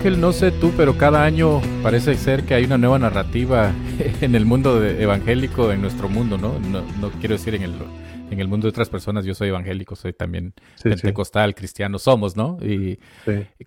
Ángel, 0.00 0.18
no 0.18 0.32
sé 0.32 0.50
tú, 0.50 0.72
pero 0.78 0.96
cada 0.96 1.26
año 1.26 1.60
parece 1.82 2.14
ser 2.14 2.44
que 2.44 2.54
hay 2.54 2.64
una 2.64 2.78
nueva 2.78 2.98
narrativa 2.98 3.70
en 4.22 4.34
el 4.34 4.46
mundo 4.46 4.82
evangélico, 4.82 5.72
en 5.72 5.82
nuestro 5.82 6.08
mundo, 6.08 6.38
¿no? 6.38 6.58
¿no? 6.58 7.10
quiero 7.20 7.34
decir 7.34 7.54
en 7.54 7.64
el, 7.64 7.74
en 8.30 8.40
el 8.40 8.48
mundo 8.48 8.64
de 8.64 8.70
otras 8.70 8.88
personas, 8.88 9.26
yo 9.26 9.34
soy 9.34 9.50
evangélico, 9.50 9.96
soy 9.96 10.14
también 10.14 10.54
pentecostal, 10.82 11.54
cristiano, 11.54 11.98
somos, 11.98 12.34
¿no? 12.34 12.56
Y 12.62 12.98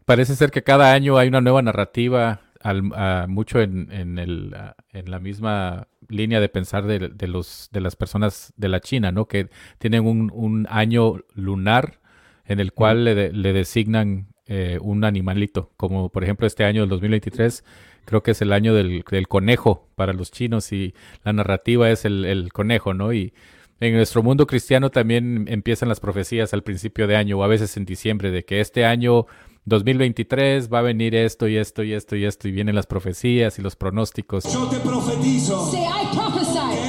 parece 0.05 0.35
ser 0.35 0.49
que 0.49 0.63
cada 0.63 0.93
año 0.93 1.20
hay 1.20 1.27
una 1.27 1.40
nueva 1.40 1.62
narrativa, 1.62 2.41
al, 2.62 2.81
mucho 3.27 3.62
en, 3.62 3.91
en, 3.91 4.18
el, 4.18 4.55
en 4.91 5.12
la 5.12 5.20
misma 5.20 5.88
línea 6.09 6.40
de 6.40 6.49
pensar 6.49 6.88
de, 6.88 7.09
de, 7.09 7.27
los, 7.27 7.70
de 7.71 7.79
las 7.79 7.95
personas 7.95 8.54
de 8.57 8.70
la 8.70 8.79
China, 8.79 9.12
¿no? 9.12 9.27
Que 9.27 9.49
tienen 9.77 10.04
un, 10.07 10.31
un 10.34 10.65
año 10.71 11.18
lunar 11.35 11.99
en 12.45 12.59
el 12.59 12.73
cual 12.73 13.05
le, 13.05 13.31
le 13.31 13.54
designan 13.54 14.32
eh, 14.47 14.77
un 14.81 15.05
animalito, 15.05 15.71
como 15.77 16.09
por 16.09 16.23
ejemplo 16.23 16.45
este 16.45 16.65
año 16.65 16.81
del 16.81 16.89
2023, 16.89 17.63
creo 18.05 18.23
que 18.23 18.31
es 18.31 18.41
el 18.41 18.51
año 18.51 18.73
del, 18.73 19.03
conejo 19.27 19.88
para 19.95 20.13
los 20.13 20.31
chinos 20.31 20.71
y 20.73 20.93
la 21.23 21.34
narrativa 21.34 21.89
es 21.89 22.05
el, 22.05 22.49
conejo, 22.51 22.93
¿no? 22.93 23.13
Y 23.13 23.34
en 23.79 23.95
nuestro 23.95 24.21
mundo 24.21 24.45
cristiano 24.45 24.91
también 24.91 25.45
empiezan 25.48 25.90
las 25.90 25.99
profecías 25.99 26.53
al 26.53 26.63
principio 26.63 27.07
de 27.07 27.15
año 27.15 27.37
o 27.37 27.43
a 27.43 27.48
veces 27.48 27.77
en 27.77 27.85
diciembre 27.85 28.31
de 28.31 28.43
que 28.43 28.59
este 28.59 28.85
año 28.85 29.27
2023 29.65 30.71
va 30.71 30.79
a 30.79 30.81
venir 30.81 31.15
esto 31.15 31.48
y 31.48 31.57
esto 31.57 31.84
y 31.84 31.93
esto 31.93 32.15
y 32.18 32.25
esto 32.25 32.48
y 32.48 32.51
vienen 32.51 32.75
las 32.75 32.85
profecías 32.85 33.57
y 33.59 33.62
los 33.62 33.75
pronósticos. 33.77 34.43
Yo 34.51 34.68
te 34.68 34.79
profetizo. 34.79 35.55
2023 35.55 36.82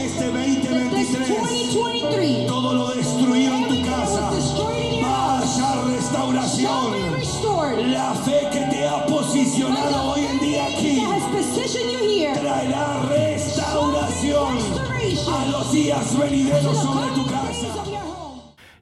días 15.75 16.19
venideros 16.19 16.83
sobre 16.83 17.15
tu 17.15 17.27
casa. 17.27 17.85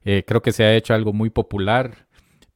Eh, 0.04 0.24
creo 0.26 0.42
que 0.42 0.52
se 0.52 0.64
ha 0.64 0.74
hecho 0.74 0.94
algo 0.94 1.12
muy 1.12 1.30
popular, 1.30 2.06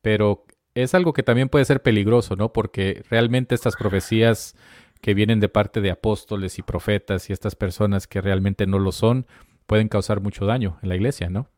pero 0.02 0.44
es 0.74 0.94
algo 0.94 1.12
que 1.12 1.22
también 1.22 1.48
puede 1.48 1.64
ser 1.64 1.82
peligroso, 1.82 2.36
¿no? 2.36 2.52
Porque 2.52 3.02
realmente 3.08 3.54
estas 3.54 3.76
profecías 3.76 4.54
que 5.00 5.14
vienen 5.14 5.40
de 5.40 5.48
parte 5.48 5.80
de 5.80 5.90
apóstoles 5.90 6.58
y 6.58 6.62
profetas 6.62 7.30
y 7.30 7.32
estas 7.32 7.54
personas 7.54 8.06
que 8.06 8.20
realmente 8.20 8.66
no 8.66 8.78
lo 8.78 8.92
son, 8.92 9.26
pueden 9.66 9.88
causar 9.88 10.20
mucho 10.20 10.44
daño 10.44 10.78
en 10.82 10.88
la 10.90 10.96
iglesia, 10.96 11.30
¿no? 11.30 11.48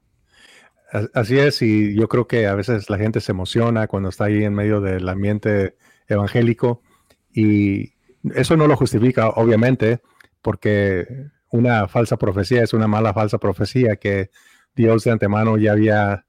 Así 1.14 1.38
es, 1.38 1.60
y 1.60 1.94
yo 1.94 2.08
creo 2.08 2.26
que 2.28 2.46
a 2.46 2.54
veces 2.54 2.88
la 2.88 2.96
gente 2.96 3.20
se 3.20 3.32
emociona 3.32 3.88
cuando 3.88 4.08
está 4.08 4.24
ahí 4.24 4.44
en 4.44 4.54
medio 4.54 4.80
del 4.80 5.06
ambiente 5.08 5.76
evangélico 6.06 6.82
y 7.30 7.92
eso 8.34 8.56
no 8.56 8.66
lo 8.66 8.76
justifica, 8.76 9.28
obviamente, 9.30 10.00
porque 10.40 11.28
una 11.50 11.88
falsa 11.88 12.16
profecía 12.16 12.62
es 12.62 12.72
una 12.72 12.86
mala 12.86 13.12
falsa 13.14 13.38
profecía 13.38 13.96
que 13.96 14.30
Dios 14.74 15.04
de 15.04 15.10
antemano 15.10 15.56
ya 15.56 15.72
había 15.72 16.26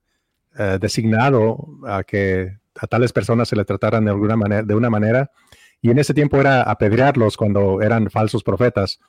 eh, 0.58 0.78
designado 0.80 1.68
a 1.86 2.04
que 2.04 2.58
a 2.76 2.88
tales 2.88 3.12
personas 3.12 3.50
se 3.50 3.56
le 3.56 3.66
trataran 3.66 4.06
de 4.06 4.12
alguna 4.12 4.36
manera, 4.36 4.64
de 4.64 4.76
una 4.76 4.90
manera, 4.90 5.32
y 5.82 5.92
en 5.92 6.00
ese 6.00 6.14
tiempo 6.14 6.40
era 6.40 6.64
apedrearlos 6.64 7.38
cuando 7.38 7.82
eran 7.82 8.10
falsos 8.10 8.44
profetas. 8.44 9.00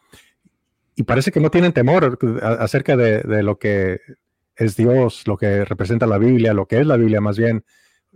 Y 0.96 1.04
parece 1.04 1.30
que 1.30 1.40
no 1.40 1.50
tienen 1.50 1.72
temor 1.72 2.18
acerca 2.42 2.96
de, 2.96 3.20
de 3.22 3.42
lo 3.42 3.58
que 3.58 4.00
es 4.56 4.76
Dios, 4.76 5.26
lo 5.26 5.36
que 5.36 5.64
representa 5.64 6.06
la 6.06 6.18
Biblia, 6.18 6.52
lo 6.52 6.66
que 6.66 6.80
es 6.80 6.86
la 6.86 6.96
Biblia 6.96 7.20
más 7.20 7.38
bien, 7.38 7.64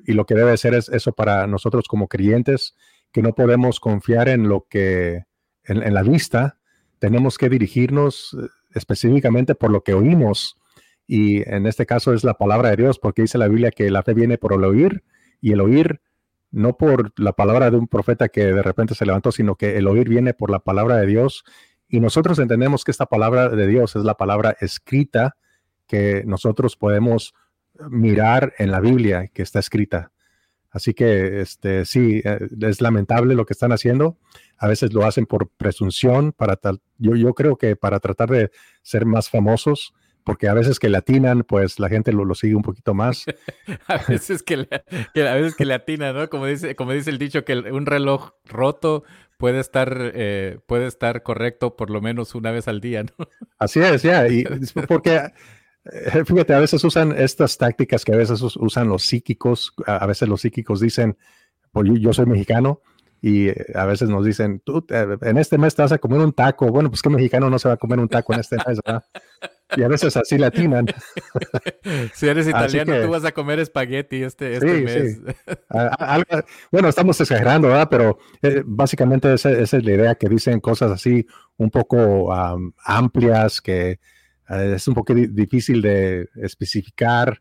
y 0.05 0.13
lo 0.13 0.27
que 0.27 0.35
debe 0.35 0.57
ser 0.57 0.75
es 0.75 0.89
eso 0.89 1.13
para 1.13 1.47
nosotros 1.47 1.87
como 1.89 2.09
creyentes, 2.09 2.75
que 3.13 3.23
no 3.23 3.35
podemos 3.35 3.81
confiar 3.81 4.29
en 4.29 4.49
lo 4.49 4.67
que, 4.69 5.25
en, 5.65 5.95
la 5.95 6.03
vista, 6.03 6.59
tenemos 7.05 7.37
que 7.37 7.51
dirigirnos 7.51 8.35
eh, 8.41 8.49
específicamente 8.75 9.55
por 9.55 9.71
lo 9.71 9.83
que 9.83 9.93
oímos, 9.93 10.57
y 11.07 11.47
en 11.47 11.67
este 11.67 11.85
caso 11.85 12.15
es 12.15 12.25
la 12.25 12.33
palabra 12.33 12.71
de 12.71 12.77
Dios, 12.77 12.99
porque 12.99 13.21
dice 13.21 13.37
la 13.37 13.47
Biblia 13.47 13.71
que 13.73 13.91
la 13.91 14.03
fe 14.03 14.15
viene 14.15 14.39
por 14.39 14.55
el 14.55 14.65
oír, 14.65 15.05
y 15.39 15.53
el 15.53 15.61
oír 15.61 16.01
no 16.51 16.79
por 16.79 17.13
la 17.21 17.35
palabra 17.35 17.71
de 17.71 17.77
un 17.77 17.89
profeta 17.89 18.31
que 18.31 18.47
de 18.47 18.63
repente 18.63 18.95
se 18.95 19.05
levantó, 19.05 19.33
sino 19.33 19.57
que 19.57 19.77
el 19.77 19.87
oír 19.87 20.09
viene 20.09 20.33
por 20.33 20.49
la 20.49 20.61
palabra 20.61 20.97
de 20.97 21.05
Dios, 21.05 21.45
y 21.91 22.01
nosotros 22.01 22.39
entendemos 22.39 22.85
que 22.85 22.91
esta 22.91 23.05
palabra 23.05 23.51
de 23.51 23.67
Dios 23.67 23.97
es 23.97 24.05
la 24.05 24.15
palabra 24.15 24.57
escrita, 24.61 25.37
que 25.87 26.23
nosotros 26.25 26.75
podemos 26.75 27.35
mirar 27.91 28.55
en 28.57 28.71
la 28.71 28.81
Biblia 28.81 29.29
que 29.29 29.43
está 29.43 29.59
escrita. 29.59 30.11
Así 30.75 30.93
que 30.93 31.41
este, 31.41 31.85
sí, 31.85 32.21
eh, 32.25 32.49
es 32.63 32.81
lamentable 32.81 33.37
lo 33.37 33.47
que 33.47 33.53
están 33.53 33.71
haciendo. 33.71 34.19
A 34.59 34.67
veces 34.67 34.93
lo 34.93 35.07
hacen 35.07 35.25
por 35.25 35.49
presunción, 35.49 36.33
para 36.33 36.57
tal, 36.57 36.81
yo, 36.99 37.15
yo 37.15 37.33
creo 37.33 37.57
que 37.57 37.77
para 37.77 38.01
tratar 38.01 38.29
de 38.29 38.51
ser 38.83 39.07
más 39.07 39.31
famosos, 39.31 39.95
porque 40.25 40.49
a 40.49 40.55
veces 40.55 40.81
que 40.81 40.89
latinan, 40.89 41.45
pues 41.45 41.79
la 41.79 41.89
gente 41.89 42.13
lo, 42.13 42.25
lo 42.25 42.35
sigue 42.35 42.57
un 42.57 42.63
poquito 42.63 42.93
más. 42.93 43.25
a 43.87 43.99
veces 44.09 44.43
que, 44.43 44.67
a 44.75 45.35
veces 45.35 45.55
que 45.55 45.65
latinan, 45.65 46.17
¿no? 46.17 46.29
Como 46.29 46.47
dice, 46.47 46.75
como 46.75 46.91
dice 46.91 47.11
el 47.11 47.19
dicho, 47.19 47.45
que 47.45 47.55
un 47.55 47.87
reloj 47.87 48.33
roto 48.45 49.05
puede 49.39 49.61
estar, 49.61 50.11
eh, 50.13 50.59
puede 50.67 50.87
estar 50.87 51.23
correcto 51.23 51.77
por 51.77 51.91
lo 51.91 52.01
menos 52.01 52.35
una 52.35 52.51
vez 52.51 52.67
al 52.67 52.81
día, 52.81 53.05
¿no? 53.05 53.29
Así 53.59 53.79
es, 53.79 54.03
ya, 54.03 54.27
y 54.27 54.43
porque 54.89 55.21
fíjate, 56.25 56.55
a 56.55 56.61
veces 56.61 56.83
usan 56.85 57.13
estas 57.17 57.59
tácticas 57.59 58.05
que 58.05 58.13
a 58.13 58.17
veces 58.17 58.41
usan 58.43 58.89
los 58.89 59.05
psíquicos. 59.05 59.73
A 59.87 60.07
veces 60.07 60.29
los 60.29 60.41
psíquicos 60.41 60.81
dicen, 60.81 61.17
pues 61.73 61.89
yo 62.01 62.13
soy 62.13 62.27
mexicano 62.27 62.81
y 63.21 63.49
eh, 63.49 63.67
a 63.75 63.87
veces 63.87 64.11
nos 64.11 64.25
dicen, 64.25 64.61
tú 64.61 64.85
en 64.91 65.39
este 65.39 65.57
mes 65.57 65.75
te 65.75 65.81
vas 65.81 65.93
a 65.93 65.99
comer 65.99 66.21
un 66.21 66.33
taco. 66.33 66.69
Bueno, 66.69 66.91
pues 66.91 67.01
que 67.01 67.09
mexicano 67.09 67.49
no 67.49 67.59
se 67.59 67.69
va 67.69 67.75
a 67.75 67.79
comer 67.79 67.99
un 67.99 68.09
taco 68.09 68.35
en 68.35 68.41
este 68.41 68.57
mes, 68.67 68.81
¿verdad? 68.85 69.03
Y 69.77 69.83
a 69.83 69.89
veces 69.89 70.15
así 70.17 70.37
latinan. 70.39 70.87
Si 72.15 72.29
eres 72.29 72.47
italiano, 72.47 72.95
tú 73.03 73.11
vas 73.11 73.25
a 73.25 73.33
comer 73.33 73.59
espagueti 73.61 74.23
este, 74.23 74.55
este 74.55 74.81
mes. 74.83 75.21
bueno, 76.73 76.89
estamos 76.89 77.21
exagerando, 77.21 77.69
¿verdad? 77.69 77.89
Pero 77.91 78.19
eh, 78.43 78.63
básicamente 78.65 79.33
esa, 79.33 79.51
es 79.51 79.73
la 79.73 79.93
idea 79.93 80.15
que 80.15 80.29
dicen 80.29 80.61
cosas 80.61 80.93
así 80.93 81.27
un 81.57 81.71
poco 81.71 82.33
amplias 82.85 83.61
que 83.61 84.01
eh, 84.49 84.75
es 84.77 84.89
un 84.89 84.95
poco 84.95 85.15
difícil 85.15 85.83
de 85.83 86.29
especificar 86.37 87.41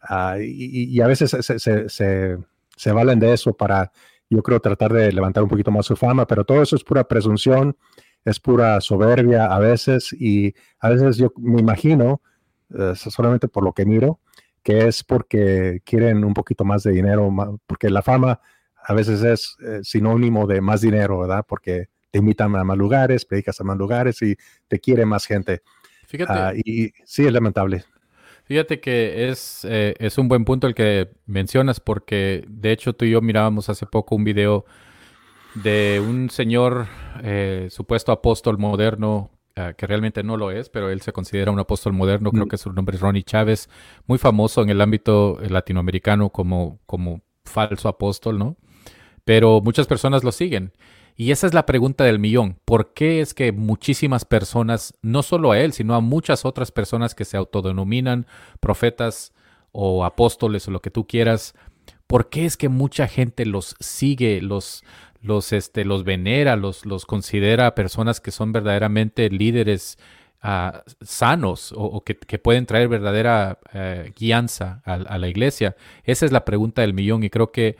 ah, 0.00 0.36
y, 0.40 1.00
a 1.00 1.06
veces 1.06 1.30
se, 1.30 2.92
valen 2.92 3.18
de 3.18 3.32
eso 3.32 3.52
para, 3.54 3.90
yo 4.30 4.42
creo, 4.42 4.60
tratar 4.60 4.92
de 4.92 5.12
levantar 5.12 5.42
un 5.42 5.48
poquito 5.48 5.70
más 5.70 5.86
su 5.86 5.96
fama, 5.96 6.26
pero 6.26 6.44
todo 6.44 6.62
eso 6.62 6.76
es 6.76 6.84
pura 6.84 7.04
presunción, 7.04 7.76
es 8.24 8.40
pura 8.40 8.80
soberbia 8.80 9.46
a 9.46 9.58
veces 9.58 10.12
y 10.12 10.54
a 10.78 10.90
veces 10.90 11.16
yo 11.16 11.32
me 11.36 11.60
imagino, 11.60 12.22
eh, 12.78 12.94
solamente 12.94 13.48
por 13.48 13.64
lo 13.64 13.72
que 13.72 13.84
miro, 13.84 14.20
que 14.62 14.86
es 14.86 15.04
porque 15.04 15.82
quieren 15.84 16.24
un 16.24 16.34
poquito 16.34 16.64
más 16.64 16.82
de 16.82 16.92
dinero, 16.92 17.30
porque 17.66 17.90
la 17.90 18.02
fama 18.02 18.40
a 18.86 18.94
veces 18.94 19.22
es 19.22 19.56
eh, 19.64 19.80
sinónimo 19.82 20.46
de 20.46 20.60
más 20.60 20.80
dinero, 20.80 21.20
¿verdad? 21.20 21.44
Porque 21.46 21.88
te 22.10 22.18
invitan 22.18 22.54
a 22.54 22.64
más 22.64 22.78
lugares, 22.78 23.24
predicas 23.24 23.60
a 23.60 23.64
más 23.64 23.76
lugares 23.76 24.20
y 24.22 24.36
te 24.68 24.78
quiere 24.78 25.04
más 25.04 25.26
gente. 25.26 25.62
Fíjate. 26.06 26.32
Ah, 26.32 26.52
y 26.54 26.92
sí, 27.04 27.26
es 27.26 27.32
lamentable. 27.32 27.84
Fíjate 28.44 28.78
que 28.78 29.28
es, 29.28 29.64
eh, 29.68 29.94
es 29.98 30.18
un 30.18 30.28
buen 30.28 30.44
punto 30.44 30.66
el 30.66 30.74
que 30.74 31.10
mencionas, 31.26 31.80
porque 31.80 32.44
de 32.46 32.72
hecho 32.72 32.92
tú 32.92 33.06
y 33.06 33.10
yo 33.10 33.22
mirábamos 33.22 33.70
hace 33.70 33.86
poco 33.86 34.16
un 34.16 34.24
video 34.24 34.66
de 35.54 36.02
un 36.06 36.28
señor 36.28 36.86
eh, 37.22 37.68
supuesto 37.70 38.12
apóstol 38.12 38.58
moderno, 38.58 39.30
ah, 39.56 39.72
que 39.72 39.86
realmente 39.86 40.22
no 40.22 40.36
lo 40.36 40.50
es, 40.50 40.68
pero 40.68 40.90
él 40.90 41.00
se 41.00 41.12
considera 41.12 41.52
un 41.52 41.58
apóstol 41.58 41.94
moderno, 41.94 42.30
creo 42.32 42.44
mm. 42.44 42.48
que 42.48 42.58
su 42.58 42.72
nombre 42.72 42.96
es 42.96 43.00
Ronnie 43.00 43.22
Chávez, 43.22 43.70
muy 44.06 44.18
famoso 44.18 44.62
en 44.62 44.68
el 44.68 44.80
ámbito 44.82 45.40
eh, 45.40 45.48
latinoamericano 45.48 46.28
como, 46.28 46.80
como 46.84 47.22
falso 47.44 47.88
apóstol, 47.88 48.38
¿no? 48.38 48.56
Pero 49.24 49.62
muchas 49.62 49.86
personas 49.86 50.22
lo 50.22 50.32
siguen. 50.32 50.72
Y 51.16 51.30
esa 51.30 51.46
es 51.46 51.54
la 51.54 51.66
pregunta 51.66 52.04
del 52.04 52.18
millón. 52.18 52.58
¿Por 52.64 52.92
qué 52.92 53.20
es 53.20 53.34
que 53.34 53.52
muchísimas 53.52 54.24
personas, 54.24 54.94
no 55.00 55.22
solo 55.22 55.52
a 55.52 55.60
él, 55.60 55.72
sino 55.72 55.94
a 55.94 56.00
muchas 56.00 56.44
otras 56.44 56.72
personas 56.72 57.14
que 57.14 57.24
se 57.24 57.36
autodenominan 57.36 58.26
profetas 58.60 59.32
o 59.70 60.04
apóstoles 60.04 60.66
o 60.66 60.70
lo 60.72 60.80
que 60.80 60.90
tú 60.90 61.06
quieras, 61.06 61.54
¿por 62.06 62.30
qué 62.30 62.44
es 62.46 62.56
que 62.56 62.68
mucha 62.68 63.06
gente 63.06 63.46
los 63.46 63.76
sigue, 63.80 64.40
los, 64.40 64.84
los, 65.20 65.52
este, 65.52 65.84
los 65.84 66.04
venera, 66.04 66.56
los, 66.56 66.84
los 66.84 67.06
considera 67.06 67.74
personas 67.74 68.20
que 68.20 68.30
son 68.30 68.52
verdaderamente 68.52 69.30
líderes 69.30 69.98
ah, 70.42 70.82
sanos 71.00 71.72
o, 71.76 72.02
que, 72.02 72.14
pueden 72.38 72.66
traer 72.66 72.88
verdadera 72.88 73.58
uh, 73.72 74.10
guianza 74.16 74.82
a 74.84 75.18
la 75.18 75.28
iglesia? 75.28 75.76
Esa 76.04 76.26
es 76.26 76.32
la 76.32 76.44
pregunta 76.44 76.82
del 76.82 76.94
millón 76.94 77.22
y 77.22 77.30
creo 77.30 77.52
que 77.52 77.76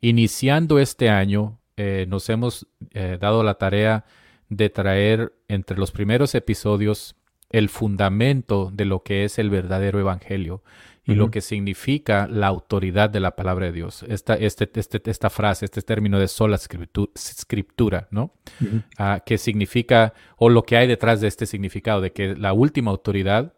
iniciando 0.00 0.78
este 0.78 1.08
año, 1.08 1.58
eh, 1.76 2.06
nos 2.08 2.28
hemos 2.28 2.66
eh, 2.92 3.18
dado 3.20 3.42
la 3.42 3.54
tarea 3.54 4.04
de 4.48 4.70
traer 4.70 5.32
entre 5.48 5.78
los 5.78 5.90
primeros 5.90 6.34
episodios 6.34 7.16
el 7.50 7.68
fundamento 7.68 8.70
de 8.72 8.84
lo 8.84 9.02
que 9.02 9.24
es 9.24 9.38
el 9.38 9.50
verdadero 9.50 10.00
evangelio 10.00 10.62
y 11.06 11.14
lo 11.14 11.30
que 11.30 11.42
significa 11.42 12.26
la 12.26 12.46
autoridad 12.46 13.10
de 13.10 13.20
la 13.20 13.36
palabra 13.36 13.66
de 13.66 13.72
Dios. 13.72 14.04
Esta, 14.08 14.34
este, 14.34 14.70
este, 14.74 15.02
esta 15.10 15.28
frase, 15.28 15.66
este 15.66 15.82
término 15.82 16.18
de 16.18 16.28
sola 16.28 16.56
escritura, 16.56 18.08
¿no? 18.10 18.32
Ah, 18.96 19.22
que 19.24 19.36
significa, 19.36 20.14
o 20.36 20.48
lo 20.48 20.62
que 20.62 20.78
hay 20.78 20.86
detrás 20.86 21.20
de 21.20 21.28
este 21.28 21.44
significado, 21.44 22.00
de 22.00 22.12
que 22.12 22.34
la 22.34 22.54
última 22.54 22.90
autoridad 22.90 23.52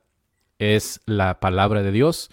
es 0.59 1.01
la 1.07 1.39
palabra 1.39 1.83
de 1.83 1.93
Dios. 1.93 2.31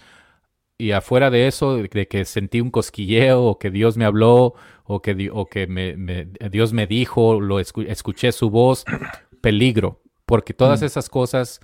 Y 0.84 0.92
afuera 0.92 1.30
de 1.30 1.46
eso, 1.46 1.76
de 1.78 2.08
que 2.08 2.26
sentí 2.26 2.60
un 2.60 2.70
cosquilleo, 2.70 3.42
o 3.42 3.58
que 3.58 3.70
Dios 3.70 3.96
me 3.96 4.04
habló, 4.04 4.52
o 4.84 5.00
que, 5.00 5.30
o 5.32 5.46
que 5.46 5.66
me, 5.66 6.26
Dios 6.50 6.74
me 6.74 6.86
dijo, 6.86 7.40
lo 7.40 7.58
escuché 7.58 8.32
su 8.32 8.50
voz, 8.50 8.84
peligro, 9.40 10.02
porque 10.26 10.52
todas 10.52 10.82
mm. 10.82 10.84
esas 10.84 11.08
cosas 11.08 11.60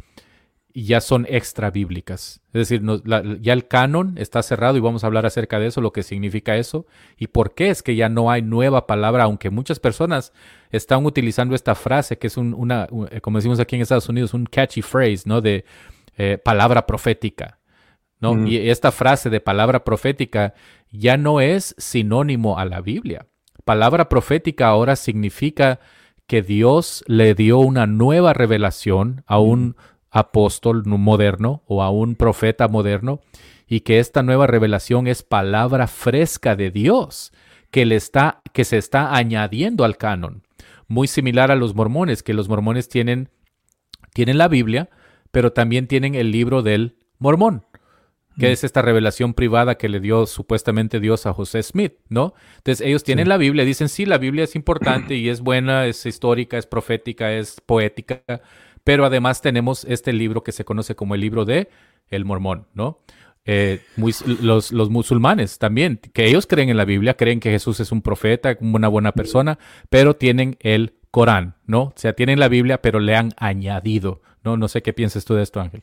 ya 0.73 1.03
son 1.03 1.27
extra 1.29 1.71
bíblicas. 1.71 2.41
Es 2.55 2.69
decir, 2.69 2.83
ya 3.43 3.53
el 3.53 3.69
canon 3.69 4.15
está 4.17 4.43
cerrado 4.43 4.79
y 4.79 4.81
vamos 4.81 5.05
a 5.05 5.09
hablar 5.09 5.27
acerca 5.27 5.59
de 5.59 5.67
eso, 5.67 5.83
lo 5.83 5.93
que 5.93 6.03
significa 6.03 6.57
eso 6.57 6.87
y 7.19 7.27
por 7.27 7.55
qué 7.55 7.69
es 7.69 7.83
que 7.83 7.97
ya 7.97 8.09
no 8.09 8.31
hay 8.31 8.41
nueva 8.41 8.87
palabra, 8.87 9.25
aunque 9.25 9.51
muchas 9.51 9.81
personas 9.81 10.33
están 10.71 11.05
utilizando 11.05 11.55
esta 11.55 11.75
frase 11.75 12.17
que 12.17 12.29
es 12.29 12.39
una, 12.39 12.89
como 13.21 13.37
decimos 13.37 13.61
aquí 13.61 13.77
en 13.77 13.83
Estados 13.83 14.09
Unidos, 14.09 14.33
un 14.33 14.47
catchy 14.47 14.81
phrase, 14.81 15.25
¿no? 15.27 15.43
De 15.43 15.67
eh, 16.17 16.39
palabra 16.43 16.87
profética, 16.87 17.60
¿no? 18.21 18.35
Mm. 18.35 18.47
Y 18.47 18.57
esta 18.71 18.93
frase 18.93 19.31
de 19.31 19.41
palabra 19.41 19.85
profética 19.85 20.55
ya 20.91 21.17
no 21.17 21.41
es 21.41 21.75
sinónimo 21.79 22.59
a 22.59 22.65
la 22.65 22.81
Biblia. 22.81 23.27
Palabra 23.65 24.09
profética 24.09 24.69
ahora 24.69 24.97
significa 24.97 25.81
que 26.27 26.43
Dios 26.43 27.05
le 27.07 27.35
dio 27.35 27.59
una 27.59 27.87
nueva 27.87 28.33
revelación 28.33 29.25
a 29.27 29.39
un 29.39 29.77
apóstol 30.11 30.85
moderno 30.87 31.63
o 31.67 31.83
a 31.83 31.91
un 31.91 32.15
profeta 32.15 32.69
moderno 32.69 33.21
y 33.67 33.81
que 33.81 33.99
esta 33.99 34.23
nueva 34.23 34.47
revelación 34.47 35.07
es 35.07 35.23
palabra 35.23 35.87
fresca 35.87 36.57
de 36.57 36.71
Dios 36.71 37.33
que, 37.71 37.87
le 37.87 37.97
está, 37.97 38.43
que 38.53 38.65
se 38.65 38.77
está 38.79 39.15
añadiendo 39.15 39.85
al 39.85 39.97
canon. 39.97 40.43
Muy 40.89 41.07
similar 41.07 41.53
a 41.53 41.57
los 41.57 41.75
mormones, 41.75 42.23
que 42.23 42.35
los 42.35 42.49
mormones 42.49 42.89
tienen, 42.89 43.31
tienen 44.13 44.39
la 44.39 44.49
Biblia, 44.49 44.91
pero 45.31 45.53
también 45.53 45.87
tienen 45.87 46.17
el 46.17 46.33
libro 46.33 46.63
del 46.63 46.97
mormón, 47.19 47.65
que 48.41 48.49
mm. 48.49 48.53
es 48.53 48.65
esta 48.65 48.83
revelación 48.83 49.35
privada 49.35 49.77
que 49.77 49.89
le 49.89 50.01
dio 50.01 50.27
supuestamente 50.27 50.99
Dios 50.99 51.27
a 51.27 51.33
José 51.33 51.63
Smith, 51.63 51.95
¿no? 52.09 52.35
Entonces 52.57 52.85
ellos 52.85 53.05
tienen 53.05 53.29
la 53.29 53.37
Biblia, 53.37 53.65
dicen, 53.65 53.89
sí, 53.89 54.07
la 54.07 54.19
Biblia 54.19 54.45
es 54.45 54.57
importante 54.57 55.15
y 55.15 55.29
es 55.29 55.41
buena, 55.41 55.87
es 55.87 56.05
histórica, 56.07 56.59
es 56.59 56.67
profética, 56.67 57.33
es 57.33 57.61
poética, 57.61 58.23
pero 58.83 59.05
además 59.05 59.43
tenemos 59.43 59.85
este 59.85 60.13
libro 60.13 60.43
que 60.43 60.53
se 60.53 60.65
conoce 60.65 60.97
como 60.97 61.15
el 61.15 61.21
libro 61.21 61.45
de 61.45 61.69
El 62.09 62.25
Mormón, 62.25 62.67
¿no? 62.75 62.99
Eh, 63.45 63.81
los, 63.97 64.73
los, 64.73 64.91
musulmanes 64.91 65.59
también, 65.59 65.99
que 66.13 66.27
ellos 66.27 66.47
creen 66.47 66.69
en 66.69 66.77
la 66.77 66.85
Biblia, 66.85 67.17
creen 67.17 67.41
que 67.41 67.51
Jesús 67.51 67.81
es 67.81 67.91
un 67.91 68.03
profeta, 68.03 68.57
una 68.61 68.89
buena 68.89 69.13
persona, 69.13 69.59
pero 69.89 70.15
tienen 70.15 70.57
el 70.61 70.95
Corán, 71.11 71.57
¿no? 71.67 71.83
O 71.83 71.93
sea, 71.97 72.13
tienen 72.13 72.39
la 72.39 72.49
Biblia, 72.49 72.83
pero 72.83 73.01
le 73.01 73.17
han 73.17 73.33
añadido, 73.37 74.23
¿no? 74.45 74.57
No 74.57 74.69
sé 74.69 74.83
qué 74.83 74.93
piensas 74.93 75.25
tú 75.25 75.35
de 75.35 75.43
esto, 75.43 75.61
Ángel. 75.61 75.83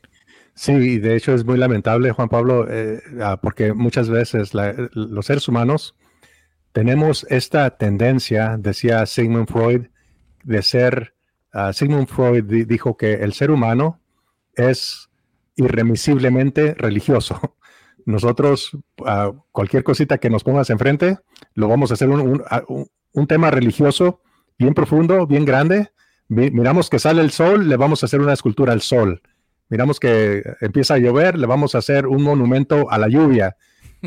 Sí, 0.57 0.99
de 0.99 1.15
hecho 1.15 1.33
es 1.33 1.45
muy 1.45 1.57
lamentable, 1.57 2.11
Juan 2.11 2.29
Pablo, 2.29 2.67
eh, 2.69 3.01
ah, 3.21 3.39
porque 3.41 3.73
muchas 3.73 4.09
veces 4.09 4.51
los 4.53 5.25
seres 5.25 5.47
humanos 5.47 5.95
tenemos 6.73 7.25
esta 7.29 7.77
tendencia, 7.77 8.57
decía 8.57 9.05
Sigmund 9.05 9.47
Freud, 9.47 9.87
de 10.43 10.61
ser 10.61 11.13
Ah, 11.59 11.73
Sigmund 11.73 12.07
Freud 12.07 12.43
dijo 12.67 12.97
que 12.97 13.15
el 13.15 13.33
ser 13.33 13.49
humano 13.49 13.99
es 14.53 15.09
irremisiblemente 15.55 16.75
religioso. 16.75 17.55
Nosotros, 18.05 18.77
ah, 19.05 19.31
cualquier 19.51 19.83
cosita 19.83 20.19
que 20.19 20.29
nos 20.29 20.43
pongas 20.43 20.69
enfrente, 20.69 21.17
lo 21.55 21.67
vamos 21.67 21.89
a 21.89 21.95
hacer 21.95 22.09
ah, 22.51 22.63
un, 22.67 23.27
tema 23.27 23.49
religioso 23.49 24.21
bien 24.59 24.75
profundo, 24.75 25.25
bien 25.25 25.45
grande. 25.45 25.91
Miramos 26.27 26.91
que 26.91 26.99
sale 26.99 27.23
el 27.23 27.31
sol, 27.31 27.67
le 27.67 27.75
vamos 27.75 28.03
a 28.03 28.05
hacer 28.05 28.21
una 28.21 28.33
escultura 28.33 28.73
al 28.73 28.81
sol. 28.81 29.23
Miramos 29.69 29.99
que 29.99 30.43
empieza 30.61 30.95
a 30.95 30.97
llover, 30.97 31.37
le 31.37 31.45
vamos 31.45 31.75
a 31.75 31.79
hacer 31.79 32.07
un 32.07 32.23
monumento 32.23 32.89
a 32.89 32.97
la 32.97 33.07
lluvia. 33.07 33.57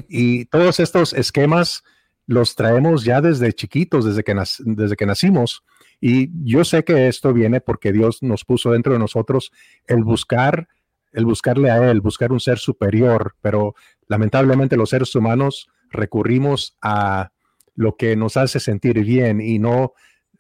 Y 0.09 0.45
todos 0.47 0.81
estos 0.81 1.13
esquemas 1.13 1.83
los 2.27 2.55
traemos 2.55 3.05
ya 3.05 3.21
desde 3.21 3.53
chiquitos, 3.53 4.05
desde 4.05 4.23
que, 4.23 4.35
desde 4.61 4.97
que 4.97 5.07
nacimos. 5.07 5.65
Y 6.01 6.31
yo 6.45 6.65
sé 6.65 6.85
que 6.85 7.09
esto 7.09 7.33
viene 7.33 7.61
porque 7.61 7.93
Dios 7.93 8.23
nos 8.23 8.45
puso 8.45 8.71
dentro 8.71 8.93
de 8.93 8.99
nosotros 8.99 9.51
el 9.87 10.05
buscar, 10.05 10.69
el 11.13 11.25
buscarle 11.25 11.71
a 11.71 11.91
Él, 11.91 12.01
buscar 12.01 12.33
un 12.33 12.41
ser 12.41 12.59
superior, 12.59 13.35
pero 13.43 13.75
lamentablemente 14.07 14.77
los 14.77 14.91
seres 14.91 15.15
humanos 15.15 15.69
recurrimos 15.91 16.79
a 16.81 17.33
lo 17.75 17.97
que 17.97 18.17
nos 18.17 18.37
hace 18.37 18.61
sentir 18.61 19.05
bien 19.05 19.41
y 19.41 19.59
no, 19.59 19.95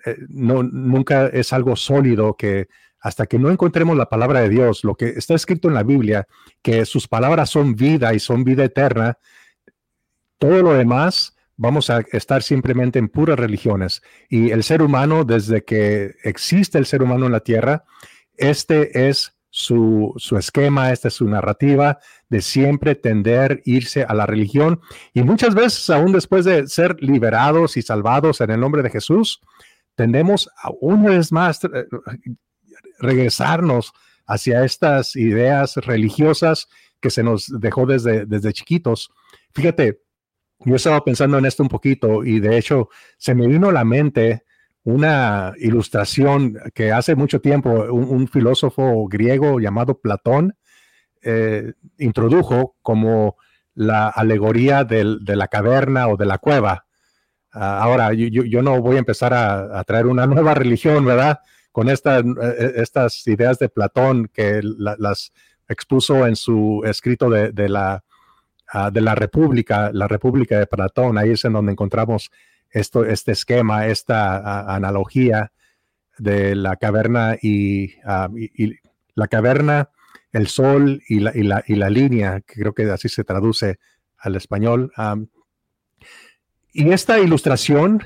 eh, 0.07 0.17
no 0.29 0.63
nunca 0.63 1.27
es 1.27 1.53
algo 1.53 1.77
sólido 1.77 2.37
que 2.37 2.69
hasta 3.01 3.27
que 3.27 3.39
no 3.39 3.51
encontremos 3.51 3.97
la 3.97 4.09
palabra 4.09 4.41
de 4.41 4.49
Dios, 4.49 4.85
lo 4.85 4.95
que 4.95 5.11
está 5.11 5.35
escrito 5.35 5.69
en 5.69 5.75
la 5.75 5.83
Biblia, 5.83 6.27
que 6.63 6.85
sus 6.85 7.09
palabras 7.09 7.51
son 7.51 7.75
vida 7.75 8.13
y 8.15 8.21
son 8.21 8.45
vida 8.45 8.65
eterna, 8.65 9.19
todo 10.39 10.63
lo 10.63 10.75
demás 10.75 11.37
vamos 11.57 11.91
a 11.91 12.01
estar 12.13 12.43
simplemente 12.43 12.99
en 12.99 13.09
puras 13.09 13.39
religiones. 13.39 14.03
Y 14.29 14.51
el 14.51 14.65
ser 14.65 14.83
humano, 14.83 15.25
desde 15.25 15.63
que 15.63 16.15
existe 16.25 16.79
el 16.79 16.87
ser 16.87 17.03
humano 17.03 17.27
en 17.27 17.33
la 17.33 17.41
tierra, 17.41 17.85
este 18.37 19.09
es 19.09 19.37
su, 19.51 20.15
esquema, 20.39 20.93
esta 20.93 21.09
es 21.09 21.15
su 21.15 21.29
narrativa 21.29 21.99
de 22.29 22.41
siempre 22.41 22.95
tender 22.95 23.61
irse 23.65 24.05
a 24.05 24.15
la 24.15 24.25
religión. 24.25 24.81
Y 25.13 25.23
muchas 25.23 25.55
veces, 25.55 25.91
aún 25.91 26.13
después 26.13 26.45
de 26.45 26.67
ser 26.67 26.97
liberados 27.01 27.77
y 27.77 27.83
salvados 27.83 28.41
en 28.41 28.51
el 28.51 28.61
nombre 28.61 28.83
de 28.83 28.91
Jesús, 28.91 29.41
tendemos 29.97 30.49
a 30.63 30.71
una 30.81 31.11
vez 31.11 31.33
más 31.33 31.63
eh, 31.65 31.87
regresarnos 33.01 33.93
hacia 34.27 34.65
estas 34.65 35.17
ideas 35.17 35.77
religiosas 35.77 36.69
que 37.01 37.11
se 37.11 37.23
nos 37.23 37.49
dejó 37.61 37.87
desde, 37.87 38.27
desde 38.27 38.53
chiquitos. 38.53 39.11
Fíjate, 39.53 40.03
yo 40.61 40.77
estaba 40.77 41.03
pensando 41.03 41.39
en 41.39 41.47
esto 41.47 41.63
un 41.63 41.69
poquito 41.69 42.25
y 42.25 42.39
de 42.39 42.59
hecho 42.59 42.91
se 43.17 43.35
me 43.35 43.47
vino 43.47 43.71
a 43.71 43.73
la 43.73 43.85
mente 43.85 44.45
una 44.85 45.55
ilustración 45.59 46.59
que 46.75 46.93
hace 46.93 47.15
mucho 47.15 47.41
tiempo 47.41 47.71
un, 47.71 48.29
filósofo 48.29 49.07
griego 49.09 49.61
llamado 49.61 50.01
Platón 50.01 50.57
eh, 51.23 51.73
introdujo 51.99 52.77
como 52.83 53.37
la 53.75 54.09
alegoría 54.09 54.85
de 54.85 55.37
la 55.37 55.49
caverna 55.49 56.09
o 56.09 56.17
de 56.17 56.27
la 56.27 56.39
cueva. 56.39 56.87
Ah, 57.53 57.81
ahora, 57.83 58.13
yo, 58.13 58.63
no 58.63 58.81
voy 58.81 58.97
a 58.97 59.01
empezar 59.01 59.35
a, 59.35 59.83
traer 59.85 60.07
una 60.07 60.27
nueva 60.27 60.55
religión, 60.55 61.05
¿verdad? 61.05 61.41
Con 61.73 61.89
eh, 61.89 61.95
estas 62.77 63.27
ideas 63.27 63.59
de 63.59 63.69
Platón 63.69 64.29
que 64.33 64.61
las 64.63 65.33
expuso 65.69 66.27
en 66.27 66.35
su 66.37 66.83
escrito 66.85 67.31
de 67.31 67.69
la 67.69 68.03
Ah, 68.73 68.91
de 68.93 69.01
la 69.01 69.17
República, 69.17 69.91
la 69.93 70.07
República 70.07 70.57
de 70.57 70.67
Platón, 70.67 71.19
ahí 71.19 71.31
es 71.31 71.45
en 71.45 71.55
donde 71.55 71.73
encontramos 71.73 72.31
esto, 72.71 73.05
este 73.05 73.33
esquema, 73.33 73.89
esta 73.89 74.37
ah, 74.37 74.77
analogía 74.77 75.51
de 76.19 76.55
la 76.55 76.77
caverna 76.77 77.37
ah, 78.05 78.29
y, 78.33 78.77
la 79.17 79.27
caverna, 79.27 79.91
el 80.31 80.47
sol 80.47 81.03
y 81.09 81.19
la, 81.19 81.33
y 81.67 81.75
la, 81.75 81.91
línea, 81.91 82.43
que 82.43 82.61
creo 82.61 82.73
que 82.73 82.89
así 82.89 83.09
se 83.09 83.25
traduce 83.25 83.81
al 84.19 84.37
español. 84.37 84.93
y 86.73 86.93
esta 86.93 87.19
ilustración, 87.19 88.05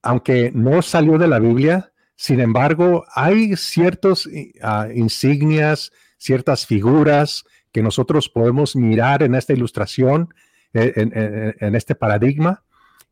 aunque 0.00 0.52
no 0.54 0.80
salió 0.80 1.18
de 1.18 1.26
la 1.26 1.40
Biblia, 1.40 1.91
sin 2.16 2.40
embargo, 2.40 3.04
hay 3.14 3.56
ciertas 3.56 4.28
insignias, 4.94 5.92
ciertas 6.18 6.66
figuras, 6.66 7.44
que 7.72 7.82
nosotros 7.82 8.28
podemos 8.28 8.76
mirar 8.76 9.22
en 9.22 9.34
esta 9.34 9.54
ilustración, 9.54 10.32
eh, 10.74 10.92
en, 11.60 11.74
este 11.74 11.94
paradigma, 11.94 12.62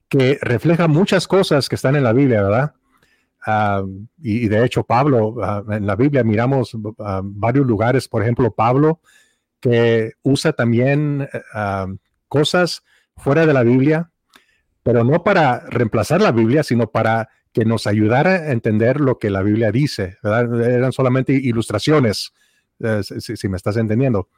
que 0.08 0.38
refleja 0.42 0.86
muchas 0.86 1.26
cosas 1.26 1.68
que 1.68 1.74
están 1.74 1.96
en 1.96 2.04
la 2.04 2.12
Biblia, 2.12 2.42
¿verdad? 2.42 2.74
Ah, 3.46 3.82
y, 4.18 4.48
de 4.48 4.64
hecho, 4.64 4.84
Pablo, 4.84 5.36
ah, 5.42 5.64
en 5.70 5.86
la 5.86 5.96
Biblia 5.96 6.22
miramos 6.22 6.76
ah, 6.98 7.22
varios 7.24 7.66
lugares, 7.66 8.06
por 8.06 8.22
ejemplo, 8.22 8.52
Pablo, 8.52 9.00
que 9.60 10.12
usa 10.22 10.54
también 10.54 11.28
cosas 12.28 12.82
fuera 13.16 13.44
de 13.44 13.52
la 13.52 13.62
Biblia, 13.62 14.10
pero 14.82 15.04
no 15.04 15.22
para 15.22 15.60
reemplazar 15.68 16.22
la 16.22 16.32
Biblia, 16.32 16.62
sino 16.62 16.90
para 16.90 17.28
que 17.52 17.64
nos 17.64 17.86
ayudara 17.86 18.30
a 18.30 18.52
entender 18.52 19.00
lo 19.00 19.18
que 19.18 19.30
la 19.30 19.42
Biblia 19.42 19.72
dice. 19.72 20.18
Eran 20.22 20.92
solamente 20.92 21.32
ilustraciones, 21.32 22.32
eh, 22.78 23.02
si, 23.02 23.48
me 23.48 23.56
estás 23.56 23.76
entendiendo. 23.76 24.28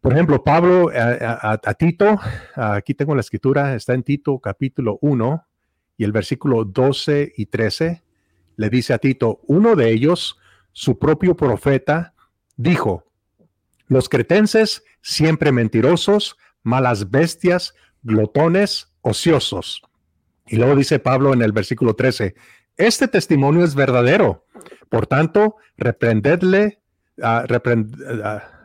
Por 0.00 0.12
ejemplo, 0.12 0.42
Pablo 0.42 0.90
a, 0.92 1.74
Tito, 1.74 2.18
aquí 2.56 2.94
tengo 2.94 3.14
la 3.14 3.20
escritura, 3.20 3.74
está 3.74 3.94
en 3.94 4.02
Tito 4.02 4.38
capítulo 4.40 4.98
1 5.00 5.46
y 5.96 6.04
el 6.04 6.10
versículo 6.10 6.64
12 6.64 7.34
y 7.36 7.46
13, 7.46 8.02
le 8.56 8.68
dice 8.68 8.94
a 8.94 8.98
Tito, 8.98 9.40
uno 9.46 9.76
de 9.76 9.90
ellos 9.92 10.38
su 10.72 10.98
propio 10.98 11.36
profeta, 11.36 12.14
dijo, 12.56 13.04
los 13.86 14.08
cretenses 14.08 14.82
siempre 15.02 15.52
mentirosos, 15.52 16.36
malas 16.62 17.10
bestias, 17.10 17.74
glotones, 18.02 18.92
ociosos. 19.02 19.82
Y 20.46 20.56
luego 20.56 20.76
dice 20.76 20.98
Pablo 20.98 21.32
en 21.32 21.42
el 21.42 21.52
versículo 21.52 21.94
13, 21.94 22.34
este 22.76 23.08
testimonio 23.08 23.64
es 23.64 23.74
verdadero. 23.74 24.46
Por 24.88 25.06
tanto, 25.06 25.56
reprendedle, 25.76 26.80
uh, 27.18 27.46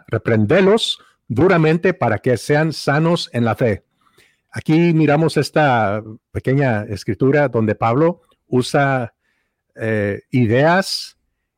reprendelos 0.08 1.00
duramente 1.28 1.94
para 1.94 2.20
que 2.20 2.38
sean 2.38 2.74
sanos 2.74 3.30
en 3.34 3.46
la 3.46 3.56
fe. 3.56 3.84
Aquí 4.52 4.94
miramos 4.94 5.38
esta 5.38 6.02
pequeña 6.32 6.84
escritura 6.84 7.50
donde 7.50 7.76
Pablo 7.76 8.22
usa 8.48 9.14
eh, 9.76 10.22
ideas 10.32 11.18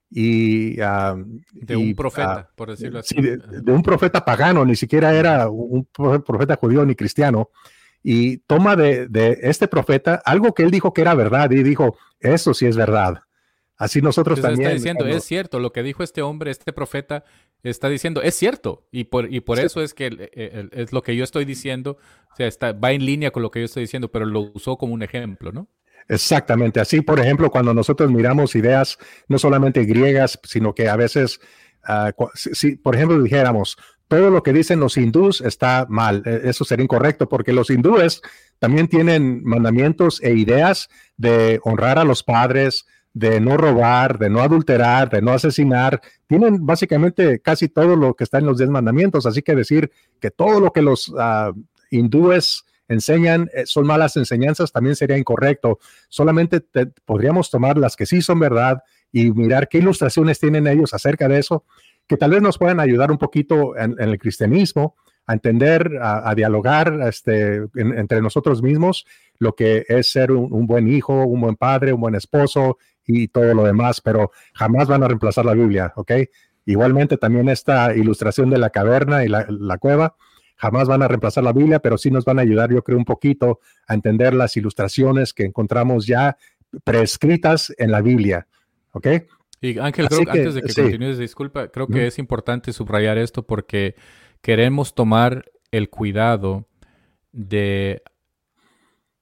y... 0.10 0.82
Ah, 0.82 1.16
de 1.52 1.76
un 1.76 1.96
profeta, 1.96 2.50
por 2.56 2.72
decirlo 2.72 3.00
así. 3.00 3.16
de, 3.22 3.72
un 3.72 3.84
profeta 3.84 4.26
pagano, 4.26 4.66
ni 4.66 4.76
siquiera 4.76 5.14
era 5.14 5.50
un 5.50 5.88
profeta 5.94 6.56
judío 6.56 6.86
ni 6.86 6.96
cristiano, 6.96 7.52
y 8.04 8.38
toma 8.40 8.76
de, 8.76 9.08
este 9.42 9.68
profeta 9.68 10.22
algo 10.26 10.54
que 10.54 10.64
él 10.64 10.72
dijo 10.72 10.94
que 10.94 11.02
era 11.02 11.16
verdad 11.16 11.52
y 11.52 11.64
dijo, 11.64 11.98
eso 12.20 12.54
sí 12.54 12.66
es 12.66 12.76
verdad. 12.76 13.24
Así 13.78 14.02
nosotros 14.02 14.42
también. 14.42 14.72
Está 14.72 14.74
diciendo, 14.74 15.06
es 15.06 15.24
cierto, 15.24 15.60
lo 15.60 15.72
que 15.72 15.84
dijo 15.84 16.04
este 16.04 16.22
hombre, 16.22 16.52
este 16.52 16.74
profeta, 16.74 17.24
está 17.64 17.88
diciendo, 17.88 18.22
es 18.22 18.36
cierto. 18.36 18.88
Y 18.92 19.06
por, 19.06 19.34
y 19.34 19.40
por 19.40 19.58
eso 19.60 19.82
es 19.82 19.94
que 19.94 20.30
es 20.74 20.92
lo 20.92 21.02
que 21.02 21.16
yo 21.16 21.24
estoy 21.24 21.46
diciendo, 21.46 21.98
o 22.34 22.36
sea, 22.36 22.48
está, 22.48 22.74
va 22.74 22.92
en 22.92 23.06
línea 23.06 23.32
con 23.32 23.42
lo 23.42 23.52
que 23.52 23.60
yo 23.60 23.66
estoy 23.66 23.84
diciendo, 23.84 24.12
pero 24.12 24.26
lo 24.26 24.52
usó 24.54 24.78
como 24.78 24.94
un 24.94 25.02
ejemplo, 25.02 25.54
¿no? 25.54 25.70
Exactamente. 26.10 26.80
Así, 26.80 27.02
por 27.02 27.20
ejemplo, 27.20 27.50
cuando 27.52 27.74
nosotros 27.74 28.12
miramos 28.12 28.56
ideas 28.56 28.98
no 29.28 29.38
solamente 29.38 29.86
griegas, 29.86 30.40
sino 30.44 30.74
que 30.74 30.90
a 30.90 30.96
veces, 30.96 31.40
ah, 31.84 32.12
si, 32.34 32.76
por 32.76 32.96
ejemplo 32.96 33.22
dijéramos, 33.22 33.78
todo 34.10 34.32
lo 34.32 34.44
que 34.44 34.52
dicen 34.52 34.80
los 34.82 34.98
hindús 34.98 35.40
está 35.40 35.86
mal. 35.88 36.24
E, 36.26 36.50
eso 36.50 36.66
sería 36.66 36.84
incorrecto 36.84 37.30
porque 37.30 37.54
los 37.54 37.70
hindúes 37.70 38.22
también 38.58 38.90
tienen 38.90 39.42
mandamientos 39.46 40.22
e 40.22 40.34
ideas 40.34 40.90
de 41.16 41.62
honrar 41.64 42.00
a 42.00 42.04
los 42.04 42.24
padres, 42.24 42.86
de 43.14 43.40
no 43.40 43.56
robar, 43.56 44.18
de 44.18 44.30
no 44.30 44.42
adulterar, 44.42 45.10
de 45.10 45.22
no 45.22 45.32
asesinar. 45.32 46.02
Tienen 46.28 46.66
básicamente 46.66 47.40
casi 47.40 47.70
todo 47.70 47.96
lo 47.96 48.16
que 48.16 48.24
está 48.24 48.40
en 48.40 48.48
los 48.48 48.58
diez 48.58 48.70
mandamientos. 48.70 49.26
Así 49.28 49.44
que 49.44 49.56
decir 49.56 49.92
que 50.20 50.32
todo 50.32 50.60
lo 50.60 50.74
que 50.74 50.82
los 50.82 51.14
ah, 51.18 51.52
hindúes 51.92 52.66
enseñan 52.88 53.48
eh, 53.54 53.68
son 53.68 53.86
malas 53.86 54.18
enseñanzas 54.18 54.72
también 54.72 54.96
sería 54.96 55.20
incorrecto. 55.20 55.78
Solamente 56.10 56.66
podríamos 57.06 57.52
tomar 57.52 57.78
las 57.78 57.96
que 57.96 58.08
sí 58.08 58.24
son 58.24 58.40
verdad 58.40 58.82
y 59.12 59.32
mirar 59.32 59.70
qué 59.70 59.78
ilustraciones 59.78 60.40
tienen 60.40 60.66
ellos 60.66 60.96
acerca 60.96 61.28
de 61.28 61.38
eso 61.38 61.64
que 62.10 62.18
tal 62.18 62.32
vez 62.32 62.42
nos 62.42 62.58
puedan 62.58 62.80
ayudar 62.80 63.12
un 63.12 63.20
poquito 63.20 63.78
en, 63.78 63.96
el 64.00 64.18
cristianismo 64.18 64.96
a 65.28 65.34
entender, 65.34 66.00
a, 66.02 66.34
dialogar 66.34 67.00
este, 67.08 67.68
entre 67.76 68.20
nosotros 68.20 68.64
mismos 68.64 69.06
lo 69.38 69.54
que 69.54 69.86
es 69.88 70.12
ser 70.12 70.32
un, 70.32 70.66
buen 70.66 70.88
hijo, 70.88 71.24
un 71.24 71.40
buen 71.40 71.56
padre, 71.56 71.94
un 71.94 72.02
buen 72.02 72.16
esposo 72.16 72.80
y 73.06 73.28
todo 73.28 73.54
lo 73.54 73.64
demás, 73.64 74.02
pero 74.02 74.32
jamás 74.56 74.88
van 74.88 75.04
a 75.04 75.08
reemplazar 75.08 75.46
la 75.46 75.54
Biblia, 75.54 75.94
¿ok? 75.96 76.14
Igualmente 76.66 77.18
también 77.18 77.48
esta 77.48 77.96
ilustración 77.96 78.50
de 78.50 78.58
la 78.58 78.72
caverna 78.72 79.24
y 79.24 79.28
la, 79.28 79.46
la 79.48 79.78
cueva, 79.78 80.16
jamás 80.56 80.88
van 80.88 81.04
a 81.04 81.08
reemplazar 81.08 81.44
la 81.44 81.54
Biblia, 81.54 81.78
pero 81.78 82.00
sí 82.00 82.10
nos 82.10 82.26
van 82.26 82.40
a 82.40 82.42
ayudar, 82.42 82.72
yo 82.74 82.84
creo, 82.84 82.98
un 82.98 83.06
poquito 83.06 83.60
a 83.88 83.94
entender 83.94 84.34
las 84.34 84.58
ilustraciones 84.58 85.34
que 85.34 85.44
encontramos 85.44 86.08
ya 86.08 86.38
prescritas 86.84 87.72
en 87.78 87.92
la 87.92 88.02
Biblia, 88.02 88.48
¿ok? 88.94 89.08
Y 89.62 89.78
Ángel, 89.80 90.08
creo, 90.08 90.22
antes 90.22 90.54
de 90.54 90.62
que 90.62 90.74
continúes, 90.74 91.18
disculpa, 91.18 91.68
creo 91.68 91.88
que 91.88 92.08
es 92.08 92.18
importante 92.18 92.72
subrayar 92.72 93.18
esto 93.18 93.44
porque 93.44 93.96
queremos 94.42 94.96
tomar 94.96 95.52
el 95.72 95.90
cuidado 95.90 96.68
de 97.32 98.02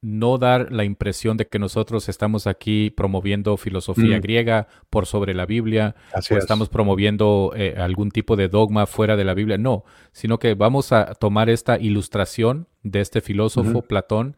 no 0.01 0.37
dar 0.37 0.71
la 0.71 0.83
impresión 0.83 1.37
de 1.37 1.47
que 1.47 1.57
nosotros 1.57 2.07
estamos 2.07 2.45
aquí 2.45 2.91
promoviendo 2.91 3.57
filosofía 3.57 4.19
griega 4.19 4.67
por 4.89 5.07
sobre 5.07 5.33
la 5.33 5.45
Biblia 5.45 5.95
o 6.13 6.35
estamos 6.35 6.69
promoviendo 6.69 7.51
eh, 7.55 7.75
algún 7.77 8.11
tipo 8.11 8.35
de 8.35 8.47
dogma 8.47 8.85
fuera 8.85 9.15
de 9.15 9.25
la 9.25 9.33
Biblia. 9.33 9.57
No, 9.57 9.85
sino 10.11 10.37
que 10.37 10.53
vamos 10.53 10.91
a 10.91 11.15
tomar 11.15 11.49
esta 11.49 11.79
ilustración 11.79 12.67
de 12.83 13.01
este 13.01 13.21
filósofo 13.21 13.81
Platón 13.81 14.37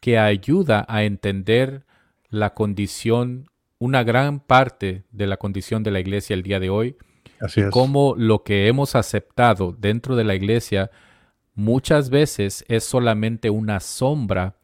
que 0.00 0.18
ayuda 0.18 0.84
a 0.88 1.04
entender 1.04 1.86
la 2.28 2.54
condición 2.54 3.50
una 3.78 4.02
gran 4.02 4.40
parte 4.40 5.04
de 5.10 5.26
la 5.26 5.36
condición 5.36 5.82
de 5.82 5.90
la 5.90 6.00
iglesia 6.00 6.34
el 6.34 6.42
día 6.42 6.60
de 6.60 6.70
hoy. 6.70 6.96
Así 7.40 7.60
es. 7.60 7.70
Cómo 7.70 8.14
lo 8.16 8.42
que 8.42 8.66
hemos 8.66 8.94
aceptado 8.94 9.74
dentro 9.78 10.16
de 10.16 10.24
la 10.24 10.34
iglesia 10.34 10.90
muchas 11.54 12.10
veces 12.10 12.64
es 12.68 12.84
solamente 12.84 13.50
una 13.50 13.80
sombra 13.80 14.56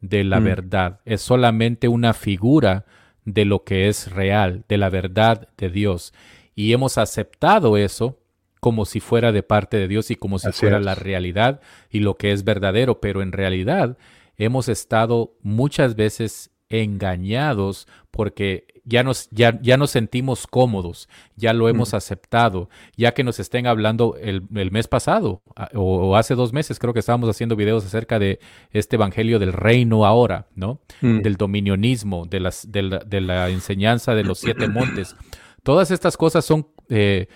de 0.00 0.24
la 0.24 0.40
mm. 0.40 0.44
verdad, 0.44 1.00
es 1.04 1.22
solamente 1.22 1.88
una 1.88 2.12
figura 2.12 2.84
de 3.24 3.44
lo 3.44 3.64
que 3.64 3.88
es 3.88 4.10
real, 4.12 4.64
de 4.68 4.76
la 4.76 4.90
verdad 4.90 5.48
de 5.56 5.70
Dios. 5.70 6.12
Y 6.54 6.72
hemos 6.72 6.98
aceptado 6.98 7.76
eso 7.76 8.18
como 8.60 8.84
si 8.84 9.00
fuera 9.00 9.32
de 9.32 9.42
parte 9.42 9.76
de 9.76 9.88
Dios 9.88 10.10
y 10.10 10.16
como 10.16 10.38
si 10.38 10.52
fuera 10.52 10.78
la 10.78 10.94
realidad 10.94 11.60
y 11.90 12.00
lo 12.00 12.16
que 12.16 12.32
es 12.32 12.44
verdadero, 12.44 13.00
pero 13.00 13.22
en 13.22 13.32
realidad 13.32 13.96
hemos 14.36 14.68
estado 14.68 15.36
muchas 15.42 15.96
veces 15.96 16.51
engañados 16.72 17.86
porque 18.10 18.66
ya 18.84 19.02
nos, 19.02 19.28
ya, 19.30 19.58
ya 19.62 19.76
nos 19.76 19.90
sentimos 19.90 20.46
cómodos, 20.46 21.08
ya 21.36 21.52
lo 21.52 21.68
hemos 21.68 21.94
aceptado, 21.94 22.68
ya 22.96 23.14
que 23.14 23.24
nos 23.24 23.38
estén 23.38 23.66
hablando 23.66 24.16
el, 24.20 24.42
mes 24.70 24.88
pasado 24.88 25.42
o, 25.74 26.16
hace 26.16 26.34
dos 26.34 26.52
meses, 26.52 26.78
creo 26.78 26.92
que 26.92 27.00
estábamos 27.00 27.28
haciendo 27.30 27.56
videos 27.56 27.84
acerca 27.84 28.18
de 28.18 28.40
este 28.72 28.96
evangelio 28.96 29.38
del 29.38 29.52
reino 29.52 30.04
ahora, 30.04 30.46
¿no? 30.54 30.80
Mm. 31.00 31.20
Del 31.20 31.36
dominionismo, 31.36 32.26
de, 32.26 32.40
las, 32.40 32.70
de, 32.70 32.82
la, 32.82 32.98
de 32.98 33.20
la 33.20 33.50
enseñanza 33.50 34.14
de 34.14 34.24
los 34.24 34.38
siete 34.38 34.68
montes. 34.68 35.16
Todas 35.62 35.90
estas 35.90 36.16
cosas 36.16 36.44
son 36.44 36.66
eh, 36.88 37.28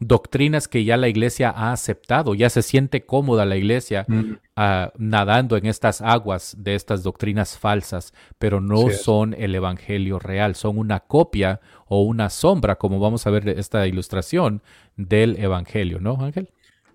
doctrinas 0.00 0.66
que 0.66 0.84
ya 0.84 0.96
la 0.96 1.08
iglesia 1.08 1.50
ha 1.50 1.72
aceptado, 1.72 2.34
ya 2.34 2.48
se 2.48 2.62
siente 2.62 3.04
cómoda 3.04 3.44
la 3.44 3.56
iglesia 3.56 4.06
mm. 4.08 4.32
ah, 4.56 4.92
nadando 4.96 5.58
en 5.58 5.66
estas 5.66 6.00
aguas 6.00 6.56
de 6.58 6.74
estas 6.74 7.02
doctrinas 7.02 7.58
falsas, 7.58 8.14
pero 8.38 8.60
no 8.62 8.88
son 8.90 9.34
el 9.34 9.54
evangelio 9.54 10.18
real, 10.18 10.54
son 10.54 10.78
una 10.78 11.00
copia 11.00 11.60
o 11.86 12.02
una 12.02 12.30
sombra, 12.30 12.76
como 12.76 12.98
vamos 12.98 13.26
a 13.26 13.30
ver 13.30 13.46
esta 13.50 13.86
ilustración 13.86 14.62
del 14.96 15.36
evangelio, 15.38 16.00
¿no, 16.00 16.16
Ángel? 16.24 16.50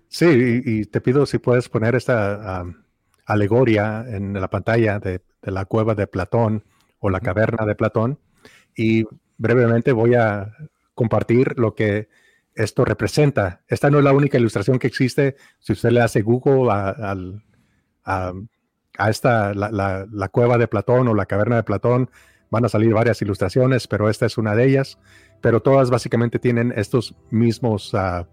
Sí, 0.08 0.62
y, 0.64 0.84
te 0.84 1.00
pido 1.00 1.26
si 1.26 1.38
puedes 1.38 1.68
poner 1.68 1.94
esta 1.94 2.64
alegoria 3.24 4.04
en 4.08 4.32
la 4.34 4.50
pantalla 4.50 4.98
de, 4.98 5.20
de, 5.42 5.50
la 5.52 5.64
cueva 5.64 5.94
de 5.94 6.06
Platón 6.08 6.64
o 6.98 7.10
la 7.10 7.20
caverna 7.20 7.66
de 7.66 7.74
Platón, 7.76 8.18
y 8.76 9.04
brevemente 9.38 9.92
voy 9.92 10.14
a 10.14 10.52
compartir 10.94 11.56
lo 11.56 11.74
que 11.74 12.08
esto 12.56 12.84
representa. 12.84 13.60
Esta 13.68 13.90
no 13.90 13.98
es 13.98 14.04
la 14.04 14.12
única 14.12 14.38
ilustración 14.38 14.78
que 14.78 14.86
existe. 14.86 15.36
Si 15.58 15.72
usted 15.72 15.90
le 15.90 16.00
hace 16.00 16.22
Google 16.22 16.72
a, 16.72 17.14
esta, 19.08 19.54
la, 19.54 20.28
cueva 20.30 20.58
de 20.58 20.66
Platón 20.66 21.08
o 21.08 21.14
la 21.14 21.26
caverna 21.26 21.56
de 21.56 21.62
Platón, 21.62 22.10
van 22.50 22.64
a 22.64 22.68
salir 22.68 22.94
varias 22.94 23.20
ilustraciones, 23.20 23.86
pero 23.86 24.08
esta 24.08 24.26
es 24.26 24.38
una 24.38 24.54
de 24.54 24.64
ellas. 24.64 24.98
Pero 25.42 25.60
todas 25.60 25.90
básicamente 25.90 26.38
tienen 26.38 26.72
estos 26.74 27.14
mismos 27.30 27.94
ah, 27.94 28.26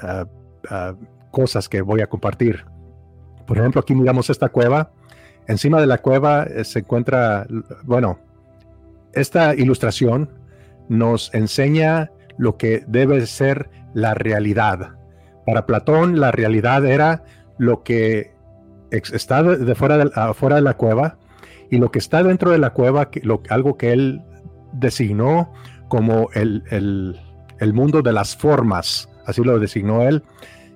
ah, 0.00 0.26
ah, 0.70 0.94
cosas 1.30 1.68
que 1.68 1.82
voy 1.82 2.00
a 2.00 2.06
compartir. 2.06 2.64
Por 3.46 3.58
ejemplo, 3.58 3.82
aquí 3.82 3.94
miramos 3.94 4.30
esta 4.30 4.48
cueva. 4.48 4.92
Encima 5.46 5.80
de 5.80 5.86
la 5.86 5.98
cueva 5.98 6.44
eh, 6.44 6.64
se 6.64 6.78
encuentra, 6.78 7.46
bueno, 7.82 8.18
esta 9.12 9.54
ilustración 9.54 10.30
nos 10.88 11.34
enseña 11.34 12.10
lo 12.42 12.56
que 12.56 12.84
debe 12.88 13.24
ser 13.26 13.70
la 13.94 14.14
realidad. 14.14 14.96
Para 15.46 15.64
Platón, 15.64 16.18
la 16.18 16.32
realidad 16.32 16.84
era 16.84 17.22
lo 17.56 17.84
que 17.84 18.32
está 18.90 19.42
de 19.44 19.74
fuera 19.76 19.96
de, 19.96 20.10
afuera 20.14 20.56
de 20.56 20.62
la 20.62 20.76
cueva 20.76 21.18
y 21.70 21.78
lo 21.78 21.92
que 21.92 22.00
está 22.00 22.22
dentro 22.24 22.50
de 22.50 22.58
la 22.58 22.70
cueva, 22.70 23.10
lo, 23.22 23.42
algo 23.48 23.76
que 23.76 23.92
él 23.92 24.22
designó 24.72 25.52
como 25.88 26.30
el, 26.34 26.64
el, 26.70 27.72
mundo 27.74 28.02
de 28.02 28.12
las 28.12 28.36
formas, 28.36 29.08
así 29.24 29.42
lo 29.44 29.58
designó 29.60 30.02
él. 30.02 30.24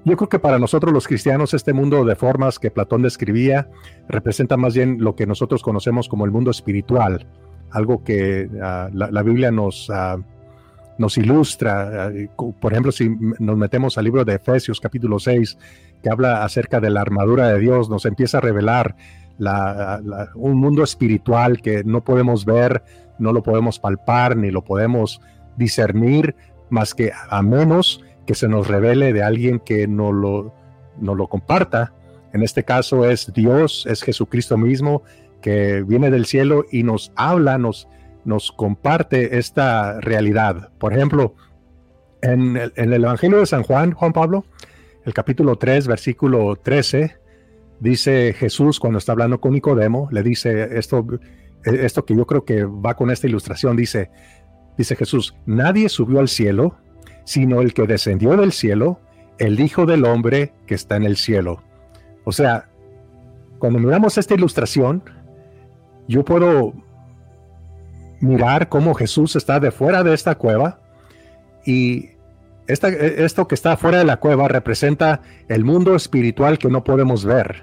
Yo 0.04 0.16
creo 0.16 0.28
que 0.28 0.38
para 0.38 0.60
nosotros 0.60 0.92
los 0.92 1.08
cristianos 1.08 1.52
este 1.52 1.72
mundo 1.72 2.04
de 2.04 2.14
formas 2.14 2.60
que 2.60 2.70
Platón 2.70 3.02
describía 3.02 3.68
representa 4.08 4.56
más 4.56 4.74
bien 4.74 4.98
lo 5.00 5.16
que 5.16 5.26
nosotros 5.26 5.64
conocemos 5.64 6.08
como 6.08 6.24
el 6.26 6.30
mundo 6.30 6.52
espiritual, 6.52 7.26
algo 7.72 8.04
que 8.04 8.48
ah, 8.62 8.88
la, 8.92 9.22
Biblia 9.22 9.50
nos, 9.50 9.90
ah, 9.90 10.18
nos 10.98 11.18
ilustra. 11.18 12.10
Eh, 12.12 12.28
por 12.36 12.72
ejemplo, 12.72 12.92
si 12.92 13.08
nos 13.38 13.56
metemos 13.56 13.98
al 13.98 14.04
libro 14.04 14.24
de 14.24 14.34
Efesios 14.34 14.80
capítulo 14.80 15.18
6, 15.18 15.58
que 16.02 16.10
habla 16.10 16.44
acerca 16.44 16.80
de 16.80 16.90
la 16.90 17.00
armadura 17.00 17.48
de 17.48 17.58
Dios, 17.58 17.88
nos 17.88 18.04
empieza 18.06 18.38
a 18.38 18.40
revelar 18.40 18.96
un 20.34 20.58
mundo 20.58 20.82
espiritual 20.82 21.60
que 21.60 21.84
no 21.84 22.02
podemos 22.02 22.44
ver, 22.44 22.82
no 23.18 23.32
lo 23.32 23.42
podemos 23.42 23.78
palpar, 23.78 24.36
ni 24.36 24.50
lo 24.50 24.64
podemos 24.64 25.20
discernir, 25.56 26.34
más 26.70 26.94
que 26.94 27.12
a 27.28 27.42
menos 27.42 28.02
que 28.26 28.34
se 28.34 28.48
nos 28.48 28.66
revele 28.66 29.12
de 29.12 29.22
alguien 29.22 29.60
que 29.60 29.86
no 29.86 30.12
lo, 30.12 30.54
no 30.98 31.14
lo 31.14 31.28
comparta. 31.28 31.92
En 32.32 32.42
este 32.42 32.64
caso 32.64 33.08
es 33.08 33.32
Dios, 33.32 33.86
es 33.88 34.02
Jesucristo 34.02 34.56
mismo, 34.56 35.02
que 35.40 35.82
viene 35.82 36.10
del 36.10 36.26
cielo 36.26 36.64
y 36.70 36.82
nos 36.82 37.12
habla, 37.14 37.56
nos, 37.58 37.88
nos 38.26 38.52
comparte 38.52 39.38
esta 39.38 40.00
realidad. 40.00 40.70
Por 40.78 40.92
ejemplo, 40.92 41.34
en 42.20 42.56
el, 42.56 42.92
Evangelio 42.92 43.38
de 43.38 43.46
San 43.46 43.62
Juan, 43.62 43.92
Juan 43.92 44.12
Pablo, 44.12 44.44
el 45.04 45.14
capítulo 45.14 45.56
3, 45.56 45.86
versículo 45.86 46.56
13, 46.56 47.16
dice 47.80 48.34
Jesús 48.34 48.80
cuando 48.80 48.98
está 48.98 49.12
hablando 49.12 49.40
con 49.40 49.52
Nicodemo, 49.52 50.08
le 50.10 50.22
dice 50.22 50.76
esto, 50.76 51.06
esto 51.64 52.04
que 52.04 52.16
yo 52.16 52.26
creo 52.26 52.44
que 52.44 52.64
va 52.64 52.94
con 52.94 53.10
esta 53.10 53.28
ilustración, 53.28 53.76
dice, 53.76 54.10
dice 54.76 54.96
Jesús, 54.96 55.36
nadie 55.46 55.88
subió 55.88 56.18
al 56.18 56.28
cielo, 56.28 56.76
sino 57.24 57.60
el 57.60 57.74
que 57.74 57.86
descendió 57.86 58.36
del 58.36 58.52
cielo, 58.52 59.00
el 59.38 59.60
Hijo 59.60 59.86
del 59.86 60.04
Hombre 60.04 60.52
que 60.66 60.74
está 60.74 60.96
en 60.96 61.04
el 61.04 61.16
cielo. 61.16 61.62
O 62.24 62.32
sea, 62.32 62.68
cuando 63.58 63.78
miramos 63.78 64.18
esta 64.18 64.34
ilustración, 64.34 65.02
yo 66.08 66.24
puedo 66.24 66.72
mirar 68.20 68.68
cómo 68.68 68.94
Jesús 68.94 69.36
está 69.36 69.60
de 69.60 69.70
fuera 69.70 70.02
de 70.02 70.14
esta 70.14 70.36
cueva 70.36 70.80
y 71.64 72.10
esto 72.68 73.46
que 73.46 73.54
está 73.54 73.76
fuera 73.76 73.98
de 73.98 74.04
la 74.04 74.18
cueva 74.18 74.48
representa 74.48 75.20
el 75.48 75.64
mundo 75.64 75.94
espiritual 75.94 76.58
que 76.58 76.68
no 76.68 76.82
podemos 76.82 77.24
ver, 77.24 77.62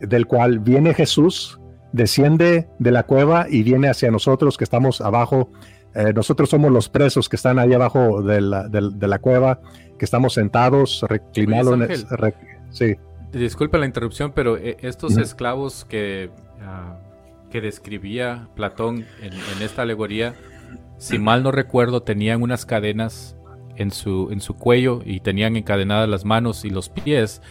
del 0.00 0.26
cual 0.26 0.60
viene 0.60 0.94
Jesús, 0.94 1.60
desciende 1.92 2.68
de 2.78 2.90
la 2.90 3.04
cueva 3.04 3.46
y 3.48 3.62
viene 3.62 3.88
hacia 3.88 4.10
nosotros 4.10 4.56
que 4.56 4.64
estamos 4.64 5.00
abajo. 5.00 5.50
Eh, 5.94 6.12
nosotros 6.14 6.48
somos 6.48 6.72
los 6.72 6.88
presos 6.88 7.28
que 7.28 7.36
están 7.36 7.58
ahí 7.58 7.72
abajo 7.72 8.22
de 8.22 8.40
la, 8.40 9.18
cueva, 9.20 9.60
que 9.98 10.04
estamos 10.04 10.34
sentados, 10.34 11.04
reclinados. 11.08 11.78
sí. 12.70 12.96
Disculpa 13.32 13.78
la 13.78 13.86
interrupción, 13.86 14.32
pero 14.32 14.56
eh, 14.56 14.76
estos 14.80 15.16
esclavos 15.16 15.84
que, 15.84 16.30
ah, 16.62 16.98
que 17.54 17.60
describía 17.60 18.48
Platón 18.56 19.06
en, 19.22 19.32
en 19.32 19.62
esta 19.62 19.82
alegoría, 19.82 20.34
si 20.98 21.20
mal 21.20 21.44
no 21.44 21.52
recuerdo, 21.52 22.02
tenían 22.02 22.42
unas 22.42 22.66
cadenas 22.66 23.36
en 23.76 23.92
su, 23.92 24.30
en 24.32 24.40
su 24.40 24.54
cuello 24.54 25.02
y 25.04 25.20
tenían 25.20 25.54
encadenadas 25.54 26.08
las 26.08 26.24
manos 26.24 26.64
y 26.64 26.70
los 26.70 26.88
pies, 26.88 27.42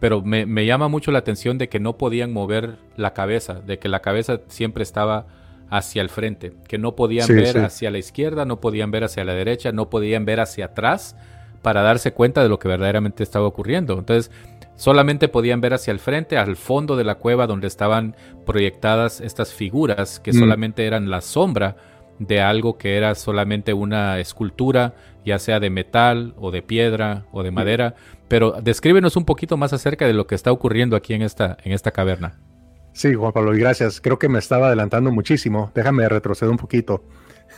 pero 0.00 0.22
me, 0.22 0.66
llama 0.66 0.88
mucho 0.88 1.12
la 1.12 1.20
atención 1.20 1.56
de 1.56 1.68
que 1.68 1.78
no 1.78 1.98
podían 1.98 2.32
mover 2.32 2.78
la 2.96 3.14
cabeza, 3.14 3.60
de 3.60 3.78
que 3.78 3.88
la 3.88 4.00
cabeza 4.00 4.40
siempre 4.48 4.82
estaba 4.82 5.28
hacia 5.70 6.02
el 6.02 6.08
frente, 6.08 6.54
que 6.66 6.78
no 6.78 6.96
podían 6.96 7.28
ver 7.28 7.58
hacia 7.58 7.92
la 7.92 7.98
izquierda, 7.98 8.44
no 8.44 8.60
podían 8.60 8.90
ver 8.90 9.04
hacia 9.04 9.24
la 9.24 9.34
derecha, 9.34 9.70
no 9.70 9.88
podían 9.88 10.24
ver 10.24 10.40
hacia 10.40 10.64
atrás 10.64 11.14
para 11.62 11.82
darse 11.82 12.12
cuenta 12.12 12.42
de 12.42 12.48
lo 12.48 12.58
que 12.58 12.66
verdaderamente 12.66 13.22
estaba 13.22 13.46
ocurriendo. 13.46 14.00
Entonces, 14.00 14.32
solamente 14.78 15.28
podían 15.28 15.60
ver 15.60 15.74
hacia 15.74 15.90
el 15.90 15.98
frente, 15.98 16.38
al 16.38 16.56
fondo 16.56 16.96
de 16.96 17.04
la 17.04 17.16
cueva 17.16 17.48
donde 17.48 17.66
estaban 17.66 18.16
proyectadas 18.46 19.20
estas 19.20 19.52
figuras 19.52 20.20
que 20.20 20.30
mm. 20.30 20.38
solamente 20.38 20.86
eran 20.86 21.10
la 21.10 21.20
sombra 21.20 21.76
de 22.18 22.40
algo 22.40 22.78
que 22.78 22.96
era 22.96 23.14
solamente 23.14 23.74
una 23.74 24.18
escultura, 24.20 24.94
ya 25.24 25.38
sea 25.38 25.60
de 25.60 25.68
metal 25.68 26.34
o 26.36 26.50
de 26.50 26.62
piedra 26.62 27.26
o 27.32 27.42
de 27.42 27.50
madera. 27.50 27.94
Pero 28.28 28.60
descríbenos 28.62 29.16
un 29.16 29.24
poquito 29.24 29.56
más 29.56 29.72
acerca 29.72 30.06
de 30.06 30.14
lo 30.14 30.26
que 30.26 30.34
está 30.34 30.52
ocurriendo 30.52 30.96
aquí 30.96 31.12
en 31.12 31.22
esta, 31.22 31.56
en 31.64 31.72
esta 31.72 31.90
caverna. 31.90 32.38
Sí, 32.92 33.14
Juan 33.14 33.32
Pablo, 33.32 33.54
y 33.54 33.60
gracias. 33.60 34.00
Creo 34.00 34.18
que 34.18 34.28
me 34.28 34.38
estaba 34.38 34.68
adelantando 34.68 35.10
muchísimo. 35.10 35.72
Déjame 35.74 36.08
retroceder 36.08 36.50
un 36.50 36.56
poquito 36.56 37.04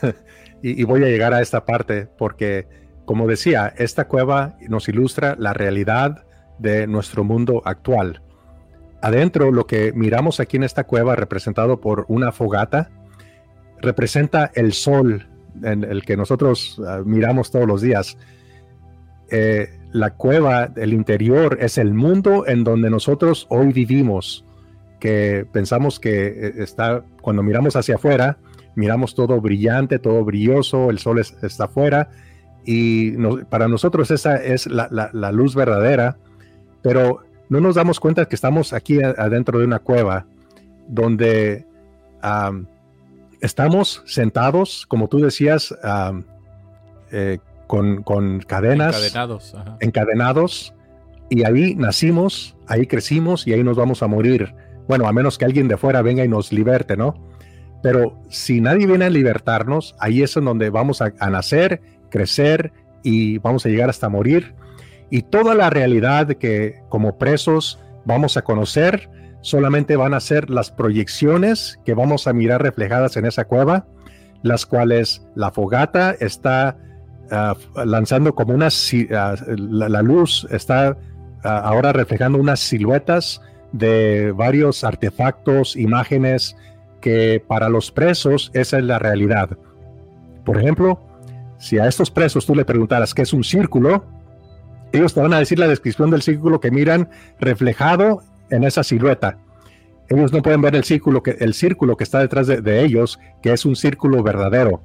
y, 0.63 0.83
voy 0.83 1.03
a 1.03 1.07
llegar 1.07 1.33
a 1.33 1.41
esta 1.41 1.65
parte 1.65 2.07
porque, 2.17 2.67
como 3.05 3.27
decía, 3.27 3.73
esta 3.77 4.07
cueva 4.07 4.57
nos 4.67 4.89
ilustra 4.89 5.35
la 5.37 5.53
realidad 5.53 6.25
de 6.61 6.87
nuestro 6.87 7.23
mundo 7.23 7.61
actual. 7.65 8.21
Adentro, 9.01 9.51
lo 9.51 9.65
que 9.65 9.93
miramos 9.93 10.39
aquí 10.39 10.57
en 10.57 10.63
esta 10.63 10.83
cueva, 10.83 11.15
representado 11.15 11.81
por 11.81 12.05
una 12.07 12.31
fogata, 12.31 12.91
representa 13.81 14.51
el 14.53 14.73
sol 14.73 15.27
en 15.63 15.83
el 15.83 16.03
que 16.03 16.15
nosotros 16.15 16.79
ah, 16.87 17.01
miramos 17.03 17.51
todos 17.51 17.67
los 17.67 17.81
días. 17.81 18.17
Eh, 19.31 19.69
la 19.91 20.11
cueva, 20.11 20.71
el 20.75 20.93
interior, 20.93 21.57
es 21.59 21.77
el 21.77 21.93
mundo 21.93 22.45
en 22.47 22.63
donde 22.63 22.89
nosotros 22.89 23.47
hoy 23.49 23.73
vivimos, 23.73 24.45
que 24.99 25.47
pensamos 25.51 25.99
que 25.99 26.27
eh, 26.27 26.53
está, 26.57 27.03
cuando 27.21 27.41
miramos 27.41 27.75
hacia 27.75 27.95
afuera, 27.95 28.37
miramos 28.75 29.15
todo 29.15 29.41
brillante, 29.41 29.99
todo 29.99 30.23
brilloso, 30.23 30.89
el 30.89 30.99
sol 30.99 31.19
está 31.19 31.65
afuera, 31.65 32.09
y 32.63 33.11
para 33.49 33.67
nosotros 33.67 34.11
esa 34.11 34.35
es 34.35 34.67
la, 34.67 35.31
luz 35.31 35.55
verdadera, 35.55 36.17
pero 36.81 37.23
no 37.49 37.59
nos 37.59 37.75
damos 37.75 37.99
cuenta 37.99 38.27
que 38.27 38.35
estamos 38.35 38.73
aquí 38.73 39.01
adentro 39.03 39.59
de 39.59 39.65
una 39.65 39.79
cueva 39.79 40.25
donde 40.87 41.65
estamos 43.41 44.03
sentados, 44.05 44.85
como 44.87 45.07
tú 45.07 45.19
decías, 45.19 45.75
eh, 47.11 47.39
con, 47.67 48.39
cadenas. 48.47 48.95
Encadenados. 48.95 49.55
Encadenados. 49.79 50.73
Y 51.29 51.45
ahí 51.45 51.75
nacimos, 51.75 52.57
ahí 52.67 52.87
crecimos 52.87 53.47
y 53.47 53.53
ahí 53.53 53.63
nos 53.63 53.77
vamos 53.77 54.03
a 54.03 54.07
morir. 54.07 54.53
Bueno, 54.87 55.07
a 55.07 55.13
menos 55.13 55.37
que 55.37 55.45
alguien 55.45 55.67
de 55.67 55.77
fuera 55.77 56.01
venga 56.01 56.25
y 56.25 56.27
nos 56.27 56.51
liberte, 56.51 56.97
¿no? 56.97 57.15
Pero 57.81 58.17
si 58.29 58.61
nadie 58.61 58.85
viene 58.85 59.05
a 59.05 59.09
libertarnos, 59.09 59.95
ahí 59.99 60.21
es 60.21 60.35
en 60.35 60.45
donde 60.45 60.69
vamos 60.69 61.01
a, 61.01 61.13
a 61.19 61.29
nacer, 61.29 61.81
crecer 62.09 62.73
y 63.01 63.37
vamos 63.39 63.65
a 63.65 63.69
llegar 63.69 63.89
hasta 63.89 64.09
morir. 64.09 64.53
Y 65.11 65.23
toda 65.23 65.53
la 65.53 65.69
realidad 65.69 66.27
que 66.29 66.81
como 66.89 67.17
presos 67.17 67.79
vamos 68.05 68.37
a 68.37 68.41
conocer, 68.41 69.09
solamente 69.41 69.95
van 69.97 70.13
a 70.13 70.19
ser 70.19 70.49
las 70.49 70.71
proyecciones 70.71 71.79
que 71.85 71.93
vamos 71.93 72.27
a 72.27 72.33
mirar 72.33 72.63
reflejadas 72.63 73.17
en 73.17 73.25
esa 73.25 73.45
cueva, 73.45 73.85
las 74.41 74.65
cuales 74.65 75.27
la 75.35 75.51
fogata 75.51 76.15
está 76.19 76.77
ah, 77.29 77.55
lanzando 77.85 78.33
como 78.33 78.53
una, 78.53 78.69
ah, 79.15 79.35
la, 79.47 80.01
luz 80.01 80.47
está 80.49 80.97
ah, 81.43 81.57
ahora 81.59 81.91
reflejando 81.91 82.39
unas 82.39 82.61
siluetas 82.61 83.41
de 83.73 84.31
varios 84.31 84.83
artefactos, 84.83 85.75
imágenes 85.75 86.55
que 87.01 87.43
para 87.45 87.67
los 87.67 87.91
presos 87.91 88.51
esa 88.53 88.77
es 88.77 88.83
la 88.85 88.99
realidad. 88.99 89.57
Por 90.45 90.57
ejemplo, 90.57 91.01
si 91.57 91.79
a 91.79 91.87
estos 91.87 92.09
presos 92.09 92.45
tú 92.45 92.55
le 92.55 92.65
preguntaras 92.65 93.13
qué 93.13 93.23
es 93.23 93.33
un 93.33 93.43
círculo, 93.43 94.05
ellos 94.91 95.13
te 95.13 95.21
van 95.21 95.33
a 95.33 95.39
decir 95.39 95.59
la 95.59 95.67
descripción 95.67 96.09
del 96.11 96.21
círculo 96.21 96.59
que 96.59 96.71
miran 96.71 97.09
reflejado 97.39 98.23
en 98.49 98.63
esa 98.63 98.83
silueta. 98.83 99.37
Ellos 100.09 100.33
no 100.33 100.41
pueden 100.41 100.61
ver 100.61 100.75
el 100.75 100.83
círculo 100.83 101.23
que, 101.23 101.37
el 101.39 101.53
círculo 101.53 101.95
que 101.95 102.03
está 102.03 102.19
detrás 102.19 102.47
de, 102.47 102.83
ellos, 102.83 103.19
que 103.41 103.53
es 103.53 103.65
un 103.65 103.77
círculo 103.77 104.21
verdadero. 104.23 104.83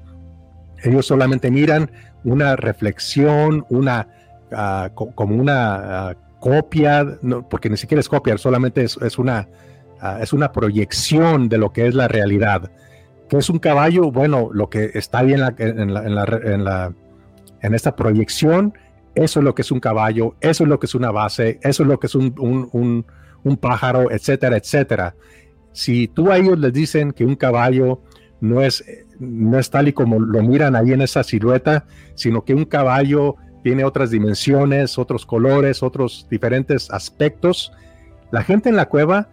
Ellos 0.84 1.06
solamente 1.06 1.50
miran 1.50 1.90
una 2.22 2.54
reflexión, 2.54 3.66
una 3.68 4.08
ah, 4.52 4.90
como 4.94 5.34
una 5.34 6.10
ah, 6.10 6.14
copia, 6.38 7.18
porque 7.50 7.68
ni 7.68 7.76
siquiera 7.76 8.00
es 8.00 8.08
copia, 8.08 8.38
solamente 8.38 8.84
es, 8.84 9.18
una, 9.18 9.48
ah, 10.00 10.18
es 10.22 10.32
una 10.32 10.52
proyección 10.52 11.48
de 11.48 11.58
lo 11.58 11.72
que 11.72 11.88
es 11.88 11.94
la 11.94 12.06
realidad. 12.06 12.70
¿Qué 13.28 13.38
es 13.38 13.50
un 13.50 13.58
caballo? 13.58 14.12
Bueno, 14.12 14.50
lo 14.52 14.70
que 14.70 14.92
está 14.94 15.22
bien 15.22 15.40
en, 15.58 15.92
la, 15.92 16.92
en, 17.62 17.74
esta 17.74 17.96
proyección, 17.96 18.74
eso 19.16 19.40
es 19.40 19.44
lo 19.44 19.54
que 19.54 19.62
es 19.62 19.72
un 19.72 19.80
caballo, 19.80 20.36
eso 20.40 20.62
es 20.62 20.70
lo 20.70 20.78
que 20.78 20.86
es 20.86 20.94
una 20.94 21.10
base, 21.10 21.58
eso 21.62 21.82
es 21.82 21.88
lo 21.88 21.98
que 21.98 22.06
es 22.06 22.14
un, 22.14 23.04
un 23.42 23.56
pájaro, 23.56 24.10
etcétera, 24.10 24.56
etcétera. 24.56 25.16
Si 25.72 26.06
tú 26.08 26.30
a 26.30 26.36
ellos 26.36 26.58
les 26.58 26.72
dicen 26.72 27.12
que 27.12 27.24
un 27.24 27.34
caballo 27.34 28.02
no 28.40 28.62
es, 28.62 28.84
no 29.18 29.58
es 29.58 29.70
tal 29.70 29.88
y 29.88 29.92
como 29.92 30.20
lo 30.20 30.42
miran 30.42 30.76
ahí 30.76 30.92
en 30.92 31.02
esa 31.02 31.22
silueta, 31.22 31.86
sino 32.14 32.44
que 32.44 32.54
un 32.54 32.64
caballo 32.64 33.36
tiene 33.62 33.84
otras 33.84 34.10
dimensiones, 34.10 34.98
otros 34.98 35.26
colores, 35.26 35.82
otros 35.82 36.26
diferentes 36.30 36.90
aspectos, 36.90 37.72
la 38.30 38.42
gente 38.42 38.68
en 38.68 38.76
la 38.76 38.86
cueva 38.86 39.28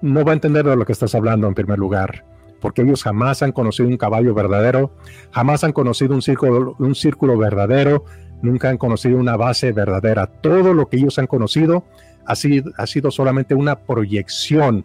no 0.00 0.24
va 0.24 0.32
a 0.32 0.34
entender 0.34 0.64
de 0.64 0.76
lo 0.76 0.84
que 0.84 0.92
estás 0.92 1.14
hablando 1.14 1.46
en 1.46 1.54
primer 1.54 1.78
lugar, 1.78 2.24
porque 2.60 2.82
ellos 2.82 3.02
jamás 3.02 3.42
han 3.42 3.52
conocido 3.52 3.88
un 3.88 3.96
caballo 3.96 4.34
verdadero, 4.34 4.94
jamás 5.30 5.64
han 5.64 5.72
conocido 5.72 6.14
un 6.14 6.22
círculo, 6.22 6.74
un 6.78 6.94
círculo 6.94 7.36
verdadero, 7.36 8.04
nunca 8.42 8.68
han 8.68 8.78
conocido 8.78 9.18
una 9.18 9.36
base 9.36 9.72
verdadera. 9.72 10.26
Todo 10.26 10.74
lo 10.74 10.88
que 10.88 10.98
ellos 10.98 11.18
han 11.18 11.26
conocido 11.26 11.84
ha 12.26 12.36
sido, 12.36 12.72
ha 12.76 12.86
sido 12.86 13.10
solamente 13.10 13.54
una 13.54 13.76
proyección. 13.76 14.84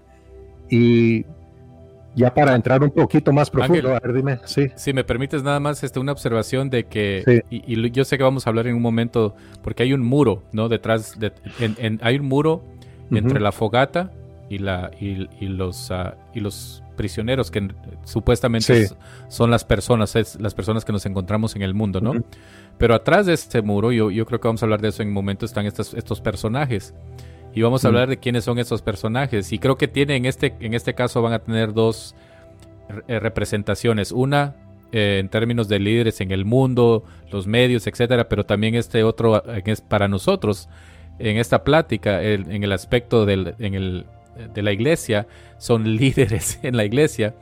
Y 0.69 1.25
ya 2.15 2.33
para 2.33 2.55
entrar 2.55 2.81
un 2.83 2.89
poquito 2.89 3.31
más 3.31 3.49
profundo, 3.49 3.95
a 3.95 3.99
ver, 3.99 4.13
dime, 4.13 4.39
sí. 4.45 4.69
Si 4.75 4.91
me 4.91 5.03
permites 5.03 5.43
nada 5.43 5.59
más 5.59 5.83
este, 5.83 5.99
una 5.99 6.11
observación 6.11 6.69
de 6.69 6.85
que, 6.85 7.43
y, 7.49 7.91
yo 7.91 8.05
sé 8.05 8.17
que 8.17 8.23
vamos 8.23 8.47
a 8.47 8.49
hablar 8.49 8.67
en 8.67 8.75
un 8.75 8.81
momento, 8.81 9.35
porque 9.61 9.83
hay 9.83 9.93
un 9.93 10.01
muro, 10.01 10.43
¿no? 10.51 10.67
Detrás, 10.67 11.19
de, 11.19 11.31
hay 12.01 12.17
un 12.17 12.25
muro 12.25 12.63
entre 13.11 13.39
la 13.39 13.51
fogata 13.51 14.11
y, 14.49 14.57
la, 14.57 14.91
y, 14.99 15.47
los, 15.47 15.91
ah, 15.91 16.15
y 16.33 16.39
los 16.39 16.83
prisioneros, 16.97 17.49
que 17.49 17.69
supuestamente 18.03 18.89
son 19.29 19.49
las 19.49 19.63
personas, 19.63 20.17
es 20.17 20.37
las 20.41 20.53
personas 20.53 20.83
que 20.83 20.91
nos 20.91 21.05
encontramos 21.05 21.55
en 21.55 21.61
el 21.61 21.73
mundo, 21.73 22.01
¿no? 22.01 22.13
Pero 22.77 22.93
atrás 22.93 23.25
de 23.25 23.33
este 23.33 23.61
muro, 23.61 23.93
yo, 23.93 24.11
yo 24.11 24.25
creo 24.25 24.41
que 24.41 24.49
vamos 24.49 24.61
a 24.61 24.65
hablar 24.65 24.81
de 24.81 24.89
eso 24.89 25.01
en 25.01 25.07
un 25.07 25.13
momento, 25.13 25.45
están 25.45 25.65
estos, 25.65 25.93
estos 25.93 26.19
personajes. 26.19 26.93
Y 27.53 27.61
vamos 27.61 27.85
a 27.85 27.87
hablar 27.87 28.09
de 28.09 28.17
quiénes 28.17 28.43
son 28.43 28.59
esos 28.59 28.81
personajes. 28.81 29.51
Y 29.53 29.57
creo 29.57 29.77
que 29.77 29.87
tiene 29.87 30.15
en 30.15 30.25
este, 30.25 30.55
en 30.59 30.73
este 30.73 30.93
caso 30.93 31.21
van 31.21 31.33
a 31.33 31.39
tener 31.39 31.73
dos 31.73 32.13
eh, 33.07 33.19
representaciones. 33.19 34.11
Una 34.11 34.55
eh, 34.91 35.17
en 35.19 35.29
términos 35.29 35.67
de 35.67 35.79
líderes 35.79 36.21
en 36.21 36.31
el 36.31 36.45
mundo, 36.45 37.03
los 37.31 37.47
medios, 37.47 37.87
etcétera, 37.87 38.29
pero 38.29 38.45
también 38.45 38.75
este 38.75 39.03
otro 39.03 39.43
es 39.47 39.81
para 39.81 40.07
nosotros 40.07 40.69
en 41.19 41.37
esta 41.37 41.63
plática, 41.63 42.21
en 42.21 42.63
el 42.63 42.71
aspecto 42.71 43.25
del, 43.25 43.55
en 43.59 43.73
el, 43.73 44.05
de 44.53 44.61
la 44.61 44.71
iglesia, 44.71 45.27
son 45.57 45.97
líderes 45.97 46.59
en 46.63 46.77
la 46.77 46.85
iglesia, 46.85 47.35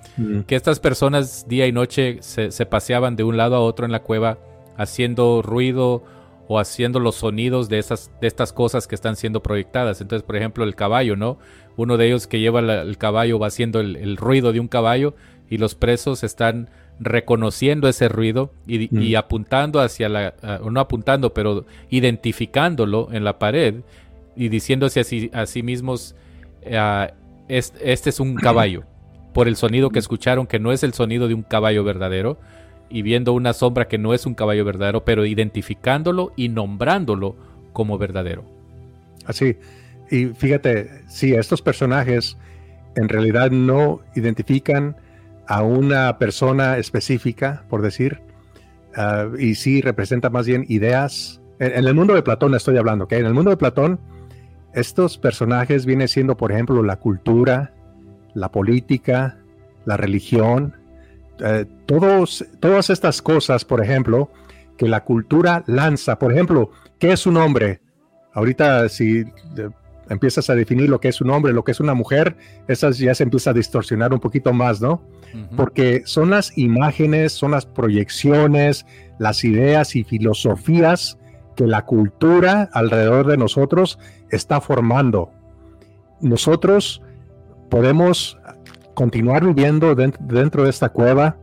que 0.47 0.55
estas 0.55 0.79
personas 0.79 1.47
día 1.47 1.67
y 1.67 1.71
noche 1.71 2.17
se, 2.21 2.51
se 2.51 2.65
paseaban 2.65 3.15
de 3.15 3.23
un 3.23 3.37
lado 3.37 3.55
a 3.55 3.59
otro 3.59 3.85
en 3.85 3.91
la 3.91 4.01
cueva 4.01 4.37
haciendo 4.77 5.41
ruido 5.41 6.03
o 6.47 6.59
haciendo 6.59 6.99
los 6.99 7.15
sonidos 7.15 7.69
de, 7.69 7.79
esas, 7.79 8.11
de 8.21 8.27
estas 8.27 8.53
cosas 8.53 8.87
que 8.87 8.95
están 8.95 9.15
siendo 9.15 9.41
proyectadas. 9.41 10.01
Entonces, 10.01 10.23
por 10.23 10.35
ejemplo, 10.35 10.63
el 10.63 10.75
caballo, 10.75 11.15
¿no? 11.15 11.37
Uno 11.75 11.97
de 11.97 12.07
ellos 12.07 12.27
que 12.27 12.39
lleva 12.39 12.59
el 12.59 12.97
caballo 12.97 13.39
va 13.39 13.47
haciendo 13.47 13.79
el, 13.79 14.17
ruido 14.17 14.53
de 14.53 14.59
un 14.59 14.67
caballo 14.67 15.15
y 15.49 15.57
los 15.57 15.75
presos 15.75 16.23
están 16.23 16.69
reconociendo 16.99 17.89
ese 17.89 18.07
ruido 18.07 18.53
y, 18.67 18.87
mm. 18.89 19.17
apuntando 19.17 19.81
hacia 19.81 20.07
la, 20.07 20.33
o 20.61 20.71
no 20.71 20.79
apuntando, 20.79 21.33
pero 21.33 21.65
identificándolo 21.89 23.09
en 23.11 23.25
la 23.25 23.37
pared 23.39 23.75
y 24.35 24.49
diciéndose 24.49 25.01
así, 25.01 25.29
a 25.33 25.45
sí 25.45 25.63
mismos, 25.63 26.15
ah, 26.73 27.13
este 27.47 28.09
es 28.09 28.19
un 28.19 28.35
caballo, 28.35 28.83
por 29.33 29.47
el 29.47 29.55
sonido 29.55 29.89
que 29.89 29.99
escucharon, 29.99 30.47
que 30.47 30.59
no 30.59 30.71
es 30.71 30.83
el 30.83 30.93
sonido 30.93 31.27
de 31.27 31.33
un 31.33 31.43
caballo 31.43 31.83
verdadero, 31.83 32.39
y 32.89 33.01
viendo 33.01 33.33
una 33.33 33.53
sombra 33.53 33.87
que 33.87 33.97
no 33.97 34.13
es 34.13 34.25
un 34.25 34.35
caballo 34.35 34.63
verdadero, 34.63 35.03
pero 35.03 35.25
identificándolo 35.25 36.31
y 36.35 36.49
nombrándolo 36.49 37.35
como 37.73 37.97
verdadero. 37.97 38.45
Así, 39.25 39.57
y 40.09 40.27
fíjate, 40.27 41.03
si 41.07 41.33
estos 41.33 41.61
personajes 41.61 42.37
en 42.95 43.09
realidad 43.09 43.51
no 43.51 44.01
identifican 44.15 44.95
a 45.47 45.61
una 45.63 46.17
persona 46.17 46.77
específica, 46.77 47.65
por 47.69 47.81
decir, 47.81 48.21
ah, 48.95 49.27
y 49.37 49.55
sí 49.55 49.81
representa 49.81 50.29
más 50.29 50.47
bien 50.47 50.65
ideas. 50.69 51.41
En, 51.59 51.85
el 51.85 51.93
mundo 51.93 52.13
de 52.13 52.23
Platón 52.23 52.55
estoy 52.55 52.77
hablando, 52.77 53.07
que 53.07 53.17
en 53.17 53.25
el 53.25 53.33
mundo 53.33 53.49
de 53.49 53.57
Platón, 53.57 53.99
estos 54.75 55.17
personajes 55.17 55.85
vienen 55.85 56.07
siendo, 56.07 56.37
por 56.37 56.51
ejemplo, 56.51 56.83
la 56.83 56.97
cultura, 56.97 57.73
la 58.33 58.51
política, 58.51 59.37
la 59.85 59.97
religión, 59.97 60.75
eh, 61.39 61.65
todos, 61.85 62.45
todas 62.59 62.89
estas 62.89 63.21
cosas, 63.21 63.65
por 63.65 63.81
ejemplo, 63.81 64.29
que 64.77 64.87
la 64.87 65.03
cultura 65.03 65.63
lanza. 65.67 66.19
Por 66.19 66.33
ejemplo, 66.33 66.71
¿qué 66.99 67.13
es 67.13 67.25
un 67.25 67.37
hombre? 67.37 67.79
Ahorita 68.33 68.89
si 68.89 69.19
eh, 69.19 69.69
empiezas 70.09 70.49
a 70.49 70.55
definir 70.55 70.89
lo 70.89 70.99
que 70.99 71.07
es 71.07 71.21
un 71.21 71.29
hombre, 71.29 71.53
lo 71.53 71.63
que 71.63 71.71
es 71.71 71.79
una 71.79 71.93
mujer, 71.93 72.35
esas 72.67 72.97
ya 72.97 73.15
se 73.15 73.23
empieza 73.23 73.51
a 73.51 73.53
distorsionar 73.53 74.13
un 74.13 74.19
poquito 74.19 74.53
más, 74.53 74.81
¿no? 74.81 75.01
Porque 75.57 76.03
son 76.05 76.29
las 76.29 76.57
imágenes, 76.57 77.33
son 77.33 77.51
las 77.51 77.65
proyecciones, 77.65 78.85
las 79.19 79.43
ideas 79.43 79.95
y 79.97 80.05
filosofías 80.05 81.17
que 81.55 81.65
la 81.65 81.85
cultura 81.85 82.69
alrededor 82.73 83.27
de 83.27 83.37
nosotros 83.37 83.99
está 84.29 84.61
formando. 84.61 85.31
Nosotros 86.21 87.01
podemos 87.69 88.37
continuar 88.93 89.45
viviendo 89.45 89.95
dentro, 89.95 90.63
de 90.63 90.69
esta 90.69 90.89
cueva, 90.89 91.37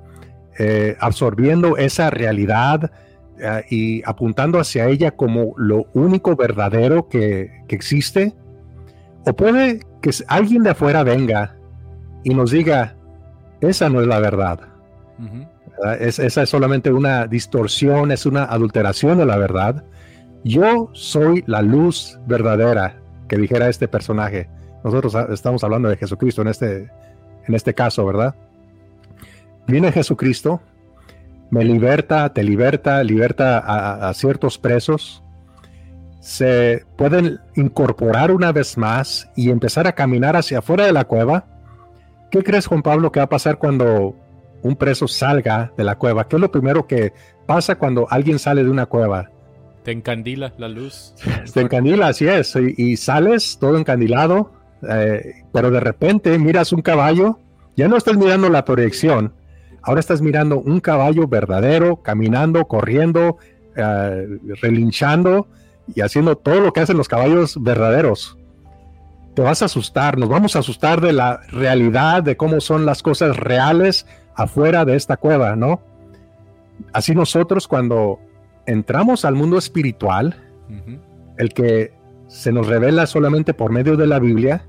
eh, 0.58 0.96
absorbiendo 1.00 1.76
esa 1.76 2.10
realidad 2.10 2.90
eh, 3.38 3.64
y 3.70 4.02
apuntando 4.04 4.58
hacia 4.58 4.86
ella 4.88 5.12
como 5.12 5.54
lo 5.56 5.86
único 5.94 6.36
verdadero 6.36 7.08
que, 7.08 7.50
existe. 7.68 8.34
O 9.24 9.34
puede 9.34 9.80
que 10.00 10.10
alguien 10.26 10.62
de 10.62 10.70
afuera 10.70 11.04
venga 11.04 11.56
y 12.24 12.34
nos 12.34 12.50
diga, 12.50 12.96
esa 13.60 13.88
no 13.88 14.00
es 14.00 14.06
la 14.06 14.18
verdad. 14.18 14.60
Esa 16.00 16.42
es 16.42 16.48
solamente 16.48 16.92
una 16.92 17.26
distorsión, 17.26 18.12
es 18.12 18.26
una 18.26 18.44
adulteración 18.44 19.18
de 19.18 19.26
la 19.26 19.36
verdad. 19.36 19.84
Yo 20.44 20.90
soy 20.92 21.44
la 21.46 21.62
luz 21.62 22.18
verdadera, 22.26 23.00
que 23.28 23.36
dijera 23.36 23.68
este 23.68 23.88
personaje. 23.88 24.48
Nosotros 24.84 25.14
estamos 25.30 25.62
hablando 25.62 25.88
de 25.88 25.96
Jesucristo 25.96 26.42
en 26.42 26.48
este, 26.48 26.90
en 27.46 27.54
este 27.54 27.74
caso, 27.74 28.04
¿verdad? 28.04 28.34
Viene 29.66 29.92
Jesucristo, 29.92 30.60
me 31.50 31.64
liberta, 31.64 32.32
te 32.32 32.42
liberta, 32.42 33.02
liberta 33.04 33.58
a, 34.08 34.14
ciertos 34.14 34.58
presos, 34.58 35.22
se 36.20 36.84
pueden 36.96 37.40
incorporar 37.56 38.32
una 38.32 38.52
vez 38.52 38.78
más 38.78 39.28
y 39.36 39.50
empezar 39.50 39.86
a 39.86 39.92
caminar 39.92 40.36
hacia 40.36 40.58
afuera 40.58 40.86
de 40.86 40.92
la 40.92 41.04
cueva. 41.04 41.44
¿Qué 42.30 42.42
crees, 42.42 42.66
Juan 42.66 42.82
Pablo, 42.82 43.12
que 43.12 43.20
va 43.20 43.24
a 43.24 43.28
pasar 43.28 43.58
cuando 43.58 44.16
un 44.62 44.76
preso 44.76 45.08
salga 45.08 45.72
de 45.76 45.84
la 45.84 45.96
cueva? 45.96 46.28
¿Qué 46.28 46.36
es 46.36 46.40
lo 46.40 46.50
primero 46.50 46.86
que 46.86 47.12
pasa 47.46 47.76
cuando 47.76 48.06
alguien 48.10 48.38
sale 48.38 48.64
de 48.64 48.70
una 48.70 48.86
cueva? 48.86 49.30
Te 49.84 49.90
encandila 49.90 50.52
la 50.58 50.68
luz. 50.68 51.14
Te 51.52 51.60
encandila, 51.60 52.08
así 52.08 52.26
es. 52.26 52.54
Y, 52.56 52.96
sales 52.96 53.58
todo 53.60 53.76
encandilado, 53.76 54.52
eh, 54.88 55.42
pero 55.52 55.70
de 55.70 55.80
repente 55.80 56.38
miras 56.38 56.72
un 56.72 56.82
caballo, 56.82 57.38
ya 57.76 57.88
no 57.88 57.96
estás 57.96 58.16
mirando 58.16 58.48
la 58.48 58.64
proyección, 58.64 59.32
ahora 59.82 60.00
estás 60.00 60.22
mirando 60.22 60.58
un 60.58 60.80
caballo 60.80 61.26
verdadero, 61.26 61.96
caminando, 62.02 62.66
corriendo, 62.66 63.38
eh, 63.76 64.38
relinchando 64.60 65.48
y 65.94 66.02
haciendo 66.02 66.36
todo 66.36 66.60
lo 66.60 66.72
que 66.72 66.80
hacen 66.80 66.96
los 66.96 67.08
caballos 67.08 67.60
verdaderos. 67.60 68.38
Te 69.34 69.42
vas 69.42 69.62
a 69.62 69.64
asustar, 69.64 70.18
nos 70.18 70.28
vamos 70.28 70.54
a 70.54 70.60
asustar 70.60 71.00
de 71.00 71.12
la 71.12 71.40
realidad, 71.48 72.22
de 72.22 72.36
cómo 72.36 72.60
son 72.60 72.86
las 72.86 73.02
cosas 73.02 73.36
reales 73.36 74.06
afuera 74.34 74.84
de 74.84 74.96
esta 74.96 75.16
cueva, 75.16 75.56
¿no? 75.56 75.80
Así 76.92 77.14
nosotros 77.14 77.68
cuando 77.68 78.18
entramos 78.66 79.24
al 79.24 79.34
mundo 79.34 79.58
espiritual, 79.58 80.36
el 81.36 81.52
que 81.52 81.92
se 82.28 82.52
nos 82.52 82.66
revela 82.66 83.06
solamente 83.06 83.54
por 83.54 83.72
medio 83.72 83.96
de 83.96 84.06
la 84.06 84.18
Biblia, 84.18 84.64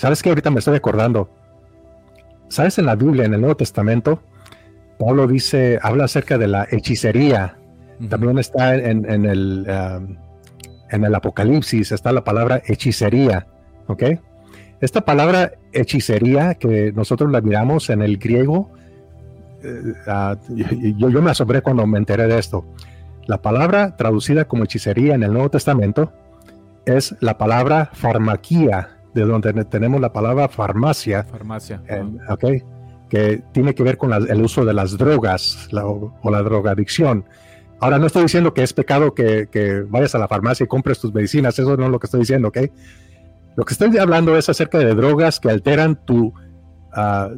¿Sabes 0.00 0.22
qué? 0.22 0.30
Ahorita 0.30 0.48
me 0.50 0.60
estoy 0.60 0.76
acordando. 0.76 1.28
¿Sabes? 2.48 2.78
En 2.78 2.86
la 2.86 2.96
Biblia, 2.96 3.26
en 3.26 3.34
el 3.34 3.40
Nuevo 3.42 3.56
Testamento, 3.56 4.22
Pablo 4.98 5.26
dice, 5.26 5.78
habla 5.82 6.04
acerca 6.04 6.38
de 6.38 6.48
la 6.48 6.66
hechicería. 6.70 7.58
También 8.08 8.38
está 8.38 8.76
en, 8.76 9.04
el, 9.26 9.66
um, 9.68 10.16
en 10.88 11.04
el 11.04 11.14
Apocalipsis, 11.14 11.92
está 11.92 12.12
la 12.12 12.24
palabra 12.24 12.62
hechicería. 12.64 13.46
¿Ok? 13.88 14.04
Esta 14.80 15.02
palabra 15.02 15.52
hechicería 15.72 16.54
que 16.54 16.92
nosotros 16.92 17.30
la 17.30 17.40
miramos 17.40 17.90
en 17.90 18.02
el 18.02 18.16
griego, 18.16 18.70
eh, 19.62 19.94
ah, 20.06 20.36
yo, 20.48 21.08
yo 21.10 21.22
me 21.22 21.30
asombré 21.30 21.62
cuando 21.62 21.86
me 21.86 21.98
enteré 21.98 22.26
de 22.26 22.38
esto. 22.38 22.64
La 23.26 23.42
palabra 23.42 23.96
traducida 23.96 24.46
como 24.46 24.64
hechicería 24.64 25.14
en 25.14 25.22
el 25.22 25.32
Nuevo 25.32 25.50
Testamento 25.50 26.12
es 26.86 27.14
la 27.20 27.38
palabra 27.38 27.90
farmaquía 27.92 29.00
de 29.14 29.22
donde 29.22 29.52
tenemos 29.64 30.00
la 30.00 30.12
palabra 30.12 30.48
farmacia. 30.48 31.24
Farmacia. 31.24 31.82
que 33.08 33.42
tiene 33.52 33.74
que 33.74 33.82
ver 33.82 33.98
con 33.98 34.12
el 34.12 34.42
uso 34.42 34.64
de 34.64 34.72
las 34.72 34.96
drogas 34.96 35.68
o, 35.72 36.30
la 36.30 36.42
drogadicción. 36.42 37.24
Ahora, 37.80 37.98
no 37.98 38.06
estoy 38.06 38.22
diciendo 38.22 38.54
que 38.54 38.62
es 38.62 38.72
pecado 38.72 39.14
que, 39.14 39.84
vayas 39.88 40.14
a 40.14 40.18
la 40.18 40.28
farmacia 40.28 40.64
y 40.64 40.66
compres 40.68 41.00
tus 41.00 41.12
medicinas, 41.12 41.58
eso 41.58 41.76
no 41.76 41.86
es 41.86 41.90
lo 41.90 41.98
que 41.98 42.06
estoy 42.06 42.20
diciendo, 42.20 42.48
¿ok? 42.48 42.58
Lo 43.56 43.64
que 43.64 43.74
estoy 43.74 43.96
hablando 43.98 44.36
es 44.36 44.48
acerca 44.48 44.78
de 44.78 44.94
drogas 44.94 45.40
que 45.40 45.50
alteran 45.50 45.96
tu, 46.04 46.32
ah, 46.92 47.30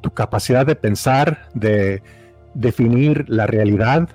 tu 0.00 0.10
capacidad 0.10 0.66
de 0.66 0.76
pensar, 0.76 1.48
de 1.54 2.02
definir 2.54 3.24
la 3.28 3.46
realidad. 3.46 4.08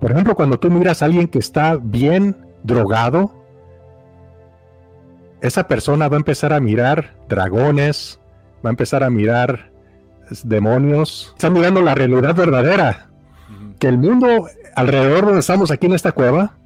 Por 0.00 0.12
ejemplo, 0.12 0.34
cuando 0.34 0.58
tú 0.58 0.70
miras 0.70 1.02
a 1.02 1.06
alguien 1.06 1.28
que 1.28 1.38
está 1.38 1.76
bien 1.80 2.36
drogado, 2.62 3.32
esa 5.40 5.66
persona 5.68 6.08
va 6.08 6.16
a 6.16 6.18
empezar 6.18 6.52
a 6.52 6.60
mirar 6.60 7.16
dragones, 7.28 8.20
va 8.64 8.70
a 8.70 8.72
empezar 8.72 9.02
a 9.02 9.10
mirar 9.10 9.70
demonios, 10.44 11.32
está 11.34 11.50
mirando 11.50 11.82
la 11.82 11.94
realidad 11.94 12.34
verdadera. 12.34 13.08
Que 13.78 13.88
el 13.88 13.98
mundo 13.98 14.46
alrededor 14.76 15.24
donde 15.24 15.40
estamos 15.40 15.70
aquí 15.70 15.86
en 15.86 15.94
esta 15.94 16.12
cueva 16.12 16.56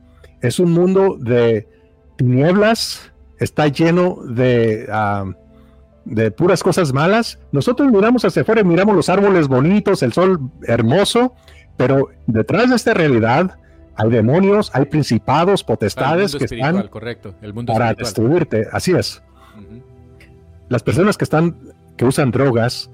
es 0.41 0.59
un 0.59 0.73
mundo 0.73 1.17
de 1.19 1.69
tinieblas, 2.17 3.13
está 3.39 3.69
lleno 3.69 4.19
de, 4.27 4.87
de 6.05 6.31
puras 6.31 6.63
cosas 6.63 6.93
malas. 6.93 7.39
Nosotros 7.53 7.91
miramos 7.91 8.25
hacia 8.25 8.43
afuera 8.43 8.61
y 8.61 8.65
miramos 8.65 8.95
los 8.95 9.09
árboles 9.09 9.49
bonitos, 9.49 10.03
el 10.03 10.13
sol 10.13 10.51
hermoso, 10.67 11.35
pero 11.77 12.09
detrás 12.27 12.71
de 12.71 12.77
esta 12.77 12.95
realidad 12.95 13.59
hay 13.97 14.11
demonios, 14.11 14.71
hay 14.75 14.87
principados, 14.87 15.63
potestades 15.63 16.35
que 16.35 16.45
están 16.45 16.89
correcto. 16.89 17.35
para 17.67 17.95
destruirte. 17.95 18.67
Así 18.73 18.93
es. 18.93 19.23
Las 20.69 20.83
personas 20.83 21.17
que 21.17 21.25
están 21.25 21.57
que 21.97 22.05
usan 22.05 22.31
drogas, 22.31 22.91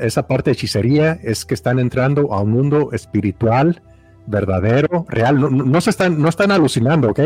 esa 0.00 0.26
parte 0.26 0.50
de 0.50 0.52
hechicería 0.54 1.18
es 1.22 1.44
que 1.44 1.54
están 1.54 1.78
entrando 1.78 2.32
a 2.32 2.40
un 2.40 2.50
mundo 2.50 2.90
espiritual, 2.92 3.82
verdadero, 4.26 5.06
real. 5.08 5.38
No, 5.70 5.80
se 5.80 5.90
están, 5.90 6.20
no 6.20 6.28
están 6.28 6.50
alucinando, 6.50 7.10
¿ok? 7.10 7.20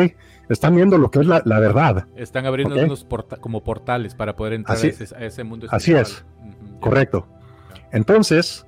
Están 0.49 0.75
viendo 0.75 0.99
lo 0.99 1.11
que 1.11 1.21
es 1.21 1.27
la, 1.27 1.41
verdad. 1.45 2.07
Están 2.17 2.47
abriendo 2.47 2.75
unos 2.77 3.07
como 3.41 3.63
portales 3.63 4.15
para 4.15 4.37
poder 4.37 4.55
entrar 4.55 4.77
a, 4.77 4.81
ese, 4.81 5.45
mundo 5.45 5.67
espiritual. 5.67 5.77
Así 5.77 5.93
es, 5.93 6.25
correcto. 6.81 7.27
Entonces, 7.93 8.67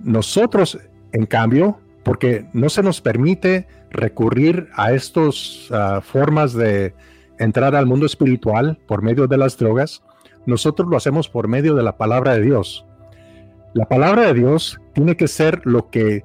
nosotros, 0.00 0.78
en 1.12 1.26
cambio, 1.26 1.78
porque 2.02 2.46
no 2.52 2.68
se 2.68 2.82
nos 2.82 3.00
permite 3.00 3.66
recurrir 3.90 4.68
a 4.74 4.92
estas 4.92 5.68
ah, 5.70 6.00
formas 6.02 6.52
de 6.54 6.94
entrar 7.38 7.74
al 7.74 7.86
mundo 7.86 8.06
espiritual 8.06 8.78
por 8.86 9.02
medio 9.02 9.26
de 9.26 9.36
las 9.36 9.56
drogas, 9.56 10.02
nosotros 10.46 10.88
lo 10.88 10.96
hacemos 10.96 11.28
por 11.28 11.48
medio 11.48 11.74
de 11.74 11.82
la 11.82 11.96
palabra 11.96 12.34
de 12.34 12.42
Dios. 12.42 12.84
La 13.74 13.86
palabra 13.86 14.26
de 14.26 14.34
Dios 14.34 14.80
tiene 14.92 15.16
que 15.16 15.28
ser 15.28 15.62
lo 15.64 15.88
que 15.88 16.24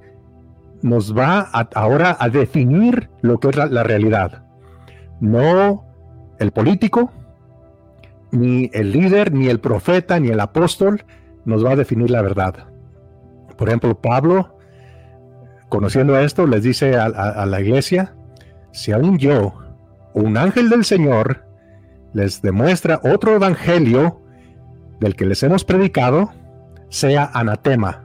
nos 0.81 1.17
va 1.17 1.39
ahora 1.73 2.15
a 2.19 2.29
definir 2.29 3.09
lo 3.21 3.39
que 3.39 3.49
es 3.49 3.55
la, 3.55 3.83
realidad. 3.83 4.43
No 5.19 5.85
el 6.39 6.51
político, 6.51 7.11
ni 8.31 8.69
el 8.73 8.91
líder, 8.91 9.33
ni 9.33 9.47
el 9.47 9.59
profeta, 9.59 10.19
ni 10.19 10.29
el 10.29 10.39
apóstol 10.39 11.03
nos 11.45 11.65
va 11.65 11.71
a 11.71 11.75
definir 11.75 12.11
la 12.11 12.21
verdad. 12.21 12.67
Por 13.57 13.69
ejemplo, 13.69 13.99
Pablo, 13.99 14.57
conociendo 15.69 16.17
esto, 16.17 16.45
les 16.45 16.63
dice 16.63 16.95
a, 16.95 17.45
la 17.45 17.61
iglesia, 17.61 18.15
si 18.71 18.91
aún 18.91 19.17
yo, 19.17 19.53
un 20.13 20.37
ángel 20.37 20.69
del 20.69 20.85
Señor, 20.85 21.45
les 22.13 22.41
demuestra 22.41 22.99
otro 23.03 23.35
evangelio 23.35 24.21
del 24.99 25.15
que 25.15 25.25
les 25.25 25.41
hemos 25.43 25.63
predicado, 25.63 26.31
sea 26.89 27.29
anatema. 27.33 28.03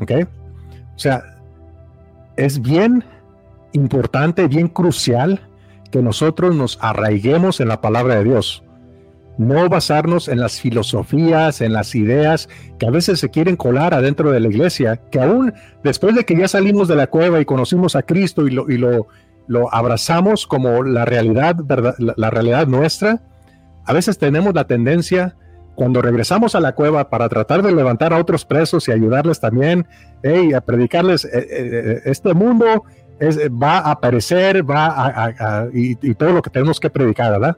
O 0.00 0.98
sea, 0.98 1.31
es 2.36 2.60
bien 2.60 3.04
importante, 3.72 4.48
bien 4.48 4.68
crucial 4.68 5.40
que 5.90 6.02
nosotros 6.02 6.54
nos 6.54 6.78
arraiguemos 6.80 7.60
en 7.60 7.68
la 7.68 7.80
palabra 7.80 8.16
de 8.16 8.24
Dios. 8.24 8.64
No 9.38 9.68
basarnos 9.68 10.28
en 10.28 10.40
las 10.40 10.60
filosofías, 10.60 11.60
en 11.60 11.72
las 11.72 11.94
ideas 11.94 12.48
que 12.78 12.86
a 12.86 12.90
veces 12.90 13.18
se 13.18 13.30
quieren 13.30 13.56
colar 13.56 13.94
adentro 13.94 14.30
de 14.30 14.40
la 14.40 14.48
iglesia, 14.48 15.00
que 15.10 15.20
aún 15.20 15.54
después 15.82 16.14
de 16.14 16.24
que 16.24 16.36
ya 16.36 16.48
salimos 16.48 16.88
de 16.88 16.96
la 16.96 17.06
cueva 17.06 17.40
y 17.40 17.44
conocimos 17.44 17.96
a 17.96 18.02
Cristo 18.02 18.46
y 18.46 18.50
lo, 18.50 18.70
y 18.70 18.76
lo, 18.76 19.08
lo 19.46 19.72
abrazamos 19.74 20.46
como 20.46 20.82
la 20.82 21.04
realidad, 21.04 21.56
la 21.98 22.30
realidad 22.30 22.66
nuestra, 22.66 23.22
a 23.84 23.92
veces 23.92 24.18
tenemos 24.18 24.54
la 24.54 24.66
tendencia 24.66 25.36
cuando 25.82 26.00
regresamos 26.00 26.54
a 26.54 26.60
la 26.60 26.76
cueva 26.76 27.10
para 27.10 27.28
tratar 27.28 27.60
de 27.60 27.72
levantar 27.72 28.12
a 28.12 28.18
otros 28.20 28.44
presos 28.44 28.86
y 28.86 28.92
ayudarles 28.92 29.40
también, 29.40 29.84
a 30.54 30.60
predicarles, 30.60 31.24
eh, 31.24 31.30
eh, 31.34 31.46
eh, 31.50 32.02
este 32.04 32.34
mundo 32.34 32.84
va 33.20 33.78
a 33.78 33.90
aparecer, 33.90 34.62
va 34.62 34.86
a, 34.86 35.66
y, 35.74 35.96
todo 36.14 36.34
lo 36.34 36.40
que 36.40 36.50
tenemos 36.50 36.78
que 36.78 36.88
predicar, 36.88 37.32
¿verdad? 37.32 37.56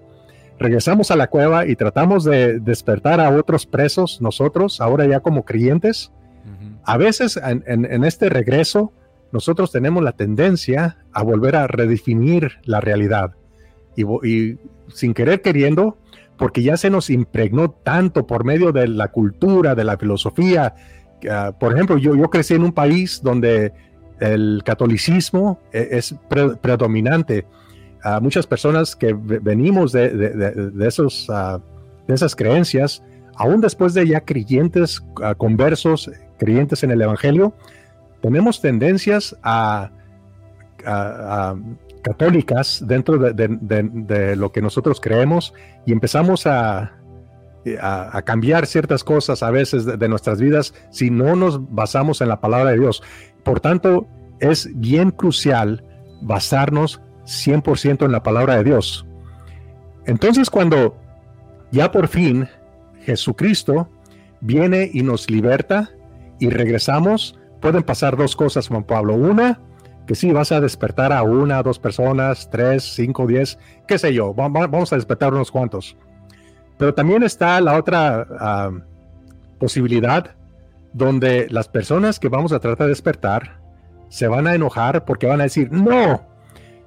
Regresamos 0.59 1.11
a 1.11 1.17
la 1.17 1.27
cueva 1.27 1.67
y 1.67 1.77
tratamos 1.77 2.25
de 2.25 2.61
despertar 2.61 3.21
a 3.21 3.29
otros 3.29 3.67
presos, 3.67 4.23
nosotros, 4.23 4.81
ahora 4.81 5.05
ya 5.05 5.21
como 5.21 5.45
creyentes. 5.45 6.11
A 6.83 6.97
veces 6.97 7.39
en, 7.45 8.05
este 8.05 8.31
regreso, 8.31 8.91
nosotros 9.33 9.71
tenemos 9.71 10.03
la 10.03 10.13
tendencia 10.13 10.97
a 11.13 11.23
volver 11.23 11.57
a 11.57 11.67
redefinir 11.67 12.53
la 12.65 12.81
realidad. 12.81 13.33
y 13.97 14.57
sin 14.89 15.13
querer 15.13 15.43
queriendo, 15.43 15.99
porque 16.37 16.63
ya 16.63 16.77
se 16.77 16.91
nos 16.91 17.11
impregnó 17.11 17.71
tanto 17.71 18.27
por 18.27 18.45
medio 18.45 18.73
de 18.73 18.89
la 18.89 19.09
cultura, 19.09 19.75
de 19.75 19.85
la 19.85 19.97
filosofía. 19.97 20.75
Ah, 21.31 21.53
por 21.59 21.73
ejemplo, 21.73 21.97
yo, 21.99 22.15
yo 22.15 22.29
crecí 22.31 22.55
en 22.55 22.65
un 22.65 22.73
país 22.73 23.21
donde 23.23 23.73
el 24.21 24.63
catolicismo 24.65 25.61
e, 25.73 25.89
es 25.93 26.15
predominante. 26.61 27.47
Uh, 28.05 28.21
muchas 28.21 28.47
personas 28.47 28.95
que 28.95 29.15
venimos 29.15 29.93
de, 29.93 30.73
esos, 30.81 31.27
ah, 31.31 31.61
de 32.07 32.15
esas 32.15 32.37
creencias, 32.37 33.03
aún 33.37 33.61
después 33.61 33.95
de 33.95 34.07
ya 34.07 34.21
creyentes, 34.21 35.03
conversos, 35.39 36.11
creyentes 36.39 36.83
en 36.83 36.91
el 36.91 37.01
Evangelio, 37.01 37.55
tenemos 38.21 38.61
tendencias 38.61 39.37
a, 39.43 39.91
católicas 42.05 42.85
dentro 42.87 43.19
de, 43.19 44.37
lo 44.37 44.53
que 44.53 44.63
nosotros 44.63 45.01
creemos 45.01 45.55
y 45.87 45.93
empezamos 45.93 46.47
a, 46.47 46.93
a, 47.81 48.23
cambiar 48.23 48.67
ciertas 48.67 49.03
cosas 49.03 49.43
a 49.43 49.51
veces 49.51 49.87
de, 49.87 50.09
nuestras 50.09 50.39
vidas 50.39 50.75
si 50.91 51.11
no 51.11 51.35
nos 51.35 51.75
basamos 51.75 52.21
en 52.21 52.29
la 52.29 52.41
palabra 52.41 52.71
de 52.71 52.79
Dios. 52.79 53.03
Por 53.43 53.61
tanto, 53.61 54.07
es 54.39 54.69
bien 54.75 55.11
crucial 55.11 55.83
basarnos 56.21 57.01
100% 57.25 58.05
en 58.05 58.13
la 58.13 58.23
palabra 58.23 58.57
de 58.57 58.65
Dios. 58.65 59.07
Entonces, 60.07 60.51
cuando 60.51 60.97
ya 61.73 61.91
por 61.91 62.09
fin 62.09 62.47
Jesucristo 63.01 63.89
viene 64.43 64.91
y 64.93 65.03
nos 65.03 65.31
liberta 65.31 65.91
y 66.39 66.51
regresamos, 66.51 67.39
pueden 67.63 67.83
pasar 67.83 68.17
dos 68.17 68.37
cosas, 68.37 68.69
Juan 68.69 68.85
Pablo. 68.85 69.15
Una, 69.15 69.59
que 70.07 70.15
sí, 70.15 70.33
vas 70.33 70.53
a 70.53 70.61
despertar 70.61 71.13
a 71.13 71.23
una, 71.23 71.63
dos 71.63 71.79
personas, 71.79 72.49
tres, 72.51 72.83
cinco, 72.95 73.27
diez, 73.27 73.59
qué 73.87 73.99
sé 73.99 74.13
yo, 74.13 74.35
vamos 74.35 74.93
a 74.93 74.97
despertar 74.97 75.33
unos 75.33 75.51
cuantos. 75.51 75.97
Pero 76.79 76.93
también 76.95 77.23
está 77.23 77.61
la 77.61 77.79
otra 77.79 78.27
ah, 78.39 78.71
posibilidad 79.59 80.35
donde 80.93 81.47
las 81.51 81.69
personas 81.69 82.19
que 82.19 82.29
vamos 82.29 82.53
a 82.53 82.61
tratar 82.61 82.87
de 82.87 82.91
despertar 82.91 83.61
se 84.09 84.29
van 84.29 84.47
a 84.47 84.55
enojar 84.55 85.05
porque 85.05 85.27
van 85.27 85.41
a 85.41 85.45
decir, 85.45 85.73
no, 85.73 86.23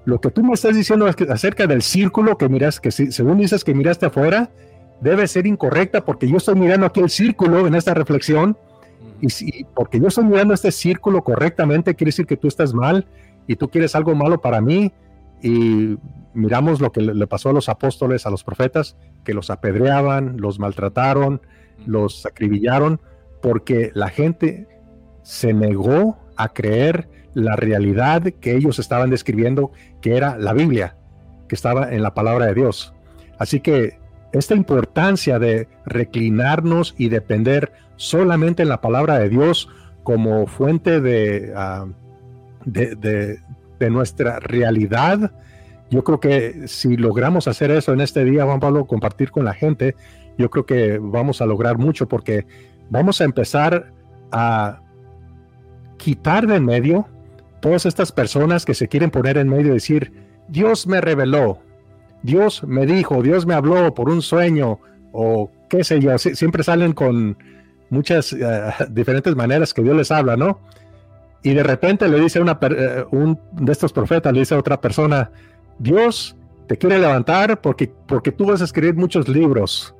lo 0.05 0.21
que 0.21 0.31
tú 0.31 0.43
me 0.43 0.53
estás 0.53 0.75
diciendo 0.75 1.05
acerca 1.29 1.67
del 1.67 1.81
círculo 1.81 2.37
que 2.37 2.47
miras, 2.47 2.79
que 2.79 2.91
según 2.91 3.37
dices 3.37 3.63
que 3.63 3.73
miraste 3.73 4.05
afuera, 4.05 4.49
debe 5.01 5.27
ser 5.27 5.45
incorrecta 5.45 6.05
porque 6.05 6.27
yo 6.29 6.37
estoy 6.37 6.55
mirando 6.55 6.85
aquí 6.85 7.01
el 7.01 7.09
círculo 7.09 7.67
en 7.67 7.75
esta 7.75 7.93
reflexión 7.93 8.57
y 9.21 9.29
si, 9.29 9.65
porque 9.73 9.99
yo 9.99 10.07
estoy 10.07 10.25
mirando 10.25 10.53
este 10.53 10.71
círculo 10.71 11.23
correctamente, 11.23 11.95
quiere 11.95 12.09
decir 12.09 12.25
que 12.25 12.37
tú 12.37 12.47
estás 12.47 12.73
mal 12.73 13.07
y 13.47 13.55
tú 13.55 13.69
quieres 13.69 13.95
algo 13.95 14.15
malo 14.15 14.41
para 14.41 14.61
mí. 14.61 14.91
Y 15.41 15.97
miramos 16.33 16.81
lo 16.81 16.91
que 16.91 17.01
le 17.01 17.27
pasó 17.27 17.49
a 17.49 17.53
los 17.53 17.69
apóstoles, 17.69 18.25
a 18.25 18.29
los 18.29 18.43
profetas, 18.43 18.95
que 19.23 19.33
los 19.33 19.49
apedreaban, 19.49 20.37
los 20.37 20.59
maltrataron, 20.59 21.41
los 21.85 22.25
acribillaron, 22.25 23.01
porque 23.41 23.91
la 23.93 24.09
gente 24.09 24.67
se 25.23 25.53
negó 25.53 26.17
a 26.35 26.49
creer 26.49 27.09
la 27.33 27.55
realidad 27.55 28.23
que 28.39 28.55
ellos 28.55 28.79
estaban 28.79 29.09
describiendo, 29.09 29.71
que 30.01 30.15
era 30.15 30.37
la 30.37 30.53
Biblia, 30.53 30.95
que 31.47 31.55
estaba 31.55 31.91
en 31.91 32.03
la 32.03 32.13
palabra 32.13 32.47
de 32.47 32.53
Dios. 32.55 32.93
Así 33.37 33.59
que 33.59 33.99
esta 34.31 34.55
importancia 34.55 35.39
de 35.39 35.67
reclinarnos 35.85 36.95
y 36.97 37.09
depender 37.09 37.71
solamente 37.95 38.63
en 38.63 38.69
la 38.69 38.81
palabra 38.81 39.19
de 39.19 39.29
Dios 39.29 39.69
como 40.03 40.47
fuente 40.47 41.01
de, 41.01 41.53
ah, 41.55 41.85
de, 42.65 43.39
nuestra 43.89 44.39
realidad. 44.39 45.31
Yo 45.89 46.03
creo 46.03 46.19
que 46.19 46.67
si 46.67 46.97
logramos 46.97 47.47
hacer 47.47 47.71
eso 47.71 47.93
en 47.93 48.01
este 48.01 48.25
día, 48.25 48.45
Juan 48.45 48.59
Pablo, 48.59 48.85
compartir 48.85 49.31
con 49.31 49.45
la 49.45 49.53
gente, 49.53 49.95
yo 50.37 50.49
creo 50.49 50.65
que 50.65 50.97
vamos 50.97 51.41
a 51.41 51.45
lograr 51.45 51.77
mucho 51.77 52.07
porque 52.07 52.45
vamos 52.89 53.21
a 53.21 53.23
empezar 53.23 53.91
a 54.31 54.81
quitar 55.97 56.47
de 56.47 56.57
en 56.57 56.65
medio 56.65 57.07
todas 57.59 57.85
estas 57.85 58.11
personas 58.11 58.65
que 58.65 58.73
se 58.73 58.87
quieren 58.87 59.09
poner 59.09 59.37
en 59.37 59.49
medio 59.49 59.67
y 59.67 59.75
decir, 59.75 60.13
Dios 60.47 60.87
me 60.87 61.01
reveló, 61.01 61.59
Dios 62.23 62.63
me 62.63 62.85
dijo, 62.85 63.21
Dios 63.21 63.45
me 63.45 63.53
habló 63.53 63.93
por 63.93 64.09
un 64.09 64.21
sueño 64.21 64.79
o 65.11 65.49
qué 65.69 65.83
sé 65.83 65.99
yo, 65.99 66.17
siempre 66.17 66.63
salen 66.63 66.93
con 66.93 67.37
muchas 67.89 68.33
eh, 68.33 68.71
diferentes 68.89 69.35
maneras 69.35 69.73
que 69.73 69.81
Dios 69.81 69.95
les 69.95 70.11
habla, 70.11 70.35
¿no? 70.35 70.59
Y 71.43 71.53
de 71.53 71.63
repente 71.63 72.07
le 72.07 72.19
dice 72.19 72.41
una, 72.41 72.59
eh, 72.61 73.05
de 73.53 73.71
estos 73.71 73.93
profetas, 73.93 74.33
le 74.33 74.39
dice 74.39 74.55
a 74.55 74.59
otra 74.59 74.81
persona, 74.81 75.31
Dios 75.79 76.35
te 76.67 76.77
quiere 76.77 76.99
levantar 76.99 77.61
porque, 77.61 77.91
porque 78.07 78.31
tú 78.31 78.45
vas 78.45 78.61
a 78.61 78.65
escribir 78.65 78.95
muchos 78.95 79.27
libros. 79.27 79.95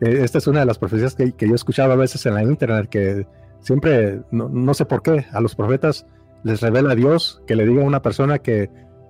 E, 0.00 0.22
esta 0.22 0.38
es 0.38 0.46
una 0.46 0.60
de 0.60 0.66
las 0.66 0.78
profecías 0.78 1.14
que, 1.14 1.32
que, 1.32 1.48
yo 1.48 1.54
escuchaba 1.54 1.94
a 1.94 1.96
veces 1.96 2.26
en 2.26 2.34
la 2.34 2.42
internet, 2.42 2.88
que 2.88 3.26
siempre, 3.60 4.20
no, 4.30 4.48
no, 4.48 4.74
sé 4.74 4.84
por 4.84 5.02
qué, 5.02 5.26
a 5.32 5.40
los 5.40 5.54
profetas 5.54 6.06
les 6.44 6.60
revela 6.60 6.92
a 6.92 6.94
Dios 6.96 7.42
que 7.46 7.56
le 7.56 7.66
diga 7.66 7.82
a 7.82 7.86
una 7.86 8.02
persona 8.02 8.38
que 8.40 8.68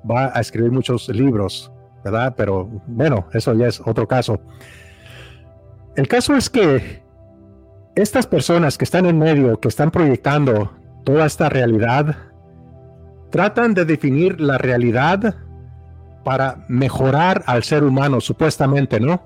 va 0.09 0.31
a 0.37 0.41
escribir 0.41 0.71
muchos 0.71 1.09
libros, 1.09 1.73
Pero 2.37 2.69
bueno, 2.87 3.27
eso 3.33 3.55
ya 3.55 3.69
es 3.69 3.81
otro 3.85 4.07
caso. 4.09 4.41
El 5.95 6.09
caso 6.09 6.35
es 6.35 6.49
que 6.49 7.03
estas 7.95 8.27
personas 8.27 8.79
que 8.79 8.85
están 8.85 9.07
en 9.07 9.19
medio, 9.19 9.61
que 9.61 9.69
están 9.69 9.91
proyectando 9.91 10.73
toda 11.05 11.27
esta 11.27 11.49
realidad, 11.49 12.17
tratan 13.31 13.75
de 13.75 13.85
definir 13.85 14.41
la 14.41 14.59
realidad 14.59 15.35
para 16.25 16.65
mejorar 16.69 17.43
al 17.47 17.63
ser 17.65 17.85
humano, 17.85 18.21
supuestamente, 18.21 19.01
¿no? 19.01 19.23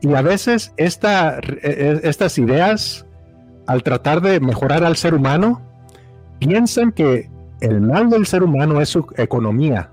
Y 0.00 0.14
a 0.14 0.22
veces 0.22 0.72
e, 0.76 0.84
e, 0.86 2.00
estas 2.02 2.38
ideas, 2.38 3.06
al 3.66 3.82
tratar 3.82 4.20
de 4.20 4.38
mejorar 4.40 4.84
al 4.84 4.96
ser 4.96 5.14
humano, 5.14 5.62
piensan 6.38 6.92
que 6.92 7.30
el 7.60 7.80
mal 7.80 8.10
del 8.10 8.26
ser 8.26 8.42
humano 8.42 8.80
es 8.80 8.90
su 8.90 9.06
economía. 9.16 9.90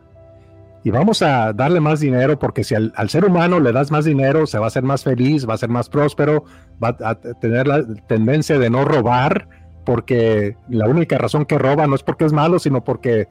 Y 0.84 0.90
vamos 0.90 1.22
a 1.22 1.54
darle 1.54 1.80
más 1.80 2.00
dinero 2.00 2.40
porque 2.40 2.64
si 2.64 2.74
al, 2.74 3.10
ser 3.10 3.26
humano 3.26 3.60
le 3.60 3.72
das 3.72 3.92
más 3.92 4.06
dinero, 4.06 4.48
se 4.48 4.58
va 4.58 4.66
a 4.66 4.68
hacer 4.68 4.84
más 4.84 5.04
feliz, 5.04 5.48
va 5.48 5.54
a 5.54 5.58
ser 5.58 5.70
más 5.70 5.90
próspero, 5.90 6.44
va 6.84 6.98
a 7.04 7.16
tener 7.16 7.68
la 7.68 7.86
tendencia 8.08 8.58
de 8.58 8.70
no 8.70 8.84
robar, 8.84 9.48
porque 9.86 10.58
la 10.70 10.88
única 10.88 11.18
razón 11.18 11.46
que 11.46 11.60
roba 11.60 11.86
no 11.86 11.96
es 11.96 12.04
porque 12.04 12.26
es 12.26 12.34
malo, 12.34 12.58
sino 12.58 12.84
porque 12.84 13.28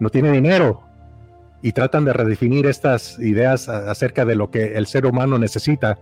no 0.00 0.08
tiene 0.08 0.32
dinero. 0.32 0.82
Y 1.62 1.72
tratan 1.72 2.04
de 2.04 2.12
redefinir 2.12 2.66
estas 2.66 3.18
ideas 3.18 3.68
acerca 3.68 4.24
de 4.24 4.34
lo 4.34 4.50
que 4.50 4.76
el 4.76 4.86
ser 4.86 5.06
humano 5.06 5.38
necesita. 5.38 5.98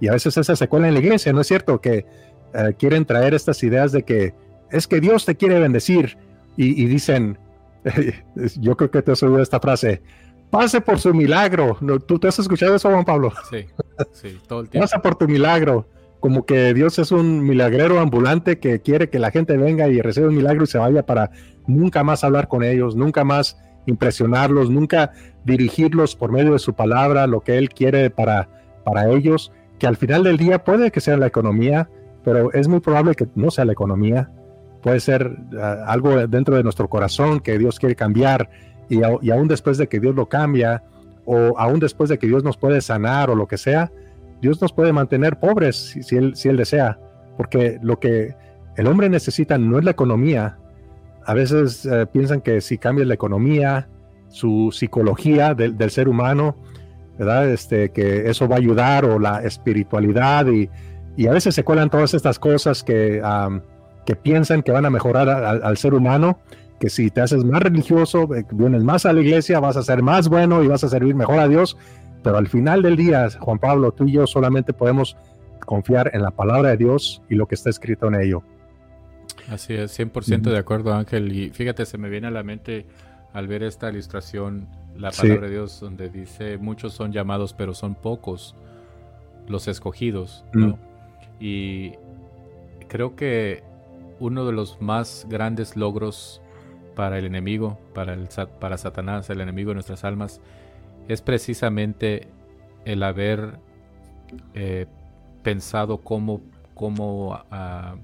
Y 0.00 0.08
a 0.08 0.12
veces 0.12 0.36
esa 0.36 0.56
se 0.56 0.68
cuela 0.68 0.88
en 0.88 0.94
la 0.94 1.00
iglesia, 1.00 1.32
¿no 1.32 1.40
es 1.40 1.46
cierto? 1.46 1.80
Que 1.80 2.06
eh, 2.54 2.74
quieren 2.78 3.04
traer 3.04 3.34
estas 3.34 3.62
ideas 3.62 3.92
de 3.92 4.02
que 4.02 4.34
es 4.70 4.86
que 4.86 5.00
Dios 5.00 5.24
te 5.24 5.36
quiere 5.36 5.58
bendecir. 5.58 6.16
Y, 6.56 6.86
dicen, 6.86 7.38
yo 8.60 8.76
creo 8.76 8.90
que 8.90 9.02
te 9.02 9.12
has 9.12 9.22
oído 9.24 9.40
esta 9.40 9.58
frase, 9.58 10.02
pase 10.54 10.80
por 10.80 11.00
su 11.00 11.12
milagro. 11.12 11.76
¿Tú 12.06 12.18
te 12.18 12.28
has 12.28 12.38
escuchado 12.38 12.76
eso, 12.76 12.88
Juan 12.88 13.04
Pablo? 13.04 13.32
Sí, 13.50 13.66
sí, 14.12 14.38
todo 14.46 14.60
el 14.60 14.68
tiempo. 14.68 14.84
Pasa 14.84 15.02
por 15.02 15.16
tu 15.16 15.26
milagro 15.26 15.88
como 16.20 16.46
que 16.46 16.72
Dios 16.72 16.98
es 16.98 17.12
un 17.12 17.44
milagrero 17.44 18.00
ambulante 18.00 18.58
que 18.58 18.80
quiere 18.80 19.10
que 19.10 19.18
la 19.18 19.30
gente 19.30 19.58
venga 19.58 19.88
y 19.88 20.00
reciba 20.00 20.28
un 20.28 20.36
milagro 20.36 20.64
y 20.64 20.66
se 20.66 20.78
vaya 20.78 21.04
para 21.04 21.32
nunca 21.66 22.02
más 22.02 22.24
hablar 22.24 22.48
con 22.48 22.62
ellos, 22.62 22.96
nunca 22.96 23.24
más 23.24 23.58
impresionarlos, 23.84 24.70
nunca 24.70 25.12
dirigirlos 25.44 26.16
por 26.16 26.32
medio 26.32 26.52
de 26.52 26.58
su 26.60 26.72
palabra, 26.72 27.26
lo 27.26 27.40
que 27.40 27.58
Él 27.58 27.68
quiere 27.68 28.08
para, 28.08 28.48
para 28.84 29.10
ellos, 29.10 29.52
que 29.78 29.86
al 29.86 29.96
final 29.96 30.22
del 30.22 30.38
día 30.38 30.64
puede 30.64 30.90
que 30.90 31.00
sea 31.00 31.18
la 31.18 31.26
economía, 31.26 31.90
pero 32.24 32.52
es 32.52 32.68
muy 32.68 32.80
probable 32.80 33.14
que 33.16 33.26
no 33.34 33.50
sea 33.50 33.66
la 33.66 33.72
economía, 33.72 34.30
puede 34.82 35.00
ser 35.00 35.36
ah, 35.60 35.84
algo 35.88 36.26
dentro 36.26 36.56
de 36.56 36.62
nuestro 36.62 36.88
corazón 36.88 37.40
que 37.40 37.58
Dios 37.58 37.78
quiere 37.78 37.96
cambiar 37.96 38.48
y, 38.88 39.00
y 39.22 39.30
aún 39.30 39.48
después 39.48 39.78
de 39.78 39.88
que 39.88 40.00
Dios 40.00 40.14
lo 40.14 40.28
cambia 40.28 40.82
o 41.24 41.58
aún 41.58 41.80
después 41.80 42.10
de 42.10 42.18
que 42.18 42.26
Dios 42.26 42.44
nos 42.44 42.56
puede 42.56 42.80
sanar 42.80 43.30
o 43.30 43.34
lo 43.34 43.46
que 43.46 43.56
sea, 43.56 43.90
Dios 44.40 44.60
nos 44.60 44.72
puede 44.72 44.92
mantener 44.92 45.38
pobres 45.38 45.96
si, 46.02 46.16
él, 46.16 46.36
si 46.36 46.48
él 46.48 46.56
desea, 46.56 46.98
porque 47.36 47.78
lo 47.82 47.98
que 47.98 48.34
el 48.76 48.86
hombre 48.86 49.08
necesita 49.08 49.56
no 49.58 49.78
es 49.78 49.84
la 49.84 49.92
economía. 49.92 50.58
A 51.24 51.34
veces 51.34 51.86
eh, 51.86 52.06
piensan 52.06 52.40
que 52.40 52.60
si 52.60 52.76
cambia 52.76 53.04
la 53.06 53.14
economía, 53.14 53.88
su 54.28 54.70
psicología 54.72 55.54
del, 55.54 55.90
ser 55.90 56.08
humano, 56.08 56.56
¿verdad? 57.18 57.48
Este, 57.48 57.90
que 57.90 58.28
eso 58.28 58.48
va 58.48 58.56
a 58.56 58.58
ayudar 58.58 59.04
o 59.04 59.18
la 59.18 59.42
espiritualidad 59.42 60.46
y, 60.48 60.68
a 61.26 61.32
veces 61.32 61.54
se 61.54 61.62
cuelan 61.62 61.90
todas 61.90 62.12
estas 62.12 62.40
cosas 62.40 62.82
que, 62.82 63.22
que 64.04 64.16
piensan 64.16 64.62
que 64.62 64.72
van 64.72 64.84
a 64.84 64.90
mejorar 64.90 65.28
al 65.28 65.76
ser 65.76 65.94
humano, 65.94 66.40
que 66.84 66.90
si 66.90 67.10
te 67.10 67.22
haces 67.22 67.44
más 67.44 67.62
religioso, 67.62 68.28
eh, 68.34 68.44
vienes 68.52 68.84
más 68.84 69.06
a 69.06 69.12
la 69.14 69.22
iglesia, 69.22 69.58
vas 69.58 69.78
a 69.78 69.82
ser 69.82 70.02
más 70.02 70.28
bueno 70.28 70.62
y 70.62 70.68
vas 70.68 70.84
a 70.84 70.90
servir 70.90 71.14
mejor 71.14 71.38
a 71.38 71.48
Dios, 71.48 71.78
pero 72.22 72.36
al 72.36 72.46
final 72.46 72.82
del 72.82 72.94
día, 72.94 73.26
Juan 73.40 73.58
Pablo, 73.58 73.92
tú 73.92 74.04
y 74.06 74.12
yo 74.12 74.26
solamente 74.26 74.74
podemos 74.74 75.16
confiar 75.64 76.10
en 76.12 76.20
la 76.20 76.30
palabra 76.30 76.68
de 76.70 76.76
Dios 76.76 77.22
y 77.30 77.36
lo 77.36 77.46
que 77.46 77.54
está 77.54 77.70
escrito 77.70 78.08
en 78.08 78.20
ello. 78.20 78.42
Así 79.48 79.72
es, 79.72 79.98
100% 79.98 80.42
de 80.42 80.58
acuerdo, 80.58 80.92
Ángel. 80.92 81.32
Y 81.32 81.50
fíjate, 81.52 81.86
se 81.86 81.96
me 81.96 82.10
viene 82.10 82.26
a 82.26 82.30
la 82.30 82.42
mente 82.42 82.84
al 83.32 83.48
ver 83.48 83.62
esta 83.62 83.90
ilustración 83.90 84.68
la 84.94 85.10
palabra 85.10 85.46
de 85.46 85.52
Dios 85.52 85.80
donde 85.80 86.10
dice, 86.10 86.58
muchos 86.58 86.92
son 86.92 87.12
llamados, 87.12 87.54
pero 87.54 87.72
son 87.72 87.94
pocos 87.94 88.54
los 89.48 89.68
escogidos. 89.68 90.44
¿no? 90.52 90.66
Mm. 90.68 90.78
Y 91.40 91.92
creo 92.88 93.16
que 93.16 93.62
uno 94.20 94.44
de 94.44 94.52
los 94.52 94.82
más 94.82 95.26
grandes 95.30 95.76
logros 95.76 96.42
para 96.94 97.18
el 97.18 97.26
enemigo, 97.26 97.78
para, 97.94 98.14
el, 98.14 98.28
para 98.60 98.78
Satanás, 98.78 99.28
el 99.30 99.40
enemigo 99.40 99.70
de 99.70 99.74
nuestras 99.74 100.04
almas, 100.04 100.40
es 101.08 101.22
precisamente 101.22 102.28
el 102.84 103.02
haber 103.02 103.58
eh, 104.54 104.86
pensado 105.42 105.98
cómo, 105.98 106.40
cómo, 106.74 107.38
ah, 107.50 107.96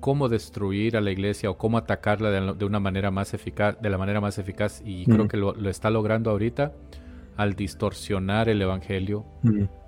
cómo 0.00 0.28
destruir 0.28 0.96
a 0.96 1.00
la 1.00 1.10
iglesia 1.10 1.50
o 1.50 1.58
cómo 1.58 1.78
atacarla 1.78 2.30
de, 2.30 2.64
una 2.64 2.80
manera 2.80 3.10
más 3.10 3.34
eficaz, 3.34 3.80
de 3.80 3.90
la 3.90 3.98
manera 3.98 4.20
más 4.20 4.38
eficaz, 4.38 4.82
y 4.84 5.04
creo 5.06 5.28
que 5.28 5.36
lo, 5.36 5.54
está 5.68 5.90
logrando 5.90 6.30
ahorita 6.30 6.72
al 7.36 7.54
distorsionar 7.54 8.48
el 8.48 8.60
evangelio, 8.60 9.24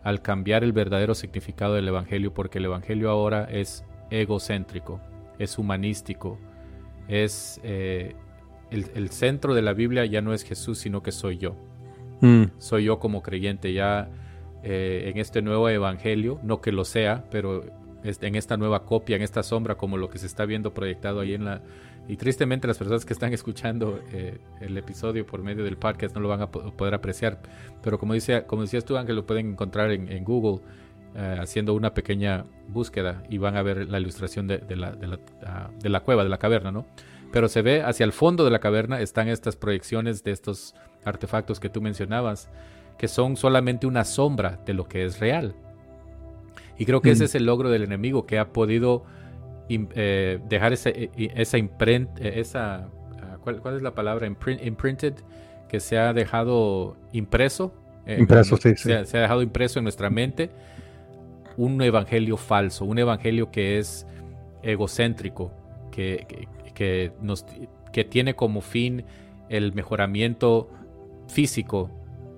al 0.05 0.23
cambiar 0.23 0.63
el 0.63 0.73
verdadero 0.73 1.15
significado 1.15 1.75
del 1.75 1.89
evangelio, 1.89 2.33
porque 2.33 2.59
el 2.59 2.67
evangelio 2.67 3.11
ahora 3.11 3.45
es 3.51 3.85
egocéntrico, 4.11 5.01
es 5.39 5.59
humanístico, 5.59 6.39
es 7.09 7.61
eh, 7.63 8.15
el 8.71 9.11
centro 9.11 9.55
de 9.55 9.63
la 9.63 9.73
Biblia 9.73 10.05
ya 10.07 10.23
no 10.23 10.33
es 10.33 10.45
Jesús, 10.45 10.79
sino 10.79 11.03
que 11.03 11.13
soy 11.13 11.39
yo. 11.39 11.57
Mm. 12.21 12.45
soy 12.59 12.85
yo 12.85 12.99
como 12.99 13.23
creyente 13.23 13.73
ya 13.73 14.11
eh, 14.63 15.05
en 15.07 15.19
este 15.19 15.41
nuevo 15.41 15.69
evangelio, 15.69 16.39
no 16.43 16.61
que 16.61 16.71
lo 16.71 16.85
sea, 16.85 17.25
pero 17.31 17.65
en 18.03 18.35
esta 18.35 18.57
nueva 18.57 18.85
copia, 18.85 19.17
en 19.17 19.23
esta 19.23 19.43
sombra, 19.43 19.77
como 19.77 19.97
lo 19.97 20.11
que 20.11 20.19
se 20.19 20.27
está 20.27 20.45
viendo 20.45 20.73
proyectado 20.73 21.21
ahí 21.21 21.35
en 21.35 21.45
la... 21.45 21.63
Y 22.09 22.17
tristemente 22.17 22.67
las 22.67 22.79
personas 22.79 23.05
que 23.05 23.13
están 23.13 23.33
escuchando 23.35 24.01
eh, 24.13 24.39
el 24.61 24.77
episodio 24.77 25.25
por 25.25 25.43
medio 25.43 25.65
del 25.65 25.77
podcast 25.77 26.15
no 26.15 26.21
lo 26.21 26.29
van 26.29 26.43
a 26.43 26.51
poder 26.51 26.95
apreciar, 26.95 27.41
pero 27.83 27.99
como, 27.99 28.15
dice, 28.15 28.45
como 28.47 28.63
decías 28.63 28.85
tú, 28.85 28.97
Ángel, 28.97 29.17
lo 29.17 29.27
pueden 29.27 29.53
encontrar 29.53 29.91
en, 29.91 30.25
Google 30.25 30.63
eh, 31.15 31.39
haciendo 31.41 31.75
una 31.75 31.93
pequeña 31.93 32.45
búsqueda 32.69 33.23
y 33.29 33.39
van 33.39 33.57
a 33.57 33.63
ver 33.63 33.89
la 33.89 33.99
ilustración 33.99 34.47
de, 34.47 34.61
la, 34.77 34.93
de, 34.93 35.07
la, 35.09 35.19
ah, 35.45 35.71
de 35.81 35.89
la 35.89 36.01
cueva, 36.01 36.23
de 36.23 36.29
la 36.31 36.39
caverna, 36.39 36.71
¿no? 36.71 36.87
Pero 37.33 37.49
se 37.49 37.63
ve 37.63 37.83
hacia 37.83 38.05
el 38.05 38.13
fondo 38.13 38.45
de 38.45 38.51
la 38.51 38.59
caverna 38.59 39.01
están 39.01 39.29
estas 39.29 39.57
proyecciones 39.57 40.25
de 40.25 40.33
estos 40.33 40.75
artefactos 41.05 41.61
que 41.61 41.69
tú 41.69 41.81
mencionabas, 41.81 42.49
que 42.99 43.09
son 43.09 43.37
solamente 43.37 43.87
una 43.87 44.05
sombra 44.05 44.61
de 44.67 44.75
lo 44.75 44.87
que 44.87 45.05
es 45.05 45.21
real. 45.21 45.55
Y 46.79 46.87
creo 46.87 47.01
que 47.01 47.11
ese 47.11 47.25
mm. 47.25 47.27
es 47.27 47.35
el 47.35 47.47
logro 47.47 47.71
del 47.71 47.83
enemigo, 47.83 48.27
que 48.27 48.39
ha 48.39 48.53
podido 48.53 49.05
eh, 49.69 50.41
dejar 50.49 50.73
ese, 50.73 51.11
esa 51.17 51.59
imprenta, 51.59 52.21
eh, 52.23 52.41
esa, 52.41 52.89
ah, 53.23 53.39
¿cuál, 53.43 53.77
es 53.77 53.83
la 53.83 53.95
palabra? 53.95 54.27
imprinted, 54.27 55.15
que 55.69 55.79
se 55.79 55.99
ha 55.99 56.13
dejado 56.13 56.97
impreso. 57.13 57.73
Eh, 58.07 58.17
impreso, 58.19 58.57
sí, 58.57 58.75
se, 58.77 58.95
ha 58.95 59.21
dejado 59.21 59.43
impreso 59.43 59.79
en 59.79 59.85
nuestra 59.85 60.11
mente 60.11 60.51
un 61.57 61.81
evangelio 61.83 62.37
falso, 62.37 62.85
un 62.85 62.99
evangelio 62.99 63.51
que 63.51 63.79
es 63.79 64.07
egocéntrico, 64.63 65.53
que, 65.91 66.49
que, 66.75 67.13
nos, 67.21 67.45
que 67.93 68.05
tiene 68.05 68.35
como 68.35 68.61
fin 68.61 69.05
el 69.49 69.73
mejoramiento 69.73 70.71
físico 71.29 71.91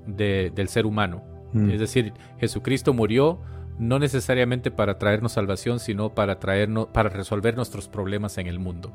del 0.06 0.68
ser 0.68 0.86
humano. 0.86 1.22
Mm. 1.52 1.70
Es 1.70 1.80
decir, 1.80 2.12
Jesucristo 2.38 2.92
murió 2.92 3.40
no 3.78 3.98
necesariamente 3.98 4.70
para 4.70 4.98
traernos 4.98 5.32
salvación, 5.32 5.80
sino 5.80 6.14
para 6.14 6.38
traernos, 6.38 6.86
para 6.88 7.08
resolver 7.08 7.56
nuestros 7.56 7.88
problemas 7.88 8.38
en 8.38 8.46
el 8.46 8.58
mundo, 8.58 8.92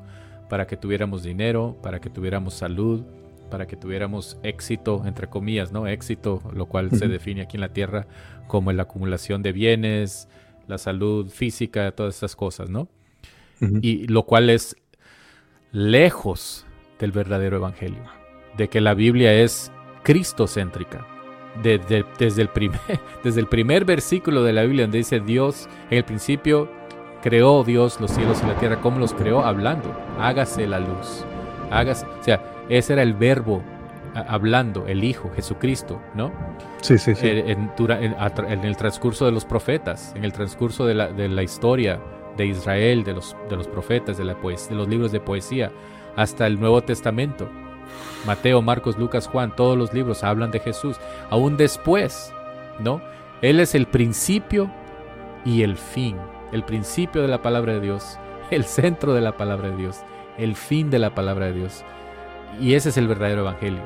para 0.50 0.68
que 0.68 0.78
tuviéramos 0.78 1.24
dinero, 1.24 1.78
para 1.82 2.00
que 2.00 2.10
tuviéramos 2.10 2.54
salud, 2.54 3.04
para 3.50 3.68
que 3.68 3.76
tuviéramos 3.76 4.38
éxito, 4.44 5.04
entre 5.06 5.28
comillas, 5.28 5.72
¿no? 5.72 5.88
Éxito, 5.88 6.42
lo 6.54 6.66
cual 6.66 6.92
se 6.92 7.08
define 7.08 7.42
aquí 7.42 7.58
en 7.58 7.62
la 7.62 7.74
tierra 7.74 8.08
como 8.48 8.72
la 8.72 8.84
acumulación 8.84 9.42
de 9.42 9.52
bienes, 9.52 10.28
la 10.68 10.78
salud 10.78 11.30
física, 11.30 11.92
todas 11.92 12.18
esas 12.18 12.36
cosas, 12.36 12.70
¿no? 12.70 12.88
Y 13.60 14.08
lo 14.08 14.24
cual 14.24 14.50
es 14.50 14.76
lejos 15.72 16.66
del 17.00 17.12
verdadero 17.12 17.58
evangelio, 17.58 18.04
de 18.56 18.70
que 18.70 18.82
la 18.82 18.94
Biblia 18.94 19.34
es 19.34 19.72
cristocéntrica. 20.04 21.06
Desde, 21.64 22.06
desde, 22.20 22.44
el 22.44 22.50
primer, 22.50 22.80
desde 23.24 23.40
el 23.40 23.48
primer 23.48 23.84
versículo 23.84 24.44
de 24.44 24.54
la 24.54 24.62
Biblia 24.62 24.84
donde 24.84 25.00
dice 25.00 25.20
Dios, 25.20 25.68
en 25.90 25.98
el 25.98 26.06
principio 26.06 26.70
creó 27.24 27.64
Dios 27.64 28.00
los 28.00 28.12
cielos 28.12 28.42
y 28.44 28.48
la 28.48 28.60
tierra, 28.60 28.80
¿cómo 28.80 29.00
los 29.00 29.14
creó? 29.14 29.44
Hablando, 29.44 29.92
hágase 30.20 30.68
la 30.68 30.80
luz. 30.80 31.26
Hágase, 31.72 32.06
o 32.06 32.24
sea, 32.24 32.42
ese 32.70 32.94
era 32.94 33.04
el 33.04 33.14
verbo 33.14 33.62
hablando, 34.14 34.88
el 34.88 35.04
Hijo, 35.04 35.30
Jesucristo, 35.36 36.02
¿no? 36.16 36.32
Sí, 36.82 36.98
sí, 36.98 37.14
sí. 37.16 37.28
Eh, 37.28 37.52
en, 37.52 37.72
en, 37.78 38.66
el 38.66 38.78
transcurso 38.78 39.26
de 39.26 39.32
los 39.32 39.46
profetas, 39.46 40.14
en 40.16 40.24
el 40.24 40.34
transcurso 40.34 40.86
de 40.86 40.96
la, 40.96 41.08
de 41.10 41.30
la 41.30 41.44
historia 41.44 42.00
de 42.36 42.46
Israel, 42.46 43.04
de 43.04 43.14
los, 43.14 43.36
de 43.50 43.56
los 43.56 43.68
profetas, 43.68 44.18
de, 44.18 44.24
la 44.24 44.34
de 44.34 44.76
los 44.76 44.88
libros 44.88 45.12
de 45.12 45.20
poesía, 45.20 45.72
hasta 46.16 46.48
el 46.48 46.60
Nuevo 46.60 46.82
Testamento. 46.82 47.50
Mateo, 48.26 48.62
Marcos, 48.62 48.98
Lucas, 48.98 49.28
Juan, 49.28 49.56
todos 49.56 49.78
los 49.78 49.94
libros 49.94 50.24
hablan 50.24 50.52
de 50.52 50.60
Jesús. 50.60 50.98
Aún 51.30 51.58
después, 51.58 52.34
¿no? 52.80 53.02
Él 53.42 53.60
es 53.60 53.76
el 53.76 53.88
principio 53.88 54.70
y 55.46 55.64
el 55.64 55.78
fin. 55.78 56.18
El 56.52 56.64
principio 56.64 57.22
de 57.22 57.28
la 57.28 57.42
palabra 57.42 57.74
de 57.74 57.82
Dios, 57.82 58.18
el 58.52 58.64
centro 58.66 59.14
de 59.14 59.22
la 59.22 59.38
palabra 59.38 59.70
de 59.70 59.78
Dios, 59.78 59.98
el 60.38 60.56
fin 60.56 60.90
de 60.90 61.00
la 61.00 61.14
palabra 61.14 61.48
de 61.48 61.54
Dios. 61.54 61.84
Y 62.60 62.74
ese 62.74 62.90
es 62.90 62.98
el 62.98 63.08
verdadero 63.08 63.42
evangelio. 63.42 63.82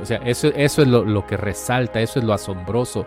O 0.00 0.06
sea, 0.06 0.18
eso, 0.18 0.48
es 0.54 0.78
lo, 0.78 1.04
lo 1.04 1.26
que 1.26 1.36
resalta, 1.36 2.00
eso 2.00 2.20
es 2.20 2.24
lo 2.24 2.32
asombroso 2.32 3.06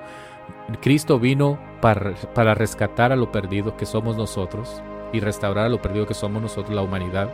Cristo 0.82 1.20
vino 1.20 1.60
para, 1.82 2.14
para 2.34 2.54
rescatar 2.54 3.12
a 3.12 3.16
lo 3.16 3.32
perdido 3.32 3.76
que 3.76 3.86
somos 3.86 4.16
nosotros 4.16 4.82
y 5.12 5.20
restaurar 5.20 5.66
a 5.66 5.70
lo 5.70 5.82
perdido 5.82 6.08
que 6.08 6.14
somos 6.14 6.42
nosotros, 6.42 6.74
la 6.74 6.82
humanidad. 6.82 7.30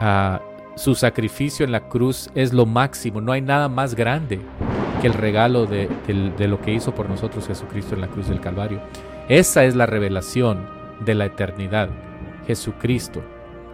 Ah, 0.00 0.40
su 0.74 0.94
sacrificio 0.94 1.64
en 1.64 1.72
la 1.72 1.88
cruz 1.88 2.30
es 2.34 2.52
lo 2.52 2.66
máximo, 2.66 3.20
no 3.20 3.32
hay 3.32 3.40
nada 3.40 3.68
más 3.68 3.94
grande 3.94 4.40
que 5.00 5.06
el 5.06 5.14
regalo 5.14 5.66
de, 5.66 5.88
lo 6.38 6.60
que 6.60 6.72
hizo 6.72 6.94
por 6.94 7.08
nosotros 7.08 7.46
Jesucristo 7.46 7.94
en 7.94 8.00
la 8.02 8.08
cruz 8.08 8.28
del 8.28 8.40
Calvario. 8.40 8.80
Esa 9.28 9.64
es 9.64 9.74
la 9.74 9.86
revelación 9.86 10.66
de 11.00 11.14
la 11.14 11.26
eternidad, 11.26 11.88
Jesucristo. 12.46 13.22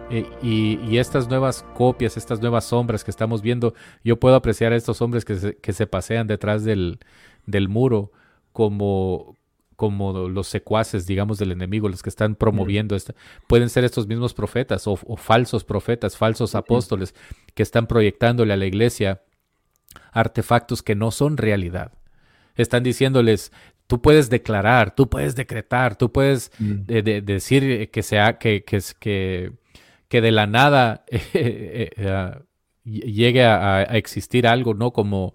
Y, 0.09 0.97
estas 0.97 1.27
nuevas 1.27 1.65
copias, 1.73 2.17
estas 2.17 2.39
nuevas 2.39 2.65
sombras 2.65 3.03
que 3.03 3.11
estamos 3.11 3.41
viendo, 3.41 3.73
yo 4.03 4.19
puedo 4.19 4.35
apreciar 4.35 4.71
a 4.73 4.75
estos 4.75 5.01
hombres 5.01 5.25
que 5.25 5.35
se, 5.35 5.57
que 5.57 5.73
se 5.73 5.87
pasean 5.87 6.27
detrás 6.27 6.63
del, 6.63 6.99
del 7.45 7.69
muro 7.69 8.11
como, 8.51 9.37
como 9.75 10.29
los 10.29 10.47
secuaces, 10.47 11.05
digamos, 11.07 11.37
del 11.37 11.51
enemigo, 11.51 11.89
los 11.89 12.03
que 12.03 12.09
están 12.09 12.35
promoviendo 12.35 12.95
esta, 12.95 13.15
pueden 13.47 13.69
ser 13.69 13.83
estos 13.83 14.07
mismos 14.07 14.33
profetas 14.33 14.87
o, 14.87 14.95
falsos 15.17 15.63
profetas, 15.63 16.15
falsos 16.15 16.55
apóstoles 16.55 17.13
que 17.53 17.63
están 17.63 17.87
proyectándole 17.87 18.53
a 18.53 18.57
la 18.57 18.65
iglesia 18.65 19.23
artefactos 20.11 20.83
que 20.83 20.95
no 20.95 21.11
son 21.11 21.37
realidad. 21.37 21.91
Están 22.55 22.83
diciéndoles, 22.83 23.51
tú 23.87 24.01
puedes 24.01 24.29
declarar, 24.29 24.95
tú 24.95 25.09
puedes 25.09 25.35
decretar, 25.35 25.95
tú 25.95 26.11
puedes 26.11 26.51
decir 26.59 27.89
que 27.91 28.03
sea 28.03 28.37
que, 28.37 28.63
que, 28.63 28.79
que, 28.99 29.51
que 30.13 30.21
de 30.21 30.31
la 30.31 30.45
nada 30.45 31.05
eh, 31.11 31.89
eh, 31.97 32.31
llegue 32.83 33.43
a, 33.43 33.81
existir 33.81 34.45
algo, 34.45 34.75
¿no? 34.75 34.93
Como 34.93 35.33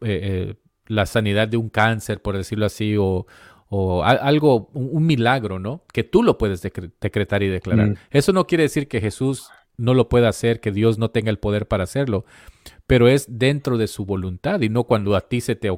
eh, 0.00 0.54
la 0.88 1.06
sanidad 1.06 1.46
de 1.46 1.56
un 1.56 1.68
cáncer, 1.68 2.20
por 2.22 2.36
decirlo 2.36 2.66
así, 2.66 2.96
o, 2.96 3.28
o 3.68 4.02
algo, 4.02 4.68
un, 4.74 5.06
milagro, 5.06 5.60
¿no? 5.60 5.84
Que 5.92 6.02
tú 6.02 6.24
lo 6.24 6.38
puedes 6.38 6.60
decretar 6.60 7.44
y 7.44 7.48
declarar. 7.48 7.90
Mm. 7.90 7.94
Eso 8.10 8.32
no 8.32 8.48
quiere 8.48 8.64
decir 8.64 8.88
que 8.88 9.00
Jesús 9.00 9.48
no 9.76 9.94
lo 9.94 10.08
pueda 10.08 10.28
hacer, 10.28 10.58
que 10.58 10.72
Dios 10.72 10.98
no 10.98 11.12
tenga 11.12 11.30
el 11.30 11.38
poder 11.38 11.68
para 11.68 11.84
hacerlo, 11.84 12.24
pero 12.88 13.06
es 13.06 13.26
dentro 13.28 13.78
de 13.78 13.86
su 13.86 14.06
voluntad 14.06 14.60
y 14.60 14.68
no 14.68 14.82
cuando 14.84 15.14
a 15.14 15.20
ti 15.20 15.40
se 15.40 15.54
te, 15.54 15.70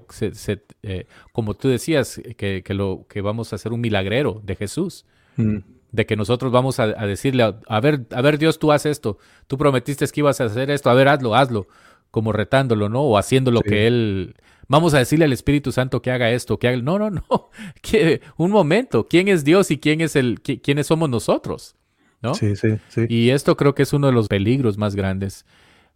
eh, 0.85 1.07
como 1.35 1.53
tú 1.53 1.69
decías, 1.69 2.19
que, 2.39 2.65
lo, 2.69 3.05
que 3.11 3.21
vamos 3.21 3.53
a 3.53 3.57
hacer 3.57 3.75
un 3.75 3.83
milagrero 3.83 4.41
de 4.43 4.57
Jesús. 4.57 5.05
Mm. 5.37 5.59
De 5.91 6.05
que 6.05 6.17
nosotros 6.17 6.53
vamos 6.53 6.81
a, 6.81 6.87
decirle, 6.87 7.55
a, 7.67 7.81
ver, 7.81 8.07
a 8.11 8.21
ver 8.21 8.39
Dios, 8.39 8.59
tú 8.59 8.73
haces 8.73 8.93
esto, 8.93 9.19
tú 9.47 9.57
prometiste 9.57 10.07
que 10.07 10.21
ibas 10.21 10.41
a 10.41 10.45
hacer 10.45 10.71
esto, 10.71 10.91
a 10.91 10.95
ver, 10.95 11.09
hazlo, 11.09 11.35
hazlo, 11.35 11.67
como 12.11 12.33
retándolo, 12.33 12.91
¿no? 12.91 13.03
O 13.03 13.17
haciendo 13.17 13.51
lo 13.51 13.63
que 13.63 13.87
Él 13.87 14.35
vamos 14.69 14.95
a 14.95 14.99
decirle 14.99 15.25
al 15.25 15.33
Espíritu 15.33 15.73
Santo 15.73 16.01
que 16.03 16.11
haga 16.11 16.31
esto, 16.31 16.59
que 16.59 16.69
haga... 16.69 16.77
No, 16.83 16.99
no, 16.99 17.11
no. 17.11 17.25
Que, 17.83 18.21
un 18.37 18.51
momento, 18.51 19.09
¿quién 19.09 19.29
es 19.29 19.45
Dios 19.45 19.71
y 19.71 19.79
quién 19.79 20.01
es 20.01 20.15
el, 20.15 20.41
quiénes 20.41 20.87
somos 20.87 21.09
nosotros? 21.09 21.75
¿No? 22.21 22.35
Sí, 22.35 22.57
sí, 22.57 22.79
sí. 22.89 23.07
Y 23.09 23.31
esto 23.31 23.57
creo 23.57 23.75
que 23.75 23.83
es 23.83 23.93
uno 23.93 24.09
de 24.09 24.13
los 24.13 24.29
peligros 24.29 24.77
más 24.77 24.95
grandes 24.95 25.47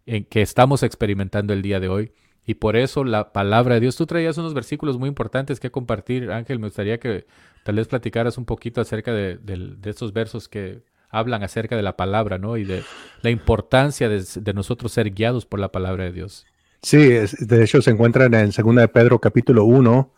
en 0.05 0.23
que 0.25 0.41
estamos 0.41 0.83
experimentando 0.83 1.53
el 1.53 1.61
día 1.61 1.79
de 1.79 1.89
hoy. 1.89 2.11
Y 2.45 2.55
por 2.55 2.75
eso 2.75 3.03
la 3.03 3.31
palabra 3.31 3.75
de 3.75 3.81
Dios, 3.81 3.95
tú 3.95 4.05
traías 4.05 4.37
unos 4.37 4.53
versículos 4.53 4.97
muy 4.97 5.07
importantes 5.07 5.59
que 5.59 5.71
compartir, 5.71 6.31
Ángel, 6.31 6.59
me 6.59 6.67
gustaría 6.67 6.99
que 6.99 7.25
tal 7.63 7.75
vez 7.75 7.87
platicaras 7.87 8.37
un 8.37 8.45
poquito 8.45 8.81
acerca 8.81 9.13
de, 9.13 9.39
estos 9.85 10.13
versos 10.13 10.47
que 10.47 10.83
hablan 11.09 11.43
acerca 11.43 11.75
de 11.75 11.83
la 11.83 11.95
palabra, 11.95 12.37
¿no? 12.37 12.57
Y 12.57 12.63
de 12.63 12.83
la 13.21 13.29
importancia 13.29 14.09
de 14.09 14.53
nosotros 14.53 14.91
ser 14.91 15.11
guiados 15.11 15.45
por 15.45 15.59
la 15.59 15.71
palabra 15.71 16.05
de 16.05 16.11
Dios. 16.11 16.45
Sí, 16.83 16.97
de 17.39 17.63
hecho 17.63 17.81
se 17.81 17.91
encuentran 17.91 18.33
en 18.33 18.51
2 18.51 18.75
de 18.75 18.87
Pedro 18.89 19.19
capítulo 19.19 19.63
1 19.63 20.13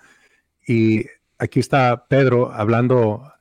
y 0.68 1.06
aquí 1.38 1.60
está 1.60 2.08
Pedro 2.08 2.52
hablando 2.52 3.32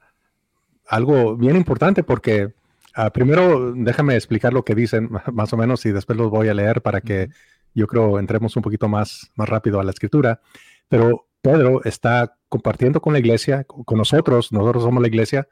algo 0.86 1.34
bien 1.34 1.56
importante 1.56 2.04
porque 2.04 2.52
ah, 2.94 3.10
primero 3.10 3.72
déjame 3.74 4.14
explicar 4.14 4.52
lo 4.52 4.62
que 4.62 4.74
dicen 4.74 5.08
más 5.32 5.54
o 5.54 5.56
menos 5.56 5.86
y 5.86 5.92
después 5.92 6.18
los 6.18 6.28
voy 6.28 6.48
a 6.48 6.54
leer 6.54 6.82
para 6.82 7.00
que 7.00 7.30
yo 7.72 7.86
creo 7.86 8.18
entremos 8.18 8.56
un 8.56 8.62
poquito 8.62 8.88
más, 8.88 9.30
más 9.36 9.48
rápido 9.48 9.80
a 9.80 9.84
la 9.84 9.90
escritura. 9.90 10.42
Pero 10.90 11.26
Pedro 11.44 11.84
está 11.84 12.36
compartiendo 12.48 13.00
con 13.00 13.12
la 13.12 13.18
iglesia, 13.18 13.64
con 13.64 13.98
nosotros, 13.98 14.50
nosotros 14.50 14.82
somos 14.82 15.02
la 15.02 15.08
iglesia, 15.08 15.46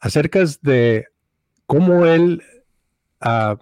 acerca 0.00 0.40
de 0.62 1.06
cómo 1.66 2.06
él... 2.06 2.42
Uh, 3.24 3.56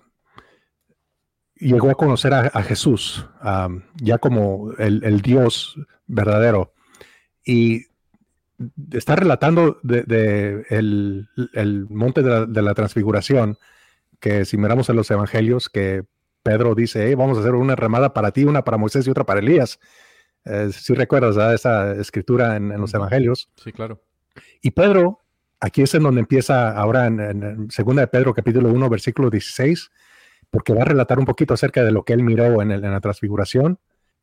llegó 1.61 1.91
a 1.91 1.95
conocer 1.95 2.33
a, 2.33 2.63
Jesús, 2.63 3.27
ya 3.97 4.19
como 4.19 4.73
el, 4.79 5.21
Dios 5.21 5.77
verdadero. 6.07 6.73
Y 7.45 7.87
está 8.93 9.17
relatando 9.17 9.79
de, 9.83 10.65
el, 10.71 11.87
monte 11.91 12.23
de 12.23 12.63
la, 12.63 12.75
transfiguración, 12.75 13.59
que 14.21 14.45
si 14.47 14.57
miramos 14.57 14.89
en 14.89 14.97
los 14.97 15.11
evangelios, 15.11 15.69
que 15.69 16.05
Pedro 16.43 16.75
dice, 16.75 17.15
vamos 17.15 17.37
a 17.37 17.41
hacer 17.43 17.55
una 17.55 17.77
remada 17.77 18.15
para 18.15 18.31
ti, 18.33 18.45
una 18.45 18.65
para 18.65 18.79
Moisés 18.79 19.07
y 19.07 19.11
otra 19.11 19.25
para 19.25 19.41
Elías. 19.41 19.79
Eh, 20.45 20.70
si 20.72 20.95
recuerdas 20.95 21.36
esa 21.55 21.93
escritura 21.93 22.57
en, 22.57 22.68
los 22.68 22.95
evangelios. 22.95 23.49
Sí, 23.57 23.72
claro. 23.72 24.03
Y 24.62 24.70
Pedro, 24.70 25.20
aquí 25.61 25.82
es 25.82 25.95
en 25.95 26.03
donde 26.03 26.20
empieza 26.20 26.70
ahora 26.70 27.07
en, 27.07 27.20
en 27.20 27.70
segunda 27.70 28.03
de 28.03 28.09
Pedro 28.09 28.34
capítulo 28.34 28.70
1, 28.70 28.88
versículo 28.88 29.30
16, 29.30 29.91
porque 30.51 30.74
va 30.74 30.82
a 30.82 30.86
relatar 30.86 31.18
un 31.18 31.24
poquito 31.24 31.55
acerca 31.55 31.84
de 31.84 31.93
lo 31.93 32.05
que 32.05 32.12
él 32.12 32.22
miró 32.22 32.61
en, 32.62 32.80
la 32.80 33.01
transfiguración. 33.01 33.78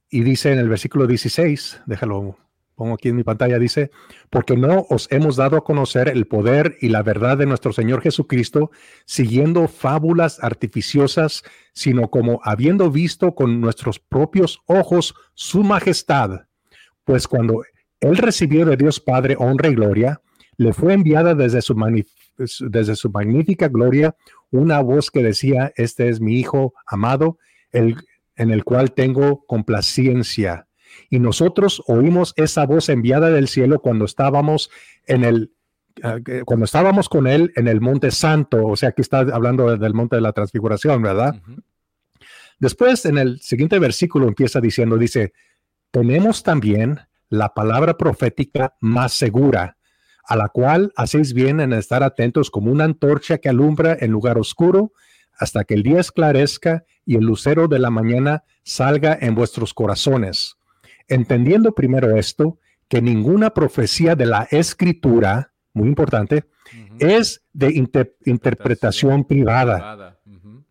Y 0.09 0.21
dice 0.21 0.53
en 0.53 0.59
el 0.59 0.69
versículo 0.69 1.07
16, 1.07 1.81
déjalo, 1.85 2.37
pongo 2.77 2.93
aquí 2.93 3.09
en 3.09 3.15
mi 3.15 3.23
pantalla, 3.23 3.57
dice, 3.57 3.89
porque 4.29 4.55
no 4.55 4.85
os 4.89 5.11
hemos 5.11 5.35
dado 5.35 5.57
a 5.57 5.63
conocer 5.63 6.07
el 6.09 6.27
poder 6.27 6.77
y 6.79 6.89
la 6.89 7.01
verdad 7.01 7.35
de 7.37 7.47
nuestro 7.47 7.73
Señor 7.73 8.01
Jesucristo 8.01 8.69
siguiendo 9.05 9.67
fábulas 9.67 10.41
artificiosas, 10.43 11.43
sino 11.73 12.09
como 12.09 12.39
habiendo 12.43 12.91
visto 12.91 13.33
con 13.33 13.59
nuestros 13.59 13.99
propios 13.99 14.61
ojos 14.67 15.15
su 15.33 15.63
majestad. 15.63 16.41
Pues 17.03 17.27
cuando 17.27 17.63
él 17.99 18.17
recibió 18.17 18.63
de 18.65 18.77
Dios 18.77 18.99
Padre 18.99 19.35
honra 19.39 19.69
y 19.69 19.75
gloria, 19.75 20.21
le 20.55 20.71
fue 20.71 20.93
enviada 20.93 21.33
desde 21.33 21.63
su, 21.63 21.75
desde 22.69 22.95
su 22.95 23.09
magnífica 23.09 23.69
gloria 23.69 24.15
una 24.51 24.81
voz 24.81 25.09
que 25.09 25.23
decía, 25.23 25.73
este 25.75 26.09
es 26.09 26.21
mi 26.21 26.39
Hijo 26.39 26.73
amado, 26.85 27.39
el, 27.71 27.95
en 28.35 28.51
el 28.51 28.63
cual 28.63 28.93
tengo 28.93 29.43
complacencia. 29.47 30.66
Y 31.09 31.19
nosotros 31.19 31.83
oímos 31.87 32.33
esa 32.35 32.65
voz 32.65 32.89
enviada 32.89 33.29
del 33.29 33.47
cielo 33.47 33.79
cuando 33.79 34.05
estábamos 34.05 34.69
en 35.05 35.23
el 35.23 35.51
ah, 36.03 36.17
cuando 36.45 36.65
estábamos 36.65 37.09
con 37.09 37.27
él 37.27 37.51
en 37.55 37.67
el 37.67 37.81
monte 37.81 38.11
santo, 38.11 38.65
o 38.65 38.75
sea, 38.75 38.89
aquí 38.89 39.01
está 39.01 39.19
hablando 39.19 39.77
del 39.77 39.93
monte 39.93 40.15
de 40.15 40.21
la 40.21 40.33
transfiguración, 40.33 41.01
¿verdad? 41.01 41.35
Después, 42.59 43.05
en 43.05 43.17
el 43.17 43.39
siguiente 43.39 43.77
versículo 43.77 44.27
empieza 44.27 44.59
diciendo, 44.59 44.97
dice, 44.97 45.33
tenemos 45.91 46.43
también 46.43 46.99
la 47.29 47.53
palabra 47.53 47.97
profética 47.97 48.75
más 48.79 49.13
segura, 49.13 49.77
a 50.23 50.35
la 50.35 50.49
cual 50.49 50.91
hacéis 50.95 51.33
bien 51.33 51.59
en 51.59 51.73
estar 51.73 52.03
atentos 52.03 52.49
como 52.49 52.71
una 52.71 52.83
antorcha 52.83 53.37
que 53.37 53.49
alumbra 53.49 53.95
en 53.99 54.11
lugar 54.11 54.37
oscuro 54.37 54.91
hasta 55.37 55.63
que 55.63 55.75
el 55.75 55.83
día 55.83 55.99
esclarezca 55.99 56.83
y 57.05 57.15
el 57.15 57.23
lucero 57.23 57.67
de 57.67 57.79
la 57.79 57.89
mañana 57.89 58.43
salga 58.63 59.17
en 59.21 59.35
vuestros 59.35 59.73
corazones. 59.73 60.57
Entendiendo 61.07 61.73
primero 61.73 62.15
esto, 62.15 62.59
que 62.87 63.01
ninguna 63.01 63.51
profecía 63.51 64.15
de 64.15 64.25
la 64.25 64.47
escritura, 64.51 65.53
muy 65.73 65.87
importante, 65.89 66.45
es 66.99 67.43
de 67.53 67.85
interpretación 68.25 69.25
privada, 69.25 70.19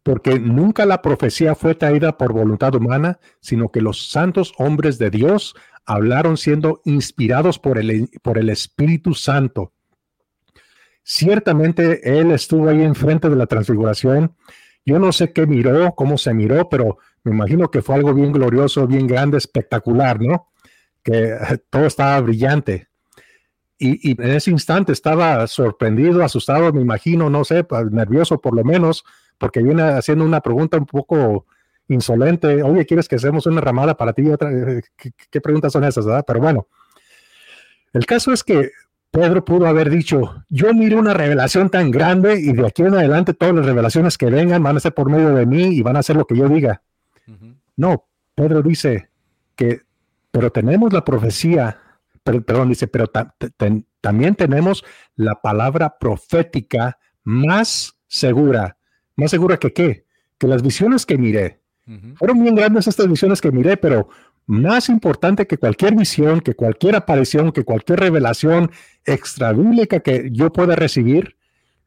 porque 0.02 0.38
nunca 0.38 0.86
la 0.86 1.02
profecía 1.02 1.54
fue 1.54 1.74
traída 1.74 2.16
por 2.16 2.32
voluntad 2.32 2.74
humana, 2.74 3.18
sino 3.40 3.70
que 3.70 3.80
los 3.80 4.10
santos 4.10 4.52
hombres 4.58 4.98
de 4.98 5.10
Dios 5.10 5.54
hablaron 5.84 6.36
siendo 6.36 6.80
inspirados 6.84 7.58
por 7.58 7.78
el, 7.78 8.10
por 8.22 8.38
el 8.38 8.50
Espíritu 8.50 9.14
Santo. 9.14 9.72
Ciertamente 11.02 12.18
Él 12.18 12.32
estuvo 12.32 12.68
ahí 12.68 12.82
enfrente 12.82 13.28
de 13.28 13.36
la 13.36 13.46
transfiguración. 13.46 14.34
Yo 14.84 14.98
no 14.98 15.12
sé 15.12 15.32
qué 15.32 15.46
miró, 15.46 15.94
cómo 15.94 16.18
se 16.18 16.34
miró, 16.34 16.68
pero 16.68 16.98
me 17.26 17.32
imagino 17.32 17.68
que 17.72 17.82
fue 17.82 17.96
algo 17.96 18.14
bien 18.14 18.30
glorioso, 18.30 18.86
bien 18.86 19.08
grande, 19.08 19.38
espectacular, 19.38 20.20
¿no? 20.20 20.48
Que 21.02 21.36
todo 21.70 21.86
estaba 21.86 22.20
brillante. 22.20 22.86
Y, 23.78 24.12
en 24.12 24.30
ese 24.30 24.52
instante 24.52 24.92
estaba 24.92 25.44
sorprendido, 25.48 26.22
asustado, 26.22 26.72
me 26.72 26.80
imagino, 26.80 27.28
no 27.28 27.44
sé, 27.44 27.66
nervioso 27.90 28.40
por 28.40 28.54
lo 28.54 28.62
menos, 28.62 29.04
porque 29.38 29.60
viene 29.60 29.82
haciendo 29.82 30.24
una 30.24 30.40
pregunta 30.40 30.76
un 30.76 30.86
poco 30.86 31.46
insolente, 31.88 32.62
oye, 32.62 32.86
¿quieres 32.86 33.08
que 33.08 33.16
hacemos 33.16 33.46
una 33.46 33.60
ramada 33.60 33.96
para 33.96 34.12
ti? 34.12 34.30
Otra? 34.30 34.52
Eh, 34.52 34.82
¿Qué, 35.28 35.40
preguntas 35.40 35.72
son 35.72 35.82
esas, 35.82 36.06
verdad? 36.06 36.24
Pero 36.24 36.38
bueno, 36.38 36.68
el 37.92 38.06
caso 38.06 38.32
es 38.32 38.44
que 38.44 38.70
Pedro 39.10 39.44
pudo 39.44 39.66
haber 39.66 39.90
dicho, 39.90 40.44
yo 40.48 40.72
miro 40.72 41.00
una 41.00 41.12
revelación 41.12 41.70
tan 41.70 41.90
grande 41.90 42.38
y 42.38 42.52
de 42.52 42.68
aquí 42.68 42.82
en 42.82 42.94
adelante 42.94 43.34
todas 43.34 43.56
las 43.56 43.66
revelaciones 43.66 44.16
que 44.16 44.26
vengan 44.26 44.62
van 44.62 44.76
a 44.76 44.80
ser 44.80 44.94
por 44.94 45.10
medio 45.10 45.34
de 45.34 45.44
mí 45.44 45.74
y 45.74 45.82
van 45.82 45.96
a 45.96 46.04
ser 46.04 46.14
lo 46.14 46.24
que 46.24 46.36
yo 46.36 46.48
diga. 46.48 46.82
No, 47.76 48.08
Pedro 48.34 48.62
dice 48.62 49.10
que, 49.54 49.82
pero 50.30 50.50
tenemos 50.50 50.92
la 50.92 51.04
profecía 51.04 51.80
perdón, 52.34 52.68
dice, 52.68 52.88
pero 52.88 53.10
también 54.00 54.34
tenemos 54.34 54.84
la 55.14 55.40
palabra 55.40 55.96
profética 55.98 56.98
más 57.22 57.98
segura. 58.06 58.76
¿Más 59.16 59.30
segura 59.30 59.58
que 59.58 59.72
qué? 59.72 60.06
Que 60.38 60.46
las 60.46 60.62
visiones 60.62 61.06
que 61.06 61.18
miré. 61.18 61.60
Fueron 62.16 62.42
bien 62.42 62.56
grandes 62.56 62.88
estas 62.88 63.08
visiones 63.08 63.40
que 63.40 63.52
miré, 63.52 63.76
pero 63.76 64.08
más 64.46 64.88
importante 64.88 65.46
que 65.46 65.56
cualquier 65.56 65.94
visión, 65.94 66.40
que 66.40 66.54
cualquier 66.54 66.96
aparición, 66.96 67.52
que 67.52 67.64
cualquier 67.64 68.00
revelación 68.00 68.72
extrabíblica 69.04 70.00
que 70.00 70.30
yo 70.32 70.52
pueda 70.52 70.74
recibir, 70.74 71.36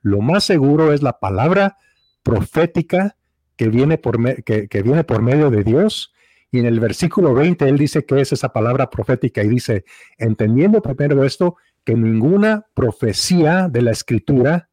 lo 0.02 0.22
más 0.22 0.46
seguro 0.46 0.94
es 0.94 1.04
la 1.04 1.20
palabra 1.20 1.78
profética 2.24 3.18
que 3.60 3.68
viene 3.68 3.98
por, 3.98 4.18
que, 4.46 4.70
que 4.70 4.82
viene 4.82 5.04
por 5.04 5.22
medio 5.22 5.50
de 5.50 5.66
Dios 5.66 6.14
y 6.50 6.60
en 6.60 6.66
el 6.66 6.80
versículo 6.80 7.34
20 7.34 7.68
él 7.68 7.78
dice 7.78 8.06
que 8.06 8.22
es 8.22 8.32
esa 8.32 8.54
palabra 8.54 8.90
profética 8.90 9.44
y 9.44 9.50
dice, 9.50 9.84
entendiendo 10.18 10.82
primero 10.82 11.26
esto, 11.26 11.58
que 11.84 11.94
ninguna 11.94 12.68
profecía 12.74 13.68
de 13.68 13.82
la 13.82 13.92
escritura, 13.92 14.70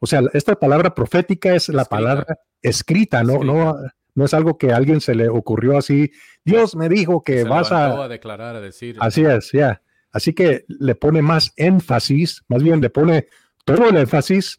o 0.00 0.06
sea, 0.06 0.20
esta 0.32 0.56
palabra 0.56 0.96
profética 0.96 1.54
es 1.54 1.68
la 1.68 1.84
palabra 1.84 2.40
escrita, 2.60 3.22
no, 3.22 3.44
no, 3.44 3.76
no 4.16 4.24
es 4.24 4.34
algo 4.34 4.58
que 4.58 4.72
a 4.72 4.78
alguien 4.78 5.00
se 5.00 5.14
le 5.14 5.28
ocurrió 5.28 5.78
así, 5.78 6.10
Dios 6.44 6.74
me 6.74 6.88
dijo 6.88 7.22
que 7.22 7.44
vas 7.44 7.70
a... 7.70 8.02
a 8.02 8.08
declarar, 8.08 8.56
a 8.56 8.60
decir. 8.60 8.96
Así 8.98 9.24
es, 9.24 9.52
ya. 9.52 9.80
Así 10.10 10.32
que 10.32 10.64
le 10.66 10.96
pone 10.96 11.22
más 11.22 11.52
énfasis, 11.54 12.42
más 12.48 12.64
bien 12.64 12.80
le 12.80 12.90
pone 12.90 13.28
todo 13.64 13.88
el 13.90 13.96
énfasis 13.96 14.58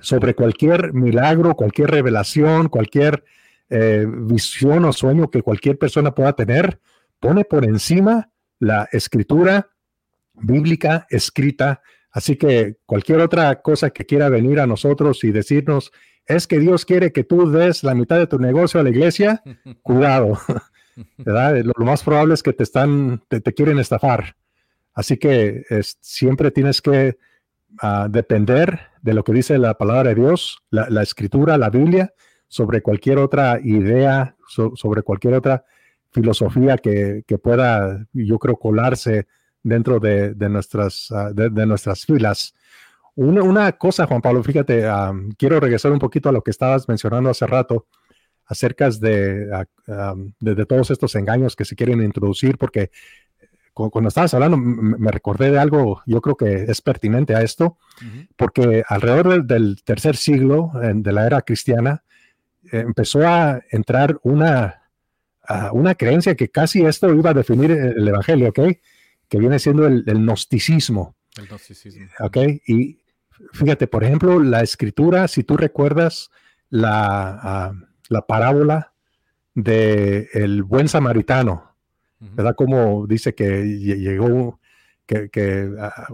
sobre 0.00 0.34
cualquier 0.34 0.92
milagro, 0.92 1.54
cualquier 1.54 1.90
revelación, 1.90 2.68
cualquier 2.68 3.24
eh, 3.68 4.06
visión 4.08 4.84
o 4.84 4.92
sueño 4.92 5.30
que 5.30 5.42
cualquier 5.42 5.78
persona 5.78 6.14
pueda 6.14 6.34
tener, 6.34 6.80
pone 7.18 7.44
por 7.44 7.64
encima 7.64 8.30
la 8.58 8.88
escritura 8.92 9.70
bíblica 10.34 11.06
escrita. 11.10 11.82
Así 12.10 12.36
que 12.36 12.76
cualquier 12.86 13.20
otra 13.20 13.62
cosa 13.62 13.90
que 13.90 14.06
quiera 14.06 14.28
venir 14.28 14.60
a 14.60 14.66
nosotros 14.66 15.24
y 15.24 15.32
decirnos, 15.32 15.92
es 16.26 16.46
que 16.46 16.58
Dios 16.58 16.84
quiere 16.84 17.12
que 17.12 17.24
tú 17.24 17.50
des 17.50 17.84
la 17.84 17.94
mitad 17.94 18.18
de 18.18 18.26
tu 18.26 18.38
negocio 18.38 18.80
a 18.80 18.82
la 18.82 18.90
iglesia, 18.90 19.42
cuidado. 19.82 20.38
Lo, 21.18 21.84
más 21.84 22.02
probable 22.02 22.34
es 22.34 22.42
que 22.42 22.52
te 22.52 22.62
están, 22.62 23.22
te, 23.28 23.42
quieren 23.52 23.78
estafar. 23.78 24.36
Así 24.94 25.18
que 25.18 25.62
siempre 26.00 26.50
tienes 26.50 26.80
que 26.80 27.18
ah, 27.80 28.08
depender 28.10 28.80
de 29.02 29.14
lo 29.14 29.24
que 29.24 29.32
dice 29.32 29.58
la 29.58 29.74
palabra 29.74 30.10
de 30.10 30.16
Dios, 30.16 30.58
la 30.70 31.02
escritura, 31.02 31.56
la 31.58 31.70
Biblia, 31.70 32.12
sobre 32.48 32.82
cualquier 32.82 33.18
otra 33.18 33.60
idea, 33.62 34.36
sobre 34.46 35.02
cualquier 35.02 35.34
otra 35.34 35.64
filosofía 36.10 36.78
que, 36.78 37.24
pueda, 37.42 38.06
yo 38.12 38.38
creo, 38.38 38.56
colarse 38.56 39.26
dentro 39.62 40.00
de, 40.00 40.34
nuestras, 40.48 41.10
ah, 41.10 41.30
de, 41.32 41.66
nuestras 41.66 42.04
filas. 42.04 42.54
Una, 43.14 43.72
cosa, 43.72 44.06
Juan 44.06 44.22
Pablo, 44.22 44.42
fíjate, 44.42 44.88
quiero 45.36 45.60
regresar 45.60 45.92
un 45.92 45.98
poquito 45.98 46.28
a 46.28 46.32
lo 46.32 46.42
que 46.42 46.50
estabas 46.50 46.88
mencionando 46.88 47.30
hace 47.30 47.46
rato 47.46 47.86
acerca 48.46 48.88
de, 48.90 49.50
ah, 49.88 50.14
de, 50.40 50.66
todos 50.66 50.90
estos 50.90 51.14
engaños 51.16 51.56
que 51.56 51.64
se 51.64 51.74
quieren 51.74 52.02
introducir, 52.02 52.58
porque 52.58 52.90
cuando 53.76 54.08
estabas 54.08 54.32
hablando 54.32 54.56
me 54.56 55.10
recordé 55.10 55.50
de 55.50 55.58
algo, 55.58 56.00
yo 56.06 56.22
creo 56.22 56.34
que 56.34 56.64
es 56.66 56.80
pertinente 56.80 57.34
a 57.34 57.42
esto, 57.42 57.76
porque 58.34 58.82
alrededor 58.88 59.44
del, 59.44 59.82
tercer 59.84 60.16
siglo 60.16 60.70
de 60.72 61.12
la 61.12 61.26
era 61.26 61.42
cristiana, 61.42 62.02
empezó 62.72 63.28
a 63.28 63.60
entrar 63.70 64.18
una, 64.22 64.82
una 65.72 65.94
creencia 65.94 66.34
que 66.34 66.48
casi 66.48 66.86
esto 66.86 67.12
iba 67.14 67.30
a 67.30 67.34
definir 67.34 67.70
el 67.70 68.08
Evangelio, 68.08 68.48
¿ok? 68.48 68.60
Que 69.28 69.38
viene 69.38 69.58
siendo 69.58 69.86
el, 69.86 70.04
gnosticismo. 70.04 71.14
El 71.36 71.46
gnosticismo. 71.46 72.06
¿Ok? 72.20 72.38
Y 72.66 73.02
fíjate, 73.52 73.88
por 73.88 74.04
ejemplo, 74.04 74.40
la 74.40 74.62
escritura, 74.62 75.28
si 75.28 75.44
tú 75.44 75.58
recuerdas 75.58 76.30
la, 76.70 77.38
ah, 77.42 77.72
la 78.08 78.22
parábola 78.22 78.94
del 79.52 80.28
el 80.32 80.62
buen 80.62 80.88
samaritano, 80.88 81.75
¿verdad? 82.20 82.54
Como 82.56 83.06
dice 83.06 83.34
que 83.34 83.64
llegó, 83.64 84.60
que, 85.06 85.70
ah, 85.78 86.08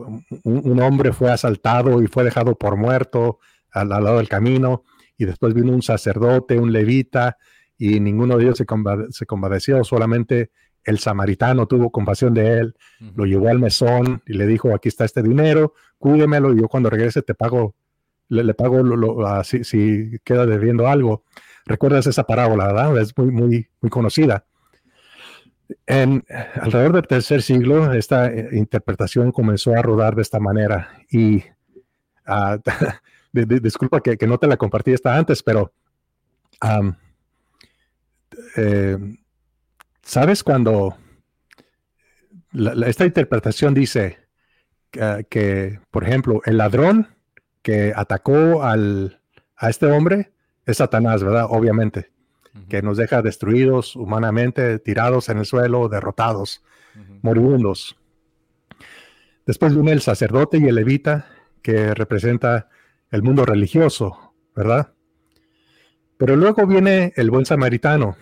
un, 0.45 0.81
hombre 0.81 1.13
fue 1.13 1.31
asaltado 1.31 2.03
y 2.03 2.07
fue 2.07 2.25
dejado 2.25 2.57
por 2.57 2.77
muerto 2.77 3.39
al 3.71 3.89
lado 3.89 4.19
del 4.19 4.29
camino 4.29 4.85
y 5.17 5.25
después 5.25 5.55
vino 5.55 5.73
un 5.73 5.83
sacerdote, 5.83 6.59
un 6.59 6.73
levita, 6.73 7.39
y 7.79 8.01
ninguno 8.01 8.37
de 8.37 8.45
ellos 8.45 8.59
se, 8.59 8.67
se 9.11 9.27
compadeció, 9.27 9.83
solamente 9.85 10.51
el 10.85 10.99
samaritano 10.99 11.67
tuvo 11.67 11.91
compasión 11.91 12.35
de 12.35 12.59
él, 12.59 12.75
lo 13.15 13.25
llevó 13.25 13.49
al 13.49 13.59
mesón 13.59 14.23
y 14.27 14.35
le 14.35 14.47
dijo, 14.47 14.75
aquí 14.75 14.89
está 14.89 15.05
este 15.05 15.23
dinero, 15.23 15.75
cuídemelo 15.99 16.53
y 16.53 16.61
yo 16.61 16.69
cuando 16.69 16.91
regrese 16.91 17.23
te 17.23 17.35
pago, 17.35 17.75
le, 18.29 18.55
pago 18.55 18.83
lo, 18.83 19.45
si, 19.45 20.19
queda 20.25 20.47
debiendo 20.47 20.89
algo. 20.89 21.25
¿Recuerdas 21.65 22.07
esa 22.09 22.25
parábola, 22.25 22.67
verdad? 22.67 22.99
Es 22.99 23.17
muy, 23.17 23.31
muy, 23.31 23.69
muy 23.81 23.91
conocida. 23.91 24.45
En, 25.87 26.25
alrededor 26.61 26.95
del 26.95 27.07
tercer 27.07 27.43
siglo, 27.43 27.93
esta 27.93 28.27
eh, 28.27 28.49
interpretación 28.53 29.33
comenzó 29.33 29.75
a 29.75 29.83
rodar 29.83 30.15
de 30.15 30.23
esta 30.23 30.41
manera 30.41 30.91
y 31.11 31.37
uh, 32.27 32.59
disculpa 33.33 34.01
que, 34.01 34.17
no 34.27 34.39
te 34.39 34.47
la 34.47 34.57
compartí 34.57 34.93
esta 34.93 35.17
antes, 35.17 35.43
pero 35.43 35.73
eh, 38.57 38.99
¿sabes 40.03 40.43
cuando 40.43 40.97
esta 42.87 43.05
interpretación 43.05 43.75
dice 43.75 44.19
que, 44.91 45.81
por 45.91 46.05
ejemplo, 46.05 46.43
el 46.45 46.59
ladrón 46.59 47.09
que 47.63 47.93
atacó 47.97 48.63
al, 48.63 49.21
a 49.57 49.71
este 49.71 49.87
hombre 49.87 50.33
es 50.67 50.77
Satanás, 50.77 51.25
¿verdad? 51.25 51.47
Obviamente, 51.49 52.11
que 52.69 52.83
nos 52.83 52.97
deja 52.97 53.23
destruidos 53.23 53.97
humanamente, 53.97 54.79
tirados 54.79 55.29
en 55.29 55.39
el 55.39 55.47
suelo, 55.47 55.89
derrotados, 55.89 56.63
moribundos. 57.23 57.97
Después 59.47 59.75
viene 59.75 59.93
el 59.93 60.01
sacerdote 60.01 60.59
y 60.59 60.65
el 60.65 60.75
levita, 60.75 61.27
que 61.63 61.95
representa 61.95 62.69
el 63.11 63.23
mundo 63.23 63.45
religioso, 63.45 64.35
¿verdad? 64.55 64.93
Pero 66.19 66.37
luego 66.37 66.67
viene 66.67 67.13
el 67.17 67.31
buen 67.31 67.47
samaritano. 67.47 68.17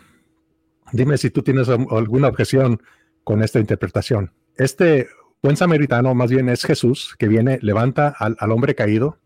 Dime 0.92 1.18
si 1.18 1.30
tú 1.30 1.42
tienes 1.42 1.68
alguna 1.68 2.28
objeción 2.28 2.82
con 3.24 3.42
esta 3.42 3.58
interpretación. 3.58 4.32
Este 4.56 5.08
buen 5.42 5.56
samaritano 5.56 6.14
más 6.14 6.30
bien 6.30 6.48
es 6.48 6.64
Jesús 6.64 7.14
que 7.18 7.28
viene, 7.28 7.58
levanta 7.62 8.08
al, 8.08 8.36
hombre 8.50 8.74
caído 8.74 9.18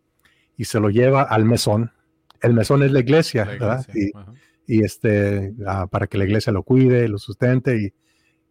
y 0.57 0.65
se 0.65 0.79
lo 0.79 0.89
lleva 0.89 1.23
al 1.23 1.45
mesón. 1.45 1.91
El 2.41 2.53
mesón 2.53 2.83
es 2.83 2.91
la 2.91 2.99
iglesia, 2.99 3.45
¿verdad? 3.45 3.85
Y, 3.93 4.11
este, 4.67 5.53
ah, 5.67 5.87
para 5.87 6.07
que 6.07 6.17
la 6.17 6.25
iglesia 6.25 6.51
lo 6.53 6.63
cuide, 6.63 7.07
lo 7.07 7.17
sustente 7.17 7.77
y 7.77 7.93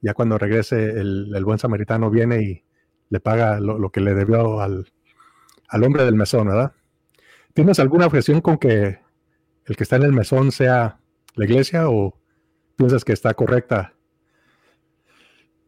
ya 0.01 0.15
cuando 0.15 0.39
regrese 0.39 1.01
el, 1.01 1.45
buen 1.45 1.59
samaritano 1.59 2.11
viene 2.11 2.43
y 2.43 2.65
le 3.09 3.21
paga 3.21 3.59
lo, 3.61 3.91
que 3.91 4.01
le 4.01 4.15
debió 4.15 4.61
al, 4.61 4.93
al 5.69 5.85
hombre 5.85 6.05
del 6.05 6.15
mesón, 6.15 6.49
¿verdad? 6.49 6.73
¿Tienes 7.55 7.79
alguna 7.79 8.07
objeción 8.07 8.41
con 8.41 8.59
que 8.59 8.99
el 9.67 9.77
que 9.77 9.83
está 9.83 9.97
en 9.97 10.03
el 10.03 10.13
mesón 10.13 10.53
sea 10.53 10.99
la 11.37 11.45
iglesia 11.45 11.89
o 11.89 12.19
piensas 12.77 13.05
que 13.05 13.13
está 13.13 13.33
correcta? 13.35 13.95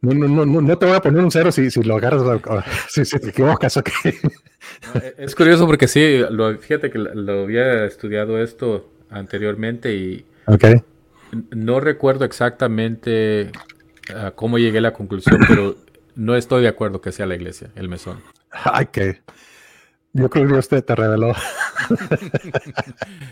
No, 0.02 0.12
no, 0.12 0.44
no, 0.44 0.60
no 0.60 0.78
te 0.78 0.86
voy 0.86 0.94
a 0.94 1.00
poner 1.00 1.24
un 1.24 1.30
cero 1.30 1.50
si, 1.50 1.70
si 1.70 1.82
lo 1.82 1.96
agarras, 1.96 2.22
si, 2.88 3.18
te 3.18 3.30
equivocas. 3.30 3.76
E, 3.76 5.14
es 5.18 5.34
curioso 5.34 5.66
porque 5.66 5.88
sí, 5.88 6.20
lo, 6.30 6.56
fíjate 6.58 6.90
que 6.90 6.98
lo 6.98 7.44
había 7.44 7.86
estudiado 7.86 8.40
esto 8.42 8.92
anteriormente 9.08 9.94
y 9.94 10.26
no 11.50 11.80
recuerdo 11.80 12.24
exactamente 12.24 13.50
ah, 14.14 14.32
cómo 14.34 14.58
llegué 14.58 14.78
a 14.78 14.82
la 14.82 14.92
conclusión, 14.92 15.40
pero 15.48 15.76
no 16.14 16.36
estoy 16.36 16.62
de 16.62 16.68
acuerdo 16.68 17.00
que 17.00 17.12
sea 17.12 17.26
la 17.26 17.34
iglesia, 17.34 17.70
el 17.74 17.88
mesón. 17.88 18.18
Ay, 18.50 18.86
que 18.86 19.20
yo 20.16 20.30
creo 20.30 20.48
que 20.48 20.54
usted 20.54 20.82
te 20.82 20.94
reveló. 20.94 21.34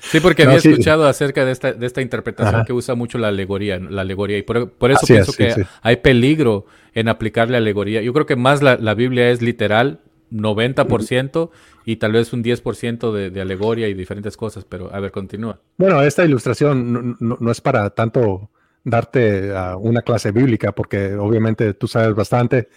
sí, 0.01 0.21
porque 0.21 0.43
había 0.43 0.59
escuchado 0.59 1.07
acerca 1.07 1.45
de 1.45 1.53
esta, 1.53 1.73
de 1.73 1.87
esta 1.87 2.03
interpretación 2.03 2.65
que 2.67 2.75
usa 2.75 2.95
mucho 2.95 3.17
la 3.17 3.29
alegoría, 3.29 3.79
la 3.79 4.03
alegoría, 4.03 4.37
y 4.37 4.43
por, 4.43 4.91
eso 4.91 5.07
pienso 5.07 5.33
que 5.33 5.67
hay 5.81 5.97
peligro 5.97 6.67
en 6.93 7.09
aplicarle 7.09 7.57
alegoría. 7.57 8.03
Yo 8.03 8.13
creo 8.13 8.27
que 8.27 8.37
más 8.37 8.63
la, 8.63 8.95
Biblia 8.95 9.31
es 9.31 9.41
literal, 9.41 10.01
90%, 10.35 11.51
y 11.85 11.97
tal 11.97 12.13
vez 12.13 12.33
un 12.33 12.43
10% 12.43 13.13
de, 13.13 13.31
de, 13.31 13.41
alegoria 13.41 13.89
y 13.89 13.95
diferentes 13.95 14.37
cosas, 14.37 14.65
pero 14.65 14.93
a 14.93 15.01
ver, 15.01 15.13
continúa. 15.13 15.61
Bueno, 15.77 16.03
esta 16.03 16.25
ilustración 16.25 17.17
no, 17.21 17.51
es 17.51 17.61
para 17.61 17.91
tanto 17.91 18.51
darte 18.83 19.53
una 19.79 20.03
clase 20.03 20.33
bíblica, 20.33 20.73
porque 20.73 21.15
obviamente 21.15 21.75
tú 21.75 21.87
sabes 21.87 22.15
bastante, 22.15 22.69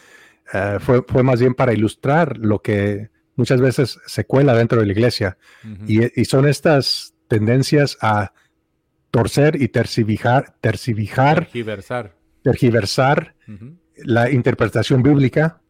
eh, 0.53 0.77
fue, 0.79 1.03
fue 1.07 1.23
más 1.23 1.39
bien 1.39 1.53
para 1.53 1.73
ilustrar 1.73 2.37
lo 2.37 2.61
que 2.61 3.09
muchas 3.35 3.59
veces 3.59 3.99
se 4.05 4.25
cuela 4.25 4.53
dentro 4.53 4.79
de 4.79 4.85
la 4.85 4.91
iglesia. 4.91 5.37
y, 5.87 6.25
son 6.25 6.47
estas 6.47 7.13
tendencias 7.27 7.97
a 8.01 8.33
torcer 9.11 9.61
y 9.61 9.69
tercivijar, 9.69 10.55
tercivijar 10.61 11.45
tergiversar, 11.45 12.15
tergiversar 12.43 13.35
la 13.97 14.29
interpretación 14.29 15.01
bíblica 15.01 15.61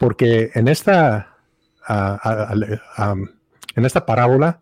porque 0.00 0.50
en 0.54 0.66
esta, 0.66 1.29
en 3.76 3.84
esta 3.84 4.06
parábola, 4.06 4.60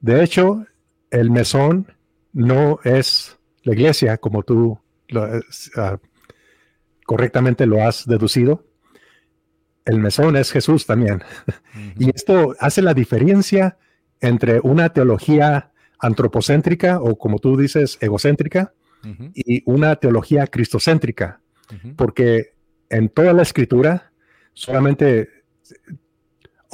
de 0.00 0.22
hecho, 0.22 0.66
el 1.10 1.30
mesón 1.30 1.92
no 2.32 2.78
es 2.84 3.38
la 3.62 3.72
iglesia 3.72 4.18
como 4.18 4.42
tú 4.42 4.78
ah, 5.76 5.98
correctamente 7.04 7.66
lo 7.66 7.82
has 7.82 8.06
deducido. 8.06 8.64
El 9.84 10.00
mesón 10.00 10.36
es 10.36 10.50
Jesús 10.52 10.86
también. 10.86 11.22
Y 11.98 12.10
esto 12.14 12.54
hace 12.58 12.82
la 12.82 12.94
diferencia 12.94 13.78
entre 14.20 14.60
una 14.60 14.90
teología 14.90 15.72
antropocéntrica 15.98 17.00
o 17.00 17.16
como 17.16 17.38
tú 17.38 17.56
dices, 17.56 17.98
egocéntrica 18.00 18.72
y 19.34 19.62
una 19.66 19.96
teología 19.96 20.46
cristocéntrica. 20.46 21.40
Porque 21.96 22.54
en 22.90 23.08
toda 23.08 23.32
la 23.32 23.42
escritura 23.42 24.12
solamente 24.52 25.28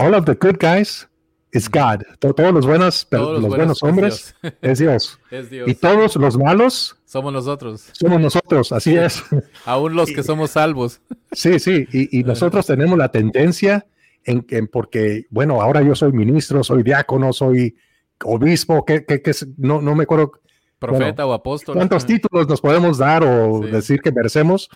all 0.03 0.15
of 0.15 0.25
the 0.25 0.35
good 0.35 0.59
guys 0.59 1.07
is 1.53 1.69
God. 1.69 2.03
Todos 2.19 2.53
los 2.53 2.67
buenos, 2.67 3.07
los, 3.11 3.43
buenos, 3.43 3.83
hombres 3.83 4.35
es 4.63 4.79
Dios. 4.79 5.19
Y 5.67 5.75
todos 5.75 6.17
los 6.17 6.37
malos 6.37 6.97
somos 7.05 7.33
nosotros. 7.33 7.89
Somos 7.93 8.21
nosotros, 8.21 8.73
así 8.73 8.97
es. 8.97 9.23
Aún 9.65 9.95
los 9.95 10.11
que 10.11 10.23
somos 10.23 10.53
salvos. 10.53 11.01
Sí, 11.33 11.59
sí. 11.59 11.87
Y, 11.93 12.25
nosotros 12.25 12.67
tenemos 12.67 12.99
la 12.99 13.11
tendencia 13.11 13.87
en, 14.25 14.45
en, 14.49 14.67
porque, 14.67 15.27
bueno, 15.31 15.61
ahora 15.61 15.83
yo 15.83 15.95
soy 15.95 16.13
ministro, 16.13 16.65
soy 16.65 16.83
diácono, 16.83 17.33
soy 17.33 17.77
obispo, 18.25 18.85
que, 18.85 19.05
que, 19.05 19.33
no, 19.59 19.81
no 19.81 19.95
me 19.95 20.05
acuerdo. 20.05 20.33
Profeta 20.79 21.25
o 21.27 21.33
apóstol. 21.33 21.77
¿Cuántos 21.77 22.05
títulos 22.05 22.49
nos 22.49 22.61
podemos 22.61 22.99
dar 22.99 23.23
o 23.23 23.61
decir 23.61 24.01
que 24.01 24.11
merecemos? 24.11 24.69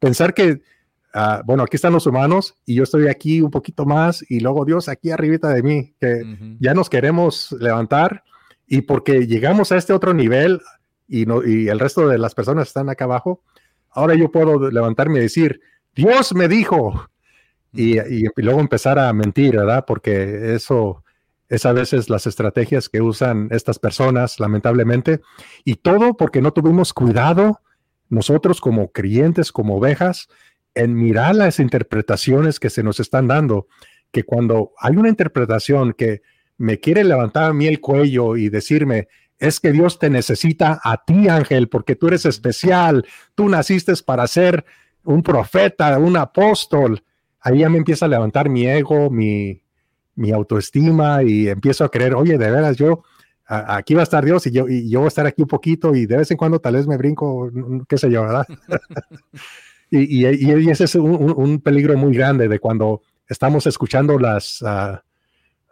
Pensar 0.00 0.34
que 0.34 0.62
Ah, 1.16 1.42
bueno, 1.44 1.62
aquí 1.62 1.76
están 1.76 1.92
los 1.92 2.08
humanos 2.08 2.56
y 2.66 2.74
yo 2.74 2.82
estoy 2.82 3.06
aquí 3.06 3.40
un 3.40 3.52
poquito 3.52 3.86
más 3.86 4.24
y 4.28 4.40
luego 4.40 4.64
Dios 4.64 4.88
aquí 4.88 5.12
arribita 5.12 5.50
de 5.50 5.62
mí, 5.62 5.94
que 6.00 6.56
ya 6.58 6.74
nos 6.74 6.90
queremos 6.90 7.52
levantar 7.60 8.24
y 8.66 8.80
porque 8.82 9.28
llegamos 9.28 9.70
a 9.70 9.76
este 9.76 9.92
otro 9.92 10.12
nivel 10.12 10.60
y, 11.06 11.24
no, 11.24 11.46
y 11.46 11.68
el 11.68 11.78
resto 11.78 12.08
de 12.08 12.18
las 12.18 12.34
personas 12.34 12.66
están 12.66 12.90
acá 12.90 13.04
abajo, 13.04 13.44
ahora 13.90 14.16
yo 14.16 14.32
puedo 14.32 14.68
levantarme 14.72 15.20
y 15.20 15.22
decir, 15.22 15.60
Dios 15.94 16.34
me 16.34 16.48
dijo, 16.48 17.08
y, 17.72 18.00
y, 18.00 18.24
luego 18.36 18.58
empezar 18.58 18.98
a 18.98 19.12
mentir, 19.12 19.56
¿verdad? 19.56 19.84
Porque 19.86 20.54
eso 20.56 21.04
es 21.48 21.64
a 21.64 21.72
veces 21.72 22.10
las 22.10 22.26
estrategias 22.26 22.88
que 22.88 23.00
usan 23.00 23.48
estas 23.52 23.78
personas, 23.78 24.40
lamentablemente, 24.40 25.20
y 25.64 25.76
todo 25.76 26.16
porque 26.16 26.42
no 26.42 26.52
tuvimos 26.52 26.92
cuidado 26.92 27.60
nosotros 28.08 28.60
como 28.60 28.90
creyentes, 28.90 29.52
como 29.52 29.76
ovejas, 29.76 30.28
en 30.74 30.94
mirar 30.94 31.34
las 31.34 31.60
interpretaciones 31.60 32.58
que 32.58 32.70
se 32.70 32.82
nos 32.82 33.00
están 33.00 33.28
dando, 33.28 33.68
que 34.10 34.24
cuando 34.24 34.72
hay 34.78 34.96
una 34.96 35.08
interpretación 35.08 35.92
que 35.92 36.22
me 36.56 36.78
quiere 36.78 37.04
levantar 37.04 37.44
a 37.44 37.52
mí 37.52 37.66
el 37.66 37.80
cuello 37.80 38.36
y 38.36 38.48
decirme, 38.48 39.08
es 39.38 39.60
que 39.60 39.72
Dios 39.72 39.98
te 39.98 40.10
necesita 40.10 40.80
a 40.82 41.04
ti, 41.04 41.28
Ángel, 41.28 41.68
porque 41.68 41.96
tú 41.96 42.08
eres 42.08 42.24
especial, 42.24 43.04
tú 43.34 43.48
naciste 43.48 43.92
para 44.04 44.26
ser 44.26 44.64
un 45.04 45.22
profeta, 45.22 45.98
un 45.98 46.16
apóstol. 46.16 47.02
Ahí 47.40 47.58
ya 47.58 47.68
me 47.68 47.78
empieza 47.78 48.06
a 48.06 48.08
levantar 48.08 48.48
mi 48.48 48.66
ego, 48.66 49.10
mi, 49.10 49.62
mi 50.14 50.30
autoestima 50.30 51.22
y 51.22 51.48
empiezo 51.48 51.84
a 51.84 51.90
creer, 51.90 52.14
oye, 52.14 52.38
de 52.38 52.50
veras, 52.50 52.76
yo, 52.76 53.02
aquí 53.46 53.94
va 53.94 54.00
a 54.00 54.04
estar 54.04 54.24
Dios 54.24 54.46
y 54.46 54.52
yo, 54.52 54.68
y 54.68 54.88
yo 54.88 55.00
voy 55.00 55.06
a 55.06 55.08
estar 55.08 55.26
aquí 55.26 55.42
un 55.42 55.48
poquito 55.48 55.94
y 55.94 56.06
de 56.06 56.16
vez 56.16 56.30
en 56.30 56.36
cuando 56.36 56.60
tal 56.60 56.74
vez 56.74 56.86
me 56.86 56.96
brinco, 56.96 57.50
qué 57.88 57.98
sé 57.98 58.10
yo, 58.10 58.22
¿verdad? 58.22 58.46
Y, 59.90 60.24
ese 60.24 60.84
es 60.84 60.94
un, 60.94 61.60
peligro 61.60 61.96
muy 61.96 62.14
grande 62.14 62.48
de 62.48 62.58
cuando 62.58 63.02
estamos 63.28 63.66
escuchando 63.66 64.18
las, 64.18 64.62
ah, 64.62 65.04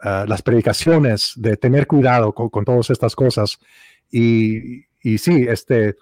ah, 0.01 0.25
las 0.29 0.43
predicaciones, 0.43 1.33
de 1.37 1.57
tener 1.57 1.87
cuidado 1.87 2.33
con, 2.33 2.65
todas 2.65 2.91
estas 2.91 3.17
cosas. 3.17 3.59
Y, 4.11 4.85
y, 5.03 5.19
sí, 5.19 5.47
este, 5.49 5.97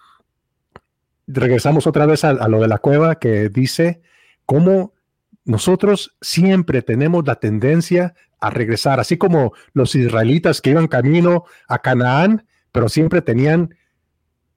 regresamos 1.32 1.86
otra 1.86 2.06
vez 2.06 2.24
a, 2.24 2.48
lo 2.48 2.60
de 2.60 2.68
la 2.68 2.78
cueva 2.78 3.18
que 3.18 3.48
dice 3.48 4.02
cómo 4.46 4.94
nosotros 5.44 6.16
siempre 6.20 6.82
tenemos 6.82 7.26
la 7.26 7.36
tendencia 7.36 8.14
a 8.40 8.50
regresar, 8.50 9.00
así 9.00 9.16
como 9.16 9.52
los 9.72 9.94
israelitas 9.94 10.60
que 10.60 10.70
iban 10.70 10.88
camino 10.88 11.44
a 11.68 11.78
Canaán, 11.78 12.46
pero 12.72 12.88
siempre 12.88 13.22
tenían 13.22 13.74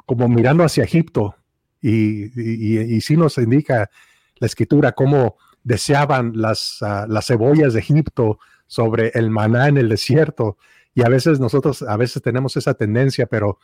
como 0.06 0.28
mirando 0.28 0.64
hacia 0.64 0.84
Egipto, 0.84 1.36
y, 1.84 2.96
y, 2.96 3.02
sí 3.02 3.18
nos 3.18 3.38
indica 3.38 3.90
la 4.38 4.48
escritura 4.48 4.94
cómo 4.94 5.36
deseaban 5.64 6.32
las, 6.36 6.78
ah, 6.82 7.06
las 7.10 7.28
cebollas 7.28 7.74
de 7.74 7.82
Egipto 7.82 8.40
sobre 8.68 9.12
el 9.16 9.30
maná 9.30 9.68
en 9.68 9.78
el 9.78 9.90
desierto. 9.90 10.58
Y 10.96 11.04
a 11.04 11.10
veces 11.10 11.42
nosotros, 11.42 11.82
a 11.82 11.98
veces 11.98 12.22
tenemos 12.22 12.56
esa 12.56 12.74
tendencia, 12.74 13.26
pero 13.26 13.60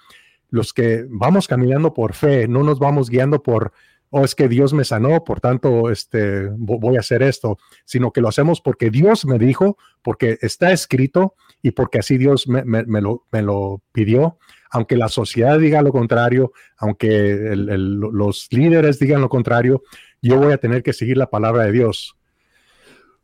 los 0.49 0.73
que 0.73 1.05
vamos 1.09 1.47
caminando 1.47 1.93
por 1.93 2.13
fe, 2.13 2.47
no 2.47 2.63
nos 2.63 2.77
vamos 2.77 3.09
guiando 3.09 3.41
por, 3.41 3.71
oh, 4.09 4.25
es 4.25 4.35
que 4.35 4.47
Dios 4.47 4.73
me 4.73 4.83
sanó, 4.83 5.23
por 5.23 5.39
tanto, 5.39 5.89
este, 5.89 6.49
voy 6.57 6.97
a 6.97 7.01
hacer 7.01 7.23
esto, 7.23 7.57
sino 7.85 8.11
que 8.11 8.21
lo 8.21 8.27
hacemos 8.27 8.61
porque 8.61 8.89
Dios 8.89 9.25
me 9.25 9.37
dijo, 9.37 9.77
porque 10.01 10.37
está 10.41 10.71
escrito 10.71 11.35
y 11.61 11.71
porque 11.71 11.99
así 11.99 12.17
Dios 12.17 12.47
me, 12.47 12.63
me, 12.63 13.01
lo, 13.01 13.25
me 13.31 13.41
lo 13.41 13.81
pidió 13.91 14.37
aunque 14.69 14.95
la 14.95 15.09
sociedad 15.09 15.59
diga 15.59 15.81
lo 15.81 15.91
contrario, 15.91 16.51
aunque 16.77 17.53
los 17.55 18.47
líderes 18.51 18.99
digan 18.99 19.21
lo 19.21 19.29
contrario, 19.29 19.83
yo 20.21 20.37
voy 20.37 20.53
a 20.53 20.57
tener 20.57 20.83
que 20.83 20.93
seguir 20.93 21.17
la 21.17 21.29
palabra 21.29 21.65
de 21.65 21.71
Dios. 21.71 22.15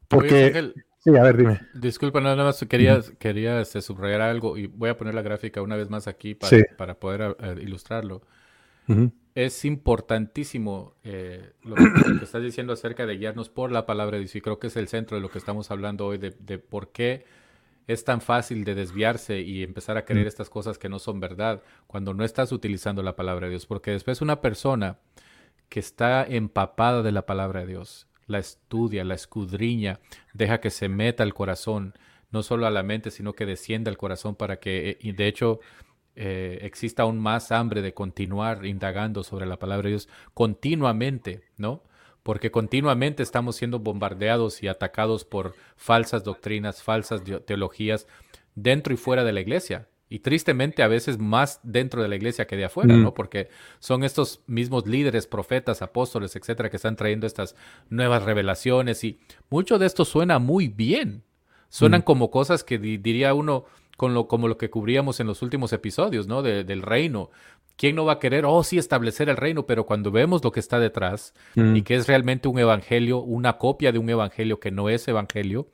Porque... 0.08 0.74
sí, 1.00 1.16
a 1.16 1.24
ver, 1.24 1.38
dime. 1.38 1.62
Disculpa, 1.74 2.20
nada 2.20 2.44
más 2.44 2.66
quería, 2.68 3.02
quería 3.20 3.62
este, 3.62 3.82
subrayar 3.82 4.22
algo 4.22 4.58
y 4.58 4.68
voy 4.68 4.90
a 4.90 4.98
poner 4.98 5.14
la 5.14 5.22
gráfica 5.22 5.62
una 5.62 5.76
vez 5.76 5.90
más 5.90 6.08
aquí 6.08 6.36
para, 6.78 7.00
poder 7.00 7.36
eh, 7.40 7.56
ilustrarlo. 7.62 8.24
Es 9.36 9.66
importantísimo 9.66 10.96
eh, 11.04 11.52
lo, 11.64 11.76
que, 11.76 12.24
estás 12.24 12.42
diciendo 12.42 12.74
acerca 12.74 13.06
de 13.06 13.18
guiarnos 13.18 13.50
por 13.50 13.72
la 13.72 13.86
palabra 13.86 14.16
de 14.16 14.22
Dios 14.22 14.36
y 14.36 14.42
creo 14.42 14.60
que 14.60 14.68
es 14.68 14.78
el 14.78 14.88
centro 14.88 15.18
de 15.18 15.22
lo 15.22 15.30
que 15.30 15.38
estamos 15.38 15.70
hablando 15.72 16.08
hoy, 16.08 16.18
de, 16.18 16.32
de 16.32 16.58
por 16.58 16.92
qué 16.92 17.26
es 17.88 18.04
tan 18.04 18.22
fácil 18.22 18.64
de 18.64 18.76
desviarse 18.76 19.42
y 19.42 19.64
empezar 19.64 19.98
a 19.98 20.06
creer 20.06 20.26
mm. 20.26 20.30
estas 20.30 20.50
cosas 20.50 20.78
que 20.78 20.90
no 20.90 21.00
son 21.00 21.20
verdad 21.20 21.62
cuando 21.88 22.14
no 22.14 22.24
estás 22.24 22.52
utilizando 22.52 23.04
la 23.04 23.16
palabra 23.16 23.48
de 23.48 23.52
Dios. 23.52 23.66
Porque 23.66 23.92
después 23.92 24.22
una 24.22 24.42
persona 24.42 25.00
que 25.70 25.80
está 25.80 26.24
empapada 26.24 27.04
de 27.04 27.12
la 27.12 27.26
palabra 27.26 27.62
de 27.62 27.68
Dios, 27.68 28.08
la 28.28 28.40
estudia, 28.40 29.04
la 29.04 29.16
escudriña, 29.16 30.00
deja 30.34 30.60
que 30.60 30.72
se 30.72 30.90
meta 30.90 31.24
al 31.24 31.34
corazón, 31.34 31.94
no 32.32 32.44
solo 32.44 32.66
a 32.66 32.72
la 32.72 32.84
mente, 32.84 33.12
sino 33.12 33.34
que 33.34 33.46
descienda 33.46 33.90
al 33.90 33.98
corazón 33.98 34.36
para 34.36 34.60
que, 34.60 34.98
y 35.00 35.12
de 35.12 35.28
hecho, 35.28 35.60
eh, 36.16 36.60
exista 36.62 37.04
aún 37.04 37.20
más 37.20 37.52
hambre 37.52 37.82
de 37.82 37.94
continuar 37.94 38.66
indagando 38.66 39.24
sobre 39.24 39.46
la 39.46 39.60
palabra 39.60 39.84
de 39.86 39.92
Dios 39.92 40.10
continuamente, 40.34 41.44
¿no? 41.58 41.84
porque 42.26 42.50
continuamente 42.50 43.22
estamos 43.22 43.56
siendo 43.56 43.78
bombardeados 43.78 44.64
y 44.64 44.68
atacados 44.68 45.24
por 45.26 45.54
falsas 45.76 46.24
doctrinas, 46.24 46.82
falsas 46.82 47.22
teologías 47.46 48.08
dentro 48.56 48.96
y 48.96 48.98
fuera 48.98 49.24
de 49.24 49.32
la 49.32 49.42
iglesia. 49.42 49.90
Y 50.10 50.20
tristemente 50.20 50.82
a 50.82 50.88
veces 50.88 51.20
más 51.20 51.60
dentro 51.62 52.02
de 52.02 52.08
la 52.08 52.16
iglesia 52.16 52.48
que 52.48 52.56
de 52.56 52.66
afuera, 52.66 52.96
¿no? 52.96 53.12
Mm. 53.12 53.14
Porque 53.14 53.50
son 53.78 54.04
estos 54.04 54.42
mismos 54.48 54.88
líderes, 54.88 55.28
profetas, 55.28 55.84
apóstoles, 55.84 56.36
etcétera, 56.36 56.72
que 56.72 56.78
están 56.78 56.96
trayendo 56.96 57.28
estas 57.28 57.56
nuevas 57.92 58.24
revelaciones 58.24 59.04
y 59.04 59.20
mucho 59.52 59.78
de 59.78 59.86
esto 59.86 60.04
suena 60.04 60.40
muy 60.40 60.68
bien. 60.68 61.22
Suenan 61.70 62.02
mm. 62.02 62.06
como 62.06 62.32
cosas 62.32 62.64
que 62.64 62.80
diría 62.80 63.36
uno, 63.36 63.66
con 63.96 64.14
lo, 64.14 64.28
como 64.28 64.48
lo 64.48 64.58
que 64.58 64.70
cubríamos 64.70 65.20
en 65.20 65.28
los 65.28 65.42
últimos 65.42 65.72
episodios, 65.74 66.28
¿no? 66.28 66.42
del 66.42 66.82
reino, 66.82 67.30
¿Quién 67.78 67.96
no 67.96 68.06
va 68.06 68.14
a 68.14 68.20
querer, 68.20 68.46
oh 68.46 68.64
sí, 68.64 68.78
establecer 68.78 69.28
el 69.28 69.36
reino? 69.36 69.66
Pero 69.66 69.86
cuando 69.86 70.12
vemos 70.12 70.44
lo 70.44 70.52
que 70.52 70.62
está 70.62 70.80
detrás 70.80 71.34
y 71.56 71.62
mm. 71.62 71.84
que 71.84 71.96
es 71.96 72.08
realmente 72.08 72.48
un 72.48 72.58
evangelio, 72.58 73.20
una 73.20 73.58
copia 73.58 73.92
de 73.92 74.00
un 74.00 74.10
evangelio 74.10 74.60
que 74.60 74.72
no 74.72 74.90
es 74.90 75.08
evangelio, 75.08 75.68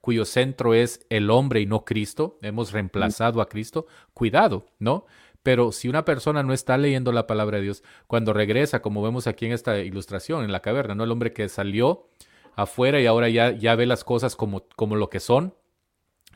cuyo 0.00 0.24
centro 0.24 0.74
es 0.74 1.04
el 1.10 1.28
hombre 1.28 1.60
y 1.60 1.66
no 1.66 1.84
Cristo, 1.84 2.38
hemos 2.42 2.72
reemplazado 2.72 3.40
a 3.40 3.48
Cristo, 3.48 3.86
cuidado, 4.14 4.66
¿no? 4.78 5.06
Pero 5.42 5.72
si 5.72 5.88
una 5.88 6.04
persona 6.04 6.42
no 6.42 6.52
está 6.52 6.78
leyendo 6.78 7.12
la 7.12 7.26
palabra 7.26 7.58
de 7.58 7.64
Dios, 7.64 7.82
cuando 8.06 8.32
regresa, 8.32 8.80
como 8.80 9.02
vemos 9.02 9.26
aquí 9.26 9.46
en 9.46 9.52
esta 9.52 9.78
ilustración, 9.78 10.44
en 10.44 10.52
la 10.52 10.60
caverna, 10.60 10.94
¿no? 10.94 11.04
El 11.04 11.10
hombre 11.10 11.32
que 11.32 11.48
salió 11.48 12.06
afuera 12.54 13.00
y 13.00 13.06
ahora 13.06 13.28
ya, 13.28 13.50
ya 13.50 13.74
ve 13.74 13.86
las 13.86 14.04
cosas 14.04 14.36
como, 14.36 14.64
como 14.76 14.96
lo 14.96 15.10
que 15.10 15.18
son, 15.18 15.54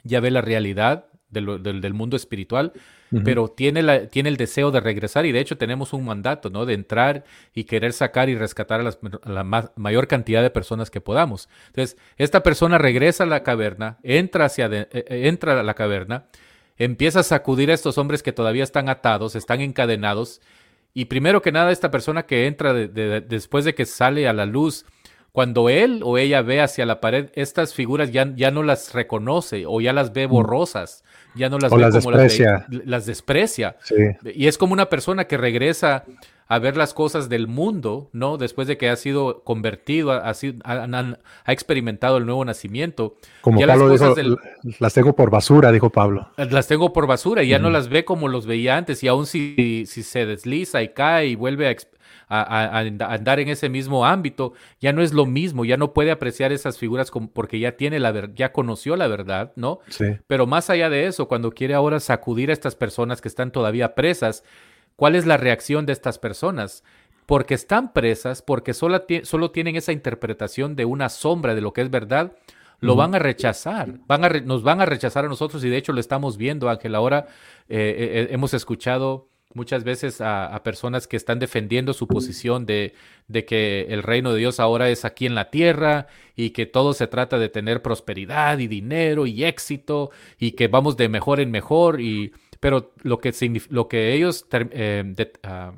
ya 0.02 0.20
ve 0.20 0.30
la 0.30 0.40
realidad 0.40 1.06
del 1.34 1.94
mundo 1.94 2.16
espiritual, 2.16 2.72
pero 3.24 3.48
tiene, 3.48 3.82
la, 3.82 4.08
tiene 4.08 4.28
el 4.28 4.36
deseo 4.36 4.70
de 4.70 4.80
regresar 4.80 5.26
y 5.26 5.32
de 5.32 5.40
hecho 5.40 5.58
tenemos 5.58 5.92
un 5.92 6.04
mandato, 6.04 6.50
¿no? 6.50 6.66
De 6.66 6.74
entrar 6.74 7.24
y 7.54 7.64
querer 7.64 7.92
sacar 7.92 8.28
y 8.28 8.34
rescatar 8.34 8.80
a, 8.80 9.30
la 9.30 9.70
mayor 9.76 10.08
cantidad 10.08 10.42
de 10.42 10.50
personas 10.50 10.90
que 10.90 11.00
podamos. 11.00 11.48
Entonces, 11.66 11.96
esta 12.16 12.42
persona 12.42 12.78
regresa 12.78 13.24
a 13.24 13.26
la 13.26 13.42
caverna, 13.42 13.98
entra, 14.02 14.46
hacia 14.46 14.66
eh, 14.66 14.88
eh, 14.90 15.04
entra 15.28 15.60
a 15.60 15.62
la 15.62 15.74
caverna, 15.74 16.26
empieza 16.76 17.20
a 17.20 17.24
sacudir 17.24 17.70
a 17.70 17.74
estos 17.74 17.98
hombres 17.98 18.22
que 18.22 18.32
todavía 18.32 18.64
están 18.64 18.88
atados, 18.88 19.36
están 19.36 19.60
encadenados, 19.60 20.40
y 20.94 21.06
primero 21.06 21.42
que 21.42 21.52
nada 21.52 21.72
esta 21.72 21.90
persona 21.90 22.24
que 22.24 22.46
entra 22.46 22.72
después 22.72 23.64
de 23.64 23.74
que 23.74 23.84
sale 23.84 24.28
a 24.28 24.32
la 24.32 24.46
luz 24.46 24.86
Cuando 25.34 25.68
él 25.68 26.00
o 26.04 26.16
ella 26.16 26.42
ve 26.42 26.60
hacia 26.60 26.86
la 26.86 27.00
pared, 27.00 27.30
estas 27.34 27.74
figuras 27.74 28.12
ya, 28.12 28.32
ya 28.36 28.52
no 28.52 28.62
las 28.62 28.94
reconoce 28.94 29.64
o 29.66 29.80
ya 29.80 29.92
las 29.92 30.12
ve 30.12 30.28
mm. 30.28 30.30
borrosas, 30.30 31.02
ya 31.34 31.48
no 31.48 31.58
las 31.58 31.72
ve 31.72 31.76
como 31.76 31.90
desprecia. 31.90 32.66
las, 32.70 32.86
las 32.86 33.06
desprecia. 33.06 33.76
Y 34.32 34.46
es 34.46 34.58
como 34.58 34.74
una 34.74 34.88
persona 34.88 35.24
que 35.24 35.36
regresa 35.36 36.04
a 36.46 36.58
ver 36.60 36.76
las 36.76 36.94
cosas 36.94 37.28
del 37.28 37.48
mundo, 37.48 38.10
¿no? 38.12 38.36
Después 38.36 38.68
de 38.68 38.76
que 38.76 38.88
ha 38.88 38.94
sido 38.94 39.42
convertido, 39.42 40.12
ha, 40.12 40.30
ha, 40.30 41.52
experimentado 41.52 42.18
el 42.18 42.26
nuevo 42.26 42.44
nacimiento. 42.44 43.16
Como 43.40 43.60
Pablo 43.60 43.90
dijo, 43.90 44.14
las 44.78 44.94
tengo 44.94 45.16
por 45.16 45.30
basura, 45.30 45.72
dijo 45.72 45.90
Pablo. 45.90 46.28
Las 46.36 46.68
tengo 46.68 46.92
por 46.92 47.08
basura 47.08 47.42
y 47.42 47.48
ya 47.48 47.58
no 47.58 47.70
las 47.70 47.88
ve 47.88 48.04
como 48.04 48.28
los 48.28 48.46
veía 48.46 48.76
antes 48.76 49.02
y 49.02 49.08
aún 49.08 49.26
si, 49.26 49.84
si 49.86 50.04
se 50.04 50.26
desliza 50.26 50.80
y 50.80 50.90
cae 50.90 51.26
y 51.26 51.34
vuelve 51.34 51.68
a, 51.68 51.76
a, 52.28 52.78
andar 52.78 53.40
en 53.40 53.48
ese 53.48 53.68
mismo 53.68 54.06
ámbito, 54.06 54.52
ya 54.80 54.92
no 54.92 55.02
es 55.02 55.12
lo 55.12 55.26
mismo, 55.26 55.64
ya 55.64 55.76
no 55.76 55.92
puede 55.92 56.10
apreciar 56.10 56.52
esas 56.52 56.78
figuras 56.78 57.10
porque 57.32 57.58
ya 57.58 57.76
tiene 57.76 58.00
la 58.00 58.30
ya 58.34 58.52
conoció 58.52 58.96
la 58.96 59.08
verdad, 59.08 59.52
¿no? 59.56 59.80
Sí. 59.88 60.06
Pero 60.26 60.46
más 60.46 60.70
allá 60.70 60.90
de 60.90 61.06
eso, 61.06 61.28
cuando 61.28 61.50
quiere 61.50 61.74
ahora 61.74 62.00
sacudir 62.00 62.50
a 62.50 62.52
estas 62.52 62.76
personas 62.76 63.20
que 63.20 63.28
están 63.28 63.50
todavía 63.50 63.94
presas, 63.94 64.44
¿Cuál 64.96 65.16
es 65.16 65.26
la 65.26 65.36
reacción 65.36 65.86
de 65.86 65.92
estas 65.92 66.18
personas? 66.18 66.84
Porque 67.26 67.54
están 67.54 67.92
presas, 67.92 68.42
porque 68.42 68.74
solo, 68.74 69.04
solo 69.22 69.50
tienen 69.50 69.76
esa 69.76 69.92
interpretación 69.92 70.76
de 70.76 70.84
una 70.84 71.08
sombra 71.08 71.54
de 71.54 71.60
lo 71.60 71.72
que 71.72 71.80
es 71.82 71.90
verdad, 71.90 72.32
lo 72.80 72.96
van 72.96 73.14
a 73.14 73.18
rechazar, 73.18 74.00
van 74.06 74.24
a 74.24 74.28
nos 74.28 74.62
van 74.62 74.82
a 74.82 74.84
rechazar 74.84 75.24
a 75.24 75.28
nosotros 75.28 75.64
y 75.64 75.70
de 75.70 75.78
hecho 75.78 75.94
lo 75.94 76.00
estamos 76.00 76.36
viendo, 76.36 76.68
Ángel. 76.68 76.94
Ahora 76.94 77.28
eh, 77.68 77.78
eh, 77.78 78.20
eh, 78.20 78.28
hemos 78.30 78.52
escuchado 78.52 79.30
muchas 79.54 79.84
veces 79.84 80.20
a, 80.20 80.60
personas 80.62 81.06
que 81.06 81.16
están 81.16 81.38
defendiendo 81.38 81.94
su 81.94 82.06
posición 82.06 82.66
de, 82.66 82.94
de, 83.28 83.44
que 83.44 83.86
el 83.88 84.02
reino 84.02 84.32
de 84.32 84.40
Dios 84.40 84.60
ahora 84.60 84.90
es 84.90 85.04
aquí 85.04 85.26
en 85.26 85.34
la 85.34 85.50
tierra 85.50 86.08
y 86.36 86.50
que 86.50 86.66
todo 86.66 86.92
se 86.92 87.06
trata 87.06 87.38
de 87.38 87.48
tener 87.48 87.80
prosperidad 87.80 88.58
y 88.58 88.66
dinero 88.66 89.26
y 89.26 89.44
éxito 89.44 90.10
y 90.38 90.52
que 90.52 90.68
vamos 90.68 90.96
de 90.96 91.08
mejor 91.08 91.40
en 91.40 91.50
mejor 91.50 92.00
y 92.00 92.32
pero 92.64 92.94
lo 93.02 93.18
que, 93.18 93.34
lo 93.68 93.88
que 93.88 94.14
ellos, 94.14 94.46
eh, 94.50 95.32
ah, 95.42 95.74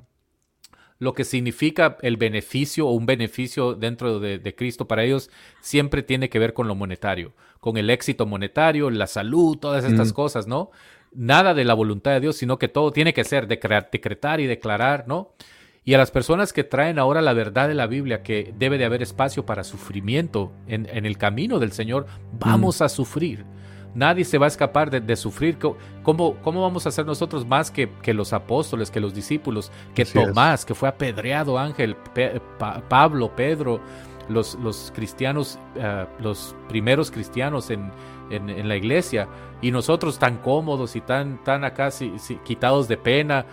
lo 1.01 1.15
que 1.15 1.25
significa 1.25 1.97
el 2.01 2.17
beneficio 2.17 2.87
o 2.87 2.93
un 2.93 3.07
beneficio 3.07 3.75
dentro 3.75 4.21
de, 4.21 4.55
Cristo 4.55 4.87
para 4.87 5.03
ellos 5.03 5.29
siempre 5.61 6.05
tiene 6.05 6.29
que 6.29 6.39
ver 6.39 6.55
con 6.55 6.69
lo 6.69 6.77
monetario, 6.77 7.35
con 7.59 7.77
el 7.77 7.91
éxito 7.91 8.25
monetario, 8.25 8.89
la 8.91 9.09
salud, 9.09 9.59
todas 9.59 9.85
estas 9.85 10.13
cosas, 10.13 10.47
¿no? 10.47 10.71
Nada 11.17 11.55
de 11.55 11.65
la 11.65 11.75
voluntad 11.75 12.13
de 12.13 12.21
Dios, 12.21 12.37
sino 12.37 12.59
que 12.59 12.69
todo 12.69 12.93
tiene 12.93 13.15
que 13.15 13.25
ser 13.25 13.49
decretar 13.49 14.41
y 14.41 14.47
declarar, 14.47 15.05
¿no? 15.09 15.33
Y 15.87 15.95
a 15.95 15.99
las 15.99 16.11
personas 16.11 16.53
que 16.53 16.65
traen 16.65 16.99
ahora 16.99 17.23
la 17.23 17.33
verdad 17.33 17.69
de 17.69 17.75
la 17.75 17.87
Biblia, 17.87 18.25
que 18.25 18.53
debe 18.59 18.77
de 18.77 18.85
haber 18.85 19.03
espacio 19.03 19.47
para 19.47 19.63
sufrimiento 19.63 20.53
en, 20.67 21.07
el 21.07 21.17
camino 21.17 21.61
del 21.61 21.71
Señor, 21.71 22.07
vamos 22.41 22.83
a 22.83 22.89
sufrir. 22.89 23.45
Nadie 23.95 24.25
se 24.25 24.37
va 24.37 24.47
a 24.47 24.49
escapar 24.49 24.91
de, 24.91 25.17
sufrir. 25.17 25.59
¿Cómo, 26.03 26.35
¿Cómo, 26.43 26.61
vamos 26.61 26.87
a 26.87 26.89
hacer 26.89 27.07
nosotros 27.07 27.47
más 27.47 27.71
que, 27.71 27.89
que 28.03 28.13
los 28.13 28.33
apóstoles, 28.33 28.91
que 28.91 28.99
los 28.99 29.15
discípulos, 29.15 29.71
que 29.95 30.05
Tomás, 30.05 30.67
que 30.67 30.75
fue 30.75 30.89
apedreado, 30.89 31.57
Ángel, 31.57 31.97
Pablo, 32.89 33.35
Pedro, 33.37 33.81
los, 34.29 34.57
los 34.57 34.93
cristianos, 34.95 35.59
eh, 35.77 36.05
los 36.19 36.57
primeros 36.69 37.13
cristianos 37.13 37.71
en, 37.71 37.93
en, 38.31 38.69
la 38.69 38.77
iglesia, 38.77 39.29
y 39.61 39.71
nosotros 39.71 40.19
tan 40.19 40.39
cómodos 40.39 40.97
y 40.97 41.01
tan, 41.01 41.43
tan 41.45 41.65
acá 41.65 41.91
quitados 42.45 42.89
de 42.89 42.97
pena, 42.97 43.47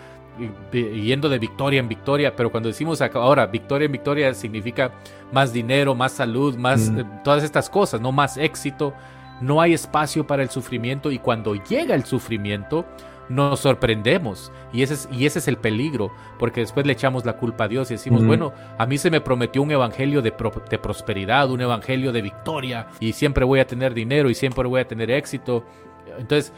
yendo 0.72 1.30
de 1.30 1.40
victoria 1.40 1.80
en 1.80 1.88
victoria, 1.88 2.36
pero 2.36 2.52
cuando 2.52 2.70
decimos 2.70 3.02
ahora 3.02 3.46
victoria 3.46 3.86
en 3.86 3.92
victoria 3.92 4.34
significa 4.34 4.92
más 5.32 5.54
dinero, 5.54 5.94
más 5.96 6.14
salud, 6.14 6.58
más 6.58 6.90
mm. 6.90 7.00
eh, 7.00 7.06
todas 7.24 7.44
estas 7.44 7.70
cosas, 7.70 8.02
no 8.02 8.12
más 8.12 8.38
éxito, 8.38 8.94
no 9.42 9.62
hay 9.62 9.74
espacio 9.74 10.26
para 10.26 10.42
el 10.42 10.50
sufrimiento. 10.50 11.12
Y 11.12 11.20
cuando 11.20 11.56
llega 11.56 11.96
el 11.96 12.06
sufrimiento 12.06 12.86
nos 13.34 13.60
sorprendemos 13.60 14.52
y 14.72 14.84
ese 14.84 14.94
es, 14.94 15.10
y 15.12 15.26
ese 15.26 15.40
es 15.40 15.48
el 15.48 15.58
peligro, 15.58 16.12
porque 16.40 16.62
después 16.62 16.86
le 16.86 16.94
echamos 16.94 17.26
la 17.26 17.38
culpa 17.38 17.66
a 17.66 17.68
Dios 17.68 17.90
y 17.92 17.96
decimos, 17.96 18.26
bueno, 18.26 18.54
a 18.78 18.86
mí 18.86 18.98
se 18.98 19.12
me 19.12 19.22
prometió 19.22 19.62
un 19.62 19.72
evangelio 19.72 20.22
de, 20.22 20.34
de, 20.70 20.80
prosperidad, 20.80 21.50
un 21.52 21.62
evangelio 21.62 22.12
de 22.12 22.22
victoria 22.22 22.88
y 23.00 23.14
siempre 23.14 23.46
voy 23.46 23.60
a 23.60 23.68
tener 23.68 23.94
dinero 23.94 24.30
y 24.30 24.36
siempre 24.36 24.68
voy 24.68 24.82
a 24.82 24.88
tener 24.88 25.12
éxito. 25.12 25.66
Entonces, 26.18 26.54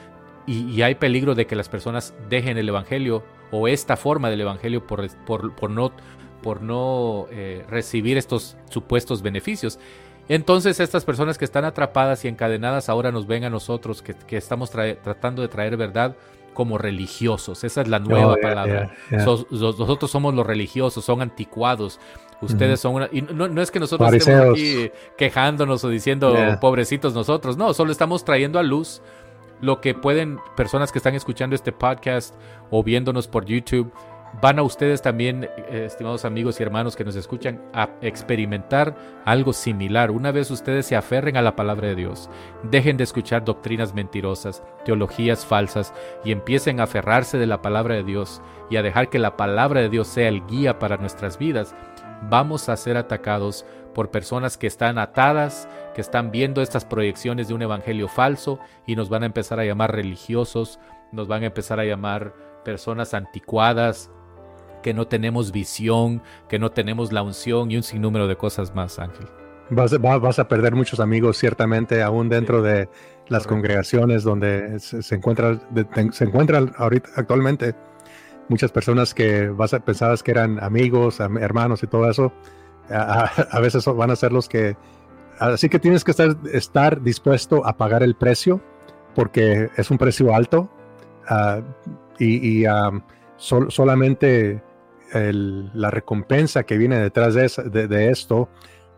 y, 0.47 0.81
hay 0.81 0.95
peligro 0.95 1.35
de 1.35 1.47
que 1.47 1.55
las 1.55 1.69
personas 1.69 2.13
dejen 2.29 2.57
el 2.57 2.69
evangelio 2.69 3.23
o 3.51 3.67
esta 3.67 3.97
forma 3.97 4.29
del 4.29 4.41
evangelio 4.41 4.85
por, 4.85 5.09
por, 5.25 5.69
no, 5.69 5.91
por 6.41 6.61
no 6.61 7.27
eh, 7.31 7.65
recibir 7.69 8.17
estos 8.17 8.57
supuestos 8.69 9.21
beneficios. 9.21 9.79
Entonces 10.27 10.79
estas 10.79 11.05
personas 11.05 11.37
que 11.37 11.45
están 11.45 11.65
atrapadas 11.65 12.25
y 12.25 12.27
encadenadas 12.27 12.89
ahora 12.89 13.11
nos 13.11 13.27
ven 13.27 13.43
a 13.43 13.49
nosotros 13.49 14.01
que, 14.01 14.37
estamos 14.37 14.71
tratando 14.71 15.41
de 15.41 15.47
traer 15.47 15.77
verdad 15.77 16.15
como 16.55 16.79
religiosos. 16.79 17.63
Esa 17.63 17.81
es 17.81 17.87
la 17.87 17.99
nueva 17.99 18.33
oh, 18.33 18.41
palabra. 18.41 18.91
nosotros 19.11 20.09
somos 20.09 20.33
los 20.33 20.47
religiosos, 20.47 21.05
son 21.05 21.21
anticuados. 21.21 21.99
Ustedes 22.41 22.79
son 22.79 22.95
una... 22.95 23.09
Y 23.11 23.21
no, 23.21 23.61
es 23.61 23.69
que 23.69 23.79
nosotros 23.79 24.11
estemos 24.11 24.53
aquí 24.53 24.89
quejándonos 25.17 25.83
o 25.83 25.89
diciendo 25.89 26.35
pobrecitos 26.59 27.13
nosotros. 27.13 27.57
No, 27.57 27.75
solo 27.75 27.91
estamos 27.91 28.25
trayendo 28.25 28.57
a 28.57 28.63
luz 28.63 29.03
lo 29.61 29.79
que 29.81 29.93
pueden 29.93 30.39
personas 30.57 30.91
que 30.91 30.99
están 30.99 31.13
escuchando 31.13 31.55
este 31.55 31.71
podcast 31.71 32.35
o 32.71 32.83
viéndonos 32.83 33.27
por 33.27 33.45
YouTube 33.45 33.91
van 34.41 34.59
a 34.59 34.63
ustedes 34.63 35.01
también, 35.01 35.43
eh, 35.43 35.83
estimados 35.85 36.25
amigos 36.25 36.59
y 36.59 36.63
hermanos 36.63 36.95
que 36.95 37.03
nos 37.03 37.15
escuchan, 37.15 37.61
a 37.73 37.89
experimentar 38.01 38.95
algo 39.25 39.53
similar. 39.53 40.11
Una 40.11 40.31
vez 40.31 40.51
ustedes 40.51 40.85
se 40.85 40.95
aferren 40.95 41.37
a 41.37 41.41
la 41.41 41.55
palabra 41.55 41.87
de 41.87 41.95
Dios, 41.95 42.29
dejen 42.63 42.97
de 42.97 43.03
escuchar 43.03 43.45
doctrinas 43.45 43.93
mentirosas, 43.93 44.63
teologías 44.83 45.45
falsas 45.45 45.93
y 46.23 46.31
empiecen 46.31 46.79
a 46.79 46.83
aferrarse 46.83 47.37
de 47.37 47.47
la 47.47 47.61
palabra 47.61 47.95
de 47.95 48.03
Dios 48.03 48.41
y 48.69 48.77
a 48.77 48.83
dejar 48.83 49.09
que 49.09 49.19
la 49.19 49.37
palabra 49.37 49.81
de 49.81 49.89
Dios 49.89 50.07
sea 50.07 50.27
el 50.27 50.45
guía 50.47 50.79
para 50.79 50.97
nuestras 50.97 51.37
vidas, 51.37 51.75
vamos 52.29 52.69
a 52.69 52.77
ser 52.77 52.97
atacados 52.97 53.65
por 53.93 54.11
personas 54.11 54.57
que 54.57 54.67
están 54.67 54.97
atadas, 54.97 55.69
que 55.93 56.01
están 56.01 56.31
viendo 56.31 56.61
estas 56.61 56.83
proyecciones 56.83 57.47
de 57.47 57.53
un 57.53 57.61
evangelio 57.61 58.07
falso 58.07 58.59
y 58.85 58.95
nos 58.95 59.09
van 59.09 59.23
a 59.23 59.27
empezar 59.27 59.59
a 59.59 59.65
llamar 59.65 59.95
religiosos, 59.95 60.79
nos 61.11 61.27
van 61.27 61.43
a 61.43 61.47
empezar 61.47 61.79
a 61.79 61.85
llamar 61.85 62.33
personas 62.65 63.13
anticuadas, 63.13 64.11
que 64.85 64.93
no 64.93 65.07
tenemos 65.07 65.51
visión, 65.51 66.21
que 66.47 66.59
no 66.59 66.69
tenemos 66.69 67.11
la 67.11 67.23
unción 67.23 67.71
y 67.71 67.75
un 67.75 67.81
sinnúmero 67.81 68.27
de 68.27 68.37
cosas 68.37 68.75
más, 68.75 68.99
Ángel. 68.99 69.25
Vas, 69.71 69.99
vas 69.99 70.37
a 70.37 70.47
perder 70.47 70.75
muchos 70.75 70.99
amigos, 70.99 71.39
ciertamente, 71.39 72.03
aún 72.03 72.29
dentro 72.29 72.61
de 72.61 72.87
las 73.27 73.47
congregaciones 73.47 74.21
donde 74.21 74.79
se, 74.79 75.15
encuentran 75.15 75.59
se 76.11 76.25
encuentran 76.25 76.71
ahorita 76.77 77.09
actualmente 77.15 77.73
muchas 78.47 78.71
personas 78.71 79.15
que 79.15 79.47
vas 79.47 79.73
a, 79.73 79.79
pensabas 79.79 80.21
que 80.21 80.29
eran 80.29 80.63
amigos, 80.63 81.19
hermanos 81.19 81.81
y 81.81 81.87
todo 81.87 82.07
eso, 82.07 82.31
a, 82.91 83.59
veces 83.59 83.83
van 83.87 84.11
a 84.11 84.15
ser 84.15 84.31
los 84.31 84.47
que... 84.47 84.77
Así 85.39 85.67
que 85.67 85.79
tienes 85.79 86.03
que 86.03 86.11
estar, 86.11 86.37
estar 86.53 87.01
dispuesto 87.01 87.65
a 87.65 87.75
pagar 87.75 88.03
el 88.03 88.13
precio 88.13 88.61
porque 89.15 89.67
es 89.77 89.89
un 89.89 89.97
precio 89.97 90.35
alto 90.35 90.69
ah, 91.27 91.61
y, 92.19 92.65
solamente 93.37 94.61
la 95.13 95.91
recompensa 95.91 96.63
que 96.63 96.77
viene 96.77 96.99
detrás 96.99 97.33
de, 97.35 98.09
esto 98.09 98.49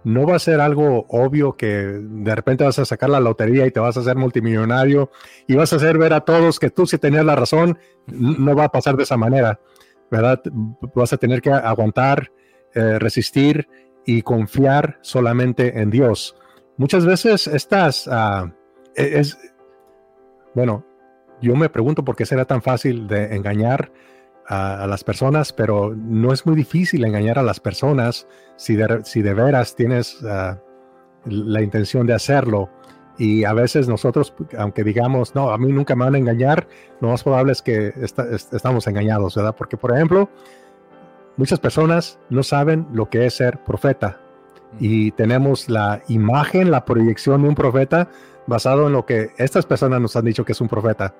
no 0.04 0.26
va 0.26 0.38
a 0.38 0.40
ser 0.40 0.62
algo 0.62 1.06
obvio 1.10 1.58
que 1.58 1.68
de 1.68 2.36
repente 2.36 2.64
vas 2.64 2.80
a 2.80 2.86
sacar 2.86 3.10
la 3.10 3.20
lotería 3.20 3.66
y 3.66 3.72
te 3.72 3.80
vas 3.80 3.98
a 3.98 4.00
hacer 4.00 4.16
multimillonario 4.16 5.12
y 5.48 5.56
vas 5.56 5.74
a 5.74 5.76
hacer 5.76 5.98
ver 5.98 6.14
a 6.14 6.22
todos 6.22 6.60
que 6.60 6.70
tú 6.70 6.88
si 6.88 6.98
tenías 6.98 7.26
la 7.26 7.36
razón, 7.36 7.78
no 8.06 8.56
va 8.56 8.66
a 8.66 8.72
pasar 8.72 8.96
de 8.96 9.04
esa 9.04 9.18
manera, 9.18 9.60
¿verdad? 10.10 10.42
Vas 10.96 11.12
a 11.12 11.18
tener 11.18 11.42
que 11.42 11.52
aguantar, 11.52 12.32
eh, 12.74 13.00
resistir 13.00 13.68
y 14.06 14.22
confiar 14.22 14.98
solamente 15.02 15.82
en 15.82 15.90
Dios. 15.90 16.36
Muchas 16.78 17.06
veces 17.06 17.48
estás, 17.48 18.08
uh, 18.08 18.50
es, 18.96 19.38
bueno, 20.54 20.86
yo 21.42 21.56
me 21.56 21.70
pregunto 21.70 22.06
por 22.06 22.16
qué 22.16 22.26
será 22.26 22.46
tan 22.46 22.62
fácil 22.62 23.08
de 23.08 23.36
engañar 23.36 23.92
a, 24.48 24.88
las 24.88 25.04
personas, 25.04 25.52
pero 25.52 25.94
no 25.96 26.32
es 26.32 26.46
muy 26.46 26.56
difícil 26.56 27.04
engañar 27.06 27.38
a 27.38 27.44
las 27.44 27.60
personas 27.60 28.28
si 28.56 28.76
de, 28.76 29.02
si 29.04 29.22
de 29.22 29.34
veras 29.34 29.76
tienes 29.76 30.24
ah, 30.24 30.60
la 31.26 31.62
intención 31.62 32.08
de 32.08 32.14
hacerlo. 32.14 32.70
Y 33.20 33.46
a 33.46 33.54
veces 33.54 33.88
nosotros, 33.88 34.34
aunque 34.58 34.84
digamos, 34.84 35.34
no, 35.34 35.50
a 35.50 35.58
mí 35.58 35.72
nunca 35.72 35.96
me 35.96 36.06
van 36.06 36.16
a 36.16 36.18
engañar, 36.20 36.68
lo 37.02 37.10
más 37.10 37.24
probable 37.24 37.52
es 37.52 37.62
que 37.62 37.94
estamos 38.52 38.86
engañados, 38.88 39.36
¿verdad? 39.36 39.56
Porque, 39.58 39.76
por 39.76 39.94
ejemplo, 39.94 40.30
muchas 41.36 41.60
personas 41.60 42.20
no 42.30 42.44
saben 42.44 42.88
lo 42.94 43.10
que 43.10 43.26
es 43.26 43.34
ser 43.34 43.64
profeta. 43.64 44.20
Y 44.80 45.12
tenemos 45.12 45.68
la 45.68 46.04
imagen, 46.10 46.70
la 46.70 46.86
proyección 46.86 47.42
de 47.42 47.50
un 47.50 47.56
profeta 47.56 48.10
basado 48.46 48.88
en 48.88 48.94
lo 48.94 49.06
que 49.06 49.32
estas 49.38 49.66
personas 49.66 50.00
nos 50.00 50.16
han 50.16 50.26
dicho 50.26 50.46
que 50.46 50.52
es 50.52 50.62
un 50.62 50.68
profeta. 50.68 51.16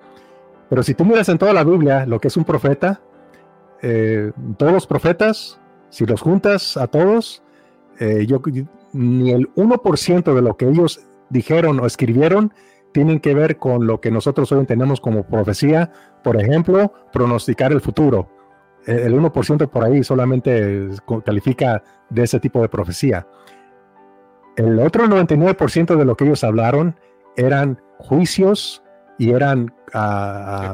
Pero 0.70 0.84
si 0.84 0.94
tú 0.94 1.04
miras 1.04 1.30
en 1.30 1.40
toda 1.40 1.54
la 1.54 1.64
Biblia 1.64 2.06
lo 2.06 2.20
que 2.20 2.28
es 2.28 2.38
un 2.38 2.44
profeta, 2.44 3.02
eh, 3.82 4.32
todos 4.58 4.74
los 4.74 4.88
profetas, 4.88 5.60
si 5.90 6.06
los 6.06 6.22
juntas 6.22 6.78
a 6.78 6.88
todos, 6.88 7.44
eh, 8.00 8.26
yo 8.28 8.42
ni 8.94 9.32
el 9.32 9.54
1% 9.56 10.34
de 10.34 10.42
lo 10.42 10.58
que 10.58 10.68
ellos 10.68 11.02
dijeron 11.30 11.80
o 11.80 11.86
escribieron 11.86 12.54
tienen 12.92 13.20
que 13.20 13.36
ver 13.36 13.58
con 13.58 13.86
lo 13.86 14.02
que 14.02 14.12
nosotros 14.12 14.52
hoy 14.52 14.60
entendemos 14.60 15.02
como 15.02 15.24
profecía, 15.24 15.92
por 16.24 16.40
ejemplo, 16.40 16.94
pronosticar 17.12 17.72
el 17.72 17.82
futuro. 17.82 18.30
El 18.86 19.14
1% 19.14 19.70
por 19.70 19.84
ahí 19.84 20.04
solamente 20.04 20.90
califica 21.26 21.84
de 22.10 22.24
ese 22.24 22.40
tipo 22.40 22.62
de 22.62 22.70
profecía. 22.70 23.28
El 24.56 24.80
otro 24.80 25.06
99% 25.06 25.96
de 25.96 26.06
lo 26.06 26.16
que 26.16 26.24
ellos 26.24 26.44
hablaron 26.44 26.96
eran 27.36 27.80
juicios 28.00 28.82
y 29.20 29.32
eran 29.32 29.74
ah, 29.94 30.62
ah, 30.62 30.74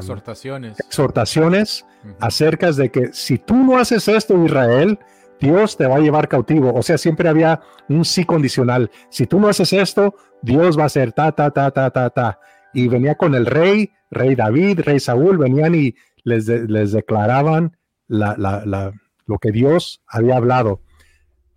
exhortaciones, 0.78 1.84
exhortaciones 2.04 2.16
acerca 2.20 2.72
de 2.72 2.90
que 2.90 3.12
si 3.12 3.38
tú 3.38 3.56
no 3.56 3.78
haces 3.78 4.08
esto, 4.08 4.42
Israel, 4.44 4.98
Dios 5.40 5.76
te 5.76 5.86
va 5.86 5.96
a 5.96 6.00
llevar 6.00 6.28
cautivo. 6.28 6.72
O 6.74 6.82
sea, 6.82 6.98
siempre 6.98 7.28
había 7.28 7.60
un 7.88 8.04
sí 8.04 8.24
condicional. 8.24 8.90
Si 9.10 9.26
tú 9.26 9.40
no 9.40 9.48
haces 9.48 9.72
esto, 9.72 10.14
Dios 10.42 10.78
va 10.78 10.84
a 10.84 10.86
hacer 10.86 11.12
ta, 11.12 11.32
ta, 11.32 11.50
ta, 11.50 11.70
ta, 11.70 11.90
ta, 11.90 12.10
ta. 12.10 12.38
Y 12.72 12.88
venía 12.88 13.14
con 13.14 13.34
el 13.34 13.46
rey, 13.46 13.90
rey 14.10 14.34
David, 14.34 14.80
rey 14.80 15.00
Saúl, 15.00 15.38
venían 15.38 15.74
y 15.74 15.94
les, 16.24 16.46
les 16.48 16.92
declaraban 16.92 17.76
la, 18.08 18.34
la, 18.38 18.92
lo 19.26 19.38
que 19.38 19.52
Dios 19.52 20.02
había 20.06 20.36
hablado. 20.36 20.80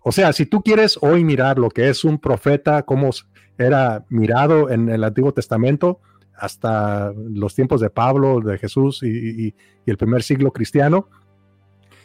O 0.00 0.12
sea, 0.12 0.32
si 0.32 0.46
tú 0.46 0.62
quieres 0.62 0.98
hoy 1.02 1.24
mirar 1.24 1.58
lo 1.58 1.70
que 1.70 1.88
es 1.88 2.04
un 2.04 2.18
profeta, 2.18 2.82
cómo 2.84 3.10
era 3.58 4.06
mirado 4.08 4.70
en 4.70 4.88
el 4.88 5.02
Antiguo 5.04 5.32
Testamento, 5.32 6.00
hasta 6.38 7.12
los 7.12 7.54
tiempos 7.54 7.80
de 7.80 7.90
Pablo, 7.90 8.40
de 8.40 8.58
Jesús 8.58 9.02
y, 9.02 9.54
el 9.86 9.96
primer 9.96 10.22
siglo 10.22 10.52
cristiano, 10.52 11.08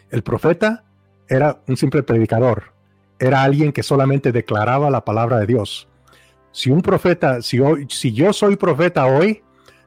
el 0.09 0.23
profeta 0.23 0.85
era 1.27 1.61
un 1.67 1.75
simple 1.75 2.01
predicador, 2.01 2.71
era 3.19 3.43
alguien 3.43 3.73
que 3.73 3.83
solamente 3.83 4.31
declaraba 4.31 4.89
la 4.89 5.03
palabra 5.03 5.37
de 5.39 5.47
Dios. 5.47 5.89
Si 6.53 6.71
un 6.71 6.81
profeta, 6.81 7.41
si, 7.41 7.59
yo 8.13 8.31
soy 8.31 8.55
profeta 8.55 9.05
hoy, 9.05 9.41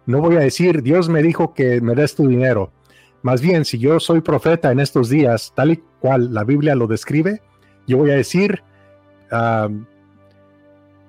no 0.04 0.20
voy 0.20 0.36
a 0.36 0.40
decir, 0.40 0.82
Dios 0.82 1.08
me 1.08 1.22
dijo 1.22 1.54
que 1.54 1.80
me 1.80 1.94
des 1.94 2.14
tu 2.14 2.28
dinero. 2.28 2.70
Más 3.22 3.40
bien, 3.40 3.64
si 3.64 3.78
yo 3.78 3.98
soy 3.98 4.20
profeta 4.20 4.70
en 4.70 4.80
estos 4.80 5.08
días, 5.08 5.52
tal 5.56 5.72
y 5.72 5.82
cual 6.00 6.34
la 6.34 6.44
Biblia 6.44 6.74
lo 6.74 6.86
describe, 6.86 7.40
yo 7.86 7.96
voy 7.96 8.10
a 8.10 8.16
decir, 8.16 8.62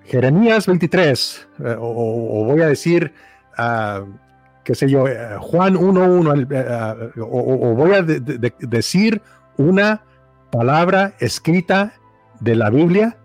Jeremías 0.08 0.66
23, 0.68 1.48
eh, 1.60 1.76
o, 1.78 2.46
voy 2.46 2.62
a 2.62 2.68
decir, 2.68 3.14
uh, 3.60 4.06
qué 4.64 4.74
sé 4.74 4.90
yo, 4.90 5.06
eh, 5.08 5.36
Juan 5.40 5.76
1.1, 5.76 6.48
eh, 6.50 7.22
o, 7.22 7.76
voy 7.76 7.94
a 7.94 8.02
decir 8.02 9.22
una 9.58 10.04
palabra 10.50 11.14
escrita 11.20 11.94
de 12.40 12.56
la 12.56 12.70
Biblia 12.70 13.18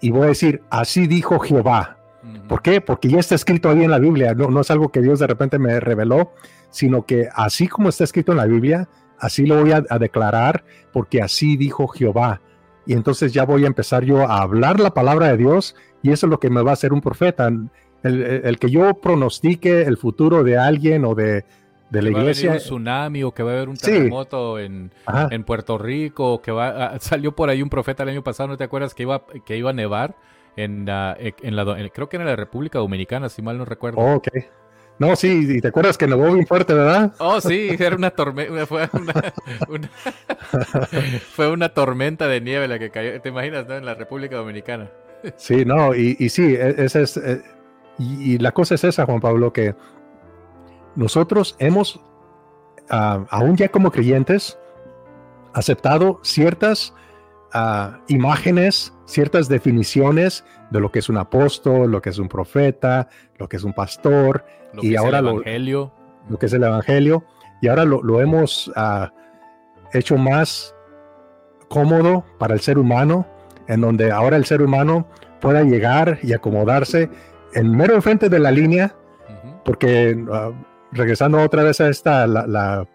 y 0.00 0.10
voy 0.10 0.24
a 0.24 0.28
decir, 0.28 0.62
así 0.70 1.06
dijo 1.06 1.38
Jehová. 1.38 1.96
¿Por 2.48 2.60
qué? 2.60 2.80
Porque 2.80 3.08
ya 3.08 3.18
está 3.18 3.34
escrito 3.34 3.70
ahí 3.70 3.82
en 3.82 3.90
la 3.90 3.98
Biblia, 3.98 4.34
no, 4.34 4.50
no 4.50 4.60
es 4.60 4.70
algo 4.70 4.90
que 4.90 5.00
Dios 5.00 5.20
de 5.20 5.26
repente 5.26 5.58
me 5.58 5.80
reveló, 5.80 6.32
sino 6.70 7.06
que 7.06 7.28
así 7.34 7.66
como 7.66 7.88
está 7.88 8.04
escrito 8.04 8.32
en 8.32 8.38
la 8.38 8.46
Biblia, 8.46 8.88
así 9.18 9.46
lo 9.46 9.60
voy 9.60 9.72
a 9.72 9.98
declarar, 9.98 10.64
porque 10.92 11.22
así 11.22 11.56
dijo 11.56 11.88
Jehová 11.88 12.40
y 12.86 12.94
entonces 12.94 13.32
ya 13.32 13.44
voy 13.44 13.64
a 13.64 13.68
empezar 13.68 14.04
yo 14.04 14.28
a 14.28 14.42
hablar 14.42 14.80
la 14.80 14.92
palabra 14.92 15.28
de 15.28 15.36
Dios 15.36 15.76
y 16.02 16.10
eso 16.10 16.26
es 16.26 16.30
lo 16.30 16.40
que 16.40 16.50
me 16.50 16.62
va 16.62 16.70
a 16.70 16.74
hacer 16.74 16.92
un 16.92 17.00
profeta. 17.00 17.50
El, 18.02 18.58
que 18.58 18.70
yo 18.70 18.94
pronostique 18.94 19.82
el 19.82 19.98
futuro 19.98 20.42
de 20.42 20.56
alguien 20.56 21.04
o 21.04 21.14
de, 21.14 21.44
de 21.90 22.02
la 22.02 22.10
iglesia. 22.10 22.50
Va 22.50 22.54
a 22.54 22.56
un 22.56 22.62
tsunami 22.62 23.22
o 23.24 23.32
que 23.32 23.42
va 23.42 23.50
a 23.50 23.54
haber 23.56 23.68
un 23.68 23.76
terremoto 23.76 24.58
en, 24.58 24.90
en, 25.30 25.44
Puerto 25.44 25.76
Rico, 25.76 26.40
que 26.40 26.50
va 26.50 26.68
ah, 26.68 26.98
salió 27.00 27.36
por 27.36 27.50
ahí 27.50 27.62
un 27.62 27.68
profeta 27.68 28.02
el 28.04 28.08
año 28.10 28.22
pasado, 28.22 28.48
¿no 28.48 28.56
te 28.56 28.64
acuerdas 28.64 28.94
que 28.94 29.02
iba, 29.02 29.24
que 29.44 29.56
iba 29.56 29.70
a 29.70 29.74
nevar 29.74 30.16
en, 30.56 30.86
en 30.88 31.56
la, 31.56 31.90
creo 31.92 32.08
que 32.08 32.16
en 32.16 32.24
la 32.24 32.36
República 32.36 32.78
Dominicana, 32.78 33.28
si 33.28 33.42
mal 33.42 33.58
no 33.58 33.64
recuerdo? 33.64 34.00
ok. 34.00 34.28
No, 35.00 35.16
sí, 35.16 35.46
y 35.48 35.60
te 35.62 35.68
acuerdas 35.68 35.96
que 35.96 36.06
nevó 36.06 36.30
bien 36.30 36.46
fuerte, 36.46 36.74
¿verdad? 36.74 37.14
Oh, 37.20 37.40
sí, 37.40 37.70
era 37.78 37.96
una 37.96 38.10
tormenta, 38.10 38.66
fue 38.66 38.86
una, 38.92 39.14
fue 41.32 41.50
una 41.50 41.70
tormenta 41.70 42.28
de 42.28 42.42
nieve 42.42 42.68
la 42.68 42.78
que 42.78 42.90
cayó, 42.90 43.18
te 43.18 43.30
imaginas, 43.30 43.66
¿no? 43.66 43.76
En 43.76 43.86
la 43.86 43.94
República 43.94 44.36
Dominicana. 44.36 44.90
Sí, 45.36 45.64
no, 45.64 45.94
y, 45.94 46.16
y 46.18 46.28
sí, 46.28 46.54
e, 46.54 46.84
esa 46.84 47.00
es, 47.00 47.16
eh, 47.16 47.42
y, 47.98 48.38
la 48.38 48.52
cosa 48.52 48.74
es 48.74 48.84
esa, 48.84 49.04
Juan 49.04 49.20
Pablo, 49.20 49.52
que 49.52 49.74
nosotros 50.96 51.56
hemos, 51.58 52.00
ah, 52.88 53.26
aún 53.30 53.56
ya 53.56 53.68
como 53.68 53.90
creyentes, 53.90 54.58
aceptado 55.52 56.20
ciertas 56.22 56.94
ah, 57.52 58.00
imágenes, 58.08 58.94
ciertas 59.04 59.48
definiciones 59.48 60.44
de 60.70 60.80
lo 60.80 60.90
que 60.90 61.00
es 61.00 61.08
un 61.08 61.18
apóstol, 61.18 61.90
lo 61.90 62.00
que 62.00 62.10
es 62.10 62.18
un 62.18 62.28
profeta, 62.28 63.08
lo 63.38 63.48
que 63.48 63.56
es 63.56 63.64
un 63.64 63.74
pastor, 63.74 64.44
lo 64.72 64.82
y 64.82 64.96
ahora 64.96 65.18
el 65.18 65.28
evangelio. 65.28 65.92
Lo, 66.28 66.38
que 66.38 66.46
es 66.46 66.52
el 66.52 66.62
evangelio, 66.62 67.24
y 67.60 67.68
ahora 67.68 67.84
lo, 67.84 68.20
hemos 68.20 68.72
ah, 68.76 69.12
hecho 69.92 70.16
más 70.16 70.74
cómodo 71.68 72.24
para 72.38 72.54
el 72.54 72.60
ser 72.60 72.78
humano, 72.78 73.26
en 73.70 73.80
donde 73.80 74.10
ahora 74.12 74.36
el 74.36 74.44
ser 74.44 74.62
humano 74.62 75.06
pueda 75.40 75.62
llegar 75.62 76.18
y 76.22 76.32
acomodarse 76.32 77.08
en 77.54 77.74
mero 77.76 77.94
enfrente 77.94 78.28
de 78.28 78.38
la 78.38 78.50
línea, 78.50 78.94
porque 79.64 80.22
ah, 80.30 80.50
regresando 80.92 81.40
otra 81.40 81.62
vez 81.62 81.80
a 81.80 81.88
esta, 81.88 82.26
la, 82.26 82.86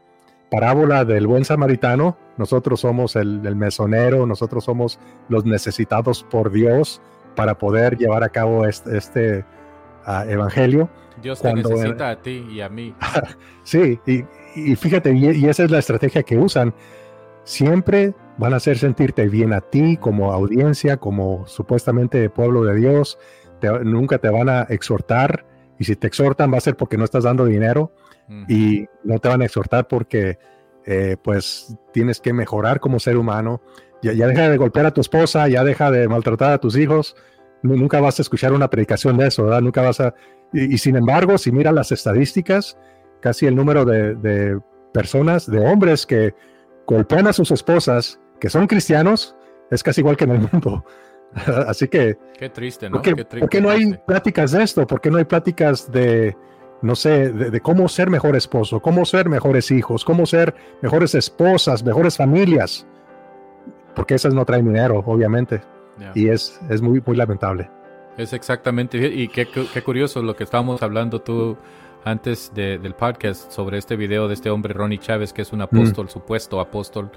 parábola 0.51 1.03
del 1.03 1.25
buen 1.25 1.43
samaritano, 1.43 2.17
nosotros 2.37 2.79
somos 2.79 3.15
el, 3.15 3.45
el 3.45 3.55
mesonero, 3.55 4.25
nosotros 4.25 4.63
somos 4.63 4.99
los 5.27 5.43
necesitados 5.43 6.23
por 6.29 6.51
Dios, 6.51 7.01
para 7.35 7.57
poder 7.57 7.97
llevar 7.97 8.23
a 8.23 8.29
cabo 8.29 8.65
este, 8.65 8.97
este 8.97 9.45
evangelio. 10.27 10.89
Dios 11.21 11.41
te 11.41 11.53
necesita 11.53 12.09
a 12.09 12.21
ti 12.21 12.45
y 12.49 12.61
a 12.61 12.69
mí. 12.69 12.95
sí, 13.63 13.99
y, 14.55 14.75
fíjate, 14.75 15.13
y, 15.13 15.45
esa 15.45 15.63
es 15.63 15.71
la 15.71 15.79
estrategia 15.79 16.23
que 16.23 16.37
usan. 16.37 16.73
Siempre 17.45 18.13
van 18.37 18.53
a 18.53 18.57
hacer 18.57 18.77
sentirte 18.77 19.29
bien 19.29 19.53
a 19.53 19.61
ti 19.61 19.95
como 19.95 20.33
audiencia, 20.33 20.97
como 20.97 21.47
supuestamente 21.47 22.29
pueblo 22.29 22.63
de 22.63 22.75
Dios. 22.75 23.17
nunca 23.83 24.17
te 24.17 24.29
van 24.29 24.49
a 24.49 24.63
exhortar 24.63 25.45
y 25.79 25.85
si 25.85 25.95
te 25.95 26.07
exhortan 26.07 26.53
va 26.53 26.57
a 26.57 26.61
ser 26.61 26.75
porque 26.75 26.97
no 26.97 27.05
estás 27.05 27.23
dando 27.23 27.45
dinero 27.45 27.93
y 28.49 28.85
no 29.03 29.19
te 29.19 29.29
van 29.29 29.41
a 29.41 29.45
exhortar 29.45 29.87
porque 29.87 30.37
eh, 30.85 31.15
pues 31.23 31.75
tienes 31.93 32.19
que 32.19 32.33
mejorar 32.33 32.79
como 32.79 32.99
ser 32.99 33.17
humano 33.17 33.61
ya, 34.13 34.27
deja 34.27 34.49
de 34.49 34.57
golpear 34.57 34.85
a 34.85 34.93
tu 34.93 35.01
esposa, 35.01 35.47
ya 35.47 35.63
deja 35.63 35.89
de 35.91 36.07
maltratar 36.07 36.53
a 36.53 36.57
tus 36.59 36.77
hijos. 36.77 37.15
Nunca 37.63 37.99
vas 37.99 38.19
a 38.19 38.21
escuchar 38.21 38.53
una 38.53 38.69
predicación 38.69 39.17
de 39.17 39.27
eso, 39.27 39.45
¿verdad? 39.45 39.61
Nunca 39.61 39.81
vas 39.81 39.99
a... 39.99 40.13
Y, 40.53 40.77
sin 40.77 40.95
embargo, 40.95 41.37
si 41.37 41.51
mira 41.51 41.71
las 41.71 41.91
estadísticas, 41.91 42.77
casi 43.19 43.47
el 43.47 43.55
número 43.55 43.83
de, 43.85 44.59
personas, 44.93 45.49
de 45.49 45.59
hombres 45.59 46.05
que 46.05 46.35
golpean 46.87 47.27
a 47.27 47.33
sus 47.33 47.51
esposas, 47.51 48.19
que 48.39 48.49
son 48.49 48.67
cristianos, 48.67 49.35
es 49.71 49.83
casi 49.83 50.01
igual 50.01 50.17
que 50.17 50.25
en 50.25 50.31
el 50.31 50.49
mundo. 50.51 50.85
Así 51.67 51.87
que... 51.87 52.17
Qué 52.37 52.49
triste, 52.49 52.89
¿no? 52.89 53.01
¿por 53.01 53.49
qué, 53.49 53.61
no 53.61 53.69
hay 53.69 53.93
pláticas 54.05 54.51
de 54.51 54.63
esto? 54.63 54.85
¿Por 54.87 55.01
qué 55.01 55.11
no 55.11 55.17
hay 55.17 55.25
pláticas 55.25 55.91
de, 55.91 56.35
no 56.81 56.95
sé, 56.95 57.31
de, 57.31 57.59
cómo 57.61 57.87
ser 57.89 58.09
mejor 58.09 58.35
esposo, 58.35 58.79
cómo 58.79 59.05
ser 59.05 59.29
mejores 59.29 59.71
hijos, 59.71 60.05
cómo 60.05 60.25
ser 60.25 60.55
mejores 60.81 61.15
esposas, 61.15 61.83
mejores 61.83 62.17
familias? 62.17 62.87
porque 63.95 64.13
esas 64.13 64.33
no 64.33 64.45
traen 64.45 64.65
dinero, 64.65 65.01
obviamente. 65.05 65.61
Y 66.13 66.27
es, 66.27 66.59
es 66.69 66.81
muy, 66.81 67.01
muy 67.03 67.15
lamentable. 67.15 67.69
Es 68.17 68.33
exactamente, 68.33 68.97
y 68.97 69.27
qué, 69.29 69.47
qué 69.47 69.81
curioso 69.81 70.21
lo 70.21 70.35
que 70.35 70.43
estábamos 70.43 70.83
hablando 70.83 71.21
tú 71.21 71.57
antes 72.05 72.53
del 72.53 72.93
podcast 72.93 73.51
sobre 73.51 73.79
este 73.79 73.95
video 73.95 74.27
de 74.27 74.35
este 74.35 74.51
hombre 74.51 74.73
Ronnie 74.73 74.99
Chávez, 74.99 75.33
que 75.33 75.41
es 75.41 75.51
un 75.51 75.61
apóstol, 75.61 76.07
supuesto 76.07 76.59
apóstol, 76.59 77.11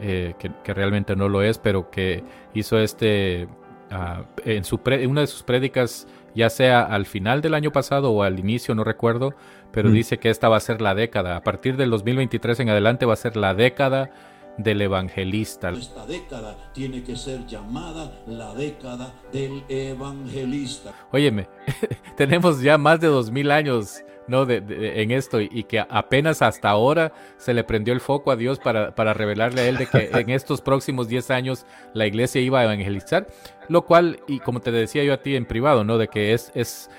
eh, 0.00 0.34
que, 0.38 0.74
realmente 0.74 1.14
no 1.14 1.28
lo 1.28 1.42
es, 1.42 1.58
pero 1.58 1.90
que 1.90 2.24
hizo 2.54 2.78
este, 2.78 3.48
uh, 3.90 4.24
en, 4.46 4.64
su 4.64 4.80
una 5.06 5.20
de 5.20 5.26
sus 5.26 5.42
prédicas, 5.42 6.08
ya 6.34 6.48
sea 6.48 6.80
al 6.80 7.04
final 7.04 7.42
del 7.42 7.52
año 7.52 7.70
pasado 7.70 8.12
o 8.12 8.22
al 8.22 8.38
inicio, 8.38 8.74
no 8.74 8.82
recuerdo, 8.82 9.34
pero 9.72 9.90
dice 9.90 10.18
que 10.18 10.30
esta 10.30 10.48
va 10.48 10.56
a 10.56 10.60
ser 10.60 10.80
la 10.80 10.94
década. 10.94 11.36
A 11.36 11.42
partir 11.42 11.76
del 11.76 11.90
2023 11.90 12.60
en 12.60 12.70
adelante 12.70 13.04
va 13.04 13.12
a 13.12 13.16
ser 13.16 13.36
la 13.36 13.52
década 13.52 14.10
del 14.56 14.80
evangelista. 14.80 15.68
Esta 15.70 16.06
década 16.06 16.56
tiene 16.72 17.02
que 17.02 17.14
ser 17.14 17.46
llamada 17.46 18.10
la 18.26 18.54
década 18.54 19.12
del 19.32 19.64
evangelista. 19.68 20.94
Óyeme, 21.12 21.46
tenemos 22.16 22.62
ya 22.62 22.78
más 22.78 23.00
de 23.00 23.08
dos 23.08 23.30
mil 23.30 23.50
años 23.50 24.02
¿no? 24.26 24.46
De, 24.46 24.62
en 25.02 25.10
esto 25.10 25.40
y, 25.40 25.64
que 25.64 25.80
apenas 25.80 26.42
hasta 26.42 26.68
ahora 26.70 27.12
se 27.36 27.54
le 27.54 27.64
prendió 27.64 27.92
el 27.92 28.00
foco 28.00 28.30
a 28.30 28.36
Dios 28.36 28.58
para, 28.58 28.94
para 28.94 29.14
revelarle 29.14 29.62
a 29.62 29.68
él 29.68 29.76
de 29.76 29.86
que 29.86 30.10
en 30.12 30.30
estos 30.30 30.60
próximos 30.60 31.08
diez 31.08 31.30
años 31.30 31.66
la 31.94 32.06
iglesia 32.06 32.40
iba 32.40 32.60
a 32.60 32.64
evangelizar, 32.64 33.26
lo 33.68 33.84
cual, 33.84 34.20
y 34.26 34.40
como 34.40 34.60
te 34.60 34.70
decía 34.70 35.04
yo 35.04 35.14
a 35.14 35.22
ti 35.22 35.36
en 35.36 35.46
privado, 35.46 35.84
¿no? 35.84 35.98
De 35.98 36.08
que 36.08 36.32
es, 36.32 36.52
es 36.54 36.90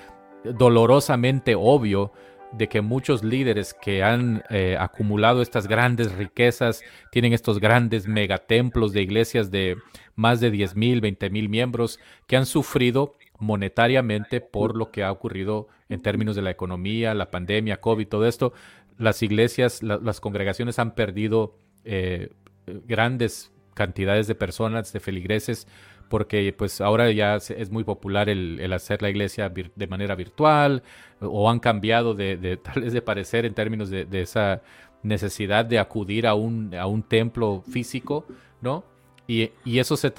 dolorosamente 0.43 1.55
obvio 1.55 2.11
de 2.51 2.67
que 2.67 2.82
muchos 2.82 3.24
líderes 3.24 3.74
que 3.74 4.03
han 4.03 4.43
eh, 4.49 4.76
acumulado 4.80 5.41
estas 5.41 5.67
grandes 5.67 6.11
riquezas, 6.13 6.82
tienen 7.11 7.34
estos 7.34 7.59
grandes 7.59 8.07
megatemplos 8.07 8.91
de 8.91 9.01
iglesias 9.01 9.51
de 9.51 9.78
más 10.15 10.39
de 10.39 10.51
10 10.51 10.76
mil, 10.76 11.01
20 11.01 11.30
mil 11.30 11.49
miembros, 11.49 11.99
que 12.28 12.36
han 12.36 12.45
sufrido 12.45 13.15
monetariamente 13.42 14.39
por 14.39 14.78
lo 14.78 14.92
que 14.92 15.04
ha 15.04 15.12
ocurrido 15.12 15.68
en 15.89 16.02
términos 16.02 16.36
de 16.36 16.44
la 16.44 16.52
economía, 16.52 17.16
la 17.16 17.32
pandemia, 17.32 17.82
COVID, 17.82 18.08
todo 18.08 18.28
esto. 18.28 18.54
Las 19.00 19.24
iglesias, 19.24 19.82
las 19.82 20.22
congregaciones 20.22 20.78
han 20.78 20.94
perdido 20.94 21.58
eh, 21.84 22.30
grandes 22.68 23.52
cantidades 23.74 24.28
de 24.28 24.36
personas, 24.36 24.94
de 24.94 25.00
feligreses, 25.00 25.68
porque 26.08 26.54
pues 26.56 26.82
ahora 26.82 27.10
ya 27.12 27.38
es 27.38 27.72
muy 27.72 27.84
popular 27.84 28.30
el, 28.30 28.72
hacer 28.74 29.02
la 29.02 29.10
iglesia 29.10 29.50
de 29.50 29.88
manera 29.88 30.14
virtual 30.14 30.84
o 31.20 31.50
han 31.50 31.60
cambiado 31.60 32.14
de, 32.14 32.58
tal 32.64 32.84
vez 32.84 32.94
de 32.94 33.02
parecer 33.02 33.46
en 33.46 33.56
términos 33.56 33.89
de, 33.89 34.08
esa 34.22 34.62
necesidad 35.02 35.66
de 35.66 35.80
acudir 35.80 36.28
a 36.28 36.36
un, 36.36 36.76
a 36.76 36.86
un 36.86 37.02
templo 37.02 37.64
físico, 37.68 38.28
¿no? 38.62 38.84
Y, 39.28 39.51
eso 39.65 39.95
se, 39.95 40.11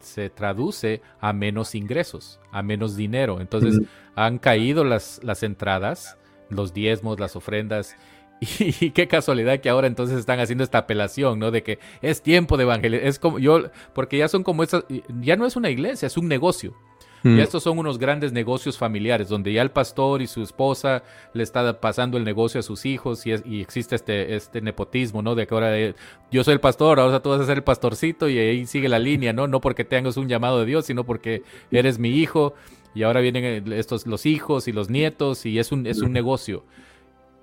se, 0.00 0.30
traduce 0.30 1.02
a 1.20 1.32
menos 1.32 1.74
ingresos, 1.74 2.38
a 2.52 2.62
menos 2.62 2.96
dinero. 2.96 3.40
Entonces 3.40 3.80
han 4.14 4.38
caído 4.38 4.84
las, 4.84 5.20
las 5.24 5.42
entradas, 5.42 6.16
los 6.50 6.72
diezmos, 6.72 7.18
las 7.18 7.34
ofrendas, 7.34 7.96
Y, 8.58 8.90
qué 8.90 9.06
casualidad 9.06 9.60
que 9.60 9.68
ahora 9.68 9.86
entonces 9.86 10.18
están 10.18 10.40
haciendo 10.40 10.64
esta 10.64 10.78
apelación, 10.78 11.38
¿no? 11.38 11.50
De 11.50 11.62
que 11.62 11.78
es 12.02 12.22
tiempo 12.22 12.56
de 12.56 12.64
evangelizar. 12.64 13.06
Es 13.06 13.18
como 13.18 13.38
yo, 13.38 13.70
porque 13.94 14.18
ya 14.18 14.28
son 14.28 14.42
como 14.42 14.62
esas, 14.62 14.84
ya 15.20 15.36
no 15.36 15.46
es 15.46 15.56
una 15.56 15.70
iglesia, 15.70 16.06
es 16.06 16.16
un 16.16 16.28
negocio. 16.28 16.74
Mm. 17.22 17.38
Y 17.38 17.40
estos 17.40 17.62
son 17.62 17.78
unos 17.78 17.98
grandes 17.98 18.32
negocios 18.32 18.78
familiares, 18.78 19.28
donde 19.28 19.52
ya 19.52 19.62
el 19.62 19.70
pastor 19.70 20.22
y 20.22 20.26
su 20.26 20.42
esposa 20.42 21.02
le 21.32 21.42
está 21.42 21.80
pasando 21.80 22.16
el 22.16 22.24
negocio 22.24 22.60
a 22.60 22.62
sus 22.62 22.86
hijos 22.86 23.26
y, 23.26 23.32
existe 23.60 23.96
este, 23.96 24.34
este 24.34 24.60
nepotismo, 24.60 25.22
¿no? 25.22 25.34
De 25.34 25.46
que 25.46 25.54
ahora 25.54 25.94
yo 26.30 26.44
soy 26.44 26.54
el 26.54 26.60
pastor, 26.60 27.00
ahora 27.00 27.20
tú 27.20 27.30
vas 27.30 27.40
a 27.40 27.46
ser 27.46 27.58
el 27.58 27.64
pastorcito 27.64 28.28
y 28.28 28.38
ahí 28.38 28.66
sigue 28.66 28.88
la 28.88 28.98
línea, 28.98 29.32
¿no? 29.32 29.46
No 29.46 29.60
porque 29.60 29.84
tengas 29.84 30.16
un 30.16 30.28
llamado 30.28 30.60
de 30.60 30.66
Dios, 30.66 30.86
sino 30.86 31.04
porque 31.04 31.42
eres 31.70 31.98
mi 31.98 32.10
hijo 32.10 32.54
y 32.94 33.02
ahora 33.02 33.20
vienen 33.20 33.44
eh, 33.44 33.78
estos 33.78 34.06
los 34.06 34.26
hijos 34.26 34.66
y 34.68 34.72
los 34.72 34.90
nietos 34.90 35.46
y 35.46 35.58
es 35.58 35.72
un, 35.72 35.86
es 35.86 36.00
un 36.00 36.12
negocio 36.12 36.64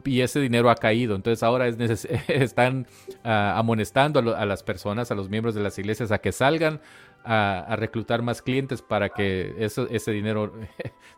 y 0.07 0.21
ese 0.21 0.39
dinero 0.39 0.69
ha 0.69 0.75
caído. 0.75 1.15
Entonces 1.15 1.43
ahora 1.43 1.67
es 1.67 2.05
están 2.27 2.87
ah, 3.23 3.55
amonestando 3.57 4.35
a, 4.35 4.45
las 4.45 4.63
personas, 4.63 5.11
a 5.11 5.15
los 5.15 5.29
miembros 5.29 5.53
de 5.53 5.61
las 5.61 5.77
iglesias, 5.77 6.11
a 6.11 6.19
que 6.19 6.31
salgan 6.31 6.79
a, 7.27 7.75
reclutar 7.75 8.21
más 8.21 8.41
clientes 8.41 8.81
para 8.81 9.09
que 9.09 9.53
eso, 9.59 9.87
ese 9.89 10.11
dinero 10.11 10.53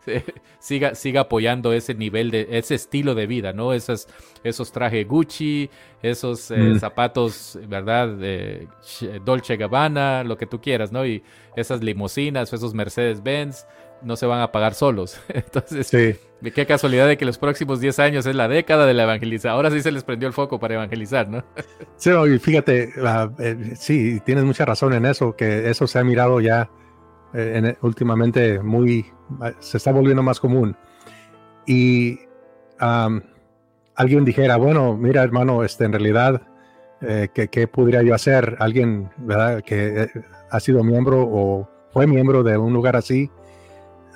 siga, 0.60 0.96
siga 0.96 1.22
apoyando 1.22 1.72
ese 1.72 1.94
nivel 1.94 2.32
de, 2.32 2.48
ese 2.52 2.76
estilo 2.76 3.16
de 3.16 3.28
vida, 3.28 3.54
¿no? 3.54 3.74
Esos, 3.74 4.08
esos 4.44 4.72
trajes 4.72 5.08
Gucci, 5.08 5.70
esos 6.02 6.50
eh, 6.52 6.58
mm. 6.58 6.80
zapatos, 6.80 7.60
¿verdad? 7.68 8.18
Dolce 9.24 9.58
Gabbana, 9.58 10.24
lo 10.24 10.38
que 10.38 10.48
tú 10.48 10.60
quieras, 10.60 10.92
¿no? 10.92 11.06
Y 11.06 11.24
esas 11.56 11.84
limusinas, 11.84 12.52
esos 12.52 12.74
Mercedes 12.74 13.22
Benz 13.22 13.66
no 14.02 14.16
se 14.16 14.26
van 14.26 14.42
a 14.42 14.52
pagar 14.52 14.74
solos. 14.74 15.20
Entonces, 15.30 15.88
sí. 15.88 16.52
qué 16.52 16.66
casualidad 16.66 17.08
de 17.08 17.18
que 17.18 17.26
los 17.26 17.38
próximos 17.38 17.80
10 17.80 18.00
años 18.00 18.26
es 18.26 18.36
la 18.36 18.48
década 18.48 18.86
de 18.86 18.94
la 18.94 19.04
evangelización. 19.04 19.54
Ahora 19.54 19.72
sí 19.72 19.82
se 19.82 19.92
les 19.92 20.04
prendió 20.04 20.28
el 20.28 20.34
foco 20.34 20.60
para 20.60 20.76
evangelizar, 20.76 21.30
¿no? 21.30 21.44
sí, 21.98 22.12
fíjate, 22.40 22.94
eh, 23.40 23.74
sí, 23.76 24.20
tienes 24.26 24.44
mucha 24.44 24.66
razón 24.66 24.94
en 24.94 25.06
eso, 25.06 25.36
que 25.36 25.70
eso 25.70 25.88
se 25.88 26.00
ha 26.00 26.04
mirado 26.04 26.40
ya 26.40 26.70
eh, 27.34 27.76
últimamente 27.82 28.60
muy, 28.60 29.06
ah, 29.42 29.52
se 29.60 29.78
está 29.78 29.92
volviendo 29.92 30.24
más 30.24 30.40
común. 30.40 30.76
Y 31.66 32.20
alguien 32.80 34.26
dijera, 34.26 34.58
bueno, 34.58 34.96
mira 34.98 35.22
hermano, 35.22 35.64
este, 35.64 35.86
en 35.86 35.92
realidad, 35.92 36.42
eh, 37.02 37.28
¿qué, 37.34 37.48
¿qué, 37.50 37.68
podría 37.68 38.02
yo 38.02 38.16
hacer? 38.16 38.56
Alguien, 38.60 39.10
¿verdad? 39.18 39.62
Que 39.62 40.10
ha 40.50 40.60
sido 40.60 40.84
miembro 40.84 41.22
o 41.22 41.70
fue 41.92 42.08
miembro 42.08 42.42
de 42.44 42.58
un 42.58 42.74
lugar 42.74 42.96
así 42.96 43.30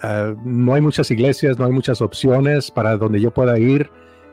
Ah, 0.03 0.35
no 0.43 0.73
hay 0.73 0.81
muchas 0.81 1.09
iglesias, 1.11 1.57
no 1.57 1.65
hay 1.65 1.71
muchas 1.71 2.01
opciones 2.01 2.69
para 2.69 2.97
donde 2.97 3.21
yo 3.21 3.31
pueda 3.31 3.57
ir, 3.57 3.89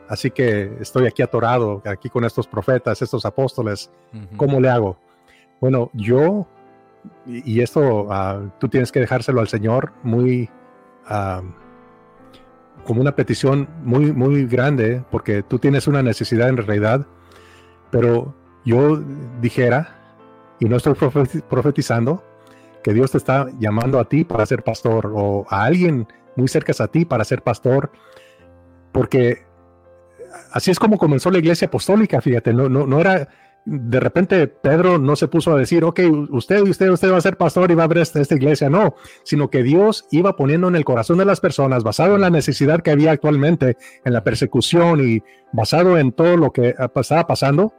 así 0.09 0.29
que 0.29 0.69
estoy 0.81 1.07
aquí 1.07 1.21
atorado, 1.21 1.81
aquí 1.85 2.09
con 2.09 2.25
estos 2.25 2.45
profetas, 2.45 3.01
estos 3.01 3.25
apóstoles, 3.25 3.89
¿cómo 4.35 4.59
le 4.59 4.67
hago? 4.67 4.97
Bueno, 5.61 5.89
yo, 5.93 6.45
y, 7.25 7.61
esto 7.61 8.07
ah, 8.11 8.41
tú 8.59 8.67
tienes 8.67 8.91
que 8.91 8.99
dejárselo 8.99 9.39
al 9.39 9.47
Señor 9.47 9.93
muy, 10.03 10.49
ah, 11.05 11.41
como 12.83 12.99
una 12.99 13.15
petición 13.15 13.69
muy, 13.81 14.11
muy 14.11 14.45
grande, 14.47 15.01
porque 15.09 15.41
tú 15.41 15.57
tienes 15.57 15.87
una 15.87 16.03
necesidad 16.03 16.49
en 16.49 16.57
realidad, 16.57 17.07
pero 17.91 18.35
yo 18.65 19.01
dijera, 19.39 19.95
y 20.59 20.65
no 20.65 20.75
estoy 20.75 20.95
profetizando, 21.49 22.25
que 22.83 22.93
Dios 22.93 23.11
te 23.11 23.17
está 23.17 23.47
llamando 23.59 23.99
a 23.99 24.05
ti 24.05 24.23
para 24.23 24.45
ser 24.45 24.63
pastor 24.63 25.11
o 25.15 25.45
a 25.49 25.63
alguien 25.63 26.07
muy 26.35 26.47
cerca 26.47 26.73
a 26.83 26.87
ti 26.87 27.05
para 27.05 27.23
ser 27.23 27.41
pastor, 27.41 27.91
porque 28.91 29.43
así 30.51 30.71
es 30.71 30.79
como 30.79 30.97
comenzó 30.97 31.29
la 31.31 31.39
iglesia 31.39 31.67
apostólica, 31.67 32.21
fíjate, 32.21 32.53
no, 32.53 32.69
no, 32.69 32.87
no 32.87 32.99
era, 32.99 33.27
de 33.65 33.99
repente 33.99 34.47
Pedro 34.47 34.97
no 34.97 35.15
se 35.15 35.27
puso 35.27 35.53
a 35.53 35.59
decir, 35.59 35.83
ok, 35.83 35.99
usted, 36.29 36.61
usted, 36.61 36.89
usted 36.89 37.11
va 37.11 37.17
a 37.17 37.21
ser 37.21 37.37
pastor 37.37 37.71
y 37.71 37.75
va 37.75 37.83
a 37.83 37.85
abrir 37.85 38.01
esta, 38.01 38.21
esta 38.21 38.35
iglesia, 38.35 38.69
no, 38.69 38.95
sino 39.23 39.49
que 39.49 39.63
Dios 39.63 40.07
iba 40.11 40.35
poniendo 40.35 40.67
en 40.67 40.75
el 40.75 40.85
corazón 40.85 41.17
de 41.17 41.25
las 41.25 41.39
personas, 41.39 41.83
basado 41.83 42.15
en 42.15 42.21
la 42.21 42.29
necesidad 42.29 42.81
que 42.81 42.91
había 42.91 43.11
actualmente, 43.11 43.77
en 44.03 44.13
la 44.13 44.23
persecución 44.23 45.07
y 45.07 45.23
basado 45.51 45.97
en 45.97 46.11
todo 46.11 46.37
lo 46.37 46.51
que 46.51 46.75
estaba 46.95 47.27
pasando, 47.27 47.73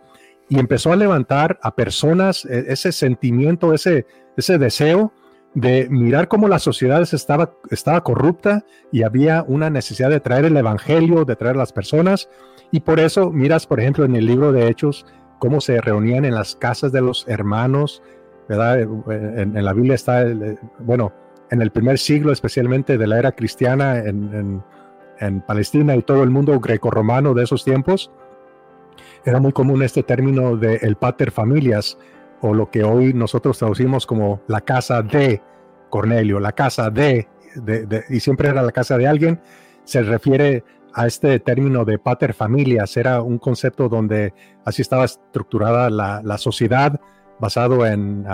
y 0.49 0.59
empezó 0.59 0.93
a 0.93 0.97
levantar 0.97 1.59
a 1.63 1.75
personas 1.75 2.45
e, 2.45 2.67
ese 2.69 2.93
sentimiento, 2.93 3.73
ese, 3.73 4.07
ese 4.37 4.59
deseo 4.59 5.13
de 5.55 5.89
mirar 5.91 6.29
cómo 6.29 6.49
la 6.49 6.59
sociedad 6.59 7.03
estaba, 7.03 7.55
estaba 7.71 8.03
corrupta 8.03 8.65
y 8.91 9.03
había 9.03 9.45
una 9.47 9.69
necesidad 9.69 10.09
de 10.09 10.21
traer 10.21 10.47
el 10.47 10.57
evangelio, 10.57 11.25
de 11.25 11.37
traer 11.37 11.57
las 11.57 11.73
personas. 11.73 12.29
Y 12.71 12.81
por 12.81 13.01
eso 13.01 13.31
miras, 13.31 13.67
por 13.67 13.81
ejemplo, 13.81 14.05
en 14.05 14.17
el 14.17 14.27
libro 14.27 14.53
de 14.53 14.69
Hechos, 14.69 15.07
cómo 15.39 15.61
se 15.61 15.81
reunían 15.81 16.25
en 16.25 16.35
las 16.35 16.57
casas 16.57 16.93
de 16.93 17.03
los 17.03 17.27
hermanos, 17.29 18.03
¿verdad? 18.49 18.81
En, 18.81 19.65
la 19.65 19.73
Biblia 19.73 19.95
está, 19.95 20.25
bueno, 20.79 21.13
en 21.51 21.61
el 21.61 21.71
primer 21.71 21.99
siglo, 21.99 22.33
especialmente 22.33 22.97
de 22.97 23.07
la 23.07 23.19
era 23.19 23.33
cristiana 23.33 23.99
en, 23.99 24.63
en 25.19 25.41
Palestina 25.43 25.97
y 25.97 26.03
todo 26.03 26.23
el 26.23 26.31
mundo 26.31 26.59
grecorromano 26.61 27.35
de 27.35 27.45
esos 27.45 27.65
tiempos, 27.65 28.11
era 29.25 29.41
muy 29.41 29.53
común 29.53 29.83
este 29.83 30.03
término 30.03 30.57
de 30.57 30.77
el 30.77 30.97
pater 30.97 31.31
familias, 31.31 31.99
o 32.43 32.53
lo 32.53 32.71
que 32.71 32.85
hoy 32.85 33.15
nosotros 33.15 33.59
traducimos 33.59 34.07
como 34.07 34.43
la 34.49 34.61
casa 34.61 35.03
de 35.03 35.41
Cornelio, 35.89 36.41
la 36.41 36.53
casa 36.53 36.91
de, 36.91 37.29
y 38.11 38.21
siempre 38.21 38.49
era 38.49 38.63
la 38.63 38.73
casa 38.73 38.99
de 38.99 39.07
alguien, 39.07 39.41
se 39.85 40.03
refiere 40.03 40.65
a 40.95 41.07
este 41.07 41.39
término 41.41 41.85
de 41.85 41.99
pater 41.99 42.35
familias, 42.35 42.97
era 42.97 43.23
un 43.23 43.39
concepto 43.39 43.89
donde 43.89 44.35
así 44.65 44.83
estaba 44.83 45.05
estructurada 45.05 45.89
la, 45.89 46.39
sociedad 46.39 47.01
basado 47.41 47.87
en, 47.87 48.27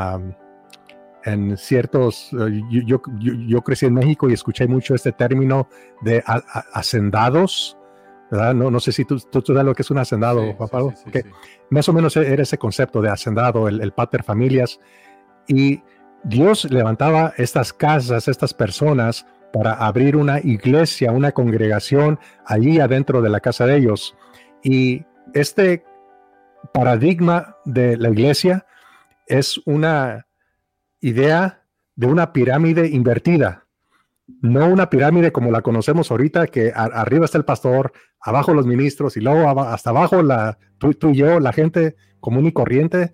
en 1.24 1.56
ciertos, 1.56 2.30
eh, 2.32 2.62
yo, 2.70 3.00
yo, 3.18 3.60
crecí 3.62 3.86
en 3.86 3.94
México 3.94 4.28
y 4.28 4.32
escuché 4.32 4.66
mucho 4.66 4.94
este 4.94 5.12
término 5.12 5.68
de 6.02 6.22
hacendados, 6.72 7.77
¿verdad? 8.30 8.54
No, 8.54 8.70
no 8.70 8.80
sé 8.80 8.92
si 8.92 9.04
tú, 9.04 9.18
tú, 9.18 9.40
sabes 9.40 9.64
lo 9.64 9.74
que 9.74 9.82
es 9.82 9.90
un 9.90 9.98
hacendado, 9.98 10.42
sí, 10.42 11.20
Más 11.70 11.88
o 11.88 11.92
menos 11.92 12.16
era 12.16 12.42
ese 12.42 12.58
concepto 12.58 13.00
de 13.00 13.10
hacendado, 13.10 13.68
el, 13.68 13.80
el 13.80 13.92
pater 13.92 14.22
familias. 14.22 14.78
Y 15.46 15.82
Dios 16.24 16.70
levantaba 16.70 17.32
estas 17.36 17.72
casas, 17.72 18.28
estas 18.28 18.52
personas, 18.52 19.26
para 19.52 19.72
abrir 19.72 20.16
una 20.16 20.40
iglesia, 20.40 21.12
una 21.12 21.32
congregación 21.32 22.18
allí 22.44 22.80
adentro 22.80 23.22
de 23.22 23.30
la 23.30 23.40
casa 23.40 23.66
de 23.66 23.76
ellos. 23.76 24.14
Y 24.62 25.04
este 25.32 25.84
paradigma 26.72 27.56
de 27.64 27.96
la 27.96 28.10
iglesia 28.10 28.66
es 29.26 29.58
una 29.64 30.26
idea 31.00 31.62
de 31.96 32.06
una 32.06 32.32
pirámide 32.32 32.88
invertida 32.88 33.67
no 34.40 34.68
una 34.68 34.90
pirámide 34.90 35.32
como 35.32 35.50
la 35.50 35.62
conocemos 35.62 36.10
ahorita, 36.10 36.46
que 36.46 36.72
arriba 36.74 37.24
está 37.24 37.38
el 37.38 37.44
pastor, 37.44 37.92
abajo 38.20 38.54
los 38.54 38.66
ministros 38.66 39.16
y 39.16 39.20
luego 39.20 39.48
hasta 39.62 39.90
abajo 39.90 40.22
la, 40.22 40.58
tú, 40.78 40.94
y 41.10 41.16
yo, 41.16 41.40
la 41.40 41.52
gente 41.52 41.96
común 42.20 42.46
y 42.46 42.52
corriente. 42.52 43.12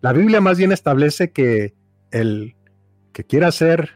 La 0.00 0.12
Biblia 0.12 0.40
más 0.40 0.58
bien 0.58 0.72
establece 0.72 1.32
que 1.32 1.74
el 2.10 2.54
que 3.12 3.24
quiera 3.24 3.50
ser 3.50 3.90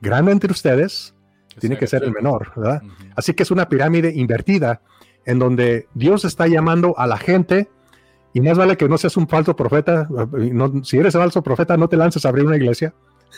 grande 0.00 0.32
entre 0.32 0.52
ustedes 0.52 1.14
tiene 1.58 1.76
que 1.76 1.86
ser 1.86 2.04
el 2.04 2.12
menor, 2.12 2.52
¿verdad? 2.54 2.82
Así 3.16 3.34
que 3.34 3.42
es 3.42 3.50
una 3.50 3.68
pirámide 3.68 4.12
invertida 4.14 4.82
en 5.24 5.38
donde 5.38 5.88
Dios 5.94 6.24
está 6.24 6.46
llamando 6.46 6.96
a 6.98 7.06
la 7.06 7.16
gente 7.16 7.68
y 8.32 8.40
más 8.40 8.58
vale 8.58 8.76
que 8.76 8.88
no 8.88 8.98
seas 8.98 9.16
un 9.16 9.26
falso 9.26 9.56
profeta. 9.56 10.08
si 10.84 10.98
eres 10.98 11.14
falso 11.14 11.42
profeta, 11.42 11.76
no 11.76 11.88
te 11.88 11.96
lances 11.96 12.24
a 12.24 12.28
abrir 12.28 12.44
una 12.44 12.56
iglesia 12.56 12.94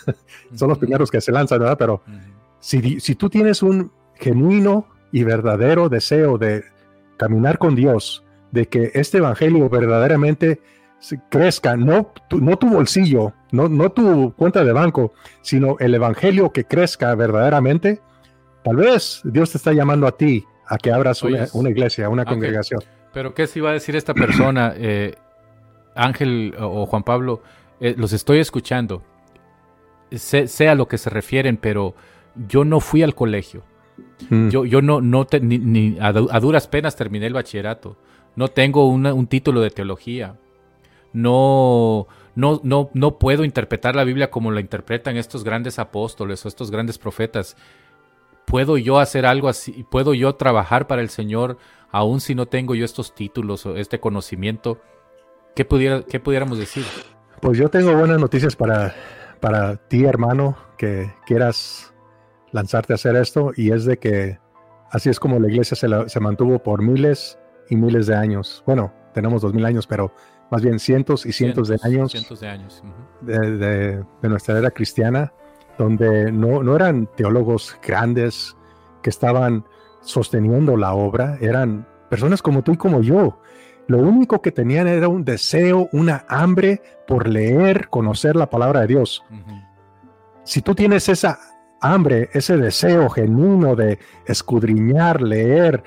son 0.54 0.68
los 0.68 0.78
primeros 0.78 1.10
que 1.10 1.20
se 1.20 1.32
lanzan, 1.32 1.60
¿verdad? 1.60 1.78
Pero 1.78 2.02
si, 2.58 3.00
si 3.00 3.14
tú 3.14 3.28
tienes 3.30 3.62
un 3.62 3.90
genuino 4.16 4.86
y 5.12 5.24
verdadero 5.24 5.88
deseo 5.88 6.38
de 6.38 6.64
caminar 7.16 7.58
con 7.58 7.74
Dios, 7.74 8.24
de 8.50 8.66
que 8.66 8.90
este 8.94 9.18
evangelio 9.18 9.68
verdaderamente 9.68 10.60
crezca, 11.30 11.76
no 11.76 12.12
tu, 12.28 12.40
no 12.40 12.56
tu 12.58 12.68
bolsillo, 12.68 13.32
no, 13.52 13.68
no 13.68 13.90
tu 13.90 14.34
cuenta 14.36 14.64
de 14.64 14.72
banco, 14.72 15.12
sino 15.40 15.76
el 15.78 15.94
evangelio 15.94 16.52
que 16.52 16.64
crezca 16.64 17.14
verdaderamente, 17.14 18.00
tal 18.62 18.76
vez 18.76 19.22
Dios 19.24 19.50
te 19.52 19.58
está 19.58 19.72
llamando 19.72 20.06
a 20.06 20.16
ti 20.16 20.44
a 20.66 20.78
que 20.78 20.92
abras 20.92 21.22
una, 21.22 21.70
iglesia, 21.70 22.08
una 22.08 22.24
congregación. 22.24 22.82
Pero 23.12 23.34
¿qué 23.34 23.46
se 23.46 23.58
iba 23.58 23.70
a 23.70 23.72
decir 23.72 23.96
esta 23.96 24.14
persona, 24.14 24.72
eh, 24.76 25.16
Ángel 25.96 26.54
o 26.58 26.86
Juan 26.86 27.02
Pablo? 27.02 27.42
Eh, 27.80 27.94
los 27.96 28.12
estoy 28.12 28.38
escuchando, 28.38 29.02
sé, 30.12 30.68
a 30.68 30.74
lo 30.74 30.88
que 30.88 30.98
se 30.98 31.10
refieren, 31.10 31.56
pero 31.56 31.94
yo 32.48 32.64
no 32.64 32.80
fui 32.80 33.02
al 33.02 33.14
colegio. 33.14 33.62
Mm. 34.28 34.48
Yo, 34.48 34.64
yo 34.64 34.82
no, 34.82 35.00
no 35.00 35.26
ni, 35.40 35.96
a, 36.00 36.12
duras 36.12 36.68
penas 36.68 36.96
terminé 36.96 37.26
el 37.26 37.34
bachillerato. 37.34 37.96
No 38.36 38.48
tengo 38.48 38.86
un 38.88 39.26
título 39.26 39.60
de 39.60 39.70
teología. 39.70 40.36
No, 41.12 42.06
no, 42.34 42.60
no, 42.62 42.90
no 42.94 43.18
puedo 43.18 43.44
interpretar 43.44 43.96
la 43.96 44.04
Biblia 44.04 44.30
como 44.30 44.50
la 44.50 44.60
interpretan 44.60 45.16
estos 45.16 45.44
grandes 45.44 45.78
apóstoles 45.78 46.44
o 46.44 46.48
estos 46.48 46.70
grandes 46.70 46.98
profetas. 46.98 47.56
¿Puedo 48.46 48.78
yo 48.78 48.98
hacer 48.98 49.26
algo 49.26 49.48
así? 49.48 49.84
¿Puedo 49.90 50.14
yo 50.14 50.34
trabajar 50.34 50.86
para 50.86 51.02
el 51.02 51.10
Señor 51.10 51.58
aun 51.92 52.20
si 52.20 52.34
no 52.34 52.46
tengo 52.46 52.74
yo 52.74 52.84
estos 52.84 53.14
títulos 53.14 53.66
o 53.66 53.76
este 53.76 54.00
conocimiento? 54.00 54.80
¿Qué, 55.54 55.64
pudiera, 55.64 56.02
qué 56.02 56.20
pudiéramos 56.20 56.58
decir? 56.58 56.84
Pues 57.40 57.58
yo 57.58 57.68
tengo 57.68 57.94
buenas 57.94 58.20
noticias 58.20 58.54
para, 58.54 58.94
para 59.40 59.76
ti, 59.76 60.04
hermano, 60.04 60.56
que 60.76 61.12
quieras 61.26 61.94
lanzarte 62.52 62.92
a 62.92 62.96
hacer 62.96 63.16
esto, 63.16 63.52
y 63.56 63.72
es 63.72 63.84
de 63.84 63.98
que 63.98 64.38
así 64.90 65.08
es 65.08 65.20
como 65.20 65.38
la 65.38 65.48
iglesia 65.48 65.76
se, 65.76 66.20
mantuvo 66.20 66.58
por 66.62 66.82
miles 66.82 67.38
y 67.68 67.76
miles 67.76 68.06
de 68.06 68.16
años. 68.16 68.62
Bueno, 68.66 68.92
tenemos 69.14 69.42
dos 69.42 69.54
mil 69.54 69.64
años, 69.64 69.86
pero 69.86 70.12
más 70.50 70.62
bien 70.62 70.78
cientos 70.78 71.26
y 71.26 71.32
cientos, 71.32 71.68
de 71.68 71.78
años, 71.82 72.10
cientos 72.10 72.40
de, 72.40 72.48
años. 72.48 72.82
de, 73.22 74.04
nuestra 74.22 74.58
era 74.58 74.70
cristiana, 74.70 75.32
donde 75.78 76.32
no, 76.32 76.62
no 76.62 76.76
eran 76.76 77.06
teólogos 77.16 77.78
grandes 77.86 78.56
que 79.02 79.10
estaban 79.10 79.64
sosteniendo 80.02 80.76
la 80.76 80.92
obra, 80.92 81.38
eran 81.40 81.86
personas 82.08 82.42
como 82.42 82.62
tú 82.62 82.72
y 82.72 82.76
como 82.76 83.00
yo, 83.02 83.40
lo 83.90 83.98
único 83.98 84.40
que 84.40 84.52
tenían 84.52 84.86
era 84.86 85.08
un 85.08 85.24
deseo, 85.24 85.88
una 85.90 86.24
hambre 86.28 86.80
por 87.08 87.26
leer, 87.26 87.88
conocer 87.88 88.36
la 88.36 88.48
palabra 88.48 88.82
de 88.82 88.86
Dios. 88.86 89.24
Si 90.44 90.62
tú 90.62 90.76
tienes 90.76 91.08
esa 91.08 91.40
hambre, 91.80 92.30
ese 92.32 92.56
deseo 92.56 93.10
genuino 93.10 93.74
de 93.74 93.98
escudriñar, 94.26 95.20
leer, 95.20 95.82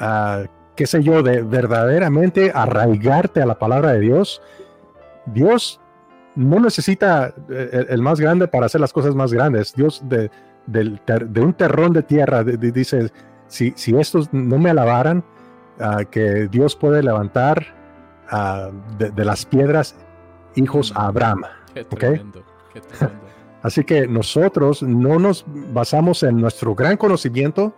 uh, 0.00 0.46
qué 0.76 0.86
sé 0.86 1.02
yo, 1.02 1.24
de 1.24 1.42
verdaderamente 1.42 2.52
arraigarte 2.54 3.42
a 3.42 3.46
la 3.46 3.58
palabra 3.58 3.90
de 3.90 4.00
Dios, 4.00 4.40
Dios 5.26 5.80
no 6.36 6.60
necesita 6.60 7.34
eh, 7.50 7.86
el, 7.88 8.02
más 8.02 8.20
grande 8.20 8.46
para 8.46 8.66
hacer 8.66 8.80
las 8.80 8.92
cosas 8.92 9.16
más 9.16 9.32
grandes. 9.32 9.74
Dios 9.74 10.00
de, 10.04 10.30
un 11.42 11.54
terrón 11.54 11.92
de 11.92 12.04
tierra 12.04 12.44
dice, 12.44 13.10
si, 13.48 13.72
si 13.74 13.96
estos 13.96 14.32
no 14.32 14.58
me 14.58 14.70
alabaran, 14.70 15.24
que 16.10 16.48
Dios 16.48 16.76
puede 16.76 17.02
levantar 17.02 17.74
de, 18.98 19.24
las 19.24 19.46
piedras 19.46 19.96
hijos 20.54 20.92
a 20.94 21.06
Abraham. 21.06 21.42
Así 23.62 23.84
que 23.84 24.06
nosotros 24.06 24.82
no 24.82 25.18
nos 25.18 25.44
basamos 25.48 26.22
en 26.22 26.40
nuestro 26.40 26.74
gran 26.74 26.96
conocimiento, 26.96 27.74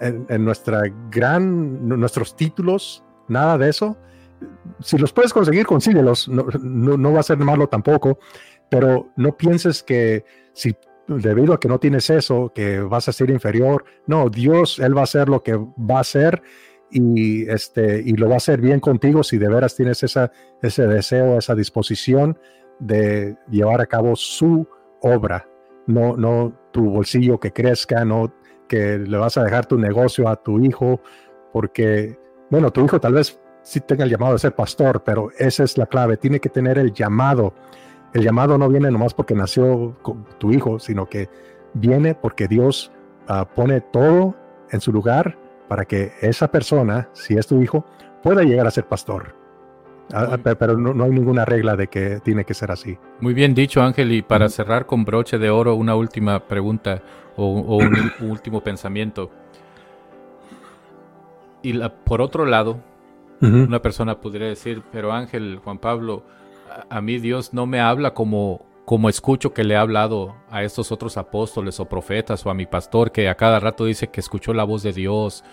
en, 0.00 0.44
nuestra 0.44 0.82
gran, 1.10 1.88
nuestros 1.88 2.34
títulos, 2.34 3.04
nada 3.28 3.56
de 3.58 3.68
eso. 3.68 3.96
Si 4.80 4.98
los 4.98 5.12
puedes 5.12 5.32
conseguir, 5.32 5.66
consíguelos. 5.66 6.28
No, 6.28 6.44
no, 6.44 7.12
va 7.12 7.20
a 7.20 7.24
ser 7.24 7.38
malo 7.38 7.68
tampoco, 7.68 8.18
pero 8.68 9.08
no 9.16 9.36
pienses 9.36 9.82
que 9.82 10.24
si 10.52 10.74
debido 11.06 11.54
a 11.54 11.60
que 11.60 11.68
no 11.68 11.78
tienes 11.78 12.08
eso, 12.10 12.52
que 12.54 12.80
vas 12.80 13.08
a 13.08 13.12
ser 13.12 13.30
inferior. 13.30 13.84
No, 14.06 14.30
Dios, 14.30 14.78
Él 14.78 14.96
va 14.96 15.02
a 15.02 15.04
hacer 15.04 15.28
lo 15.28 15.42
que 15.42 15.56
va 15.56 15.98
a 15.98 16.00
hacer 16.00 16.42
y, 16.90 17.48
este, 17.48 18.02
y 18.04 18.12
lo 18.12 18.28
va 18.28 18.34
a 18.34 18.38
hacer 18.38 18.60
bien 18.60 18.80
contigo 18.80 19.22
si 19.22 19.38
de 19.38 19.48
veras 19.48 19.76
tienes 19.76 20.02
esa, 20.02 20.32
ese 20.62 20.86
deseo, 20.86 21.38
esa 21.38 21.54
disposición 21.54 22.38
de 22.78 23.36
llevar 23.50 23.80
a 23.80 23.86
cabo 23.86 24.16
su 24.16 24.66
obra, 25.02 25.48
no, 25.86 26.16
no 26.16 26.52
tu 26.72 26.90
bolsillo 26.90 27.38
que 27.38 27.52
crezca, 27.52 28.04
no 28.04 28.32
que 28.68 28.98
le 28.98 29.18
vas 29.18 29.36
a 29.36 29.44
dejar 29.44 29.66
tu 29.66 29.78
negocio 29.78 30.28
a 30.28 30.36
tu 30.36 30.60
hijo, 30.60 31.00
porque, 31.52 32.18
bueno, 32.50 32.70
tu 32.70 32.84
hijo 32.84 33.00
tal 33.00 33.14
vez 33.14 33.40
sí 33.62 33.80
tenga 33.80 34.04
el 34.04 34.10
llamado 34.10 34.34
de 34.34 34.38
ser 34.38 34.54
pastor, 34.54 35.02
pero 35.04 35.30
esa 35.38 35.64
es 35.64 35.76
la 35.76 35.86
clave, 35.86 36.16
tiene 36.16 36.40
que 36.40 36.48
tener 36.48 36.78
el 36.78 36.92
llamado. 36.92 37.54
El 38.14 38.22
llamado 38.22 38.58
no 38.58 38.68
viene 38.68 38.90
nomás 38.90 39.14
porque 39.14 39.34
nació 39.34 39.96
tu 40.38 40.52
hijo, 40.52 40.78
sino 40.78 41.08
que 41.08 41.28
viene 41.74 42.14
porque 42.14 42.48
Dios 42.48 42.92
ah, 43.28 43.48
pone 43.54 43.80
todo 43.80 44.36
en 44.70 44.80
su 44.80 44.92
lugar 44.92 45.36
para 45.70 45.84
que 45.84 46.14
esa 46.20 46.50
persona, 46.50 47.10
si 47.12 47.34
es 47.38 47.46
tu 47.46 47.62
hijo, 47.62 47.86
pueda 48.24 48.42
llegar 48.42 48.66
a 48.66 48.72
ser 48.72 48.86
pastor. 48.86 49.36
Ah, 50.12 50.36
pero 50.58 50.76
no, 50.76 51.04
hay 51.04 51.12
ninguna 51.12 51.44
regla 51.44 51.76
de 51.76 51.86
que 51.86 52.18
tiene 52.24 52.44
que 52.44 52.54
ser 52.54 52.72
así. 52.72 52.98
Muy 53.20 53.34
bien 53.34 53.54
dicho, 53.54 53.80
Ángel. 53.80 54.10
Y 54.10 54.22
para 54.22 54.48
cerrar 54.48 54.86
con 54.86 55.04
broche 55.04 55.38
de 55.38 55.48
oro, 55.48 55.76
una 55.76 55.94
última 55.94 56.40
pregunta 56.40 57.02
o, 57.36 57.76
un, 57.76 58.10
último 58.20 58.64
pensamiento. 58.64 59.30
Y 61.62 61.78
por 62.04 62.20
otro 62.20 62.46
lado, 62.46 62.80
una 63.40 63.80
persona 63.80 64.20
podría 64.20 64.48
decir, 64.48 64.82
pero 64.90 65.12
Ángel, 65.12 65.60
Juan 65.62 65.78
Pablo, 65.78 66.24
a, 66.88 67.00
mí 67.00 67.18
Dios 67.18 67.54
no 67.54 67.66
me 67.66 67.78
habla 67.78 68.12
como, 68.12 68.66
como 68.90 69.08
escucho 69.08 69.54
que 69.54 69.62
le 69.62 69.76
ha 69.76 69.82
hablado 69.82 70.34
a 70.50 70.64
estos 70.64 70.90
otros 70.90 71.16
apóstoles 71.16 71.78
o 71.78 71.84
profetas 71.88 72.44
o 72.44 72.50
a 72.50 72.54
mi 72.54 72.66
pastor 72.66 73.12
que 73.12 73.28
a 73.28 73.36
cada 73.36 73.60
rato 73.60 73.84
dice 73.84 74.08
que 74.08 74.18
escuchó 74.18 74.52
la 74.52 74.64
voz 74.64 74.82
de 74.82 74.92
Dios 74.92 75.44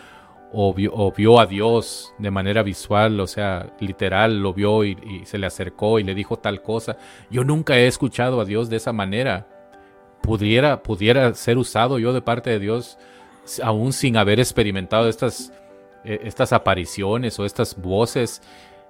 o 0.52 0.74
vio, 0.74 1.40
a 1.40 1.46
Dios 1.46 2.16
de 2.18 2.32
manera 2.32 2.64
visual, 2.64 3.20
o 3.20 3.28
sea, 3.28 3.72
literal, 3.80 4.42
lo 4.42 4.56
vio 4.56 4.84
y, 4.84 5.22
se 5.26 5.38
le 5.38 5.46
acercó 5.46 6.00
y 6.00 6.04
le 6.04 6.16
dijo 6.16 6.38
tal 6.38 6.64
cosa. 6.64 6.98
Yo 7.30 7.44
nunca 7.44 7.78
he 7.78 7.86
escuchado 7.86 8.42
a 8.42 8.46
Dios 8.46 8.72
de 8.72 8.78
esa 8.78 8.92
manera. 8.92 9.46
Pudiera, 10.24 10.82
pudiera 10.82 11.32
ser 11.36 11.59
usado 11.59 12.00
yo 12.00 12.14
de 12.14 12.24
parte 12.24 12.50
de 12.50 12.58
Dios 12.58 12.97
aún 13.62 13.93
sin 13.93 14.18
haber 14.18 14.39
experimentado 14.39 15.09
estas, 15.09 15.54
eh, 16.04 16.22
estas 16.24 16.54
apariciones 16.54 17.38
o 17.38 17.46
estas 17.46 17.80
voces. 17.80 18.42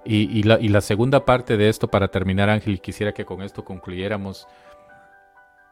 Y, 0.09 0.43
la, 0.43 0.57
y 0.61 0.69
segunda 0.81 1.25
parte 1.25 1.57
de 1.57 1.67
esto, 1.67 1.89
para 1.89 2.07
terminar, 2.07 2.49
Ángel, 2.49 2.79
quisiera 2.79 3.13
que 3.13 3.25
con 3.25 3.41
esto 3.41 3.65
concluyéramos 3.65 4.47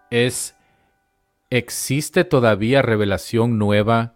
es, 0.09 0.55
¿existe 1.49 2.25
todavía 2.25 2.81
revelación 2.81 3.57
nueva 3.57 4.15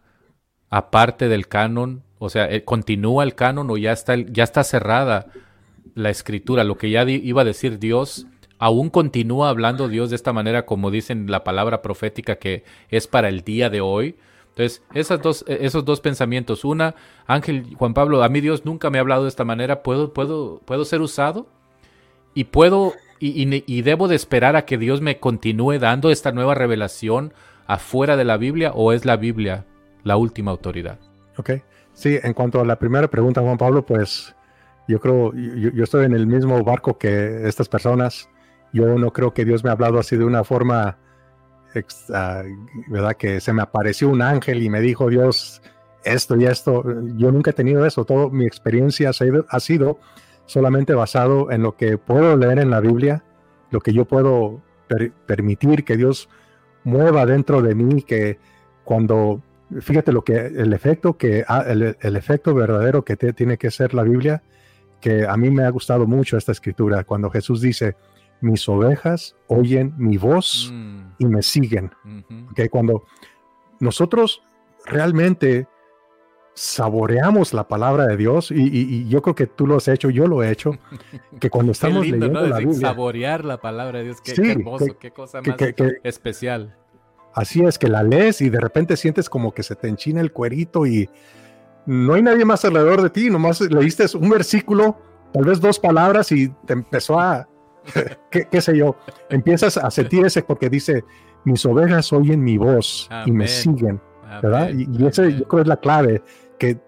aparte 0.70 1.30
del 1.30 1.48
canon? 1.48 2.04
O 2.18 2.30
sea, 2.30 2.52
eh, 2.52 2.66
¿continúa 2.66 3.24
el 3.24 3.36
canon 3.36 3.70
o 3.70 3.78
ya 3.78 3.94
está, 3.94 4.16
ya 4.18 4.44
está 4.44 4.64
cerrada 4.66 5.28
la 5.96 6.10
escritura? 6.10 6.66
Lo 6.66 6.78
que 6.78 6.90
ya 6.90 7.04
iba 7.10 7.42
a 7.42 7.46
decir 7.46 7.80
Dios, 7.80 8.28
¿aún 8.58 8.90
continúa 8.90 9.50
hablando 9.50 9.88
Dios 9.88 10.10
de 10.10 10.18
esta 10.18 10.34
manera 10.34 10.66
como 10.66 10.92
dicen 10.92 11.32
la 11.32 11.46
palabra 11.46 11.82
profética 11.82 12.36
que 12.36 12.66
es 12.90 13.08
para 13.08 13.30
el 13.30 13.42
día 13.42 13.70
de 13.70 13.80
hoy? 13.80 14.18
Entonces, 14.60 14.84
esas 14.94 15.22
dos, 15.22 15.46
e, 15.48 15.66
esos 15.66 15.86
dos 15.86 16.02
pensamientos. 16.02 16.66
Una, 16.66 16.96
Ángel 17.28 17.76
Juan 17.78 17.94
Pablo, 17.94 18.22
a 18.24 18.30
mí 18.30 18.42
Dios 18.42 18.66
nunca 18.66 18.90
me 18.90 18.98
ha 18.98 19.02
hablado 19.02 19.24
de 19.24 19.30
esta 19.30 19.46
manera. 19.46 19.84
¿Puedo, 19.84 20.14
puedo, 20.14 20.62
puedo 20.66 20.84
ser 20.84 21.02
usado? 21.02 21.48
Y 22.34 22.46
puedo 22.46 22.94
y, 23.20 23.82
debo 23.82 24.08
de 24.08 24.16
esperar 24.16 24.56
a 24.56 24.66
que 24.66 24.78
Dios 24.78 25.02
me 25.02 25.20
continúe 25.20 25.78
dando 25.80 26.10
esta 26.10 26.32
nueva 26.32 26.56
revelación 26.56 27.34
afuera 27.68 28.18
de 28.18 28.24
la 28.24 28.38
Biblia 28.38 28.72
o 28.74 28.94
es 28.94 29.06
la 29.06 29.18
Biblia 29.18 29.66
la 30.04 30.18
última 30.18 30.52
autoridad? 30.52 31.00
Ok, 31.38 31.52
sí, 31.94 32.18
en 32.22 32.34
cuanto 32.34 32.62
a 32.62 32.66
la 32.66 32.78
primera 32.78 33.08
pregunta, 33.10 33.42
Juan 33.42 33.58
Pablo, 33.58 33.86
pues 33.86 34.36
yo 34.88 35.00
creo, 35.00 35.34
yo, 35.34 35.84
estoy 35.84 36.06
en 36.06 36.14
el 36.14 36.28
mismo 36.28 36.64
barco 36.64 36.98
que 36.98 37.48
estas 37.48 37.70
personas. 37.70 38.30
Yo 38.72 38.86
no 38.98 39.12
creo 39.12 39.34
que 39.34 39.46
Dios 39.46 39.64
me 39.64 39.70
ha 39.70 39.74
hablado 39.74 40.00
así 40.00 40.16
de 40.16 40.26
una 40.26 40.44
forma, 40.44 40.98
¿verdad? 42.88 43.16
Que 43.18 43.40
se 43.40 43.54
me 43.54 43.62
apareció 43.62 44.10
un 44.10 44.22
ángel 44.22 44.64
y 44.64 44.70
me 44.70 44.82
dijo 44.82 45.10
Dios 45.10 45.62
esto 46.04 46.36
y 46.38 46.46
esto. 46.46 46.84
Yo 47.18 47.32
nunca 47.32 47.52
he 47.52 47.54
tenido 47.54 47.86
eso. 47.86 48.06
Toda 48.06 48.30
mi 48.30 48.46
experiencia 48.46 49.12
ha 49.12 49.60
sido 49.60 50.00
solamente 50.46 50.94
basado 50.94 51.52
en 51.52 51.62
lo 51.62 51.76
que 51.76 51.98
puedo 51.98 52.36
leer 52.36 52.60
en 52.60 52.72
la 52.72 52.80
Biblia, 52.80 53.24
lo 53.72 53.82
que 53.82 53.94
yo 53.94 54.06
puedo 54.06 54.62
permitir 55.28 55.86
que 55.86 55.96
Dios 55.96 56.28
mueva 56.84 57.26
dentro 57.26 57.62
de 57.62 57.76
mí, 57.76 58.02
que 58.02 58.40
cuando, 58.84 59.44
fíjate 59.80 60.12
lo 60.12 60.24
que, 60.24 60.38
el 60.38 60.74
efecto 60.74 61.18
que, 61.18 61.46
el, 61.68 62.16
efecto 62.16 62.56
verdadero 62.56 63.06
que 63.06 63.16
tiene 63.16 63.58
que 63.58 63.70
ser 63.70 63.94
la 63.94 64.04
Biblia, 64.04 64.42
que 65.00 65.28
a 65.28 65.38
mí 65.38 65.52
me 65.52 65.64
ha 65.64 65.70
gustado 65.70 66.08
mucho 66.08 66.38
esta 66.38 66.52
escritura, 66.52 67.04
cuando 67.04 67.30
Jesús 67.30 67.62
dice, 67.62 67.96
mis 68.42 68.68
ovejas 68.68 69.36
oyen 69.48 69.94
mi 69.98 70.18
voz 70.18 70.72
mm. 70.74 71.09
Y 71.20 71.26
me 71.26 71.44
siguen. 71.44 71.92
que 72.56 72.70
Cuando 72.70 73.04
nosotros 73.80 74.42
realmente 74.86 75.68
saboreamos 76.54 77.54
la 77.54 77.68
palabra 77.68 78.06
de 78.08 78.18
Dios 78.18 78.52
y, 78.52 79.08
yo 79.08 79.22
creo 79.22 79.36
que 79.36 79.48
tú 79.48 79.68
lo 79.68 79.78
has 79.78 79.88
hecho, 79.88 80.10
yo 80.10 80.28
lo 80.28 80.44
he 80.44 80.52
hecho, 80.52 80.72
que 81.40 81.50
cuando 81.50 81.72
estamos 81.72 82.06
leyendo 82.06 82.42
la 82.42 82.58
Biblia, 82.58 82.80
saborear 82.80 83.46
la 83.46 83.62
palabra 83.62 84.00
de 84.00 84.06
Dios, 84.06 84.22
qué, 84.22 84.52
hermoso, 84.52 84.98
qué 85.00 85.12
cosa 85.12 85.42
más 85.42 85.58
especial. 86.04 86.76
Así 87.34 87.64
es 87.64 87.78
que 87.78 87.88
la 87.88 88.04
lees 88.04 88.42
y 88.42 88.50
de 88.50 88.60
repente 88.60 88.98
sientes 88.98 89.30
como 89.30 89.54
que 89.54 89.64
se 89.64 89.76
te 89.76 89.88
enchina 89.88 90.20
el 90.20 90.32
cuerito 90.32 90.86
y 90.86 91.10
no 91.86 92.14
hay 92.16 92.22
nadie 92.22 92.44
más 92.44 92.66
alrededor 92.66 93.02
de 93.02 93.10
ti, 93.10 93.30
nomás 93.30 93.62
leíste 93.62 94.06
un 94.18 94.30
versículo, 94.30 94.98
tal 95.34 95.46
vez 95.46 95.60
dos 95.60 95.80
palabras 95.80 96.32
y 96.32 96.50
te 96.66 96.74
empezó 96.74 97.20
a, 97.20 97.49
qué, 98.30 98.62
sé 98.62 98.78
yo, 98.78 98.96
empiezas 99.30 99.78
a 99.78 99.90
sentir 99.92 100.26
ese 100.26 100.44
porque 100.44 100.70
dice, 100.70 101.04
mis 101.46 101.66
ovejas 101.66 102.12
oyen 102.14 102.44
mi 102.44 102.58
voz 102.58 103.10
y 103.26 103.32
me 103.32 103.48
siguen, 103.48 104.02
¿verdad? 104.42 104.70
Y, 104.74 104.88
y 104.92 105.08
ese 105.08 105.38
yo 105.38 105.48
creo 105.48 105.62
es 105.62 105.68
la 105.68 105.78
clave, 105.78 106.22
que 106.58 106.80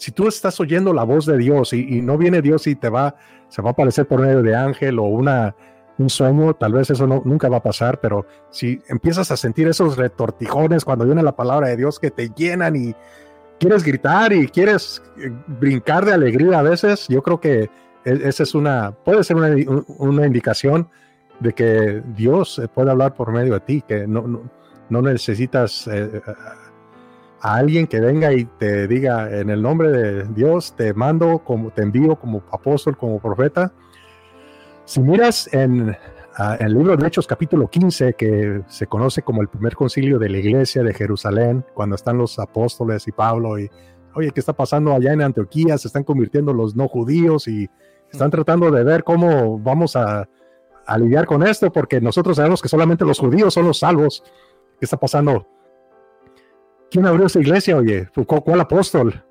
si 0.00 0.12
tú 0.12 0.28
estás 0.28 0.58
oyendo 0.60 0.94
la 0.94 1.04
voz 1.04 1.26
de 1.26 1.36
Dios 1.36 1.74
y, 1.74 2.00
no 2.00 2.16
viene 2.16 2.40
Dios 2.40 2.66
y 2.66 2.74
te 2.74 2.88
va, 2.88 3.16
se 3.48 3.60
va 3.60 3.68
a 3.68 3.72
aparecer 3.72 4.08
por 4.08 4.22
medio 4.22 4.42
de 4.42 4.56
ángel 4.56 4.98
o 4.98 5.02
una, 5.02 5.54
un 5.98 6.08
sueño, 6.08 6.54
tal 6.54 6.72
vez 6.72 6.88
eso 6.88 7.06
no, 7.06 7.20
nunca 7.26 7.50
va 7.50 7.58
a 7.58 7.62
pasar, 7.62 8.00
pero 8.00 8.24
si 8.48 8.80
empiezas 8.88 9.30
a 9.30 9.36
sentir 9.36 9.68
esos 9.68 9.98
retortijones 9.98 10.86
cuando 10.86 11.04
viene 11.04 11.22
la 11.22 11.36
palabra 11.36 11.68
de 11.68 11.76
Dios 11.76 11.98
que 11.98 12.10
te 12.10 12.30
llenan 12.30 12.76
y 12.76 12.94
quieres 13.58 13.84
gritar 13.84 14.32
y 14.32 14.48
quieres 14.48 15.02
eh, 15.18 15.30
brincar 15.46 16.06
de 16.06 16.14
alegría 16.14 16.60
a 16.60 16.62
veces, 16.62 17.06
yo 17.08 17.22
creo 17.22 17.38
que 17.38 17.68
esa 18.04 18.42
es 18.42 18.54
una, 18.54 18.92
puede 18.92 19.24
ser 19.24 19.36
una, 19.36 19.54
una 19.98 20.26
indicación 20.26 20.88
de 21.40 21.52
que 21.52 22.02
Dios 22.14 22.60
puede 22.74 22.90
hablar 22.90 23.14
por 23.14 23.32
medio 23.32 23.54
de 23.54 23.60
ti, 23.60 23.82
que 23.86 24.06
no, 24.06 24.42
no, 24.88 25.02
necesitas 25.02 25.86
eh, 25.88 26.22
a 27.40 27.54
alguien 27.54 27.86
que 27.86 28.00
venga 28.00 28.32
y 28.32 28.44
te 28.44 28.86
diga 28.86 29.30
en 29.30 29.50
el 29.50 29.62
nombre 29.62 29.90
de 29.90 30.24
Dios, 30.34 30.74
te 30.76 30.92
mando, 30.92 31.38
como 31.38 31.70
te 31.70 31.82
envío 31.82 32.16
como 32.16 32.42
apóstol, 32.52 32.96
como 32.96 33.18
profeta. 33.18 33.72
Si 34.84 35.00
miras 35.00 35.52
en 35.52 35.96
el 36.58 36.74
libro 36.74 36.96
de 36.96 37.06
Hechos 37.06 37.26
capítulo 37.26 37.68
15, 37.68 38.14
que 38.14 38.62
se 38.68 38.86
conoce 38.86 39.22
como 39.22 39.42
el 39.42 39.48
primer 39.48 39.74
concilio 39.74 40.18
de 40.18 40.28
la 40.28 40.38
iglesia 40.38 40.82
de 40.82 40.94
Jerusalén, 40.94 41.64
cuando 41.74 41.96
están 41.96 42.18
los 42.18 42.38
apóstoles 42.38 43.06
y 43.08 43.12
Pablo 43.12 43.58
y, 43.58 43.70
oye, 44.14 44.30
¿qué 44.30 44.40
está 44.40 44.52
pasando 44.52 44.92
allá 44.92 45.12
en 45.12 45.22
Antioquía? 45.22 45.78
Se 45.78 45.88
están 45.88 46.04
convirtiendo 46.04 46.52
los 46.52 46.76
no 46.76 46.88
judíos 46.88 47.48
y 47.48 47.70
están 48.12 48.30
tratando 48.30 48.70
de 48.70 48.84
ver 48.84 49.04
cómo 49.04 49.58
vamos 49.58 49.96
a, 49.96 50.28
lidiar 50.98 51.24
con 51.24 51.46
esto, 51.46 51.72
porque 51.72 52.00
nosotros 52.00 52.36
sabemos 52.36 52.60
que 52.60 52.68
solamente 52.68 53.04
los 53.04 53.20
judíos 53.20 53.54
son 53.54 53.64
los 53.66 53.78
salvos. 53.78 54.24
¿Qué 54.76 54.84
está 54.84 54.96
pasando? 54.96 55.46
¿Quién 56.90 57.06
abrió 57.06 57.26
esa 57.26 57.38
iglesia, 57.38 57.76
oye? 57.76 58.08
¿Cuál 58.26 58.60
apóstol? 58.60 59.24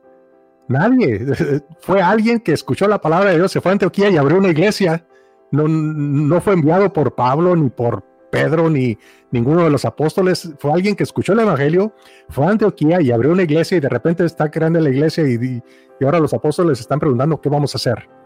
Nadie. 0.69 1.25
Fue 1.81 2.01
alguien 2.01 2.39
que 2.39 2.53
escuchó 2.53 2.87
la 2.87 3.01
palabra 3.01 3.31
de 3.31 3.37
Dios, 3.37 3.51
se 3.51 3.59
fue 3.59 3.71
a 3.71 3.73
Antioquía 3.73 4.09
y 4.09 4.15
abrió 4.15 4.37
una 4.37 4.49
iglesia. 4.49 5.05
No, 5.51 5.67
no 5.67 6.39
fue 6.39 6.53
enviado 6.53 6.93
por 6.93 7.13
Pablo, 7.15 7.55
ni 7.57 7.69
por 7.69 8.03
Pedro, 8.31 8.69
ni 8.69 8.97
ninguno 9.31 9.65
de 9.65 9.69
los 9.71 9.83
apóstoles. 9.83 10.53
Fue 10.59 10.71
alguien 10.71 10.95
que 10.95 11.03
escuchó 11.03 11.33
el 11.33 11.39
evangelio, 11.39 11.93
fue 12.29 12.45
a 12.45 12.51
Antioquía 12.51 13.01
y 13.01 13.11
abrió 13.11 13.33
una 13.33 13.43
iglesia 13.43 13.77
y 13.77 13.81
de 13.81 13.89
repente 13.89 14.23
está 14.23 14.49
creando 14.49 14.79
la 14.79 14.91
iglesia 14.91 15.27
y 15.27 15.61
ahora 16.05 16.19
los 16.19 16.33
apóstoles 16.33 16.79
están 16.79 16.99
preguntando 16.99 17.41
qué 17.41 17.49
vamos 17.49 17.75
a 17.75 17.77
hacer. 17.77 18.18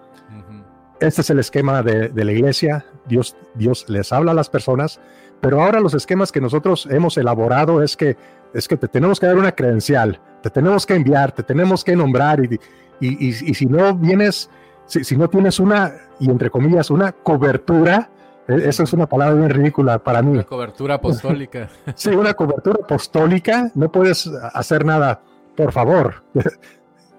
Este 1.03 1.19
es 1.19 1.30
el 1.30 1.39
esquema 1.39 1.84
de, 1.84 2.07
de, 2.07 2.23
la 2.23 2.31
iglesia. 2.31 2.85
Dios, 3.05 3.35
Dios 3.55 3.89
les 3.89 4.13
habla 4.13 4.31
a 4.31 4.34
las 4.34 4.49
personas, 4.49 5.01
pero 5.41 5.61
ahora 5.61 5.81
los 5.81 5.93
esquemas 5.93 6.31
que 6.31 6.39
nosotros 6.39 6.88
hemos 6.89 7.17
elaborado 7.17 7.84
es 7.84 7.97
que 7.97 8.15
es 8.53 8.67
que 8.67 8.77
te 8.77 8.88
tenemos 8.88 9.19
que 9.19 9.25
dar 9.25 9.38
una 9.38 9.51
credencial, 9.51 10.19
te 10.41 10.49
tenemos 10.49 10.85
que 10.85 10.93
enviar, 10.93 11.34
te 11.34 11.43
tenemos 11.43 11.84
que 11.84 11.95
nombrar 11.95 12.39
y, 12.41 12.59
y, 13.01 13.27
y, 13.27 13.53
si 13.53 13.65
no 13.65 13.95
vienes, 13.95 14.49
si, 14.85 15.03
si, 15.03 15.17
no 15.17 15.27
tienes 15.27 15.59
una, 15.59 15.91
y 16.19 16.30
entre 16.30 16.49
comillas, 16.49 16.89
una 16.89 17.11
cobertura, 17.11 18.09
e, 18.47 18.69
eso 18.69 18.84
es 18.84 18.93
una 18.93 19.07
palabra 19.07 19.34
bien 19.35 19.49
ridícula 19.49 19.99
para 19.99 20.21
mí. 20.21 20.34
Una 20.34 20.43
cobertura 20.43 20.95
apostólica. 20.95 21.67
sí, 21.95 22.11
una 22.11 22.34
cobertura 22.35 22.80
apostólica, 22.84 23.71
no 23.75 23.91
puedes 23.91 24.27
hacer 24.53 24.85
nada, 24.85 25.21
por 25.57 25.71
favor. 25.71 26.23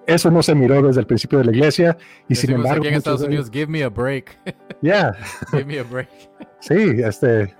Eso 0.06 0.30
no 0.30 0.42
se 0.42 0.54
miró 0.54 0.82
desde 0.82 1.00
el 1.00 1.06
principio 1.06 1.38
de 1.38 1.46
la 1.46 1.52
iglesia 1.52 1.96
y 2.28 2.34
sin 2.34 2.52
embargo... 2.52 2.82
Aquí 2.82 2.88
en 2.88 2.94
Estados 2.94 3.22
Unidos, 3.22 3.50
give 3.50 3.66
me 3.66 3.82
a 3.82 3.88
break. 3.88 4.38
Yeah. 4.82 5.12
give 5.50 5.64
me 5.64 5.78
a 5.78 5.82
break. 5.82 6.08
sí, 6.60 6.74
este, 7.02 7.54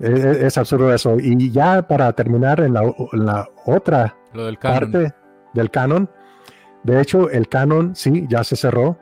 es, 0.00 0.58
absurdo 0.58 0.92
eso. 0.92 1.18
Y 1.20 1.50
ya 1.50 1.86
para 1.86 2.12
terminar 2.12 2.60
en 2.60 2.74
la, 2.74 3.48
otra 3.64 4.16
parte 4.60 5.14
del 5.54 5.70
canon, 5.70 6.10
de 6.82 7.00
hecho 7.00 7.30
el 7.30 7.48
canon 7.48 7.94
sí, 7.94 8.26
ya 8.28 8.44
se 8.44 8.56
cerró, 8.56 8.98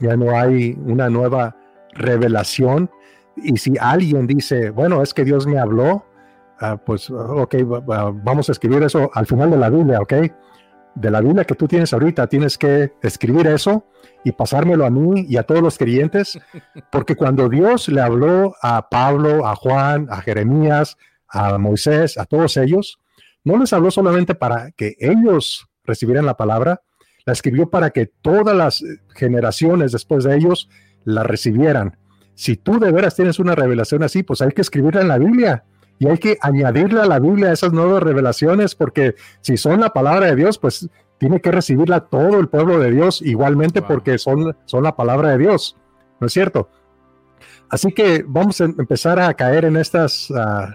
ya 0.00 0.16
no 0.16 0.36
hay 0.36 0.76
una 0.86 1.08
nueva 1.10 1.56
revelación. 1.94 2.90
Y 3.36 3.56
si 3.58 3.74
alguien 3.78 4.26
dice, 4.26 4.70
bueno, 4.70 5.02
es 5.02 5.14
que 5.14 5.24
Dios 5.24 5.46
me 5.46 5.58
habló, 5.58 6.04
ah, 6.60 6.76
pues 6.76 7.10
ok, 7.10 7.54
vamos 7.86 8.48
a 8.48 8.52
escribir 8.52 8.82
eso 8.82 9.10
al 9.14 9.26
final 9.26 9.50
de 9.50 9.58
la 9.58 9.70
Biblia, 9.70 10.00
ok. 10.00 10.14
De 10.98 11.10
la 11.10 11.20
Biblia 11.20 11.44
que 11.44 11.54
tú 11.54 11.68
tienes 11.68 11.92
ahorita, 11.92 12.26
tienes 12.26 12.58
que 12.58 12.92
escribir 13.02 13.46
eso 13.46 13.84
y 14.24 14.32
pasármelo 14.32 14.84
a 14.84 14.90
mí 14.90 15.26
y 15.28 15.36
a 15.36 15.44
todos 15.44 15.62
los 15.62 15.78
creyentes, 15.78 16.38
porque 16.90 17.14
cuando 17.14 17.48
Dios 17.48 17.88
le 17.88 18.00
habló 18.00 18.54
a 18.62 18.88
Pablo, 18.88 19.46
a 19.46 19.54
Juan, 19.54 20.08
a 20.10 20.20
Jeremías, 20.20 20.96
a 21.28 21.56
Moisés, 21.58 22.18
a 22.18 22.24
todos 22.24 22.56
ellos, 22.56 22.98
no 23.44 23.56
les 23.58 23.72
habló 23.72 23.90
solamente 23.90 24.34
para 24.34 24.72
que 24.72 24.96
ellos 24.98 25.68
recibieran 25.84 26.26
la 26.26 26.36
palabra, 26.36 26.82
la 27.24 27.32
escribió 27.32 27.70
para 27.70 27.90
que 27.90 28.06
todas 28.06 28.56
las 28.56 28.82
generaciones 29.14 29.92
después 29.92 30.24
de 30.24 30.36
ellos 30.36 30.68
la 31.04 31.22
recibieran. 31.22 31.96
Si 32.34 32.56
tú 32.56 32.80
de 32.80 32.90
veras 32.90 33.14
tienes 33.14 33.38
una 33.38 33.54
revelación 33.54 34.02
así, 34.02 34.22
pues 34.22 34.40
hay 34.42 34.50
que 34.50 34.62
escribirla 34.62 35.02
en 35.02 35.08
la 35.08 35.18
Biblia 35.18 35.64
y 35.98 36.06
hay 36.06 36.18
que 36.18 36.38
añadirle 36.40 37.00
a 37.00 37.06
la 37.06 37.18
Biblia 37.18 37.52
esas 37.52 37.72
nuevas 37.72 38.02
revelaciones, 38.02 38.74
porque 38.74 39.14
si 39.40 39.56
son 39.56 39.80
la 39.80 39.90
palabra 39.90 40.26
de 40.26 40.36
Dios, 40.36 40.58
pues 40.58 40.88
tiene 41.18 41.40
que 41.40 41.50
recibirla 41.50 42.00
todo 42.00 42.38
el 42.38 42.48
pueblo 42.48 42.78
de 42.78 42.92
Dios 42.92 43.20
igualmente 43.22 43.82
porque 43.82 44.18
son, 44.18 44.56
son 44.64 44.84
la 44.84 44.94
palabra 44.94 45.30
de 45.30 45.38
Dios, 45.38 45.76
¿no 46.20 46.28
es 46.28 46.32
cierto? 46.32 46.68
Así 47.68 47.92
que 47.92 48.24
vamos 48.26 48.60
a 48.60 48.64
empezar 48.64 49.18
a 49.18 49.34
caer 49.34 49.64
en 49.64 49.76
estas 49.76 50.30
uh, 50.30 50.72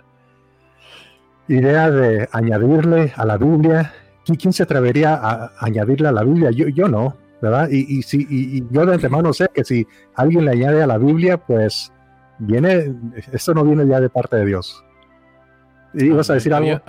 ideas 1.47 1.93
de 1.93 2.29
añadirle 2.31 3.13
a 3.15 3.25
la 3.25 3.37
Biblia. 3.37 3.93
¿Quién 4.25 4.53
se 4.53 4.63
atrevería 4.63 5.15
a 5.15 5.51
añadirle 5.59 6.09
a 6.09 6.11
la 6.11 6.23
Biblia? 6.23 6.51
Yo, 6.51 6.67
yo 6.67 6.87
no, 6.87 7.15
¿verdad? 7.41 7.69
Y, 7.71 7.97
y, 7.97 8.03
si, 8.03 8.27
y, 8.29 8.63
yo 8.69 8.85
de 8.85 8.93
antemano 8.93 9.33
sé 9.33 9.49
que 9.53 9.63
si 9.63 9.87
alguien 10.15 10.45
le 10.45 10.51
añade 10.51 10.83
a 10.83 10.87
la 10.87 10.97
Biblia, 10.97 11.37
pues 11.37 11.91
viene, 12.37 12.95
esto 13.31 13.53
no 13.53 13.63
viene 13.63 13.87
ya 13.87 13.99
de 13.99 14.09
parte 14.09 14.35
de 14.37 14.45
Dios. 14.45 14.83
¿Y 15.93 16.05
ibas 16.05 16.29
a 16.29 16.33
decir 16.33 16.53
algo? 16.53 16.81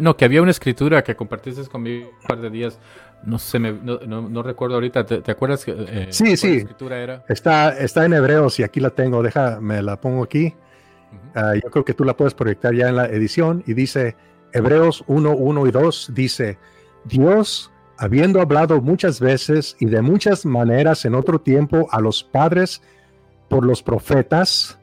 no, 0.00 0.16
que 0.16 0.24
había 0.24 0.42
una 0.42 0.50
escritura 0.50 1.02
que 1.02 1.14
compartiste 1.14 1.62
conmigo 1.66 2.10
un 2.20 2.26
par 2.26 2.40
de 2.40 2.50
días. 2.50 2.78
No 3.24 3.38
sé, 3.38 3.58
no, 3.58 4.42
recuerdo 4.42 4.76
ahorita. 4.76 5.04
¿Te, 5.04 5.30
acuerdas? 5.30 5.64
Que, 5.64 5.74
eh, 5.76 6.06
sí, 6.10 6.36
sí. 6.36 6.56
escritura 6.56 6.98
era? 6.98 7.24
Está, 7.28 7.78
está 7.78 8.04
en 8.04 8.14
Hebreos 8.14 8.58
y 8.58 8.62
aquí 8.62 8.80
la 8.80 8.90
tengo. 8.90 9.22
Déjame 9.22 9.82
la 9.82 10.00
pongo 10.00 10.22
aquí. 10.24 10.54
Ah, 11.34 11.54
yo 11.54 11.70
creo 11.70 11.84
que 11.84 11.94
tú 11.94 12.04
la 12.04 12.16
puedes 12.16 12.34
proyectar 12.34 12.74
ya 12.74 12.88
en 12.88 12.96
la 12.96 13.06
edición. 13.06 13.62
Y 13.66 13.74
dice, 13.74 14.16
Hebreos 14.52 15.04
1, 15.06 15.30
1 15.32 15.66
y 15.66 15.70
2, 15.70 16.10
dice, 16.14 16.58
Dios, 17.04 17.70
habiendo 17.98 18.40
hablado 18.40 18.80
muchas 18.80 19.20
veces 19.20 19.76
y 19.78 19.86
de 19.86 20.00
muchas 20.02 20.46
maneras 20.46 21.04
en 21.04 21.14
otro 21.14 21.40
tiempo 21.40 21.88
a 21.90 22.00
los 22.00 22.24
padres 22.24 22.82
por 23.48 23.66
los 23.66 23.82
profetas, 23.82 24.78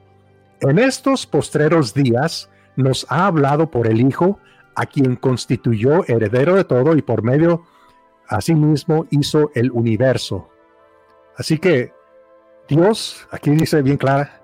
en 0.61 0.79
estos 0.79 1.25
postreros 1.25 1.93
días, 1.93 2.49
nos 2.77 3.05
ha 3.09 3.27
hablado 3.27 3.69
por 3.69 3.87
el 3.87 3.99
Hijo, 3.99 4.39
a 4.75 4.85
quien 4.85 5.17
constituyó 5.17 6.05
heredero 6.07 6.55
de 6.55 6.63
todo 6.63 6.95
y 6.95 7.01
por 7.01 7.23
medio 7.23 7.63
asimismo 8.27 9.07
hizo 9.09 9.51
el 9.55 9.71
universo. 9.71 10.49
Así 11.35 11.57
que 11.57 11.91
Dios, 12.67 13.27
aquí 13.31 13.51
dice 13.51 13.81
bien 13.81 13.97
clara, 13.97 14.41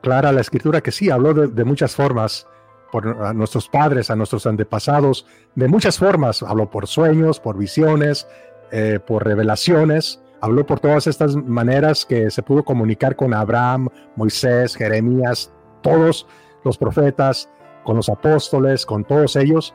clara, 0.00 0.32
la 0.32 0.40
escritura 0.40 0.80
que 0.80 0.92
sí, 0.92 1.10
habló 1.10 1.34
de, 1.34 1.64
muchas 1.64 1.94
formas 1.94 2.46
por 2.92 3.08
a 3.24 3.32
nuestros 3.32 3.68
padres, 3.68 4.10
a 4.10 4.16
nuestros 4.16 4.46
antepasados, 4.46 5.26
de 5.54 5.66
muchas 5.66 5.98
formas, 5.98 6.42
habló 6.42 6.70
por 6.70 6.86
sueños, 6.86 7.40
por 7.40 7.58
visiones, 7.58 8.28
eh, 8.70 9.00
por 9.04 9.24
revelaciones, 9.24 10.22
habló 10.40 10.64
por 10.66 10.80
todas 10.80 11.06
estas 11.06 11.34
maneras 11.34 12.04
que 12.04 12.30
se 12.30 12.42
pudo 12.42 12.64
comunicar 12.64 13.16
con 13.16 13.34
Abraham, 13.34 13.88
Moisés, 14.14 14.76
Jeremías, 14.76 15.52
todos 15.82 16.26
los 16.64 16.78
profetas, 16.78 17.48
con 17.86 17.96
los 17.96 18.10
apóstoles, 18.10 18.84
con 18.84 19.04
todos 19.04 19.36
ellos, 19.36 19.74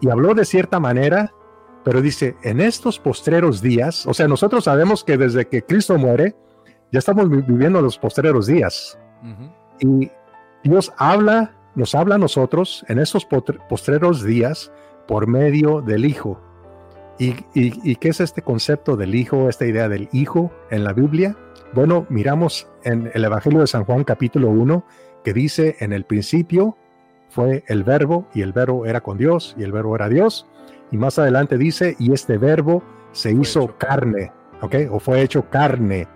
y 0.00 0.10
habló 0.10 0.34
de 0.34 0.44
cierta 0.44 0.80
manera, 0.80 1.32
pero 1.84 2.02
dice, 2.02 2.36
en 2.42 2.60
estos 2.60 2.98
postreros 2.98 3.62
días, 3.62 4.06
o 4.06 4.12
sea, 4.12 4.28
nosotros 4.28 4.64
sabemos 4.64 5.04
que 5.04 5.16
desde 5.16 5.46
que 5.46 5.62
Cristo 5.62 5.96
muere, 5.96 6.34
ya 6.90 6.98
estamos 6.98 7.30
viviendo 7.30 7.80
los 7.80 7.98
postreros 7.98 8.46
días. 8.46 8.98
Y 9.80 10.10
Dios 10.64 10.92
habla, 10.98 11.54
nos 11.74 11.94
habla 11.94 12.16
a 12.16 12.18
nosotros 12.18 12.84
en 12.88 12.98
estos 12.98 13.24
postreros 13.68 14.24
días 14.24 14.70
por 15.06 15.26
medio 15.26 15.80
del 15.80 16.04
Hijo. 16.04 16.38
¿Y, 17.18 17.94
qué 17.96 18.08
es 18.08 18.20
este 18.20 18.42
concepto 18.42 18.96
del 18.96 19.14
Hijo, 19.14 19.48
esta 19.48 19.66
idea 19.66 19.88
del 19.88 20.08
Hijo 20.12 20.52
en 20.70 20.82
la 20.82 20.92
Biblia? 20.92 21.36
Bueno, 21.72 22.06
miramos 22.08 22.68
en 22.82 23.10
el 23.14 23.24
Evangelio 23.24 23.60
de 23.60 23.68
San 23.68 23.84
Juan 23.84 24.02
capítulo 24.02 24.48
1 24.50 24.84
que 25.24 25.32
dice, 25.32 25.76
en 25.78 25.92
el 25.92 26.04
principio 26.04 26.76
fue 27.32 27.64
el 27.66 27.82
verbo 27.82 28.26
y 28.34 28.42
el 28.42 28.52
verbo 28.52 28.84
era 28.84 29.00
con 29.00 29.16
Dios 29.16 29.54
y 29.58 29.62
el 29.62 29.72
verbo 29.72 29.96
era 29.96 30.08
Dios. 30.08 30.46
Y 30.90 30.98
más 30.98 31.18
adelante 31.18 31.56
dice, 31.56 31.96
y 31.98 32.12
este 32.12 32.36
verbo 32.36 32.82
se 33.12 33.32
hizo 33.32 33.78
carne, 33.78 34.32
¿ok? 34.60 34.74
O 34.90 35.00
fue 35.00 35.22
hecho 35.22 35.48
carne. 35.48 36.06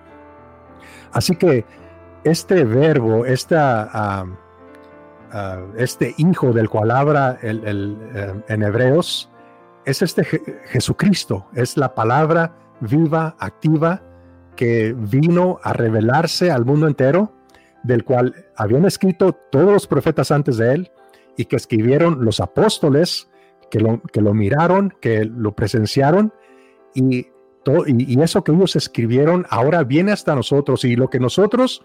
Así 1.12 1.34
que 1.34 1.64
este 2.24 2.64
verbo, 2.64 3.24
esta, 3.24 3.88
ah, 3.90 4.26
ah, 5.32 5.62
este 5.78 6.14
hijo 6.18 6.52
del 6.52 6.68
cual 6.68 6.90
habla 6.90 7.38
el, 7.40 7.97
eh, 8.14 8.34
en 8.48 8.62
Hebreos, 8.62 9.30
es 9.86 10.02
este 10.02 10.24
Jesucristo, 10.66 11.47
es 11.55 11.78
la 11.78 11.94
palabra 11.94 12.52
viva, 12.80 13.36
activa, 13.38 14.02
que 14.55 14.94
vino 14.97 15.60
a 15.62 15.72
revelarse 15.72 16.51
al 16.51 16.66
mundo 16.66 16.86
entero, 16.86 17.32
del 17.84 18.05
cual 18.05 18.34
habían 18.56 18.84
escrito 18.84 19.32
todos 19.32 19.72
los 19.72 19.86
profetas 19.86 20.30
antes 20.30 20.59
de 20.59 20.74
él 20.74 20.90
y 21.36 21.46
que 21.46 21.56
escribieron 21.56 22.24
los 22.24 22.40
apóstoles, 22.40 23.28
que 23.70 23.80
lo, 23.80 24.00
que 24.00 24.20
lo 24.20 24.34
miraron, 24.34 24.94
que 25.00 25.24
lo 25.24 25.54
presenciaron 25.54 26.32
y, 26.94 27.28
todo, 27.64 27.84
y, 27.86 28.20
eso 28.22 28.44
que 28.44 28.52
ellos 28.52 28.76
escribieron 28.76 29.46
ahora 29.50 29.84
viene 29.84 30.12
hasta 30.12 30.34
nosotros 30.34 30.84
y 30.84 30.96
lo 30.96 31.10
que 31.10 31.20
nosotros 31.20 31.84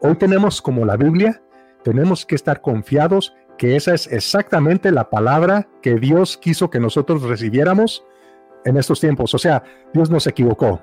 hoy 0.00 0.14
tenemos 0.16 0.62
como 0.62 0.84
la 0.84 0.96
Biblia, 0.96 1.42
tenemos 1.82 2.24
que 2.24 2.34
estar 2.34 2.60
confiados 2.60 3.34
que 3.56 3.76
esa 3.76 3.92
es 3.92 4.06
exactamente 4.06 4.92
la 4.92 5.10
palabra 5.10 5.68
que 5.82 5.96
Dios 5.96 6.36
quiso 6.36 6.70
que 6.70 6.78
nosotros 6.78 7.22
recibiéramos 7.24 8.04
en 8.64 8.76
estos 8.76 9.00
tiempos. 9.00 9.34
O 9.34 9.38
sea, 9.38 9.64
Dios 9.92 10.10
no 10.10 10.20
se 10.20 10.30
equivocó. 10.30 10.80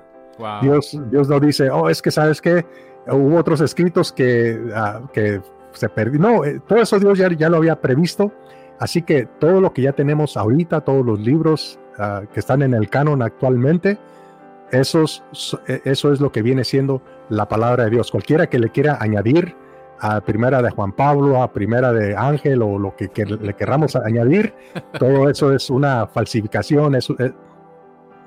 Dios, 0.60 0.98
Dios 1.10 1.28
no 1.28 1.40
dice, 1.40 1.70
oh, 1.70 1.88
es 1.88 2.02
que 2.02 2.10
sabes 2.10 2.42
que 2.42 2.66
hubo 3.08 3.38
otros 3.38 3.62
escritos 3.62 4.12
que, 4.12 4.60
ah, 4.74 5.00
que 5.12 5.40
se 5.76 5.88
perdió. 5.88 6.20
No, 6.20 6.44
eh, 6.44 6.60
todo 6.66 6.80
eso 6.80 6.98
Dios 6.98 7.18
ya, 7.18 7.30
ya 7.32 7.48
lo 7.48 7.58
había 7.58 7.80
previsto. 7.80 8.32
Así 8.78 9.02
que 9.02 9.26
todo 9.26 9.60
lo 9.60 9.72
que 9.72 9.82
ya 9.82 9.92
tenemos 9.92 10.36
ahorita, 10.36 10.82
todos 10.82 11.04
los 11.04 11.20
libros 11.20 11.78
ah, 11.98 12.22
que 12.32 12.40
están 12.40 12.62
en 12.62 12.74
el 12.74 12.90
canon 12.90 13.22
actualmente, 13.22 13.98
esos, 14.70 15.24
e, 15.66 15.80
eso 15.84 16.12
es 16.12 16.20
lo 16.20 16.30
que 16.32 16.42
viene 16.42 16.64
siendo 16.64 17.00
la 17.28 17.48
palabra 17.48 17.84
de 17.84 17.90
Dios. 17.90 18.10
Cualquiera 18.10 18.48
que 18.48 18.58
le 18.58 18.70
quiera 18.70 18.98
añadir 19.00 19.56
a 19.98 20.20
primera 20.20 20.60
de 20.60 20.70
Juan 20.70 20.92
Pablo, 20.92 21.42
a 21.42 21.52
primera 21.52 21.92
de 21.92 22.14
Ángel 22.14 22.60
o 22.62 22.78
lo 22.78 22.94
que, 22.96 23.10
le 23.24 23.54
querramos 23.54 23.96
añadir, 23.96 24.54
todo 24.98 25.30
eso 25.30 25.54
es 25.54 25.70
una 25.70 26.06
falsificación, 26.06 26.94
es, 26.96 27.08
eh, 27.18 27.32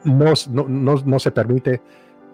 no, 0.06 0.34
no, 0.50 0.96
no, 1.06 1.20
se 1.20 1.32
permite 1.32 1.82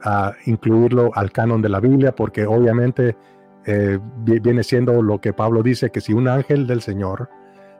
uh, 0.06 0.32
incluirlo 0.46 1.12
al 1.14 1.32
canon 1.32 1.62
de 1.62 1.70
la 1.70 1.80
Biblia 1.80 2.14
porque 2.14 2.46
obviamente 2.46 3.18
eh, 3.66 4.00
viene 4.24 4.64
siendo 4.64 5.02
lo 5.02 5.20
que 5.20 5.34
Pablo 5.34 5.64
dice, 5.64 5.90
que 5.90 6.02
si 6.02 6.14
un 6.14 6.28
ángel 6.28 6.68
del 6.68 6.82
Señor 6.82 7.30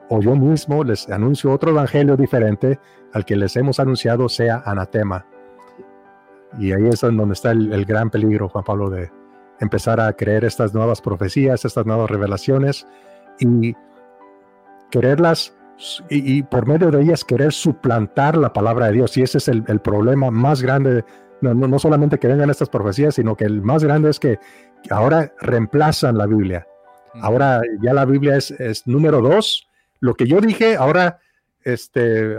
o 0.08 0.20
yo 0.20 0.34
mismo 0.36 0.84
les 0.84 1.08
anuncio 1.08 1.52
otro 1.52 1.70
evangelio 1.70 2.16
diferente 2.16 2.78
al 3.12 3.24
que 3.24 3.36
les 3.36 3.56
hemos 3.56 3.80
anunciado 3.80 4.28
sea 4.28 4.62
anatema. 4.64 5.26
Y 6.58 6.72
ahí 6.72 6.88
es 6.88 7.00
donde 7.00 7.32
está 7.32 7.50
el, 7.50 7.84
gran 7.84 8.10
peligro, 8.10 8.48
Juan 8.48 8.64
Pablo, 8.64 8.88
de, 8.88 9.10
empezar 9.60 10.00
a 10.00 10.12
creer 10.12 10.44
estas 10.44 10.74
nuevas 10.74 11.00
profecías, 11.00 11.64
estas 11.64 11.86
nuevas 11.86 12.10
revelaciones 12.10 12.86
y 13.38 13.74
quererlas 14.90 15.56
y, 16.08 16.42
por 16.42 16.66
medio 16.66 16.90
de 16.90 17.02
ellas 17.02 17.24
querer 17.24 17.52
suplantar 17.52 18.36
la 18.36 18.52
palabra 18.52 18.86
de 18.86 18.92
Dios. 18.92 19.16
Y 19.16 19.22
ese 19.22 19.38
es 19.38 19.48
el, 19.48 19.80
problema 19.80 20.30
más 20.30 20.62
grande, 20.62 21.04
no, 21.40 21.54
no, 21.54 21.78
solamente 21.78 22.18
que 22.18 22.28
vengan 22.28 22.50
estas 22.50 22.68
profecías, 22.68 23.14
sino 23.14 23.36
que 23.36 23.44
el 23.44 23.62
más 23.62 23.84
grande 23.84 24.10
es 24.10 24.18
que 24.18 24.38
ahora 24.90 25.32
reemplazan 25.40 26.16
la 26.18 26.26
Biblia. 26.26 26.66
Ahora 27.14 27.62
ya 27.82 27.94
la 27.94 28.04
Biblia 28.04 28.36
es, 28.36 28.50
es 28.50 28.86
número 28.86 29.20
dos. 29.20 29.66
Lo 30.00 30.14
que 30.14 30.26
yo 30.26 30.40
dije 30.40 30.76
ahora 30.76 31.20
este, 31.66 32.36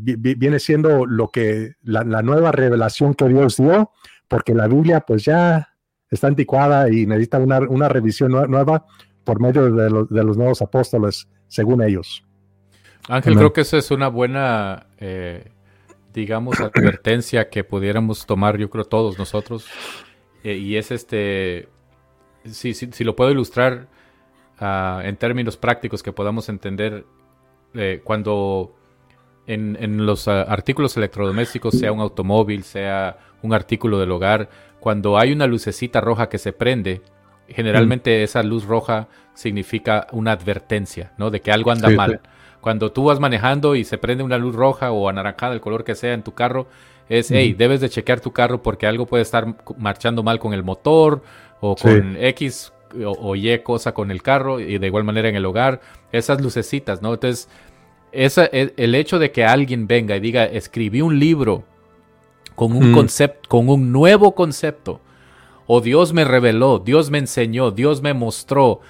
viene 0.00 0.58
siendo 0.58 1.06
lo 1.06 1.28
que 1.28 1.74
la, 1.82 2.02
la 2.02 2.22
nueva 2.22 2.50
revelación 2.50 3.14
que 3.14 3.28
Dios 3.28 3.56
dio, 3.56 3.92
porque 4.26 4.52
la 4.52 4.66
Biblia 4.66 5.00
pues 5.00 5.24
ya 5.24 5.68
está 6.10 6.26
anticuada 6.26 6.90
y 6.90 7.06
necesita 7.06 7.38
una, 7.38 7.60
una 7.60 7.88
revisión 7.88 8.32
nueva 8.32 8.84
por 9.22 9.40
medio 9.40 9.70
de, 9.70 10.06
de, 10.10 10.24
los 10.24 10.36
nuevos 10.36 10.60
apóstoles, 10.60 11.28
según 11.46 11.82
ellos. 11.82 12.24
Ángel, 13.08 13.36
creo 13.36 13.52
que 13.52 13.60
esa 13.60 13.76
es 13.76 13.92
una 13.92 14.08
buena, 14.08 14.86
eh, 14.98 15.52
digamos, 16.12 16.58
advertencia 16.60 17.50
que 17.50 17.62
pudiéramos 17.62 18.26
tomar, 18.26 18.56
yo 18.58 18.70
creo, 18.70 18.84
todos 18.86 19.18
nosotros. 19.18 19.66
Eh, 20.44 20.54
y 20.54 20.76
es 20.76 20.90
este, 20.90 21.68
si, 22.44 22.74
si, 22.74 23.04
lo 23.04 23.16
puedo 23.16 23.30
ilustrar 23.30 23.88
uh, 24.60 25.00
en 25.00 25.16
términos 25.16 25.56
prácticos 25.56 26.02
que 26.02 26.12
podamos 26.12 26.48
entender, 26.48 27.04
eh, 27.74 28.00
cuando 28.04 28.74
en, 29.46 29.76
en 29.80 30.06
los 30.06 30.26
uh, 30.26 30.30
artículos 30.30 30.96
electrodomésticos, 30.96 31.74
sea 31.74 31.92
un 31.92 32.00
automóvil, 32.00 32.62
sea 32.64 33.18
un 33.42 33.52
artículo 33.52 33.98
del 33.98 34.10
hogar, 34.12 34.48
cuando 34.80 35.18
hay 35.18 35.32
una 35.32 35.46
lucecita 35.46 36.00
roja 36.00 36.28
que 36.28 36.38
se 36.38 36.52
prende, 36.52 37.02
generalmente 37.48 38.20
mm. 38.20 38.24
esa 38.24 38.42
luz 38.42 38.64
roja 38.64 39.08
significa 39.34 40.06
una 40.12 40.32
advertencia, 40.32 41.12
¿no? 41.18 41.30
De 41.30 41.40
que 41.40 41.50
algo 41.50 41.70
anda 41.70 41.88
mal. 41.90 42.20
Cuando 42.60 42.90
tú 42.92 43.04
vas 43.04 43.20
manejando 43.20 43.76
y 43.76 43.84
se 43.84 43.98
prende 43.98 44.24
una 44.24 44.38
luz 44.38 44.54
roja 44.54 44.90
o 44.90 45.08
anaranjada, 45.08 45.54
el 45.54 45.60
color 45.60 45.84
que 45.84 45.94
sea 45.94 46.12
en 46.12 46.22
tu 46.22 46.34
carro, 46.34 46.66
es, 47.08 47.30
hey, 47.30 47.54
debes 47.56 47.80
de 47.80 47.88
chequear 47.88 48.20
tu 48.20 48.32
carro 48.32 48.62
porque 48.62 48.86
algo 48.86 49.06
puede 49.06 49.22
estar 49.22 49.56
marchando 49.76 50.22
mal 50.22 50.38
con 50.38 50.52
el 50.52 50.62
motor 50.62 51.22
o 51.60 51.74
con 51.74 52.16
X 52.16 52.72
o, 53.04 53.36
Y 53.36 53.58
cosa 53.60 53.92
con 53.92 54.10
el 54.10 54.22
carro 54.22 54.60
y 54.60 54.78
de 54.78 54.86
igual 54.86 55.04
manera 55.04 55.28
en 55.28 55.36
el 55.36 55.46
hogar. 55.46 55.80
Esas 56.12 56.40
lucecitas, 56.40 57.02
¿no? 57.02 57.14
Entonces, 57.14 57.48
esa, 58.12 58.46
el, 58.46 58.74
el 58.76 58.94
hecho 58.94 59.18
de 59.18 59.30
que 59.30 59.44
alguien 59.44 59.86
venga 59.86 60.16
y 60.16 60.20
diga, 60.20 60.44
escribí 60.44 61.00
un 61.00 61.18
libro 61.18 61.64
con 62.54 62.72
un 62.72 62.90
mm. 62.90 62.94
concepto, 62.94 63.48
con 63.48 63.68
un 63.68 63.92
nuevo 63.92 64.34
concepto. 64.34 65.00
O 65.66 65.80
Dios 65.80 66.12
me 66.12 66.24
reveló, 66.24 66.78
Dios 66.78 67.10
me 67.10 67.18
enseñó, 67.18 67.70
Dios 67.70 68.02
me 68.02 68.14
mostró. 68.14 68.80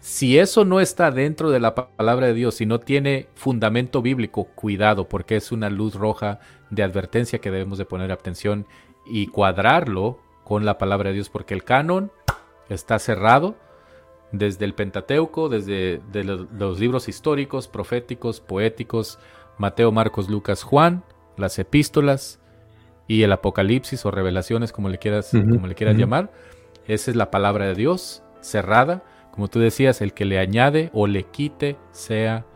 Si 0.00 0.38
eso 0.38 0.64
no 0.64 0.80
está 0.80 1.10
dentro 1.10 1.50
de 1.50 1.60
la 1.60 1.74
palabra 1.74 2.26
de 2.26 2.34
Dios, 2.34 2.56
si 2.56 2.66
no 2.66 2.80
tiene 2.80 3.28
fundamento 3.34 4.02
bíblico, 4.02 4.44
cuidado, 4.54 5.08
porque 5.08 5.36
es 5.36 5.52
una 5.52 5.70
luz 5.70 5.94
roja 5.94 6.40
de 6.70 6.82
advertencia 6.82 7.40
que 7.40 7.50
debemos 7.50 7.78
de 7.78 7.84
poner 7.84 8.12
atención 8.12 8.66
y 9.04 9.26
cuadrarlo 9.26 10.18
con 10.44 10.64
la 10.64 10.78
palabra 10.78 11.10
de 11.10 11.14
Dios, 11.14 11.28
porque 11.28 11.54
el 11.54 11.64
canon 11.64 12.10
está 12.68 12.98
cerrado 12.98 13.56
desde 14.32 14.64
el 14.64 14.74
Pentateuco, 14.74 15.48
desde 15.48 16.00
los 16.12 16.78
libros 16.80 17.08
históricos, 17.08 17.68
proféticos, 17.68 18.40
poéticos, 18.40 19.18
Mateo, 19.58 19.92
Marcos, 19.92 20.30
Lucas, 20.30 20.62
Juan, 20.62 21.02
las 21.36 21.58
epístolas, 21.58 22.40
y 23.08 23.24
el 23.24 23.32
Apocalipsis 23.32 24.06
o 24.06 24.12
revelaciones, 24.12 24.70
como 24.70 24.88
le 24.88 24.98
quieras, 24.98 25.30
como 25.32 25.66
le 25.66 25.74
quieras 25.74 25.96
llamar. 25.96 26.30
Esa 26.86 27.10
es 27.10 27.16
la 27.16 27.32
palabra 27.32 27.66
de 27.66 27.74
Dios 27.74 28.22
cerrada. 28.40 29.02
Como 29.32 29.48
tú 29.48 29.58
decías, 29.58 30.00
el 30.00 30.14
que 30.14 30.24
le 30.24 30.38
añade 30.38 30.90
o 30.92 31.08
le 31.08 31.24
quite 31.24 31.76
sea 31.90 32.46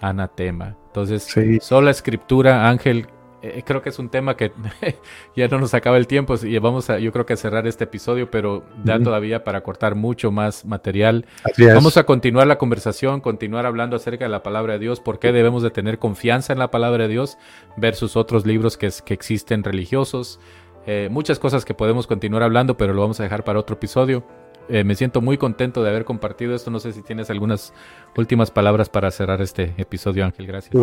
anatema. 0.00 0.78
Entonces, 0.86 1.24
solo 1.24 1.60
sola 1.60 1.90
escritura, 1.90 2.70
Ángel, 2.70 3.06
eh, 3.42 3.62
creo 3.64 3.82
que 3.82 3.90
es 3.90 3.98
un 3.98 4.08
tema 4.08 4.36
que 4.36 4.52
ya 5.36 5.48
no 5.48 5.58
nos 5.58 5.74
acaba 5.74 5.96
el 5.96 6.06
tiempo 6.06 6.34
y 6.42 6.58
vamos 6.58 6.90
a, 6.90 6.98
yo 6.98 7.12
creo 7.12 7.24
que 7.24 7.34
a 7.34 7.36
cerrar 7.36 7.66
este 7.66 7.84
episodio, 7.84 8.30
pero 8.30 8.64
da 8.82 8.98
todavía 9.00 9.44
para 9.44 9.62
cortar 9.62 9.94
mucho 9.94 10.30
más 10.30 10.64
material. 10.64 11.26
Vamos 11.58 11.96
a 11.96 12.04
continuar 12.04 12.46
la 12.46 12.58
conversación, 12.58 13.20
continuar 13.20 13.66
hablando 13.66 13.96
acerca 13.96 14.24
de 14.24 14.30
la 14.30 14.42
palabra 14.42 14.74
de 14.74 14.78
Dios, 14.80 15.00
por 15.00 15.18
qué 15.18 15.32
debemos 15.32 15.62
de 15.62 15.70
tener 15.70 15.98
confianza 15.98 16.52
en 16.52 16.58
la 16.58 16.70
palabra 16.70 17.04
de 17.04 17.12
Dios 17.12 17.38
versus 17.76 18.16
otros 18.16 18.44
libros 18.44 18.76
que, 18.76 18.90
que 19.04 19.14
existen 19.14 19.62
religiosos. 19.62 20.40
Eh, 20.86 21.08
muchas 21.10 21.38
cosas 21.38 21.66
que 21.66 21.74
podemos 21.74 22.06
continuar 22.06 22.42
hablando, 22.42 22.76
pero 22.76 22.94
lo 22.94 23.02
vamos 23.02 23.20
a 23.20 23.22
dejar 23.22 23.44
para 23.44 23.58
otro 23.58 23.76
episodio. 23.76 24.24
Eh, 24.68 24.84
me 24.84 24.94
siento 24.94 25.20
muy 25.20 25.38
contento 25.38 25.82
de 25.82 25.90
haber 25.90 26.04
compartido 26.04 26.54
esto. 26.54 26.70
No 26.70 26.80
sé 26.80 26.92
si 26.92 27.02
tienes 27.02 27.30
algunas 27.30 27.72
últimas 28.16 28.50
palabras 28.50 28.88
para 28.88 29.10
cerrar 29.10 29.40
este 29.40 29.74
episodio, 29.78 30.24
Ángel. 30.24 30.46
Gracias. 30.46 30.74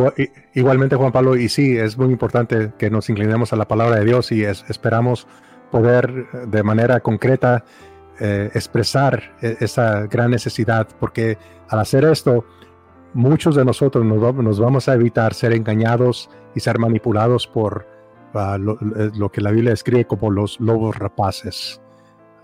igualmente, 0.53 0.95
Juan 0.95 1.11
Pablo, 1.11 1.35
y 1.35 1.49
sí, 1.49 1.77
es 1.77 1.97
muy 1.97 2.11
importante 2.11 2.73
que 2.77 2.89
nos 2.89 3.09
inclinemos 3.09 3.53
a 3.53 3.55
la 3.55 3.67
palabra 3.67 3.97
de 3.97 4.05
Dios 4.05 4.31
y 4.31 4.43
esperamos 4.43 5.27
poder 5.71 6.27
de 6.47 6.63
manera 6.63 6.99
concreta 6.99 7.65
eh, 8.19 8.49
expresar 8.53 9.35
esa 9.41 10.07
gran 10.07 10.31
necesidad, 10.31 10.87
porque 10.99 11.37
al 11.67 11.79
hacer 11.79 12.05
esto, 12.05 12.45
muchos 13.15 13.55
de 13.55 13.65
nosotros 13.65 14.05
nos, 14.05 14.59
vamos 14.59 14.87
a 14.89 14.93
evitar 14.93 15.33
ser 15.33 15.53
engañados 15.53 16.29
y 16.53 16.59
ser 16.59 16.77
manipulados 16.79 17.47
por 17.47 17.87
ah, 18.33 18.57
lo, 18.59 19.31
que 19.31 19.41
la 19.41 19.51
Biblia 19.51 19.71
describe 19.71 20.05
como 20.05 20.29
los 20.29 20.59
lobos 20.59 20.97
rapaces. 20.97 21.81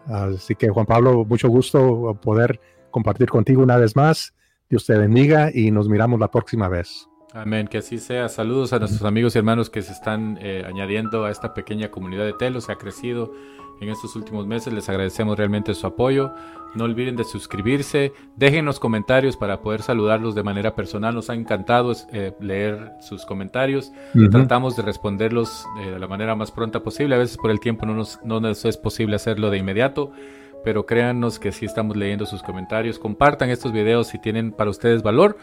Así 0.08 0.56
que 0.56 0.70
Juan 0.70 0.86
Pablo, 0.86 1.26
mucho 1.26 1.50
gusto 1.50 2.18
poder 2.22 2.60
compartir 2.90 3.30
contigo 3.30 3.62
una 3.62 3.78
vez 3.78 3.96
más. 3.96 4.34
Dios 4.70 4.86
te 4.86 4.98
bendiga 4.98 5.52
y 5.54 5.72
nos 5.72 5.90
miramos 5.90 6.20
la 6.20 6.32
próxima 6.32 6.68
vez. 6.68 7.11
Amén, 7.34 7.68
que 7.68 7.78
así 7.78 7.98
sea. 7.98 8.28
Saludos 8.28 8.74
a 8.74 8.80
nuestros 8.80 9.04
amigos 9.04 9.36
y 9.36 9.38
hermanos 9.38 9.70
que 9.70 9.82
se 9.82 9.94
están 9.94 10.38
eh, 10.42 10.66
añadiendo 10.68 11.24
a 11.24 11.32
esta 11.32 11.54
pequeña 11.54 11.90
comunidad 11.90 12.26
de 12.26 12.34
Telos. 12.34 12.66
Se 12.66 12.74
ha 12.74 12.76
crecido 12.76 13.32
en 13.80 13.88
estos 13.88 14.18
últimos 14.18 14.46
meses. 14.48 14.74
Les 14.74 14.90
agradecemos 14.90 15.38
realmente 15.38 15.74
su 15.74 15.88
apoyo. 15.88 16.34
No 16.76 16.84
olviden 16.84 17.16
de 17.16 17.24
suscribirse. 17.24 18.12
Déjenos 18.36 18.82
comentarios 18.82 19.38
para 19.38 19.62
poder 19.62 19.82
saludarlos 19.82 20.36
de 20.36 20.44
manera 20.44 20.76
personal. 20.76 21.16
Nos 21.16 21.30
ha 21.30 21.34
encantado 21.34 21.94
eh, 22.12 22.34
leer 22.42 22.92
sus 23.00 23.26
comentarios. 23.26 23.94
Tratamos 24.30 24.76
de 24.76 24.84
responderlos 24.84 25.66
de 25.78 26.00
la 26.00 26.08
manera 26.08 26.36
más 26.36 26.52
pronta 26.52 26.82
posible. 26.82 27.16
A 27.16 27.20
veces 27.20 27.38
por 27.38 27.50
el 27.50 27.62
tiempo 27.62 27.86
no 27.86 27.94
nos, 27.94 28.20
no 28.26 28.42
nos 28.42 28.66
es 28.66 28.76
posible 28.76 29.16
hacerlo 29.16 29.50
de 29.50 29.58
inmediato. 29.58 30.12
Pero 30.66 30.86
créanos 30.86 31.40
que 31.40 31.54
sí 31.54 31.66
estamos 31.66 31.96
leyendo 31.96 32.26
sus 32.26 32.44
comentarios. 32.44 33.00
Compartan 33.00 33.50
estos 33.50 33.72
videos 33.72 34.08
si 34.08 34.20
tienen 34.20 34.52
para 34.52 34.70
ustedes 34.70 35.02
valor 35.02 35.38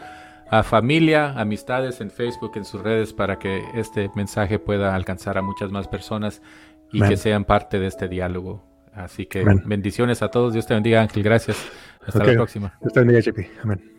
a 0.49 0.63
familia, 0.63 1.39
amistades 1.39 2.01
en 2.01 2.09
Facebook, 2.09 2.53
en 2.55 2.65
sus 2.65 2.81
redes, 2.81 3.13
para 3.13 3.37
que 3.39 3.63
este 3.75 4.09
mensaje 4.15 4.59
pueda 4.59 4.95
alcanzar 4.95 5.37
a 5.37 5.41
muchas 5.41 5.71
más 5.71 5.87
personas 5.87 6.41
y 6.91 7.01
que 7.01 7.17
sean 7.17 7.45
parte 7.45 7.79
de 7.79 7.87
este 7.87 8.07
diálogo. 8.07 8.63
Así 8.93 9.25
que 9.25 9.45
bendiciones 9.65 10.21
a 10.21 10.29
todos. 10.29 10.53
Dios 10.53 10.65
te 10.65 10.73
bendiga, 10.73 11.01
Ángel. 11.01 11.23
Gracias. 11.23 11.65
Hasta 12.05 12.23
la 12.23 12.33
próxima. 12.33 12.77
Dios 12.81 12.93
te 12.93 12.99
bendiga, 12.99 13.19
JP. 13.19 13.39
Amén. 13.63 13.98